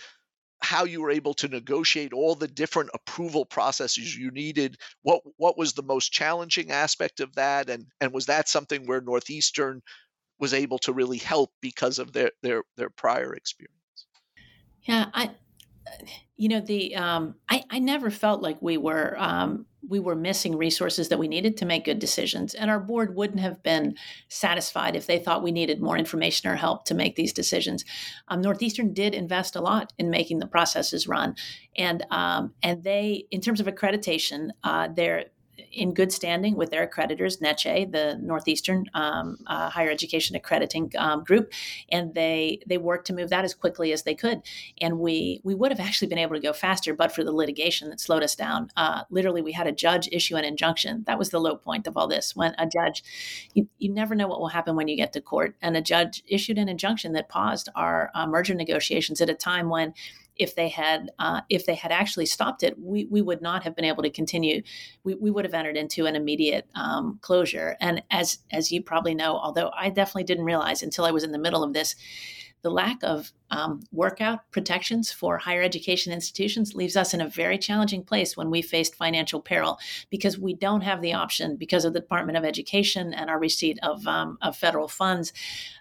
how 0.61 0.84
you 0.84 1.00
were 1.00 1.11
able 1.11 1.34
to 1.34 1.48
negotiate 1.48 2.12
all 2.12 2.34
the 2.34 2.48
different 2.48 2.90
approval 2.92 3.44
processes 3.44 4.16
you 4.16 4.30
needed 4.30 4.76
what 5.02 5.22
what 5.36 5.56
was 5.56 5.72
the 5.72 5.82
most 5.82 6.12
challenging 6.12 6.70
aspect 6.70 7.20
of 7.20 7.34
that? 7.34 7.70
And 7.70 7.86
and 8.00 8.12
was 8.12 8.26
that 8.26 8.48
something 8.48 8.86
where 8.86 9.00
northeastern 9.00 9.82
was 10.38 10.54
able 10.54 10.78
to 10.78 10.92
really 10.92 11.18
help 11.18 11.52
because 11.61 11.98
of 11.98 12.12
their 12.12 12.32
their 12.42 12.62
their 12.76 12.90
prior 12.90 13.34
experience? 13.34 13.74
Yeah 14.82 15.11
i 15.14 15.30
you 16.36 16.49
know 16.49 16.61
the 16.61 16.95
um, 16.95 17.34
I, 17.49 17.64
I 17.70 17.78
never 17.78 18.11
felt 18.11 18.43
like 18.43 18.59
we 18.61 18.76
were 18.76 19.16
um, 19.18 19.66
we 19.89 19.99
were 19.99 20.14
missing 20.14 20.57
resources 20.57 21.09
that 21.09 21.18
we 21.18 21.28
needed 21.28 21.57
to 21.57 21.66
make 21.66 21.84
good 21.84 21.99
decisions 21.99 22.55
and 22.55 22.70
our 22.70 22.80
board 22.80 23.14
wouldn't 23.14 23.41
have 23.41 23.62
been 23.62 23.95
satisfied 24.28 24.95
if 24.97 25.07
they 25.07 25.18
thought 25.18 25.43
we 25.43 25.53
needed 25.53 25.80
more 25.80 25.97
information 25.97 26.49
or 26.51 26.57
help 26.57 26.84
to 26.84 26.95
make 26.95 27.16
these 27.16 27.32
decisions. 27.32 27.84
Um, 28.28 28.41
northeastern 28.41 28.93
did 28.93 29.14
invest 29.14 29.57
a 29.57 29.61
lot 29.61 29.93
in 29.99 30.11
making 30.11 30.39
the 30.39 30.47
processes 30.47 31.09
run 31.09 31.34
and 31.76 32.05
um, 32.11 32.55
and 32.62 32.84
they 32.84 33.24
in 33.30 33.41
terms 33.41 33.61
of 33.61 33.66
accreditation 33.66 34.51
uh, 34.64 34.89
they're 34.95 35.26
in 35.72 35.94
good 35.94 36.12
standing 36.12 36.56
with 36.56 36.70
their 36.70 36.86
accreditors, 36.86 37.40
NECHE, 37.40 37.90
the 37.90 38.18
Northeastern 38.20 38.86
um, 38.94 39.38
uh, 39.46 39.68
Higher 39.70 39.90
Education 39.90 40.36
Accrediting 40.36 40.92
um, 40.96 41.24
Group, 41.24 41.52
and 41.90 42.14
they 42.14 42.61
they 42.66 42.78
worked 42.78 43.06
to 43.09 43.14
move 43.14 43.30
that 43.30 43.44
as 43.44 43.54
quickly 43.54 43.92
as 43.92 44.02
they 44.02 44.14
could. 44.14 44.42
And 44.80 44.98
we 44.98 45.40
we 45.44 45.54
would 45.54 45.70
have 45.70 45.80
actually 45.80 46.09
been 46.09 46.18
able 46.18 46.34
to 46.34 46.40
go 46.40 46.52
faster, 46.52 46.94
but 46.94 47.12
for 47.12 47.24
the 47.24 47.32
litigation 47.32 47.90
that 47.90 48.00
slowed 48.00 48.22
us 48.22 48.34
down. 48.34 48.70
Uh, 48.76 49.02
literally, 49.11 49.42
we 49.42 49.52
had 49.52 49.66
a 49.66 49.72
judge 49.72 50.09
issue 50.12 50.36
an 50.36 50.44
injunction. 50.44 51.04
That 51.06 51.18
was 51.18 51.30
the 51.30 51.40
low 51.40 51.56
point 51.56 51.86
of 51.86 51.96
all 51.96 52.06
this. 52.06 52.34
When 52.34 52.54
a 52.59 52.66
judge, 52.66 53.02
you, 53.54 53.68
you 53.78 53.92
never 53.92 54.14
know 54.14 54.28
what 54.28 54.40
will 54.40 54.48
happen 54.48 54.76
when 54.76 54.88
you 54.88 54.96
get 54.96 55.12
to 55.14 55.20
court, 55.20 55.56
and 55.61 55.76
a 55.76 55.82
judge 55.82 56.22
issued 56.26 56.59
an 56.59 56.68
injunction 56.68 57.12
that 57.12 57.28
paused 57.28 57.68
our 57.74 58.11
uh, 58.14 58.26
merger 58.26 58.54
negotiations 58.54 59.20
at 59.20 59.30
a 59.30 59.34
time 59.34 59.68
when 59.68 59.94
if 60.39 60.55
they 60.55 60.68
had 60.68 61.11
uh, 61.18 61.41
if 61.49 61.66
they 61.66 61.74
had 61.74 61.93
actually 61.93 62.26
stopped 62.26 62.62
it, 62.62 62.78
we, 62.78 63.07
we 63.07 63.20
would 63.20 63.43
not 63.43 63.64
have 63.64 63.74
been 63.76 63.84
able 63.84 64.03
to 64.03 64.11
continue. 64.11 64.62
We, 65.05 65.14
we 65.14 65.30
would 65.30 65.45
have 65.45 65.55
entered 65.55 65.76
into 65.76 66.07
an 66.07 66.16
immediate 66.16 66.68
um, 66.74 67.18
closure. 67.20 67.76
And 67.80 68.03
as 68.11 68.39
as 68.53 68.72
you 68.72 68.82
probably 68.82 69.14
know, 69.14 69.36
although 69.36 69.70
I 69.76 69.91
definitely 69.91 70.24
didn't 70.24 70.45
realize 70.45 70.82
until 70.82 71.05
I 71.05 71.11
was 71.11 71.24
in 71.24 71.32
the 71.32 71.39
middle 71.39 71.62
of 71.62 71.72
this, 71.72 71.97
the 72.62 72.70
lack 72.70 73.02
of 73.02 73.32
um, 73.50 73.82
workout 73.92 74.50
protections 74.50 75.11
for 75.11 75.38
higher 75.38 75.62
education 75.62 76.12
institutions 76.12 76.74
leaves 76.74 76.96
us 76.96 77.14
in 77.14 77.20
a 77.20 77.28
very 77.28 77.56
challenging 77.56 78.02
place 78.02 78.36
when 78.36 78.50
we 78.50 78.61
faced 78.61 78.94
financial 78.94 79.40
peril 79.40 79.78
because 80.11 80.38
we 80.38 80.54
don't 80.54 80.82
have 80.82 81.00
the 81.00 81.14
option 81.14 81.56
because 81.56 81.84
of 81.84 81.92
the 81.92 82.00
Department 82.00 82.36
of 82.36 82.44
Education 82.44 83.14
and 83.14 83.30
our 83.30 83.38
receipt 83.38 83.78
of, 83.82 84.06
um, 84.06 84.38
of 84.42 84.56
federal 84.56 84.88
funds 84.88 85.32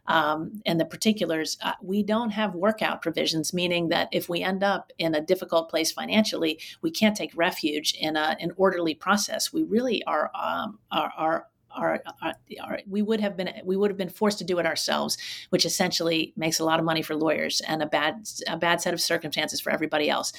um, 0.08 0.62
and 0.66 0.80
the 0.80 0.86
particulars. 0.86 1.58
Uh, 1.62 1.74
we 1.82 2.04
don't 2.04 2.30
have 2.30 2.56
workout 2.56 3.02
provisions, 3.02 3.54
meaning 3.54 3.90
that 3.90 4.08
if 4.12 4.30
we 4.30 4.42
end 4.42 4.64
up 4.64 4.92
in 4.98 5.16
a 5.16 5.22
difficult 5.22 5.70
place 5.70 5.92
financially, 5.92 6.60
we 6.82 6.92
can't 6.92 7.18
take 7.18 7.36
refuge 7.36 7.96
in 8.00 8.16
a, 8.16 8.38
an 8.40 8.52
orderly 8.56 8.94
process. 8.94 9.52
We 9.52 9.64
really 9.64 10.04
are, 10.06 10.32
um, 10.34 10.80
are, 10.92 11.12
are 11.18 11.48
our, 11.78 12.02
our, 12.22 12.34
our, 12.62 12.80
we 12.88 13.02
would 13.02 13.22
have 13.22 13.38
been 13.38 13.52
we 13.64 13.78
would 13.78 13.90
have 13.90 13.98
been 13.98 14.10
forced 14.10 14.38
to 14.40 14.44
do 14.44 14.60
it 14.60 14.66
ourselves, 14.66 15.18
which 15.50 15.66
essentially 15.66 16.34
makes 16.36 16.60
a 16.60 16.66
lot 16.66 16.80
of 16.80 16.86
money 16.86 17.02
for 17.02 17.16
lawyers 17.16 17.62
and 17.62 17.82
a 17.82 17.86
bad 17.86 18.28
a 18.48 18.58
bad 18.58 18.82
set 18.82 18.94
of 18.94 19.02
circumstances 19.02 19.62
for 19.62 19.72
everybody 19.72 20.10
else. 20.10 20.34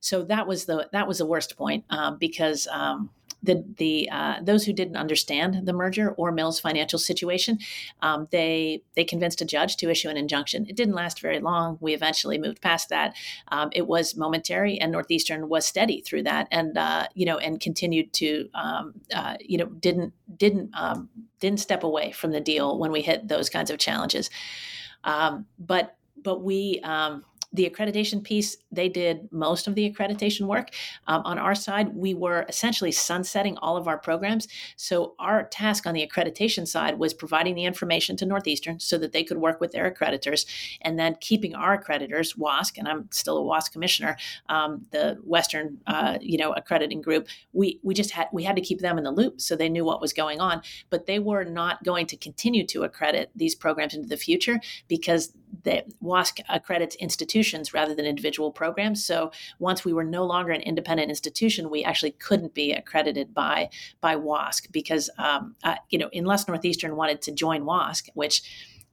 So 0.00 0.22
that 0.24 0.46
was 0.46 0.66
the 0.66 0.88
that 0.92 1.06
was 1.06 1.18
the 1.18 1.26
worst 1.26 1.56
point 1.56 1.84
um, 1.90 2.18
because 2.18 2.66
um, 2.70 3.10
the 3.46 3.64
the 3.76 4.08
uh, 4.10 4.36
those 4.42 4.64
who 4.64 4.72
didn't 4.72 4.96
understand 4.96 5.66
the 5.66 5.72
merger 5.72 6.10
or 6.12 6.32
Mills' 6.32 6.60
financial 6.60 6.98
situation, 6.98 7.58
um, 8.02 8.28
they 8.30 8.82
they 8.94 9.04
convinced 9.04 9.40
a 9.40 9.44
judge 9.44 9.76
to 9.76 9.90
issue 9.90 10.08
an 10.08 10.16
injunction. 10.16 10.66
It 10.68 10.76
didn't 10.76 10.94
last 10.94 11.20
very 11.20 11.40
long. 11.40 11.78
We 11.80 11.94
eventually 11.94 12.38
moved 12.38 12.60
past 12.60 12.88
that. 12.90 13.14
Um, 13.48 13.70
it 13.72 13.86
was 13.86 14.16
momentary, 14.16 14.78
and 14.78 14.92
Northeastern 14.92 15.48
was 15.48 15.66
steady 15.66 16.00
through 16.00 16.24
that, 16.24 16.48
and 16.50 16.76
uh, 16.76 17.06
you 17.14 17.24
know, 17.24 17.38
and 17.38 17.60
continued 17.60 18.12
to 18.14 18.48
um, 18.54 18.94
uh, 19.14 19.36
you 19.40 19.58
know 19.58 19.66
didn't 19.66 20.12
didn't 20.36 20.70
um, 20.74 21.08
didn't 21.40 21.60
step 21.60 21.84
away 21.84 22.12
from 22.12 22.32
the 22.32 22.40
deal 22.40 22.78
when 22.78 22.92
we 22.92 23.00
hit 23.00 23.28
those 23.28 23.48
kinds 23.48 23.70
of 23.70 23.78
challenges. 23.78 24.30
Um, 25.04 25.46
but 25.58 25.96
but 26.22 26.42
we 26.42 26.80
um, 26.82 27.24
the 27.56 27.68
accreditation 27.68 28.22
piece, 28.22 28.56
they 28.70 28.88
did 28.88 29.28
most 29.32 29.66
of 29.66 29.74
the 29.74 29.90
accreditation 29.90 30.46
work. 30.46 30.70
Um, 31.06 31.22
on 31.24 31.38
our 31.38 31.54
side, 31.54 31.94
we 31.94 32.14
were 32.14 32.44
essentially 32.48 32.92
sunsetting 32.92 33.56
all 33.58 33.76
of 33.76 33.88
our 33.88 33.98
programs. 33.98 34.46
So 34.76 35.14
our 35.18 35.44
task 35.44 35.86
on 35.86 35.94
the 35.94 36.06
accreditation 36.06 36.68
side 36.68 36.98
was 36.98 37.14
providing 37.14 37.54
the 37.54 37.64
information 37.64 38.16
to 38.18 38.26
Northeastern 38.26 38.78
so 38.78 38.98
that 38.98 39.12
they 39.12 39.24
could 39.24 39.38
work 39.38 39.60
with 39.60 39.72
their 39.72 39.90
accreditors, 39.90 40.46
and 40.82 40.98
then 40.98 41.16
keeping 41.20 41.54
our 41.54 41.82
accreditors, 41.82 42.36
WASC, 42.36 42.78
and 42.78 42.86
I'm 42.86 43.08
still 43.10 43.38
a 43.38 43.42
WASC 43.42 43.72
commissioner, 43.72 44.16
um, 44.48 44.86
the 44.92 45.18
Western, 45.24 45.78
uh, 45.86 46.18
you 46.20 46.38
know, 46.38 46.52
accrediting 46.52 47.00
group. 47.00 47.28
We 47.52 47.80
we 47.82 47.94
just 47.94 48.10
had 48.10 48.28
we 48.32 48.44
had 48.44 48.56
to 48.56 48.62
keep 48.62 48.80
them 48.80 48.98
in 48.98 49.04
the 49.04 49.10
loop 49.10 49.40
so 49.40 49.56
they 49.56 49.68
knew 49.68 49.84
what 49.84 50.00
was 50.00 50.12
going 50.12 50.40
on, 50.40 50.62
but 50.90 51.06
they 51.06 51.18
were 51.18 51.44
not 51.44 51.82
going 51.82 52.06
to 52.06 52.16
continue 52.16 52.66
to 52.66 52.82
accredit 52.82 53.30
these 53.34 53.54
programs 53.54 53.94
into 53.94 54.08
the 54.08 54.16
future 54.16 54.60
because 54.88 55.32
that 55.66 55.86
WASC 56.02 56.40
accredits 56.48 56.94
institutions 56.96 57.74
rather 57.74 57.94
than 57.94 58.06
individual 58.06 58.50
programs. 58.50 59.04
So 59.04 59.32
once 59.58 59.84
we 59.84 59.92
were 59.92 60.04
no 60.04 60.24
longer 60.24 60.52
an 60.52 60.62
independent 60.62 61.10
institution, 61.10 61.68
we 61.68 61.84
actually 61.84 62.12
couldn't 62.12 62.54
be 62.54 62.72
accredited 62.72 63.34
by 63.34 63.68
by 64.00 64.16
WASC 64.16 64.72
because 64.72 65.10
um, 65.18 65.56
uh, 65.64 65.74
you 65.90 65.98
know 65.98 66.08
unless 66.14 66.48
Northeastern 66.48 66.96
wanted 66.96 67.20
to 67.22 67.32
join 67.32 67.64
WASC, 67.64 68.08
which 68.14 68.42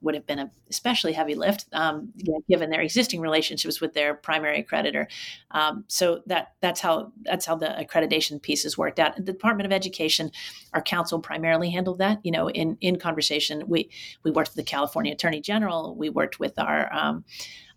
would 0.04 0.14
have 0.14 0.26
been 0.26 0.38
a 0.38 0.50
especially 0.70 1.12
heavy 1.12 1.34
lift, 1.34 1.66
um, 1.72 2.12
given 2.48 2.70
their 2.70 2.80
existing 2.80 3.20
relationships 3.20 3.80
with 3.80 3.92
their 3.92 4.14
primary 4.14 4.62
accreditor. 4.62 5.06
Um, 5.50 5.84
so 5.88 6.22
that 6.26 6.54
that's 6.60 6.80
how 6.80 7.12
that's 7.22 7.46
how 7.46 7.56
the 7.56 7.66
accreditation 7.66 8.40
piece 8.40 8.54
pieces 8.54 8.78
worked 8.78 9.00
out. 9.00 9.16
The 9.16 9.22
Department 9.32 9.66
of 9.66 9.72
Education, 9.72 10.30
our 10.72 10.80
counsel 10.80 11.18
primarily 11.18 11.70
handled 11.70 11.98
that. 11.98 12.20
You 12.22 12.30
know, 12.30 12.48
in 12.48 12.78
in 12.80 12.98
conversation, 12.98 13.64
we 13.66 13.90
we 14.22 14.30
worked 14.30 14.50
with 14.50 14.64
the 14.64 14.70
California 14.70 15.12
Attorney 15.12 15.40
General, 15.40 15.96
we 15.96 16.08
worked 16.08 16.38
with 16.38 16.56
our 16.58 16.92
um, 16.94 17.24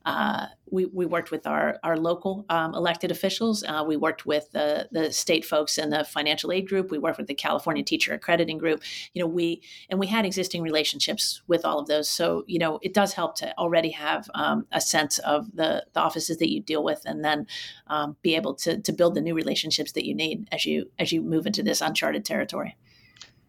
uh, 0.08 0.48
we, 0.72 0.86
we 0.86 1.06
worked 1.06 1.32
with 1.32 1.46
our, 1.46 1.80
our 1.84 1.98
local 1.98 2.46
um, 2.48 2.74
elected 2.74 3.12
officials. 3.12 3.62
Uh, 3.68 3.84
we 3.86 3.98
worked 3.98 4.26
with 4.26 4.50
the, 4.52 4.88
the 4.90 5.12
state 5.12 5.44
folks 5.44 5.78
in 5.78 5.90
the 5.90 6.06
financial 6.06 6.54
aid 6.54 6.70
group. 6.70 6.92
We 6.92 6.98
worked 6.98 7.18
with 7.18 7.28
the 7.28 7.34
California 7.34 7.84
Teacher 7.84 8.14
Accrediting 8.14 8.58
Group. 8.58 8.84
You 9.14 9.22
know, 9.22 9.28
we 9.28 9.62
and 9.90 10.00
we 10.00 10.08
had 10.08 10.26
existing 10.26 10.62
relationships 10.64 11.42
with 11.48 11.66
all 11.66 11.78
of 11.78 11.88
those. 11.88 12.08
So 12.08 12.46
you 12.48 12.58
know, 12.58 12.80
it 12.82 12.94
does 12.94 13.14
help 13.14 13.36
to 13.40 13.54
already 13.58 13.90
have 13.92 14.30
um, 14.34 14.66
a 14.72 14.80
sense 14.80 15.20
of 15.20 15.54
the, 15.54 15.86
the 15.92 16.00
offices 16.00 16.38
that 16.38 16.54
you 16.54 16.62
deal 16.62 16.86
with, 16.86 17.02
and 17.06 17.26
then 17.26 17.46
um, 17.88 18.16
be 18.22 18.38
able 18.38 18.54
to 18.56 18.80
to 18.80 18.94
build 18.94 19.14
the 19.14 19.22
new 19.22 19.36
relationships 19.36 19.92
that 19.92 20.06
you 20.06 20.16
need 20.16 20.48
as 20.54 20.66
you 20.66 20.90
as 20.98 21.12
you 21.12 21.22
move 21.22 21.46
into 21.46 21.64
this 21.64 21.82
uncharted 21.82 22.24
territory. 22.24 22.78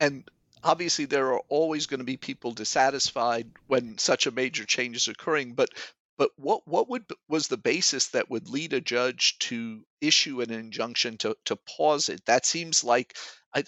And 0.00 0.28
obviously 0.64 1.04
there 1.04 1.32
are 1.32 1.42
always 1.48 1.86
going 1.86 1.98
to 1.98 2.04
be 2.04 2.16
people 2.16 2.50
dissatisfied 2.50 3.48
when 3.68 3.96
such 3.96 4.26
a 4.26 4.32
major 4.32 4.64
change 4.64 4.96
is 4.96 5.06
occurring 5.06 5.52
but 5.52 5.70
but 6.18 6.32
what 6.36 6.66
what 6.66 6.90
would 6.90 7.04
was 7.28 7.46
the 7.46 7.56
basis 7.56 8.08
that 8.08 8.28
would 8.28 8.50
lead 8.50 8.72
a 8.72 8.80
judge 8.80 9.38
to 9.38 9.84
issue 10.00 10.40
an 10.40 10.50
injunction 10.50 11.16
to 11.18 11.36
to 11.44 11.56
pause 11.56 12.08
it? 12.08 12.24
That 12.26 12.44
seems 12.44 12.84
like 12.84 13.16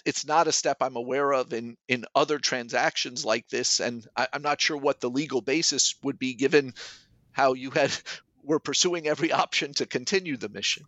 it's 0.05 0.25
not 0.25 0.47
a 0.47 0.51
step 0.51 0.77
I'm 0.81 0.97
aware 0.97 1.31
of 1.33 1.53
in 1.53 1.77
in 1.87 2.05
other 2.13 2.37
transactions 2.37 3.25
like 3.25 3.47
this, 3.47 3.79
and 3.79 4.05
I, 4.15 4.27
I'm 4.33 4.41
not 4.41 4.61
sure 4.61 4.77
what 4.77 4.99
the 4.99 5.09
legal 5.09 5.41
basis 5.41 5.95
would 6.03 6.19
be 6.19 6.33
given 6.33 6.73
how 7.31 7.53
you 7.53 7.71
had 7.71 7.91
were 8.43 8.59
pursuing 8.59 9.07
every 9.07 9.31
option 9.43 9.73
to 9.75 9.85
continue 9.85 10.35
the 10.37 10.49
mission. 10.49 10.85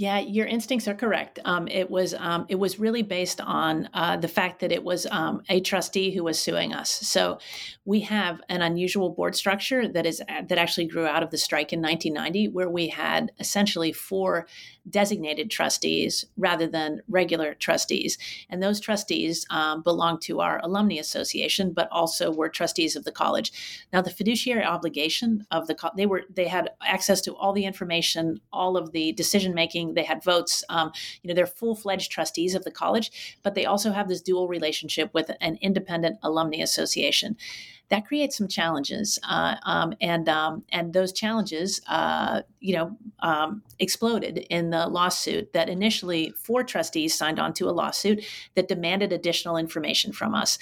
Yeah, 0.00 0.20
your 0.20 0.46
instincts 0.46 0.88
are 0.88 0.94
correct. 0.94 1.40
Um, 1.44 1.68
it 1.68 1.90
was 1.90 2.14
um, 2.14 2.46
it 2.48 2.54
was 2.54 2.78
really 2.78 3.02
based 3.02 3.38
on 3.42 3.86
uh, 3.92 4.16
the 4.16 4.28
fact 4.28 4.60
that 4.60 4.72
it 4.72 4.82
was 4.82 5.06
um, 5.10 5.42
a 5.50 5.60
trustee 5.60 6.10
who 6.10 6.24
was 6.24 6.38
suing 6.38 6.72
us. 6.72 6.88
So 6.90 7.38
we 7.84 8.00
have 8.00 8.40
an 8.48 8.62
unusual 8.62 9.10
board 9.10 9.36
structure 9.36 9.86
that 9.88 10.06
is 10.06 10.22
that 10.26 10.56
actually 10.56 10.86
grew 10.86 11.04
out 11.04 11.22
of 11.22 11.30
the 11.30 11.36
strike 11.36 11.74
in 11.74 11.82
1990, 11.82 12.48
where 12.48 12.70
we 12.70 12.88
had 12.88 13.30
essentially 13.38 13.92
four 13.92 14.46
designated 14.88 15.50
trustees 15.50 16.24
rather 16.36 16.66
than 16.66 17.02
regular 17.08 17.54
trustees, 17.54 18.18
and 18.48 18.62
those 18.62 18.80
trustees 18.80 19.46
um, 19.50 19.82
belong 19.82 20.18
to 20.20 20.40
our 20.40 20.60
alumni 20.62 20.96
association, 20.96 21.72
but 21.72 21.88
also 21.90 22.30
were 22.30 22.48
trustees 22.48 22.96
of 22.96 23.04
the 23.04 23.12
college. 23.12 23.52
Now, 23.92 24.00
the 24.02 24.10
fiduciary 24.10 24.64
obligation 24.64 25.46
of 25.50 25.66
the 25.66 25.76
they 25.96 26.06
were 26.06 26.22
they 26.34 26.48
had 26.48 26.70
access 26.82 27.20
to 27.22 27.34
all 27.34 27.52
the 27.52 27.64
information, 27.64 28.40
all 28.52 28.76
of 28.76 28.92
the 28.92 29.12
decision 29.12 29.54
making 29.54 29.94
they 29.94 30.04
had 30.04 30.22
votes. 30.22 30.64
Um, 30.68 30.92
you 31.22 31.28
know, 31.28 31.34
they're 31.34 31.46
full 31.46 31.74
fledged 31.74 32.10
trustees 32.10 32.54
of 32.54 32.64
the 32.64 32.70
college, 32.70 33.38
but 33.42 33.54
they 33.54 33.66
also 33.66 33.92
have 33.92 34.08
this 34.08 34.22
dual 34.22 34.48
relationship 34.48 35.12
with 35.14 35.30
an 35.40 35.58
independent 35.60 36.18
alumni 36.22 36.58
association. 36.58 37.36
That 37.90 38.06
creates 38.06 38.36
some 38.36 38.48
challenges, 38.48 39.18
uh, 39.28 39.56
um, 39.64 39.94
and 40.00 40.28
um, 40.28 40.64
and 40.70 40.92
those 40.92 41.12
challenges, 41.12 41.80
uh, 41.88 42.42
you 42.60 42.74
know, 42.74 42.96
um, 43.20 43.62
exploded 43.78 44.38
in 44.48 44.70
the 44.70 44.86
lawsuit. 44.86 45.52
That 45.52 45.68
initially 45.68 46.32
four 46.38 46.62
trustees 46.64 47.14
signed 47.16 47.38
on 47.38 47.52
to 47.54 47.68
a 47.68 47.72
lawsuit 47.72 48.24
that 48.54 48.68
demanded 48.68 49.12
additional 49.12 49.56
information 49.56 50.12
from 50.12 50.34
us. 50.34 50.58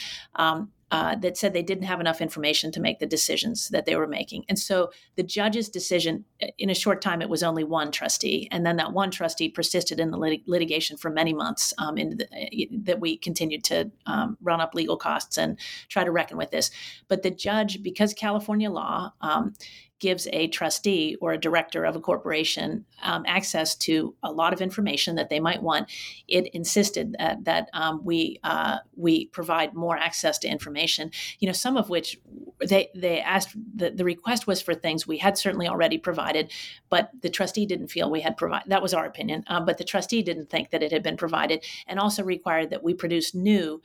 Uh, 0.90 1.14
that 1.16 1.36
said 1.36 1.52
they 1.52 1.62
didn't 1.62 1.84
have 1.84 2.00
enough 2.00 2.22
information 2.22 2.72
to 2.72 2.80
make 2.80 2.98
the 2.98 3.06
decisions 3.06 3.68
that 3.68 3.84
they 3.84 3.94
were 3.94 4.06
making. 4.06 4.42
And 4.48 4.58
so 4.58 4.90
the 5.16 5.22
judge's 5.22 5.68
decision, 5.68 6.24
uh, 6.42 6.46
in 6.56 6.70
a 6.70 6.74
short 6.74 7.02
time, 7.02 7.20
it 7.20 7.28
was 7.28 7.42
only 7.42 7.62
one 7.62 7.92
trustee. 7.92 8.48
And 8.50 8.64
then 8.64 8.76
that 8.76 8.94
one 8.94 9.10
trustee 9.10 9.50
persisted 9.50 10.00
in 10.00 10.10
the 10.10 10.16
lit- 10.16 10.48
litigation 10.48 10.96
for 10.96 11.10
many 11.10 11.34
months 11.34 11.74
um, 11.76 11.96
the, 11.96 12.24
uh, 12.32 12.64
that 12.84 13.00
we 13.00 13.18
continued 13.18 13.64
to 13.64 13.90
um, 14.06 14.38
run 14.40 14.62
up 14.62 14.74
legal 14.74 14.96
costs 14.96 15.36
and 15.36 15.58
try 15.90 16.04
to 16.04 16.10
reckon 16.10 16.38
with 16.38 16.52
this. 16.52 16.70
But 17.06 17.22
the 17.22 17.30
judge, 17.30 17.82
because 17.82 18.14
California 18.14 18.70
law, 18.70 19.12
um, 19.20 19.52
gives 20.00 20.28
a 20.32 20.48
trustee 20.48 21.16
or 21.20 21.32
a 21.32 21.38
director 21.38 21.84
of 21.84 21.96
a 21.96 22.00
corporation 22.00 22.84
um, 23.02 23.24
access 23.26 23.74
to 23.74 24.14
a 24.22 24.32
lot 24.32 24.52
of 24.52 24.60
information 24.60 25.16
that 25.16 25.28
they 25.28 25.40
might 25.40 25.62
want. 25.62 25.90
It 26.28 26.46
insisted 26.48 27.16
that, 27.18 27.44
that 27.44 27.68
um, 27.72 28.04
we 28.04 28.38
uh, 28.44 28.78
we 28.96 29.26
provide 29.26 29.74
more 29.74 29.96
access 29.96 30.38
to 30.40 30.48
information. 30.48 31.10
You 31.38 31.46
know, 31.46 31.52
some 31.52 31.76
of 31.76 31.88
which 31.88 32.18
they 32.64 32.88
they 32.94 33.20
asked 33.20 33.56
the, 33.74 33.90
the 33.90 34.04
request 34.04 34.46
was 34.46 34.60
for 34.60 34.74
things 34.74 35.06
we 35.06 35.18
had 35.18 35.38
certainly 35.38 35.68
already 35.68 35.98
provided, 35.98 36.52
but 36.88 37.10
the 37.20 37.30
trustee 37.30 37.66
didn't 37.66 37.88
feel 37.88 38.10
we 38.10 38.20
had 38.20 38.36
provided. 38.36 38.70
That 38.70 38.82
was 38.82 38.94
our 38.94 39.06
opinion, 39.06 39.44
um, 39.48 39.64
but 39.64 39.78
the 39.78 39.84
trustee 39.84 40.22
didn't 40.22 40.50
think 40.50 40.70
that 40.70 40.82
it 40.82 40.92
had 40.92 41.02
been 41.02 41.16
provided, 41.16 41.64
and 41.86 41.98
also 41.98 42.22
required 42.22 42.70
that 42.70 42.82
we 42.82 42.94
produce 42.94 43.34
new 43.34 43.80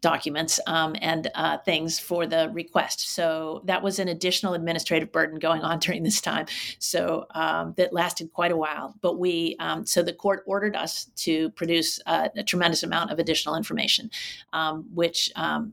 documents 0.00 0.60
um, 0.66 0.94
and 1.00 1.30
uh, 1.34 1.58
things 1.58 1.98
for 1.98 2.26
the 2.26 2.50
request. 2.52 3.14
So 3.14 3.62
that 3.64 3.82
was 3.82 3.98
an 3.98 4.08
additional 4.08 4.54
administrative 4.54 5.12
burden 5.12 5.38
going 5.38 5.62
on 5.62 5.78
during 5.80 6.02
this 6.02 6.20
time. 6.20 6.46
So 6.78 7.26
um, 7.34 7.74
that 7.76 7.92
lasted 7.92 8.32
quite 8.32 8.52
a 8.52 8.56
while. 8.56 8.94
But 9.00 9.18
we, 9.18 9.56
um, 9.58 9.86
so 9.86 10.02
the 10.02 10.12
court 10.12 10.42
ordered 10.46 10.76
us 10.76 11.06
to 11.16 11.50
produce 11.50 12.00
uh, 12.06 12.28
a 12.36 12.42
tremendous 12.42 12.82
amount 12.82 13.10
of 13.10 13.18
additional 13.18 13.56
information, 13.56 14.10
um, 14.52 14.86
which, 14.94 15.30
um, 15.36 15.72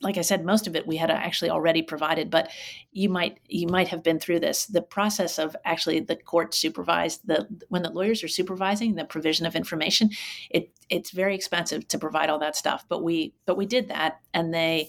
like 0.00 0.16
I 0.16 0.22
said, 0.22 0.44
most 0.44 0.66
of 0.66 0.76
it 0.76 0.86
we 0.86 0.96
had 0.96 1.10
actually 1.10 1.50
already 1.50 1.82
provided. 1.82 2.30
But 2.30 2.50
you 2.92 3.08
might 3.08 3.40
you 3.48 3.66
might 3.66 3.88
have 3.88 4.02
been 4.02 4.18
through 4.18 4.40
this. 4.40 4.66
The 4.66 4.82
process 4.82 5.38
of 5.38 5.56
actually 5.64 6.00
the 6.00 6.16
court 6.16 6.54
supervised 6.54 7.26
the 7.26 7.46
when 7.68 7.82
the 7.82 7.90
lawyers 7.90 8.22
are 8.22 8.28
supervising 8.28 8.94
the 8.94 9.04
provision 9.04 9.46
of 9.46 9.56
information, 9.56 10.10
it 10.50 10.70
it's 10.88 11.10
very 11.10 11.34
expensive 11.34 11.86
to 11.88 11.98
provide 11.98 12.30
all 12.30 12.38
that 12.38 12.56
stuff. 12.56 12.84
But 12.88 13.02
we 13.02 13.34
but 13.44 13.56
we 13.56 13.66
did 13.66 13.88
that, 13.88 14.20
and 14.38 14.54
they 14.54 14.88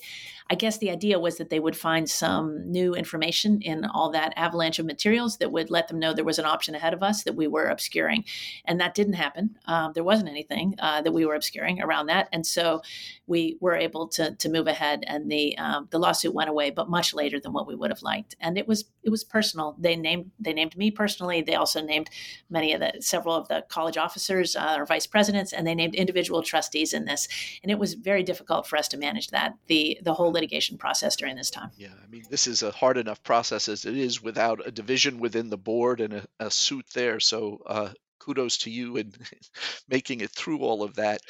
I 0.49 0.55
guess 0.55 0.79
the 0.79 0.89
idea 0.89 1.19
was 1.19 1.37
that 1.37 1.49
they 1.49 1.59
would 1.59 1.77
find 1.77 2.09
some 2.09 2.71
new 2.71 2.95
information 2.95 3.61
in 3.61 3.85
all 3.85 4.09
that 4.11 4.33
avalanche 4.35 4.79
of 4.79 4.85
materials 4.87 5.37
that 5.37 5.51
would 5.51 5.69
let 5.69 5.87
them 5.87 5.99
know 5.99 6.11
there 6.11 6.25
was 6.25 6.39
an 6.39 6.45
option 6.45 6.73
ahead 6.73 6.93
of 6.93 7.03
us 7.03 7.23
that 7.23 7.35
we 7.35 7.47
were 7.47 7.67
obscuring. 7.67 8.25
And 8.65 8.81
that 8.81 8.95
didn't 8.95 9.13
happen. 9.13 9.57
Um, 9.65 9.91
there 9.93 10.03
wasn't 10.03 10.29
anything 10.29 10.73
uh, 10.79 11.03
that 11.03 11.11
we 11.11 11.23
were 11.23 11.35
obscuring 11.35 11.81
around 11.81 12.07
that. 12.07 12.29
And 12.33 12.47
so 12.47 12.81
we 13.27 13.57
were 13.61 13.75
able 13.75 14.07
to, 14.07 14.33
to 14.33 14.49
move 14.49 14.65
ahead 14.65 15.03
and 15.05 15.31
the, 15.31 15.55
um, 15.59 15.87
the 15.91 15.99
lawsuit 15.99 16.33
went 16.33 16.49
away, 16.49 16.71
but 16.71 16.89
much 16.89 17.13
later 17.13 17.39
than 17.39 17.53
what 17.53 17.67
we 17.67 17.75
would 17.75 17.91
have 17.91 18.01
liked. 18.01 18.35
And 18.39 18.57
it 18.57 18.67
was, 18.67 18.85
it 19.03 19.11
was 19.11 19.23
personal. 19.23 19.75
They 19.77 19.95
named, 19.95 20.31
they 20.39 20.53
named 20.53 20.75
me 20.75 20.89
personally. 20.89 21.43
They 21.43 21.55
also 21.55 21.79
named 21.79 22.09
many 22.49 22.73
of 22.73 22.79
the, 22.79 22.93
several 23.01 23.35
of 23.35 23.47
the 23.49 23.65
college 23.69 23.97
officers 23.97 24.55
uh, 24.55 24.77
or 24.79 24.85
vice 24.87 25.05
presidents, 25.05 25.53
and 25.53 25.67
they 25.67 25.75
named 25.75 25.93
individual 25.93 26.41
trustees 26.41 26.91
in 26.91 27.05
this. 27.05 27.27
And 27.61 27.71
it 27.71 27.77
was 27.77 27.93
very 27.93 28.23
difficult 28.23 28.65
for 28.65 28.77
us 28.77 28.87
to 28.89 28.97
manage 28.97 29.27
that. 29.27 29.38
The, 29.67 29.99
the 30.01 30.13
whole 30.13 30.31
litigation 30.31 30.77
process 30.77 31.15
during 31.15 31.35
this 31.35 31.49
time. 31.49 31.71
Yeah, 31.77 31.93
I 32.03 32.07
mean, 32.07 32.23
this 32.29 32.47
is 32.47 32.63
a 32.63 32.71
hard 32.71 32.97
enough 32.97 33.23
process 33.23 33.69
as 33.69 33.85
it 33.85 33.97
is 33.97 34.21
without 34.21 34.65
a 34.65 34.71
division 34.71 35.19
within 35.19 35.49
the 35.49 35.57
board 35.57 36.01
and 36.01 36.13
a, 36.13 36.25
a 36.39 36.51
suit 36.51 36.85
there. 36.93 37.19
So 37.19 37.61
uh, 37.65 37.89
kudos 38.19 38.57
to 38.59 38.69
you 38.69 38.97
in 38.97 39.13
making 39.89 40.21
it 40.21 40.31
through 40.31 40.59
all 40.59 40.83
of 40.83 40.95
that. 40.95 41.21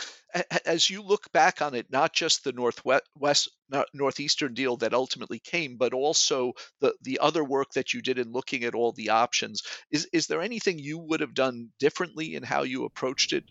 As 0.66 0.90
you 0.90 1.02
look 1.02 1.32
back 1.32 1.62
on 1.62 1.74
it, 1.74 1.88
not 1.90 2.14
just 2.14 2.44
the 2.44 2.52
northwest, 2.52 3.50
northeastern 3.94 4.54
deal 4.54 4.78
that 4.78 4.94
ultimately 4.94 5.40
came, 5.40 5.78
but 5.78 5.94
also 5.94 6.54
the 6.82 6.94
the 7.02 7.20
other 7.20 7.44
work 7.44 7.72
that 7.72 7.94
you 7.94 8.02
did 8.02 8.20
in 8.20 8.32
looking 8.32 8.64
at 8.64 8.76
all 8.76 8.92
the 8.92 9.10
options. 9.10 9.64
Is 9.92 10.08
is 10.12 10.28
there 10.28 10.42
anything 10.42 10.78
you 10.78 10.98
would 11.00 11.22
have 11.22 11.34
done 11.34 11.70
differently 11.80 12.36
in 12.36 12.44
how 12.44 12.64
you 12.64 12.86
approached 12.86 13.34
it? 13.34 13.46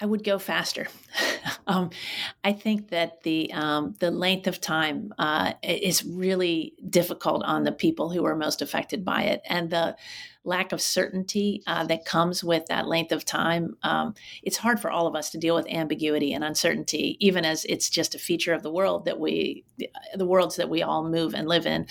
I 0.00 0.06
would 0.06 0.24
go 0.24 0.38
faster. 0.38 0.88
um, 1.66 1.90
I 2.42 2.52
think 2.52 2.90
that 2.90 3.22
the 3.22 3.52
um, 3.52 3.94
the 4.00 4.10
length 4.10 4.46
of 4.46 4.60
time 4.60 5.14
uh, 5.18 5.52
is 5.62 6.04
really 6.04 6.74
difficult 6.88 7.44
on 7.44 7.64
the 7.64 7.72
people 7.72 8.10
who 8.10 8.24
are 8.24 8.36
most 8.36 8.60
affected 8.60 9.04
by 9.04 9.22
it, 9.22 9.42
and 9.48 9.70
the 9.70 9.96
lack 10.44 10.72
of 10.72 10.80
certainty 10.80 11.62
uh, 11.66 11.84
that 11.86 12.04
comes 12.04 12.44
with 12.44 12.66
that 12.66 12.86
length 12.86 13.12
of 13.12 13.24
time. 13.24 13.76
Um, 13.82 14.14
it's 14.42 14.58
hard 14.58 14.78
for 14.78 14.90
all 14.90 15.06
of 15.06 15.16
us 15.16 15.30
to 15.30 15.38
deal 15.38 15.54
with 15.54 15.66
ambiguity 15.68 16.34
and 16.34 16.44
uncertainty, 16.44 17.16
even 17.20 17.44
as 17.44 17.64
it's 17.64 17.88
just 17.88 18.14
a 18.14 18.18
feature 18.18 18.52
of 18.52 18.62
the 18.62 18.72
world 18.72 19.06
that 19.06 19.18
we, 19.18 19.64
the 20.14 20.26
worlds 20.26 20.56
that 20.56 20.68
we 20.68 20.82
all 20.82 21.08
move 21.08 21.34
and 21.34 21.48
live 21.48 21.66
in. 21.66 21.86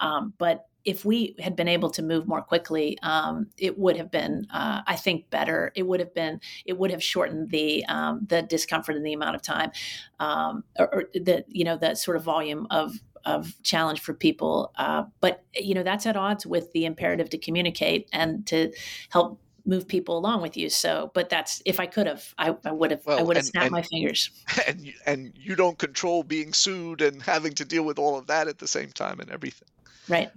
Um, 0.00 0.34
but 0.38 0.66
if 0.86 1.04
we 1.04 1.34
had 1.40 1.56
been 1.56 1.66
able 1.66 1.90
to 1.90 2.02
move 2.02 2.28
more 2.28 2.40
quickly, 2.40 2.96
um, 3.02 3.48
it 3.58 3.76
would 3.76 3.96
have 3.96 4.10
been, 4.10 4.46
uh, 4.52 4.82
I 4.86 4.94
think, 4.94 5.28
better. 5.30 5.72
It 5.74 5.82
would 5.82 5.98
have 5.98 6.14
been, 6.14 6.40
it 6.64 6.78
would 6.78 6.92
have 6.92 7.02
shortened 7.02 7.50
the 7.50 7.84
um, 7.86 8.24
the 8.28 8.40
discomfort 8.42 8.94
and 8.94 9.04
the 9.04 9.12
amount 9.12 9.34
of 9.34 9.42
time, 9.42 9.72
um, 10.20 10.62
or, 10.78 10.94
or, 10.94 11.04
the 11.12 11.44
you 11.48 11.64
know 11.64 11.76
the 11.76 11.96
sort 11.96 12.16
of 12.16 12.22
volume 12.22 12.68
of 12.70 12.94
of 13.24 13.60
challenge 13.64 14.00
for 14.00 14.14
people. 14.14 14.72
Uh, 14.76 15.04
but 15.20 15.44
you 15.54 15.74
know 15.74 15.82
that's 15.82 16.06
at 16.06 16.16
odds 16.16 16.46
with 16.46 16.72
the 16.72 16.84
imperative 16.84 17.28
to 17.30 17.38
communicate 17.38 18.08
and 18.12 18.46
to 18.46 18.72
help 19.10 19.40
move 19.66 19.88
people 19.88 20.16
along 20.16 20.40
with 20.40 20.56
you. 20.56 20.70
So, 20.70 21.10
but 21.14 21.28
that's 21.28 21.60
if 21.64 21.80
I 21.80 21.86
could 21.86 22.06
have, 22.06 22.32
I, 22.38 22.54
I 22.64 22.70
would 22.70 22.92
have, 22.92 23.04
well, 23.04 23.18
I 23.18 23.22
would 23.22 23.36
have 23.36 23.42
and, 23.42 23.50
snapped 23.50 23.66
and, 23.66 23.72
my 23.72 23.82
fingers. 23.82 24.30
And 24.68 24.94
and 25.04 25.32
you 25.34 25.56
don't 25.56 25.76
control 25.76 26.22
being 26.22 26.52
sued 26.52 27.02
and 27.02 27.20
having 27.20 27.54
to 27.54 27.64
deal 27.64 27.82
with 27.82 27.98
all 27.98 28.16
of 28.16 28.28
that 28.28 28.46
at 28.46 28.58
the 28.58 28.68
same 28.68 28.90
time 28.92 29.18
and 29.18 29.32
everything. 29.32 29.66
Right. 30.08 30.30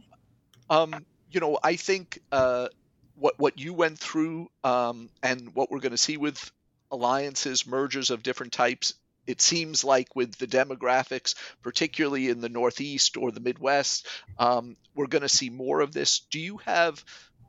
Um, 0.69 1.05
you 1.31 1.39
know, 1.39 1.59
I 1.61 1.75
think 1.75 2.19
uh, 2.31 2.67
what 3.15 3.39
what 3.39 3.59
you 3.59 3.73
went 3.73 3.99
through 3.99 4.49
um, 4.63 5.09
and 5.21 5.53
what 5.53 5.71
we're 5.71 5.79
going 5.79 5.91
to 5.91 5.97
see 5.97 6.17
with 6.17 6.51
alliances, 6.91 7.67
mergers 7.67 8.09
of 8.09 8.23
different 8.23 8.53
types. 8.53 8.93
It 9.27 9.41
seems 9.41 9.83
like 9.83 10.15
with 10.15 10.35
the 10.37 10.47
demographics, 10.47 11.35
particularly 11.61 12.29
in 12.29 12.41
the 12.41 12.49
Northeast 12.49 13.15
or 13.15 13.31
the 13.31 13.39
Midwest, 13.39 14.07
um, 14.39 14.75
we're 14.95 15.05
going 15.05 15.21
to 15.21 15.29
see 15.29 15.51
more 15.51 15.81
of 15.81 15.93
this. 15.93 16.21
Do 16.31 16.39
you 16.39 16.57
have 16.65 17.03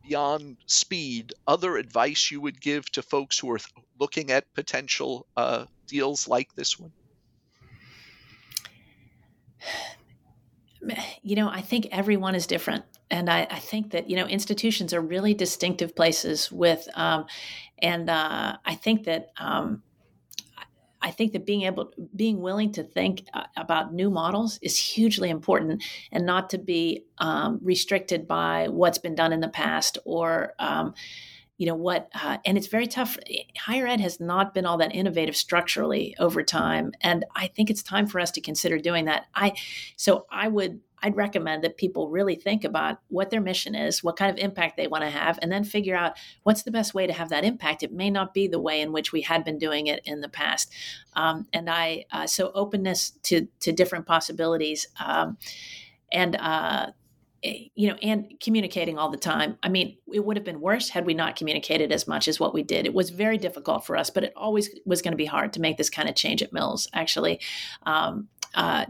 beyond 0.06 0.58
speed, 0.66 1.32
other 1.46 1.76
advice 1.76 2.30
you 2.30 2.40
would 2.40 2.60
give 2.60 2.90
to 2.92 3.02
folks 3.02 3.38
who 3.38 3.50
are 3.52 3.60
looking 3.98 4.30
at 4.30 4.52
potential 4.52 5.26
uh, 5.36 5.64
deals 5.86 6.28
like 6.28 6.54
this 6.54 6.78
one? 6.78 6.92
You 11.22 11.36
know, 11.36 11.50
I 11.50 11.60
think 11.60 11.88
everyone 11.92 12.34
is 12.34 12.46
different. 12.46 12.84
And 13.10 13.28
I, 13.28 13.46
I 13.50 13.58
think 13.58 13.90
that, 13.90 14.08
you 14.08 14.16
know, 14.16 14.26
institutions 14.26 14.94
are 14.94 15.00
really 15.00 15.34
distinctive 15.34 15.96
places 15.96 16.50
with, 16.52 16.88
um, 16.94 17.26
and 17.78 18.08
uh, 18.08 18.56
I 18.64 18.74
think 18.74 19.04
that, 19.04 19.30
um, 19.38 19.82
I 21.02 21.10
think 21.10 21.32
that 21.32 21.46
being 21.46 21.62
able, 21.62 21.92
being 22.14 22.40
willing 22.40 22.72
to 22.72 22.82
think 22.84 23.24
uh, 23.32 23.44
about 23.56 23.94
new 23.94 24.10
models 24.10 24.58
is 24.60 24.78
hugely 24.78 25.30
important, 25.30 25.82
and 26.12 26.26
not 26.26 26.50
to 26.50 26.58
be 26.58 27.04
um, 27.18 27.58
restricted 27.62 28.28
by 28.28 28.68
what's 28.68 28.98
been 28.98 29.14
done 29.14 29.32
in 29.32 29.40
the 29.40 29.48
past 29.48 29.98
or, 30.04 30.54
um, 30.58 30.94
you 31.60 31.66
know, 31.66 31.74
what. 31.74 32.08
Uh, 32.14 32.38
and 32.46 32.56
it's 32.56 32.68
very 32.68 32.86
tough. 32.86 33.18
Higher 33.58 33.86
ed 33.86 34.00
has 34.00 34.18
not 34.18 34.54
been 34.54 34.64
all 34.64 34.78
that 34.78 34.94
innovative 34.94 35.36
structurally 35.36 36.16
over 36.18 36.42
time, 36.42 36.92
and 37.02 37.26
I 37.36 37.48
think 37.48 37.68
it's 37.68 37.82
time 37.82 38.06
for 38.06 38.18
us 38.18 38.30
to 38.30 38.40
consider 38.40 38.78
doing 38.78 39.04
that. 39.04 39.26
I, 39.34 39.52
so 39.94 40.24
I 40.30 40.48
would 40.48 40.80
I'd 41.02 41.16
recommend 41.16 41.62
that 41.64 41.76
people 41.76 42.08
really 42.08 42.34
think 42.34 42.64
about 42.64 42.98
what 43.08 43.28
their 43.28 43.42
mission 43.42 43.74
is, 43.74 44.02
what 44.02 44.16
kind 44.16 44.30
of 44.30 44.42
impact 44.42 44.78
they 44.78 44.86
want 44.86 45.04
to 45.04 45.10
have, 45.10 45.38
and 45.42 45.52
then 45.52 45.64
figure 45.64 45.94
out 45.96 46.16
what's 46.44 46.62
the 46.62 46.70
best 46.70 46.94
way 46.94 47.06
to 47.06 47.12
have 47.12 47.28
that 47.28 47.44
impact. 47.44 47.82
It 47.82 47.92
may 47.92 48.08
not 48.08 48.32
be 48.32 48.48
the 48.48 48.60
way 48.60 48.80
in 48.80 48.90
which 48.90 49.12
we 49.12 49.20
had 49.20 49.44
been 49.44 49.58
doing 49.58 49.86
it 49.86 50.00
in 50.06 50.22
the 50.22 50.28
past. 50.30 50.72
Um, 51.14 51.46
and 51.52 51.68
I, 51.68 52.06
uh, 52.10 52.26
so 52.26 52.52
openness 52.54 53.10
to, 53.24 53.48
to 53.60 53.72
different 53.72 54.06
possibilities. 54.06 54.86
Um, 54.98 55.36
and, 56.10 56.36
uh, 56.36 56.92
you 57.42 57.88
know, 57.88 57.96
and 58.02 58.34
communicating 58.40 58.98
all 58.98 59.10
the 59.10 59.16
time. 59.16 59.58
I 59.62 59.68
mean, 59.68 59.96
it 60.12 60.24
would 60.24 60.36
have 60.36 60.44
been 60.44 60.60
worse 60.60 60.90
had 60.90 61.06
we 61.06 61.14
not 61.14 61.36
communicated 61.36 61.92
as 61.92 62.06
much 62.06 62.28
as 62.28 62.38
what 62.38 62.52
we 62.52 62.62
did. 62.62 62.86
It 62.86 62.94
was 62.94 63.10
very 63.10 63.38
difficult 63.38 63.86
for 63.86 63.96
us, 63.96 64.10
but 64.10 64.24
it 64.24 64.32
always 64.36 64.70
was 64.84 65.00
going 65.00 65.12
to 65.12 65.16
be 65.16 65.26
hard 65.26 65.52
to 65.54 65.60
make 65.60 65.76
this 65.76 65.90
kind 65.90 66.08
of 66.08 66.14
change 66.14 66.42
at 66.42 66.52
Mills, 66.52 66.88
actually. 66.92 67.40
Um, 67.84 68.28
uh, 68.54 68.86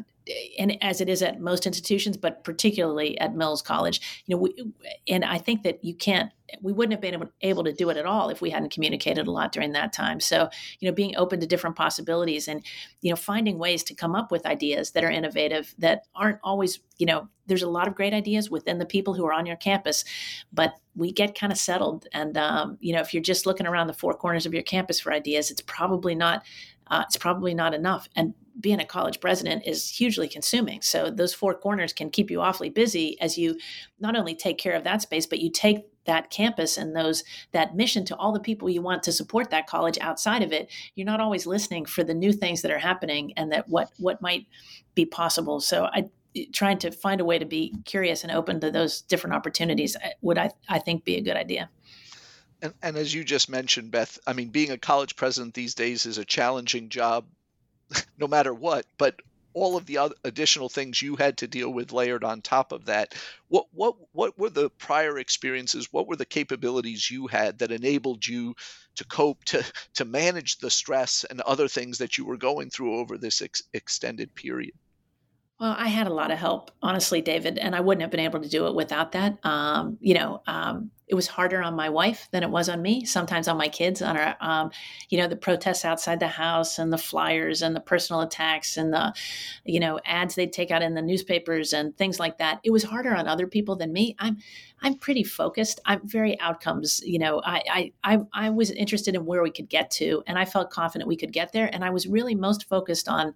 and 0.58 0.82
as 0.82 1.00
it 1.00 1.08
is 1.08 1.22
at 1.22 1.40
most 1.40 1.66
institutions, 1.66 2.16
but 2.16 2.44
particularly 2.44 3.18
at 3.20 3.34
Mills 3.34 3.62
College, 3.62 4.22
you 4.26 4.34
know, 4.34 4.42
we, 4.42 4.72
and 5.08 5.24
I 5.24 5.38
think 5.38 5.62
that 5.62 5.82
you 5.82 5.94
can't, 5.94 6.30
we 6.62 6.72
wouldn't 6.72 6.92
have 6.92 7.00
been 7.00 7.28
able, 7.42 7.64
to 7.64 7.72
do 7.72 7.90
it 7.90 7.96
at 7.96 8.06
all 8.06 8.28
if 8.28 8.40
we 8.40 8.50
hadn't 8.50 8.72
communicated 8.72 9.26
a 9.26 9.30
lot 9.30 9.52
during 9.52 9.72
that 9.72 9.92
time. 9.92 10.20
So, 10.20 10.48
you 10.80 10.88
know, 10.88 10.94
being 10.94 11.16
open 11.16 11.40
to 11.40 11.46
different 11.46 11.76
possibilities 11.76 12.48
and, 12.48 12.64
you 13.02 13.10
know, 13.10 13.16
finding 13.16 13.58
ways 13.58 13.82
to 13.84 13.94
come 13.94 14.14
up 14.14 14.30
with 14.30 14.46
ideas 14.46 14.90
that 14.92 15.04
are 15.04 15.10
innovative 15.10 15.74
that 15.78 16.06
aren't 16.14 16.38
always, 16.42 16.80
you 16.98 17.06
know, 17.06 17.28
there's 17.46 17.62
a 17.62 17.70
lot 17.70 17.88
of 17.88 17.94
great 17.94 18.12
ideas 18.12 18.50
within 18.50 18.78
the 18.78 18.86
people 18.86 19.14
who 19.14 19.26
are 19.26 19.32
on 19.32 19.46
your 19.46 19.56
campus, 19.56 20.04
but 20.52 20.74
we 20.96 21.12
get 21.12 21.38
kind 21.38 21.52
of 21.52 21.58
settled. 21.58 22.06
And, 22.12 22.36
um, 22.36 22.78
you 22.80 22.92
know, 22.92 23.00
if 23.00 23.14
you're 23.14 23.22
just 23.22 23.46
looking 23.46 23.66
around 23.66 23.86
the 23.86 23.92
four 23.92 24.14
corners 24.14 24.46
of 24.46 24.54
your 24.54 24.62
campus 24.62 25.00
for 25.00 25.12
ideas, 25.12 25.50
it's 25.50 25.62
probably 25.62 26.14
not, 26.14 26.44
uh, 26.88 27.04
it's 27.06 27.16
probably 27.16 27.54
not 27.54 27.74
enough. 27.74 28.08
And 28.16 28.34
being 28.58 28.80
a 28.80 28.84
college 28.84 29.20
president 29.20 29.66
is 29.66 29.88
hugely 29.88 30.28
consuming. 30.28 30.82
So 30.82 31.10
those 31.10 31.34
four 31.34 31.54
corners 31.54 31.92
can 31.92 32.10
keep 32.10 32.30
you 32.30 32.40
awfully 32.40 32.70
busy 32.70 33.20
as 33.20 33.38
you 33.38 33.58
not 33.98 34.16
only 34.16 34.34
take 34.34 34.58
care 34.58 34.74
of 34.74 34.84
that 34.84 35.02
space, 35.02 35.26
but 35.26 35.40
you 35.40 35.50
take 35.50 35.86
that 36.06 36.30
campus 36.30 36.76
and 36.76 36.96
those 36.96 37.22
that 37.52 37.76
mission 37.76 38.04
to 38.06 38.16
all 38.16 38.32
the 38.32 38.40
people 38.40 38.68
you 38.68 38.82
want 38.82 39.02
to 39.02 39.12
support 39.12 39.50
that 39.50 39.66
college 39.66 39.98
outside 40.00 40.42
of 40.42 40.52
it. 40.52 40.70
You're 40.94 41.06
not 41.06 41.20
always 41.20 41.46
listening 41.46 41.84
for 41.84 42.02
the 42.02 42.14
new 42.14 42.32
things 42.32 42.62
that 42.62 42.70
are 42.70 42.78
happening 42.78 43.32
and 43.36 43.52
that 43.52 43.68
what 43.68 43.90
what 43.98 44.22
might 44.22 44.46
be 44.94 45.04
possible. 45.04 45.60
So 45.60 45.84
I 45.84 46.10
trying 46.52 46.78
to 46.78 46.90
find 46.90 47.20
a 47.20 47.24
way 47.24 47.38
to 47.38 47.44
be 47.44 47.74
curious 47.84 48.22
and 48.22 48.32
open 48.32 48.60
to 48.60 48.70
those 48.70 49.02
different 49.02 49.34
opportunities 49.34 49.96
uh, 49.96 50.08
would 50.22 50.38
I 50.38 50.50
I 50.68 50.78
think 50.78 51.04
be 51.04 51.16
a 51.16 51.20
good 51.20 51.36
idea. 51.36 51.68
And, 52.62 52.74
and 52.82 52.96
as 52.96 53.14
you 53.14 53.24
just 53.24 53.48
mentioned, 53.48 53.90
Beth, 53.90 54.18
I 54.26 54.34
mean, 54.34 54.48
being 54.48 54.70
a 54.70 54.78
college 54.78 55.16
president 55.16 55.54
these 55.54 55.74
days 55.74 56.04
is 56.06 56.18
a 56.18 56.24
challenging 56.24 56.88
job 56.90 57.24
no 58.18 58.26
matter 58.26 58.54
what. 58.54 58.86
But 58.98 59.20
all 59.52 59.76
of 59.76 59.86
the 59.86 59.98
other 59.98 60.14
additional 60.24 60.68
things 60.68 61.02
you 61.02 61.16
had 61.16 61.36
to 61.38 61.48
deal 61.48 61.70
with 61.70 61.92
layered 61.92 62.24
on 62.24 62.40
top 62.40 62.72
of 62.72 62.86
that. 62.86 63.14
What 63.48 63.66
what 63.72 63.96
what 64.12 64.38
were 64.38 64.50
the 64.50 64.70
prior 64.70 65.18
experiences? 65.18 65.92
What 65.92 66.06
were 66.06 66.16
the 66.16 66.24
capabilities 66.24 67.10
you 67.10 67.26
had 67.26 67.58
that 67.58 67.72
enabled 67.72 68.26
you 68.26 68.54
to 68.96 69.04
cope 69.04 69.44
to 69.46 69.64
to 69.94 70.04
manage 70.04 70.58
the 70.58 70.70
stress 70.70 71.24
and 71.24 71.40
other 71.40 71.68
things 71.68 71.98
that 71.98 72.18
you 72.18 72.24
were 72.24 72.36
going 72.36 72.70
through 72.70 72.96
over 72.96 73.18
this 73.18 73.42
ex- 73.42 73.62
extended 73.72 74.34
period? 74.34 74.74
Well, 75.58 75.74
I 75.76 75.88
had 75.88 76.06
a 76.06 76.12
lot 76.14 76.30
of 76.30 76.38
help, 76.38 76.70
honestly, 76.80 77.20
David, 77.20 77.58
and 77.58 77.76
I 77.76 77.80
wouldn't 77.80 78.00
have 78.00 78.10
been 78.10 78.20
able 78.20 78.40
to 78.40 78.48
do 78.48 78.66
it 78.66 78.74
without 78.74 79.12
that. 79.12 79.44
Um, 79.44 79.98
you 80.00 80.14
know, 80.14 80.40
um, 80.46 80.90
it 81.10 81.14
was 81.14 81.26
harder 81.26 81.60
on 81.60 81.74
my 81.74 81.88
wife 81.88 82.28
than 82.30 82.44
it 82.44 82.50
was 82.50 82.68
on 82.68 82.80
me. 82.80 83.04
Sometimes 83.04 83.48
on 83.48 83.58
my 83.58 83.68
kids, 83.68 84.00
on 84.00 84.16
our, 84.16 84.36
um, 84.40 84.70
you 85.08 85.18
know, 85.18 85.26
the 85.26 85.34
protests 85.34 85.84
outside 85.84 86.20
the 86.20 86.28
house 86.28 86.78
and 86.78 86.92
the 86.92 86.98
flyers 86.98 87.62
and 87.62 87.74
the 87.74 87.80
personal 87.80 88.22
attacks 88.22 88.76
and 88.76 88.92
the, 88.92 89.12
you 89.64 89.80
know, 89.80 89.98
ads 90.04 90.36
they'd 90.36 90.52
take 90.52 90.70
out 90.70 90.82
in 90.82 90.94
the 90.94 91.02
newspapers 91.02 91.72
and 91.72 91.96
things 91.96 92.20
like 92.20 92.38
that. 92.38 92.60
It 92.62 92.70
was 92.70 92.84
harder 92.84 93.12
on 93.14 93.26
other 93.26 93.48
people 93.48 93.74
than 93.74 93.92
me. 93.92 94.14
I'm, 94.20 94.38
I'm 94.82 94.94
pretty 94.94 95.24
focused. 95.24 95.80
I'm 95.84 96.00
very 96.06 96.38
outcomes. 96.40 97.02
You 97.04 97.18
know, 97.18 97.42
I, 97.44 97.62
I, 97.68 97.92
I, 98.04 98.18
I 98.32 98.50
was 98.50 98.70
interested 98.70 99.16
in 99.16 99.26
where 99.26 99.42
we 99.42 99.50
could 99.50 99.68
get 99.68 99.90
to, 99.92 100.22
and 100.28 100.38
I 100.38 100.44
felt 100.44 100.70
confident 100.70 101.08
we 101.08 101.16
could 101.16 101.32
get 101.32 101.52
there. 101.52 101.68
And 101.72 101.84
I 101.84 101.90
was 101.90 102.06
really 102.06 102.36
most 102.36 102.68
focused 102.68 103.08
on 103.08 103.34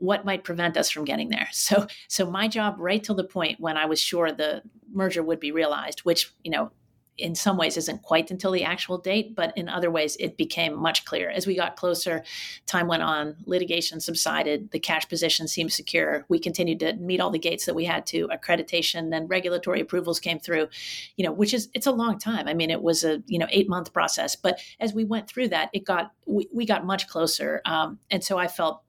what 0.00 0.24
might 0.24 0.44
prevent 0.44 0.76
us 0.76 0.90
from 0.90 1.04
getting 1.04 1.28
there. 1.28 1.48
So 1.52 1.86
so 2.08 2.30
my 2.30 2.48
job 2.48 2.76
right 2.78 3.02
till 3.02 3.14
the 3.14 3.24
point 3.24 3.60
when 3.60 3.76
I 3.76 3.86
was 3.86 4.00
sure 4.00 4.32
the 4.32 4.62
merger 4.92 5.22
would 5.22 5.40
be 5.40 5.52
realized, 5.52 6.00
which, 6.00 6.32
you 6.44 6.50
know, 6.50 6.70
in 7.18 7.34
some 7.34 7.56
ways 7.56 7.76
isn't 7.76 8.02
quite 8.02 8.30
until 8.30 8.52
the 8.52 8.64
actual 8.64 8.96
date, 8.96 9.34
but 9.34 9.52
in 9.56 9.68
other 9.68 9.90
ways 9.90 10.16
it 10.20 10.36
became 10.36 10.80
much 10.80 11.04
clearer. 11.04 11.30
As 11.30 11.46
we 11.46 11.56
got 11.56 11.76
closer, 11.76 12.22
time 12.66 12.86
went 12.86 13.02
on, 13.02 13.36
litigation 13.44 14.00
subsided, 14.00 14.70
the 14.70 14.78
cash 14.78 15.08
position 15.08 15.48
seemed 15.48 15.72
secure. 15.72 16.24
We 16.28 16.38
continued 16.38 16.78
to 16.80 16.94
meet 16.94 17.20
all 17.20 17.30
the 17.30 17.38
gates 17.38 17.66
that 17.66 17.74
we 17.74 17.84
had 17.84 18.06
to, 18.06 18.28
accreditation, 18.28 19.10
then 19.10 19.26
regulatory 19.26 19.80
approvals 19.80 20.20
came 20.20 20.38
through, 20.38 20.68
you 21.16 21.24
know, 21.24 21.32
which 21.32 21.52
is 21.52 21.68
it's 21.74 21.86
a 21.86 21.92
long 21.92 22.18
time. 22.18 22.46
I 22.46 22.54
mean, 22.54 22.70
it 22.70 22.82
was 22.82 23.04
a, 23.04 23.22
you 23.26 23.38
know, 23.38 23.48
eight 23.50 23.68
month 23.68 23.92
process. 23.92 24.36
But 24.36 24.60
as 24.78 24.94
we 24.94 25.04
went 25.04 25.28
through 25.28 25.48
that, 25.48 25.70
it 25.72 25.84
got 25.84 26.12
we, 26.26 26.48
we 26.52 26.66
got 26.66 26.86
much 26.86 27.08
closer. 27.08 27.60
Um, 27.64 27.98
and 28.10 28.22
so 28.22 28.38
I 28.38 28.46
felt 28.46 28.82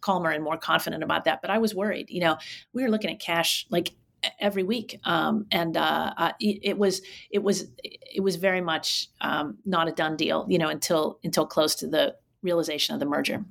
calmer 0.00 0.30
and 0.30 0.42
more 0.42 0.56
confident 0.56 1.02
about 1.02 1.24
that. 1.24 1.42
But 1.42 1.50
I 1.50 1.58
was 1.58 1.74
worried. 1.74 2.10
You 2.10 2.20
know, 2.20 2.38
we 2.72 2.82
were 2.82 2.90
looking 2.90 3.10
at 3.10 3.20
cash 3.20 3.66
like 3.70 3.92
every 4.38 4.62
week, 4.62 4.98
um, 5.04 5.46
and 5.50 5.76
uh, 5.76 6.12
uh, 6.16 6.32
it, 6.40 6.60
it, 6.62 6.78
was 6.78 7.02
it 7.30 7.42
was 7.42 7.66
it 7.80 8.22
was 8.22 8.36
very 8.36 8.60
much 8.60 9.08
um, 9.20 9.58
not 9.64 9.88
a 9.88 9.92
done 9.92 10.16
deal. 10.16 10.46
You 10.48 10.58
know, 10.58 10.68
until 10.68 11.18
until 11.24 11.46
close 11.46 11.74
to 11.76 11.86
the 11.86 12.16
realization 12.42 12.94
of 12.94 13.00
the 13.00 13.06
merger. 13.06 13.44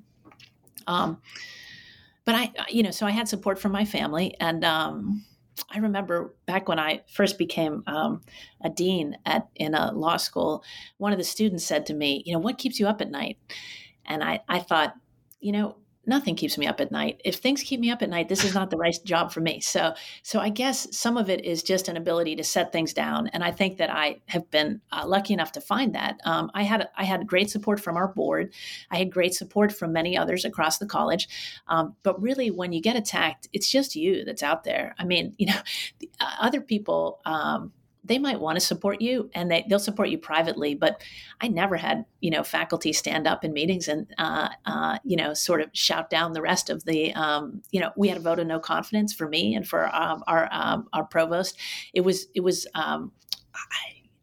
Um, 0.88 1.22
but 2.26 2.36
I, 2.36 2.52
you 2.70 2.84
know, 2.84 2.92
so 2.92 3.06
I 3.06 3.12
had 3.12 3.28
support 3.28 3.60
from 3.60 3.72
my 3.72 3.86
family, 3.86 4.36
and 4.40 4.64
um, 4.64 5.26
I 5.72 5.80
remember 5.80 6.36
back 6.46 6.68
when 6.68 6.80
I 6.80 7.02
first 7.12 7.38
became 7.38 7.84
um, 7.88 8.22
a 8.64 8.70
dean 8.70 9.18
at 9.26 9.48
in 9.56 9.74
a 9.74 9.92
law 9.92 10.18
school, 10.18 10.64
one 10.98 11.12
of 11.12 11.18
the 11.18 11.24
students 11.24 11.66
said 11.66 11.86
to 11.88 11.94
me, 11.94 12.24
"You 12.26 12.34
know, 12.34 12.40
what 12.40 12.58
keeps 12.58 12.80
you 12.80 12.88
up 12.88 13.02
at 13.02 13.10
night?" 13.10 13.38
And 14.06 14.24
I, 14.24 14.42
I 14.48 14.60
thought, 14.60 14.96
you 15.40 15.52
know, 15.52 15.78
nothing 16.06 16.36
keeps 16.36 16.58
me 16.58 16.68
up 16.68 16.82
at 16.82 16.92
night. 16.92 17.22
If 17.24 17.36
things 17.36 17.62
keep 17.62 17.80
me 17.80 17.92
up 17.92 18.02
at 18.02 18.10
night, 18.10 18.30
this 18.30 18.44
is 18.44 18.54
not 18.54 18.70
the 18.70 18.78
right 18.78 18.96
job 19.04 19.32
for 19.32 19.42
me. 19.42 19.60
So, 19.60 19.94
so 20.24 20.40
I 20.40 20.50
guess 20.50 20.96
some 20.96 21.18
of 21.18 21.30
it 21.30 21.46
is 21.46 21.64
just 21.64 21.88
an 21.88 21.98
ability 21.98 22.36
to 22.38 22.44
set 22.44 22.72
things 22.72 22.94
down, 22.94 23.28
and 23.28 23.44
I 23.44 23.52
think 23.52 23.78
that 23.78 23.90
I 23.90 24.22
have 24.28 24.50
been 24.52 24.82
uh, 24.92 25.06
lucky 25.06 25.34
enough 25.34 25.52
to 25.54 25.62
find 25.62 25.94
that. 25.96 26.20
Um, 26.26 26.52
I 26.54 26.64
had 26.64 26.90
I 26.98 27.04
had 27.04 27.28
great 27.28 27.50
support 27.50 27.80
from 27.80 27.98
our 27.98 28.08
board. 28.08 28.54
I 28.92 28.98
had 28.98 29.12
great 29.12 29.34
support 29.34 29.72
from 29.72 29.94
many 29.94 30.18
others 30.18 30.46
across 30.46 30.78
the 30.78 30.88
college. 30.88 31.28
Um, 31.68 31.96
but 32.04 32.22
really, 32.22 32.52
when 32.52 32.74
you 32.74 32.82
get 32.82 32.96
attacked, 32.96 33.48
it's 33.54 33.70
just 33.70 33.96
you 33.96 34.26
that's 34.26 34.44
out 34.44 34.64
there. 34.64 34.96
I 34.98 35.06
mean, 35.06 35.34
you 35.38 35.48
know, 35.48 35.62
uh, 36.20 36.36
other 36.40 36.62
people. 36.62 37.20
Um, 37.26 37.72
they 38.10 38.18
might 38.20 38.40
want 38.42 38.58
to 38.58 38.66
support 38.66 39.02
you 39.02 39.30
and 39.34 39.50
they, 39.50 39.66
they'll 39.70 39.80
support 39.80 40.10
you 40.10 40.18
privately 40.18 40.76
but 40.76 41.02
i 41.40 41.48
never 41.48 41.78
had 41.78 42.04
you 42.20 42.30
know 42.30 42.44
faculty 42.44 42.92
stand 42.92 43.26
up 43.26 43.46
in 43.46 43.54
meetings 43.54 43.88
and 43.88 44.08
uh, 44.18 44.50
uh, 44.66 44.98
you 45.06 45.16
know 45.16 45.34
sort 45.34 45.62
of 45.62 45.70
shout 45.72 46.10
down 46.10 46.34
the 46.34 46.42
rest 46.42 46.70
of 46.70 46.84
the 46.84 47.14
um, 47.14 47.62
you 47.72 47.80
know 47.80 47.92
we 47.96 48.10
had 48.10 48.18
a 48.18 48.22
vote 48.22 48.40
of 48.40 48.48
no 48.48 48.60
confidence 48.60 49.14
for 49.14 49.30
me 49.30 49.56
and 49.56 49.68
for 49.68 49.94
um, 49.96 50.24
our 50.28 50.50
um, 50.52 50.88
our 50.92 51.06
provost 51.06 51.58
it 51.94 52.02
was 52.02 52.28
it 52.34 52.42
was 52.42 52.68
um, 52.76 53.12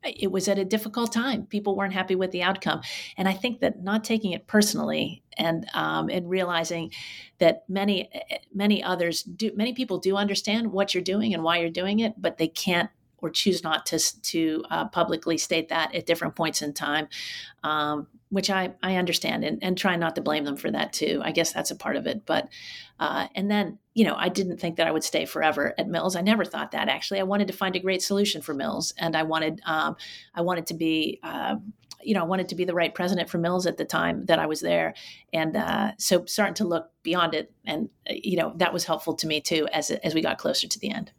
it 0.07 0.31
was 0.31 0.49
at 0.49 0.59
a 0.59 0.65
difficult 0.65 1.13
time. 1.13 1.47
People 1.47 1.77
weren't 1.77 1.93
happy 1.93 2.15
with 2.15 2.31
the 2.31 2.43
outcome, 2.43 2.81
and 3.17 3.29
I 3.29 3.33
think 3.33 3.61
that 3.61 3.83
not 3.83 4.05
taking 4.05 4.33
it 4.33 4.47
personally 4.47 5.23
and 5.37 5.67
um, 5.75 6.09
and 6.09 6.29
realizing 6.29 6.93
that 7.39 7.65
many 7.69 8.11
many 8.55 8.83
others 8.83 9.23
do 9.23 9.51
many 9.55 9.73
people 9.73 9.99
do 9.99 10.17
understand 10.17 10.73
what 10.73 10.95
you're 10.95 11.03
doing 11.03 11.35
and 11.35 11.43
why 11.43 11.59
you're 11.59 11.71
doing 11.71 12.01
it, 12.01 12.15
but 12.19 12.39
they 12.39 12.49
can't 12.49 12.91
or 13.19 13.31
choose 13.31 13.63
not 13.63 13.87
to 13.87 13.99
to 14.23 14.65
uh, 14.71 14.89
publicly 14.89 15.39
state 15.39 15.69
that 15.69 15.95
at 15.95 16.07
different 16.07 16.37
points 16.37 16.63
in 16.63 16.73
time, 16.73 17.09
um, 17.65 18.07
which 18.29 18.51
I 18.51 18.75
I 18.83 18.97
understand 18.97 19.45
and, 19.45 19.59
and 19.63 19.77
try 19.77 19.97
not 19.97 20.15
to 20.17 20.23
blame 20.23 20.45
them 20.45 20.57
for 20.57 20.71
that 20.71 20.93
too. 20.93 21.21
I 21.25 21.33
guess 21.33 21.53
that's 21.53 21.71
a 21.71 21.77
part 21.77 21.97
of 21.97 22.07
it. 22.07 22.27
But 22.27 22.49
uh, 23.01 23.29
and 23.35 23.51
then 23.51 23.79
you 23.95 24.05
know 24.05 24.15
I 24.17 24.29
didn't 24.29 24.59
think 24.59 24.77
that 24.77 24.87
I 24.87 24.91
would 24.91 25.05
stay 25.05 25.25
forever 25.25 25.75
at 25.79 25.89
Mills. 25.89 26.17
I 26.17 26.21
never 26.21 26.45
thought 26.45 26.73
that 26.73 26.89
actually. 26.89 27.21
I 27.21 27.25
wanted 27.25 27.47
to 27.49 27.55
find 27.55 27.77
a 27.77 27.81
great 27.81 28.03
solution 28.03 28.43
for 28.43 28.55
Mills, 28.55 28.93
and 28.99 29.17
I 29.17 29.23
wanted 29.23 29.61
um, 29.67 29.97
I 30.35 30.43
wanted 30.43 30.67
to 30.69 30.75
be. 30.75 31.21
Uh, 31.23 31.57
you 32.03 32.15
know, 32.15 32.21
I 32.21 32.27
wanted 32.27 32.51
to 32.51 32.55
be 32.55 32.65
the 32.65 32.75
right 32.75 32.95
president 32.95 33.29
for 33.29 33.39
Mills 33.39 33.67
at 33.67 33.79
the 33.79 33.85
time 33.85 34.27
that 34.27 34.39
I 34.39 34.47
was 34.47 34.61
there, 34.61 34.95
and 35.33 35.57
uh, 35.57 35.93
so 35.99 36.25
starting 36.27 36.55
to 36.55 36.65
look 36.65 36.89
beyond 37.03 37.35
it, 37.35 37.53
and 37.65 37.89
uh, 38.09 38.13
you 38.15 38.37
know, 38.37 38.53
that 38.59 38.73
was 38.73 38.85
helpful 38.85 39.15
to 39.15 39.27
me 39.27 39.41
too 39.41 39.67
as 39.73 39.91
as 39.91 40.15
we 40.15 40.21
got 40.21 40.39
closer 40.39 40.69
to 40.69 40.79
the 40.79 40.93
end 40.93 41.11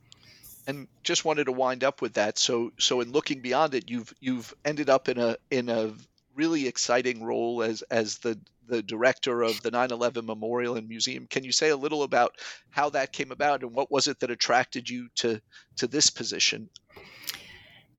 and 0.68 0.88
just 1.02 1.24
wanted 1.26 1.46
to 1.46 1.54
wind 1.54 1.84
up 1.84 2.02
with 2.02 2.14
that. 2.14 2.38
So 2.38 2.72
so 2.78 3.02
in 3.02 3.12
looking 3.12 3.42
beyond 3.42 3.74
it, 3.74 3.90
you've 3.90 4.14
you've 4.20 4.54
ended 4.66 4.90
up 4.90 5.10
in 5.10 5.18
a 5.18 5.38
in 5.50 5.70
a 5.70 5.94
really 6.36 6.68
exciting 6.68 7.24
role 7.24 7.64
as 7.64 7.82
as 7.84 8.18
the 8.20 8.38
the 8.68 8.84
director 8.84 9.44
of 9.44 9.62
the 9.64 9.72
9/11 9.72 10.26
Memorial 10.26 10.76
and 10.76 10.90
Museum. 10.90 11.26
Can 11.26 11.46
you 11.46 11.54
say 11.54 11.70
a 11.70 11.78
little 11.78 12.04
about 12.04 12.36
how 12.70 12.90
that 12.90 13.14
came 13.14 13.32
about 13.32 13.64
and 13.64 13.74
what 13.74 13.90
was 13.90 14.08
it 14.08 14.20
that 14.20 14.30
attracted 14.30 14.90
you 14.90 15.08
to 15.16 15.42
to 15.78 15.88
this 15.88 16.10
position? 16.10 16.70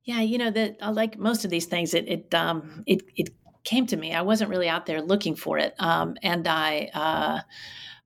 Yeah, 0.05 0.21
you 0.21 0.39
know 0.39 0.51
that 0.51 0.77
uh, 0.81 0.93
like 0.93 1.19
most 1.19 1.45
of 1.45 1.51
these 1.51 1.67
things, 1.67 1.95
it 1.95 2.07
it 2.07 2.35
um 2.35 2.85
it 2.87 3.03
it 3.17 3.31
came 3.65 3.87
to 3.87 3.97
me. 3.97 4.13
I 4.13 4.23
wasn't 4.23 4.51
really 4.51 4.69
out 4.69 4.85
there 4.87 5.01
looking 5.01 5.35
for 5.35 5.59
it, 5.59 5.75
um, 5.79 6.17
and 6.23 6.47
I. 6.47 6.91
Uh, 6.93 7.41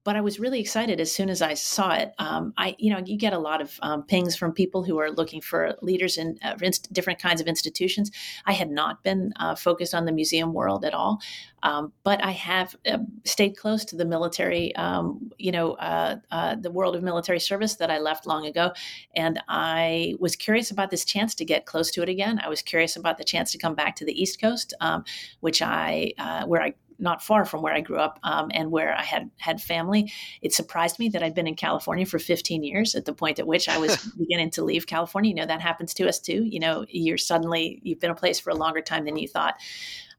but 0.05 0.17
I 0.17 0.21
was 0.21 0.41
really 0.41 0.61
excited 0.61 1.01
as 1.01 1.13
soon 1.13 1.31
as 1.31 1.43
I 1.43 1.55
saw 1.55 1.93
it. 1.93 2.13
Um, 2.19 2.53
I, 2.57 2.75
you 2.79 2.93
know, 2.93 3.01
you 3.05 3.17
get 3.17 3.33
a 3.33 3.39
lot 3.39 3.61
of 3.61 3.79
um, 3.83 4.03
pings 4.03 4.35
from 4.35 4.53
people 4.53 4.83
who 4.83 4.99
are 4.99 5.11
looking 5.11 5.41
for 5.41 5.77
leaders 5.81 6.17
in 6.17 6.39
uh, 6.43 6.57
inst- 6.61 6.93
different 6.93 7.21
kinds 7.21 7.41
of 7.41 7.47
institutions. 7.47 8.11
I 8.45 8.53
had 8.53 8.71
not 8.71 9.03
been 9.05 9.33
uh, 9.37 9.55
focused 9.55 9.95
on 9.95 10.05
the 10.05 10.13
museum 10.13 10.53
world 10.53 10.85
at 10.85 10.93
all, 10.93 11.21
um, 11.63 11.93
but 12.03 12.23
I 12.25 12.33
have 12.33 12.75
uh, 12.87 12.99
stayed 13.25 13.57
close 13.57 13.85
to 13.87 13.97
the 13.97 14.05
military, 14.05 14.75
um, 14.75 15.31
you 15.39 15.53
know, 15.53 15.75
uh, 15.75 16.17
uh, 16.31 16.57
the 16.57 16.71
world 16.71 16.97
of 16.97 17.03
military 17.03 17.41
service 17.41 17.77
that 17.77 17.91
I 17.91 17.99
left 17.99 18.27
long 18.27 18.47
ago, 18.47 18.73
and 19.15 19.41
I 19.49 20.15
was 20.19 20.35
curious 20.35 20.73
about 20.73 20.91
this 20.91 21.05
chance 21.05 21.35
to 21.37 21.45
get 21.45 21.67
close 21.67 21.91
to 21.93 22.03
it 22.03 22.09
again. 22.09 22.41
I 22.45 22.49
was 22.49 22.63
curious 22.63 22.97
about 22.97 23.19
the 23.19 23.25
chance 23.25 23.53
to 23.53 23.59
come 23.59 23.77
back 23.77 23.95
to 23.97 24.05
the 24.05 24.21
East 24.21 24.41
Coast, 24.41 24.75
um, 24.81 25.05
which 25.41 25.63
I, 25.63 26.13
uh, 26.19 26.45
where 26.47 26.63
I 26.63 26.75
not 27.03 27.23
far 27.23 27.45
from 27.45 27.63
where 27.63 27.75
I 27.75 27.81
grew 27.81 27.99
up 27.99 28.19
um, 28.23 28.51
and 28.55 28.71
where 28.71 28.97
I 28.97 29.03
had 29.03 29.31
had 29.39 29.61
family. 29.61 30.11
It 30.41 30.55
surprised 30.55 30.99
me 30.99 31.09
that 31.11 31.23
I'd 31.23 31.35
been 31.35 31.49
in 31.49 31.57
California 31.57 32.07
for 32.07 32.19
15 32.19 32.63
years 32.63 32.95
at 32.95 33.05
the 33.05 33.13
point 33.13 33.39
at 33.39 33.47
which 33.47 33.69
I 33.69 33.77
was 33.77 33.97
beginning 34.19 34.51
to 34.53 34.65
leave 34.65 34.87
California. 34.87 35.31
You 35.31 35.35
know, 35.35 35.47
that 35.47 35.61
happens 35.61 35.93
to 35.95 36.09
us 36.09 36.19
too. 36.19 36.45
You 36.45 36.61
know, 36.61 36.87
you're 36.89 37.19
suddenly, 37.19 37.81
you've 37.83 38.01
been 38.01 38.11
a 38.11 38.15
place 38.15 38.39
for 38.39 38.51
a 38.51 38.55
longer 38.55 38.81
time 38.81 39.05
than 39.05 39.17
you 39.17 39.29
thought. 39.29 39.57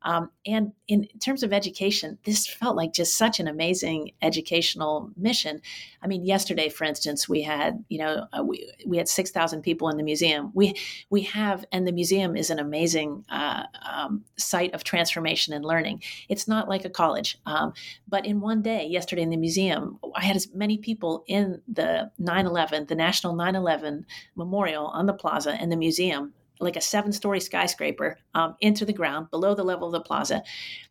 Um, 0.04 0.30
and 0.46 0.74
in 0.88 1.08
terms 1.20 1.44
of 1.44 1.54
education, 1.54 2.18
this 2.26 2.48
felt 2.48 2.76
like 2.76 2.94
just 2.94 3.16
such 3.16 3.40
an 3.40 3.48
amazing 3.48 4.12
educational 4.22 5.12
mission. 5.16 5.62
I 6.02 6.08
mean, 6.08 6.26
yesterday, 6.26 6.70
for 6.70 6.84
instance, 6.84 7.30
we 7.30 7.42
had 7.42 7.84
you 7.90 8.00
know 8.00 8.28
uh, 8.38 8.44
we 8.44 8.72
we 8.86 8.98
had 8.98 9.08
six 9.08 9.32
thousand 9.32 9.62
people 9.62 9.90
in 9.90 9.98
the 9.98 10.04
museum. 10.04 10.52
We 10.54 10.76
we 11.10 11.22
have, 11.22 11.66
and 11.72 11.88
the 11.88 11.92
museum 11.92 12.36
is 12.36 12.50
an 12.50 12.60
amazing 12.60 13.26
uh, 13.30 13.64
um, 13.86 14.26
site 14.38 14.74
of 14.74 14.84
transformation 14.84 15.54
and 15.54 15.64
learning. 15.64 16.04
It's 16.30 16.48
not 16.48 16.68
like 16.68 16.86
a 16.86 16.90
college, 16.90 17.38
um, 17.46 17.74
but 18.08 18.26
in 18.26 18.42
one 18.42 18.62
day, 18.62 18.86
yesterday 18.86 19.22
in 19.22 19.30
the 19.30 19.38
museum, 19.38 20.00
I 20.16 20.26
had 20.26 20.36
as 20.36 20.54
many 20.54 20.78
people 20.78 21.24
in 21.28 21.62
the 21.68 22.12
9/11, 22.22 22.88
the 22.88 22.96
National 22.96 23.34
9/11 23.34 24.06
Memorial 24.36 24.88
on 24.88 25.06
the 25.06 25.14
plaza 25.14 25.52
and 25.52 25.72
the 25.72 25.78
museum 25.78 26.34
like 26.60 26.76
a 26.76 26.82
seven 26.82 27.12
story 27.12 27.40
skyscraper 27.40 28.18
um, 28.34 28.56
into 28.62 28.86
the 28.86 28.94
ground 28.94 29.30
below 29.32 29.56
the 29.56 29.64
level 29.64 29.88
of 29.88 29.94
the 29.94 30.02
plaza. 30.02 30.44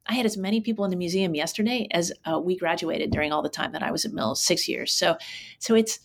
I 0.06 0.14
had 0.14 0.26
as 0.26 0.36
many 0.36 0.60
people 0.60 0.84
in 0.84 0.90
the 0.90 0.96
museum 0.96 1.34
yesterday 1.34 1.88
as 1.92 2.12
uh, 2.24 2.38
we 2.38 2.56
graduated 2.56 3.10
during 3.10 3.32
all 3.32 3.42
the 3.42 3.48
time 3.48 3.72
that 3.72 3.82
I 3.82 3.90
was 3.90 4.04
at 4.04 4.12
Mills, 4.12 4.42
six 4.42 4.68
years. 4.68 4.92
So, 4.92 5.16
so 5.58 5.74
it's 5.74 6.00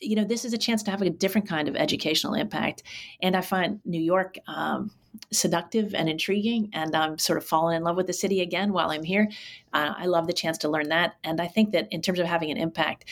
you 0.00 0.14
know 0.14 0.24
this 0.24 0.44
is 0.44 0.52
a 0.52 0.58
chance 0.58 0.82
to 0.82 0.90
have 0.90 1.02
a 1.02 1.10
different 1.10 1.48
kind 1.48 1.68
of 1.68 1.76
educational 1.76 2.34
impact, 2.34 2.82
and 3.22 3.36
I 3.36 3.40
find 3.40 3.80
New 3.84 4.00
York. 4.00 4.36
Um, 4.46 4.90
seductive 5.32 5.92
and 5.92 6.08
intriguing 6.08 6.70
and 6.72 6.94
i'm 6.94 7.18
sort 7.18 7.36
of 7.36 7.44
falling 7.44 7.76
in 7.76 7.82
love 7.82 7.96
with 7.96 8.06
the 8.06 8.12
city 8.12 8.40
again 8.40 8.72
while 8.72 8.90
i'm 8.90 9.02
here 9.02 9.28
uh, 9.72 9.92
i 9.96 10.06
love 10.06 10.28
the 10.28 10.32
chance 10.32 10.56
to 10.56 10.68
learn 10.68 10.88
that 10.88 11.14
and 11.24 11.40
i 11.40 11.48
think 11.48 11.72
that 11.72 11.88
in 11.90 12.00
terms 12.00 12.20
of 12.20 12.26
having 12.26 12.48
an 12.48 12.56
impact 12.56 13.04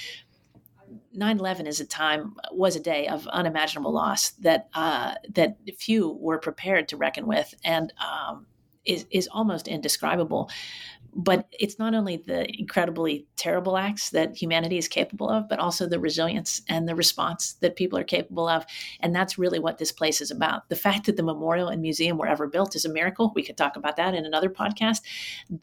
9/11 1.19 1.67
is 1.67 1.81
a 1.81 1.87
time 1.87 2.37
was 2.53 2.77
a 2.77 2.81
day 2.81 3.09
of 3.09 3.27
unimaginable 3.29 3.93
loss 3.93 4.31
that 4.31 4.69
uh, 4.75 5.15
that 5.31 5.57
few 5.77 6.13
were 6.13 6.39
prepared 6.39 6.89
to 6.89 6.97
reckon 6.97 7.27
with, 7.27 7.55
and 7.65 7.93
um, 7.99 8.47
is 8.85 9.07
is 9.11 9.29
almost 9.29 9.69
indescribable 9.69 10.51
but 11.15 11.49
it's 11.53 11.79
not 11.79 11.95
only 11.95 12.17
the 12.17 12.47
incredibly 12.59 13.27
terrible 13.37 13.77
acts 13.77 14.11
that 14.11 14.37
humanity 14.37 14.79
is 14.79 14.89
capable 14.89 15.29
of, 15.29 15.49
but 15.49 15.59
also 15.59 15.87
the 15.87 15.99
resilience 15.99 16.63
and 16.69 16.89
the 16.89 16.95
response 16.95 17.55
that 17.55 17.77
people 17.77 17.99
are 17.99 18.05
capable 18.05 18.49
of. 18.49 18.65
And 19.01 19.15
that's 19.15 19.39
really 19.39 19.59
what 19.59 19.79
this 19.79 19.93
place 19.93 20.21
is 20.21 20.31
about. 20.31 20.69
The 20.69 20.77
fact 20.77 21.07
that 21.07 21.17
the 21.17 21.23
memorial 21.23 21.69
and 21.69 21.83
museum 21.83 22.19
were 22.19 22.29
ever 22.29 22.47
built 22.47 22.77
is 22.77 22.85
a 22.85 22.93
miracle. 22.93 23.33
We 23.35 23.43
could 23.43 23.57
talk 23.57 23.77
about 23.77 23.97
that 23.97 24.15
in 24.15 24.27
another 24.27 24.51
podcast. 24.51 25.01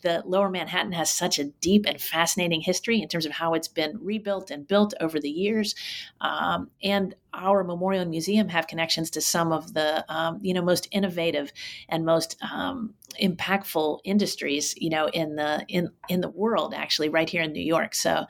The 0.02 0.24
lower 0.26 0.50
Manhattan 0.50 0.94
has 0.94 1.12
such 1.12 1.40
a 1.40 1.46
deep 1.46 1.86
and 1.86 2.02
fascinating 2.02 2.62
history 2.62 3.02
in 3.02 3.08
terms 3.08 3.26
of 3.26 3.32
how 3.32 3.54
it's 3.54 3.68
been 3.68 3.98
rebuilt 4.02 4.52
and 4.52 4.68
built 4.68 4.94
over 5.00 5.20
the 5.20 5.30
years. 5.30 5.76
Um, 6.22 6.70
and 6.84 7.16
our 7.36 7.64
memorial 7.64 8.02
and 8.02 8.12
museum 8.12 8.48
have 8.50 8.68
connections 8.68 9.10
to 9.12 9.22
some 9.22 9.52
of 9.52 9.74
the 9.74 10.06
um, 10.14 10.40
you 10.42 10.54
know 10.54 10.62
most 10.62 10.88
innovative 10.92 11.52
and 11.90 12.06
most 12.06 12.38
um, 12.42 12.94
impactful 13.22 14.00
industries 14.04 14.74
you 14.78 14.90
know 14.90 15.08
in 15.10 15.36
the 15.36 15.66
in 15.68 15.90
in 16.10 16.22
the 16.22 16.30
world 16.30 16.74
actually 16.74 17.10
right 17.10 17.30
here 17.30 17.44
in 17.44 17.54
New 17.54 17.64
York. 17.64 17.96
So 17.96 18.26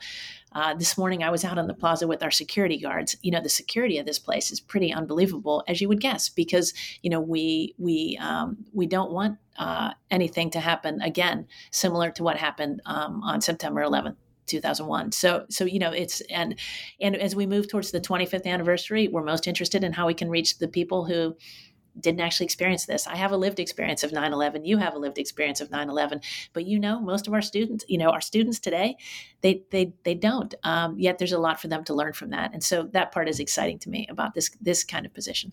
uh, 0.52 0.74
this 0.74 0.96
morning 0.96 1.22
I 1.22 1.30
was 1.30 1.44
out 1.44 1.58
on 1.58 1.66
the 1.66 1.74
plaza 1.74 2.06
with 2.06 2.22
our 2.22 2.30
security 2.30 2.78
guards. 2.78 3.16
You 3.22 3.30
know 3.30 3.40
the 3.40 3.48
security 3.48 3.98
of 3.98 4.06
this 4.06 4.18
place 4.18 4.50
is 4.50 4.60
pretty 4.60 4.92
unbelievable, 4.92 5.64
as 5.68 5.80
you 5.80 5.88
would 5.88 6.00
guess, 6.00 6.28
because 6.28 6.72
you 7.02 7.10
know 7.10 7.20
we 7.20 7.74
we 7.78 8.18
um, 8.20 8.64
we 8.72 8.86
don't 8.86 9.12
want 9.12 9.38
uh, 9.58 9.92
anything 10.10 10.50
to 10.50 10.60
happen 10.60 11.00
again 11.02 11.46
similar 11.70 12.10
to 12.10 12.22
what 12.22 12.36
happened 12.36 12.80
um, 12.86 13.22
on 13.22 13.40
September 13.40 13.82
11th. 13.82 14.16
2001. 14.46 15.12
So, 15.12 15.46
so 15.48 15.64
you 15.64 15.78
know, 15.78 15.90
it's 15.90 16.20
and 16.22 16.58
and 17.00 17.16
as 17.16 17.34
we 17.36 17.46
move 17.46 17.68
towards 17.68 17.90
the 17.90 18.00
25th 18.00 18.46
anniversary, 18.46 19.08
we're 19.08 19.22
most 19.22 19.46
interested 19.46 19.84
in 19.84 19.92
how 19.92 20.06
we 20.06 20.14
can 20.14 20.28
reach 20.28 20.58
the 20.58 20.68
people 20.68 21.04
who 21.04 21.36
didn't 21.98 22.20
actually 22.20 22.44
experience 22.44 22.86
this. 22.86 23.06
I 23.06 23.16
have 23.16 23.32
a 23.32 23.36
lived 23.36 23.58
experience 23.58 24.04
of 24.04 24.10
9/11. 24.10 24.66
You 24.66 24.78
have 24.78 24.94
a 24.94 24.98
lived 24.98 25.18
experience 25.18 25.60
of 25.60 25.70
9/11. 25.70 26.20
But 26.52 26.66
you 26.66 26.78
know, 26.78 27.00
most 27.00 27.26
of 27.26 27.32
our 27.32 27.42
students, 27.42 27.84
you 27.88 27.98
know, 27.98 28.10
our 28.10 28.20
students 28.20 28.58
today, 28.58 28.96
they 29.40 29.62
they 29.70 29.92
they 30.04 30.14
don't. 30.14 30.54
Um, 30.62 30.98
yet 30.98 31.18
there's 31.18 31.32
a 31.32 31.38
lot 31.38 31.60
for 31.60 31.68
them 31.68 31.84
to 31.84 31.94
learn 31.94 32.12
from 32.12 32.30
that, 32.30 32.52
and 32.52 32.62
so 32.62 32.84
that 32.92 33.12
part 33.12 33.28
is 33.28 33.40
exciting 33.40 33.78
to 33.80 33.90
me 33.90 34.06
about 34.10 34.34
this 34.34 34.50
this 34.60 34.84
kind 34.84 35.06
of 35.06 35.14
position. 35.14 35.52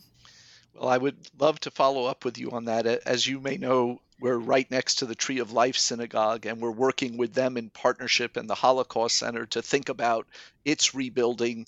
Well, 0.74 0.90
I 0.90 0.98
would 0.98 1.30
love 1.40 1.60
to 1.62 1.72
follow 1.72 2.06
up 2.06 2.26
with 2.26 2.38
you 2.38 2.50
on 2.52 2.66
that. 2.66 2.86
As 2.86 3.28
you 3.28 3.40
may 3.40 3.58
know, 3.58 4.02
we're 4.24 4.38
right 4.38 4.72
next 4.72 5.00
to 5.00 5.06
the 5.06 5.16
Tree 5.16 5.40
of 5.40 5.52
Life 5.52 5.76
Synagogue, 5.76 6.46
and 6.46 6.62
we're 6.62 6.72
working 6.72 7.18
with 7.18 7.34
them 7.34 7.58
in 7.58 7.70
partnership 7.70 8.38
and 8.38 8.50
the 8.50 8.56
Holocaust 8.56 9.18
Center 9.18 9.46
to 9.48 9.62
think 9.62 9.90
about 9.90 10.28
its 10.64 10.96
rebuilding 10.96 11.66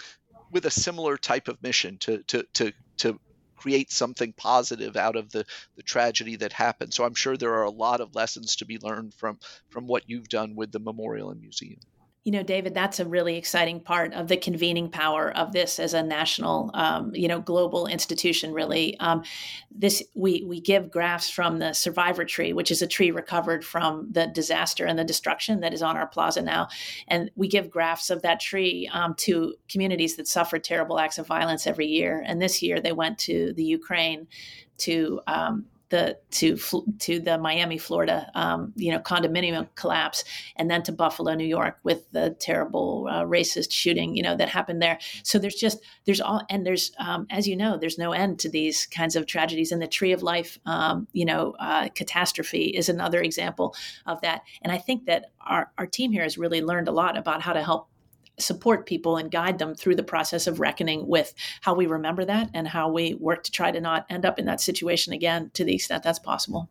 with 0.52 0.66
a 0.66 0.72
similar 0.72 1.18
type 1.18 1.50
of 1.50 1.62
mission 1.62 1.98
to 1.98 2.24
to 2.24 2.44
to 2.54 2.72
to 3.00 3.20
create 3.58 3.92
something 3.92 4.32
positive 4.32 4.96
out 4.96 5.18
of 5.18 5.34
the 5.34 5.46
the 5.76 5.84
tragedy 5.84 6.38
that 6.38 6.54
happened. 6.54 6.94
So 6.94 7.04
I'm 7.04 7.14
sure 7.14 7.36
there 7.36 7.56
are 7.56 7.64
a 7.64 7.70
lot 7.70 8.00
of 8.00 8.16
lessons 8.16 8.56
to 8.56 8.66
be 8.66 8.78
learned 8.78 9.14
from 9.16 9.38
from 9.68 9.86
what 9.86 10.10
you've 10.10 10.30
done 10.30 10.56
with 10.56 10.72
the 10.72 10.80
memorial 10.80 11.32
and 11.32 11.42
museum. 11.42 11.82
You 12.26 12.32
know, 12.32 12.42
David, 12.42 12.74
that's 12.74 13.00
a 13.00 13.06
really 13.06 13.38
exciting 13.38 13.80
part 13.80 14.12
of 14.14 14.28
the 14.28 14.36
convening 14.36 14.90
power 14.90 15.30
of 15.38 15.54
this 15.54 15.78
as 15.78 15.94
a 15.94 16.02
national, 16.02 16.72
um, 16.74 17.14
you 17.14 17.28
know, 17.28 17.40
global 17.40 17.86
institution. 17.86 18.52
Really, 18.52 19.00
um, 19.00 19.22
this 19.70 20.02
we 20.16 20.44
we 20.44 20.60
give 20.60 20.90
graphs 20.90 21.30
from 21.30 21.60
the 21.60 21.74
survivor 21.74 22.26
tree, 22.26 22.52
which 22.52 22.72
is 22.72 22.82
a 22.82 22.88
tree 22.88 23.12
recovered 23.12 23.64
from 23.64 24.12
the 24.12 24.26
disaster 24.26 24.88
and 24.88 24.98
the 24.98 25.04
destruction 25.04 25.60
that 25.60 25.72
is 25.72 25.84
on 25.84 25.98
our 25.98 26.08
plaza 26.08 26.42
now, 26.42 26.68
and 27.08 27.30
we 27.36 27.48
give 27.48 27.70
graphs 27.70 28.10
of 28.10 28.24
that 28.24 28.40
tree 28.40 28.90
um, 28.92 29.14
to 29.18 29.54
communities 29.70 30.16
that 30.16 30.28
suffer 30.28 30.58
terrible 30.58 30.98
acts 30.98 31.20
of 31.20 31.28
violence 31.28 31.68
every 31.68 31.86
year. 31.86 32.24
And 32.26 32.42
this 32.42 32.60
year, 32.64 32.82
they 32.82 32.92
went 32.92 33.20
to 33.20 33.54
the 33.54 33.64
Ukraine 33.64 34.28
to 34.80 35.22
um, 35.28 35.66
the 35.96 36.18
to 36.32 36.58
to 37.00 37.20
the 37.20 37.38
Miami, 37.38 37.78
Florida, 37.78 38.30
um, 38.36 38.74
you 38.76 38.92
know, 38.92 39.00
condominium 39.00 39.68
collapse, 39.76 40.24
and 40.58 40.70
then 40.70 40.84
to 40.84 40.92
Buffalo, 40.92 41.34
New 41.34 41.48
York, 41.48 41.80
with 41.84 42.10
the 42.12 42.36
terrible 42.40 43.08
uh, 43.10 43.24
racist 43.24 43.72
shooting, 43.72 44.16
you 44.16 44.24
know, 44.24 44.36
that 44.36 44.50
happened 44.50 44.82
there. 44.82 45.00
So 45.24 45.40
there's 45.40 45.56
just 45.56 45.80
there's 46.06 46.22
all 46.22 46.42
and 46.50 46.66
there's 46.66 46.92
um, 47.00 47.28
as 47.30 47.48
you 47.48 47.56
know, 47.56 47.78
there's 47.78 47.98
no 47.98 48.12
end 48.12 48.40
to 48.40 48.50
these 48.50 48.86
kinds 48.86 49.16
of 49.16 49.26
tragedies. 49.26 49.72
And 49.72 49.82
the 49.82 49.88
Tree 49.88 50.12
of 50.12 50.24
Life, 50.24 50.60
um, 50.66 51.08
you 51.14 51.26
know, 51.26 51.56
uh, 51.60 51.88
catastrophe 51.96 52.66
is 52.66 52.90
another 52.90 53.22
example 53.22 53.76
of 54.06 54.20
that. 54.22 54.42
And 54.62 54.72
I 54.72 54.78
think 54.78 55.06
that 55.06 55.32
our 55.42 55.72
our 55.78 55.88
team 55.88 56.12
here 56.12 56.24
has 56.24 56.38
really 56.38 56.62
learned 56.62 56.88
a 56.88 56.92
lot 56.92 57.18
about 57.18 57.42
how 57.42 57.54
to 57.54 57.64
help 57.64 57.88
support 58.40 58.86
people 58.86 59.18
and 59.18 59.32
guide 59.32 59.60
them 59.60 59.76
through 59.76 59.96
the 59.96 60.04
process 60.04 60.48
of 60.48 60.60
reckoning 60.60 61.08
with 61.08 61.34
how 61.62 61.74
we 61.74 61.86
remember 61.88 62.26
that 62.26 62.50
and 62.54 62.68
how 62.68 62.90
we 62.90 63.14
work 63.16 63.44
to 63.44 63.52
try 63.52 63.72
to 63.72 63.82
not 63.82 64.06
end 64.10 64.26
up 64.26 64.40
in 64.40 64.46
that 64.46 64.62
situation 64.62 65.14
again 65.14 65.52
to 65.54 65.64
the 65.64 65.76
extent 65.76 66.04
that's 66.04 66.20
possible. 66.20 66.70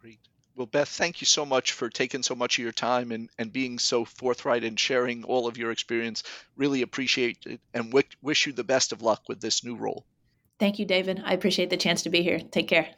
Great. 0.00 0.18
Well, 0.56 0.66
Beth, 0.66 0.88
thank 0.88 1.20
you 1.20 1.26
so 1.26 1.44
much 1.44 1.72
for 1.72 1.88
taking 1.88 2.22
so 2.22 2.34
much 2.34 2.58
of 2.58 2.62
your 2.62 2.72
time 2.72 3.12
and, 3.12 3.28
and 3.38 3.52
being 3.52 3.78
so 3.78 4.04
forthright 4.04 4.64
and 4.64 4.78
sharing 4.78 5.24
all 5.24 5.46
of 5.46 5.58
your 5.58 5.70
experience. 5.70 6.22
Really 6.56 6.82
appreciate 6.82 7.38
it 7.46 7.60
and 7.74 7.86
w- 7.86 8.06
wish 8.22 8.46
you 8.46 8.52
the 8.52 8.64
best 8.64 8.92
of 8.92 9.02
luck 9.02 9.22
with 9.28 9.40
this 9.40 9.64
new 9.64 9.76
role. 9.76 10.04
Thank 10.58 10.78
you, 10.78 10.84
David. 10.84 11.22
I 11.24 11.32
appreciate 11.32 11.70
the 11.70 11.76
chance 11.76 12.02
to 12.02 12.10
be 12.10 12.22
here. 12.22 12.38
Take 12.38 12.68
care. 12.68 12.88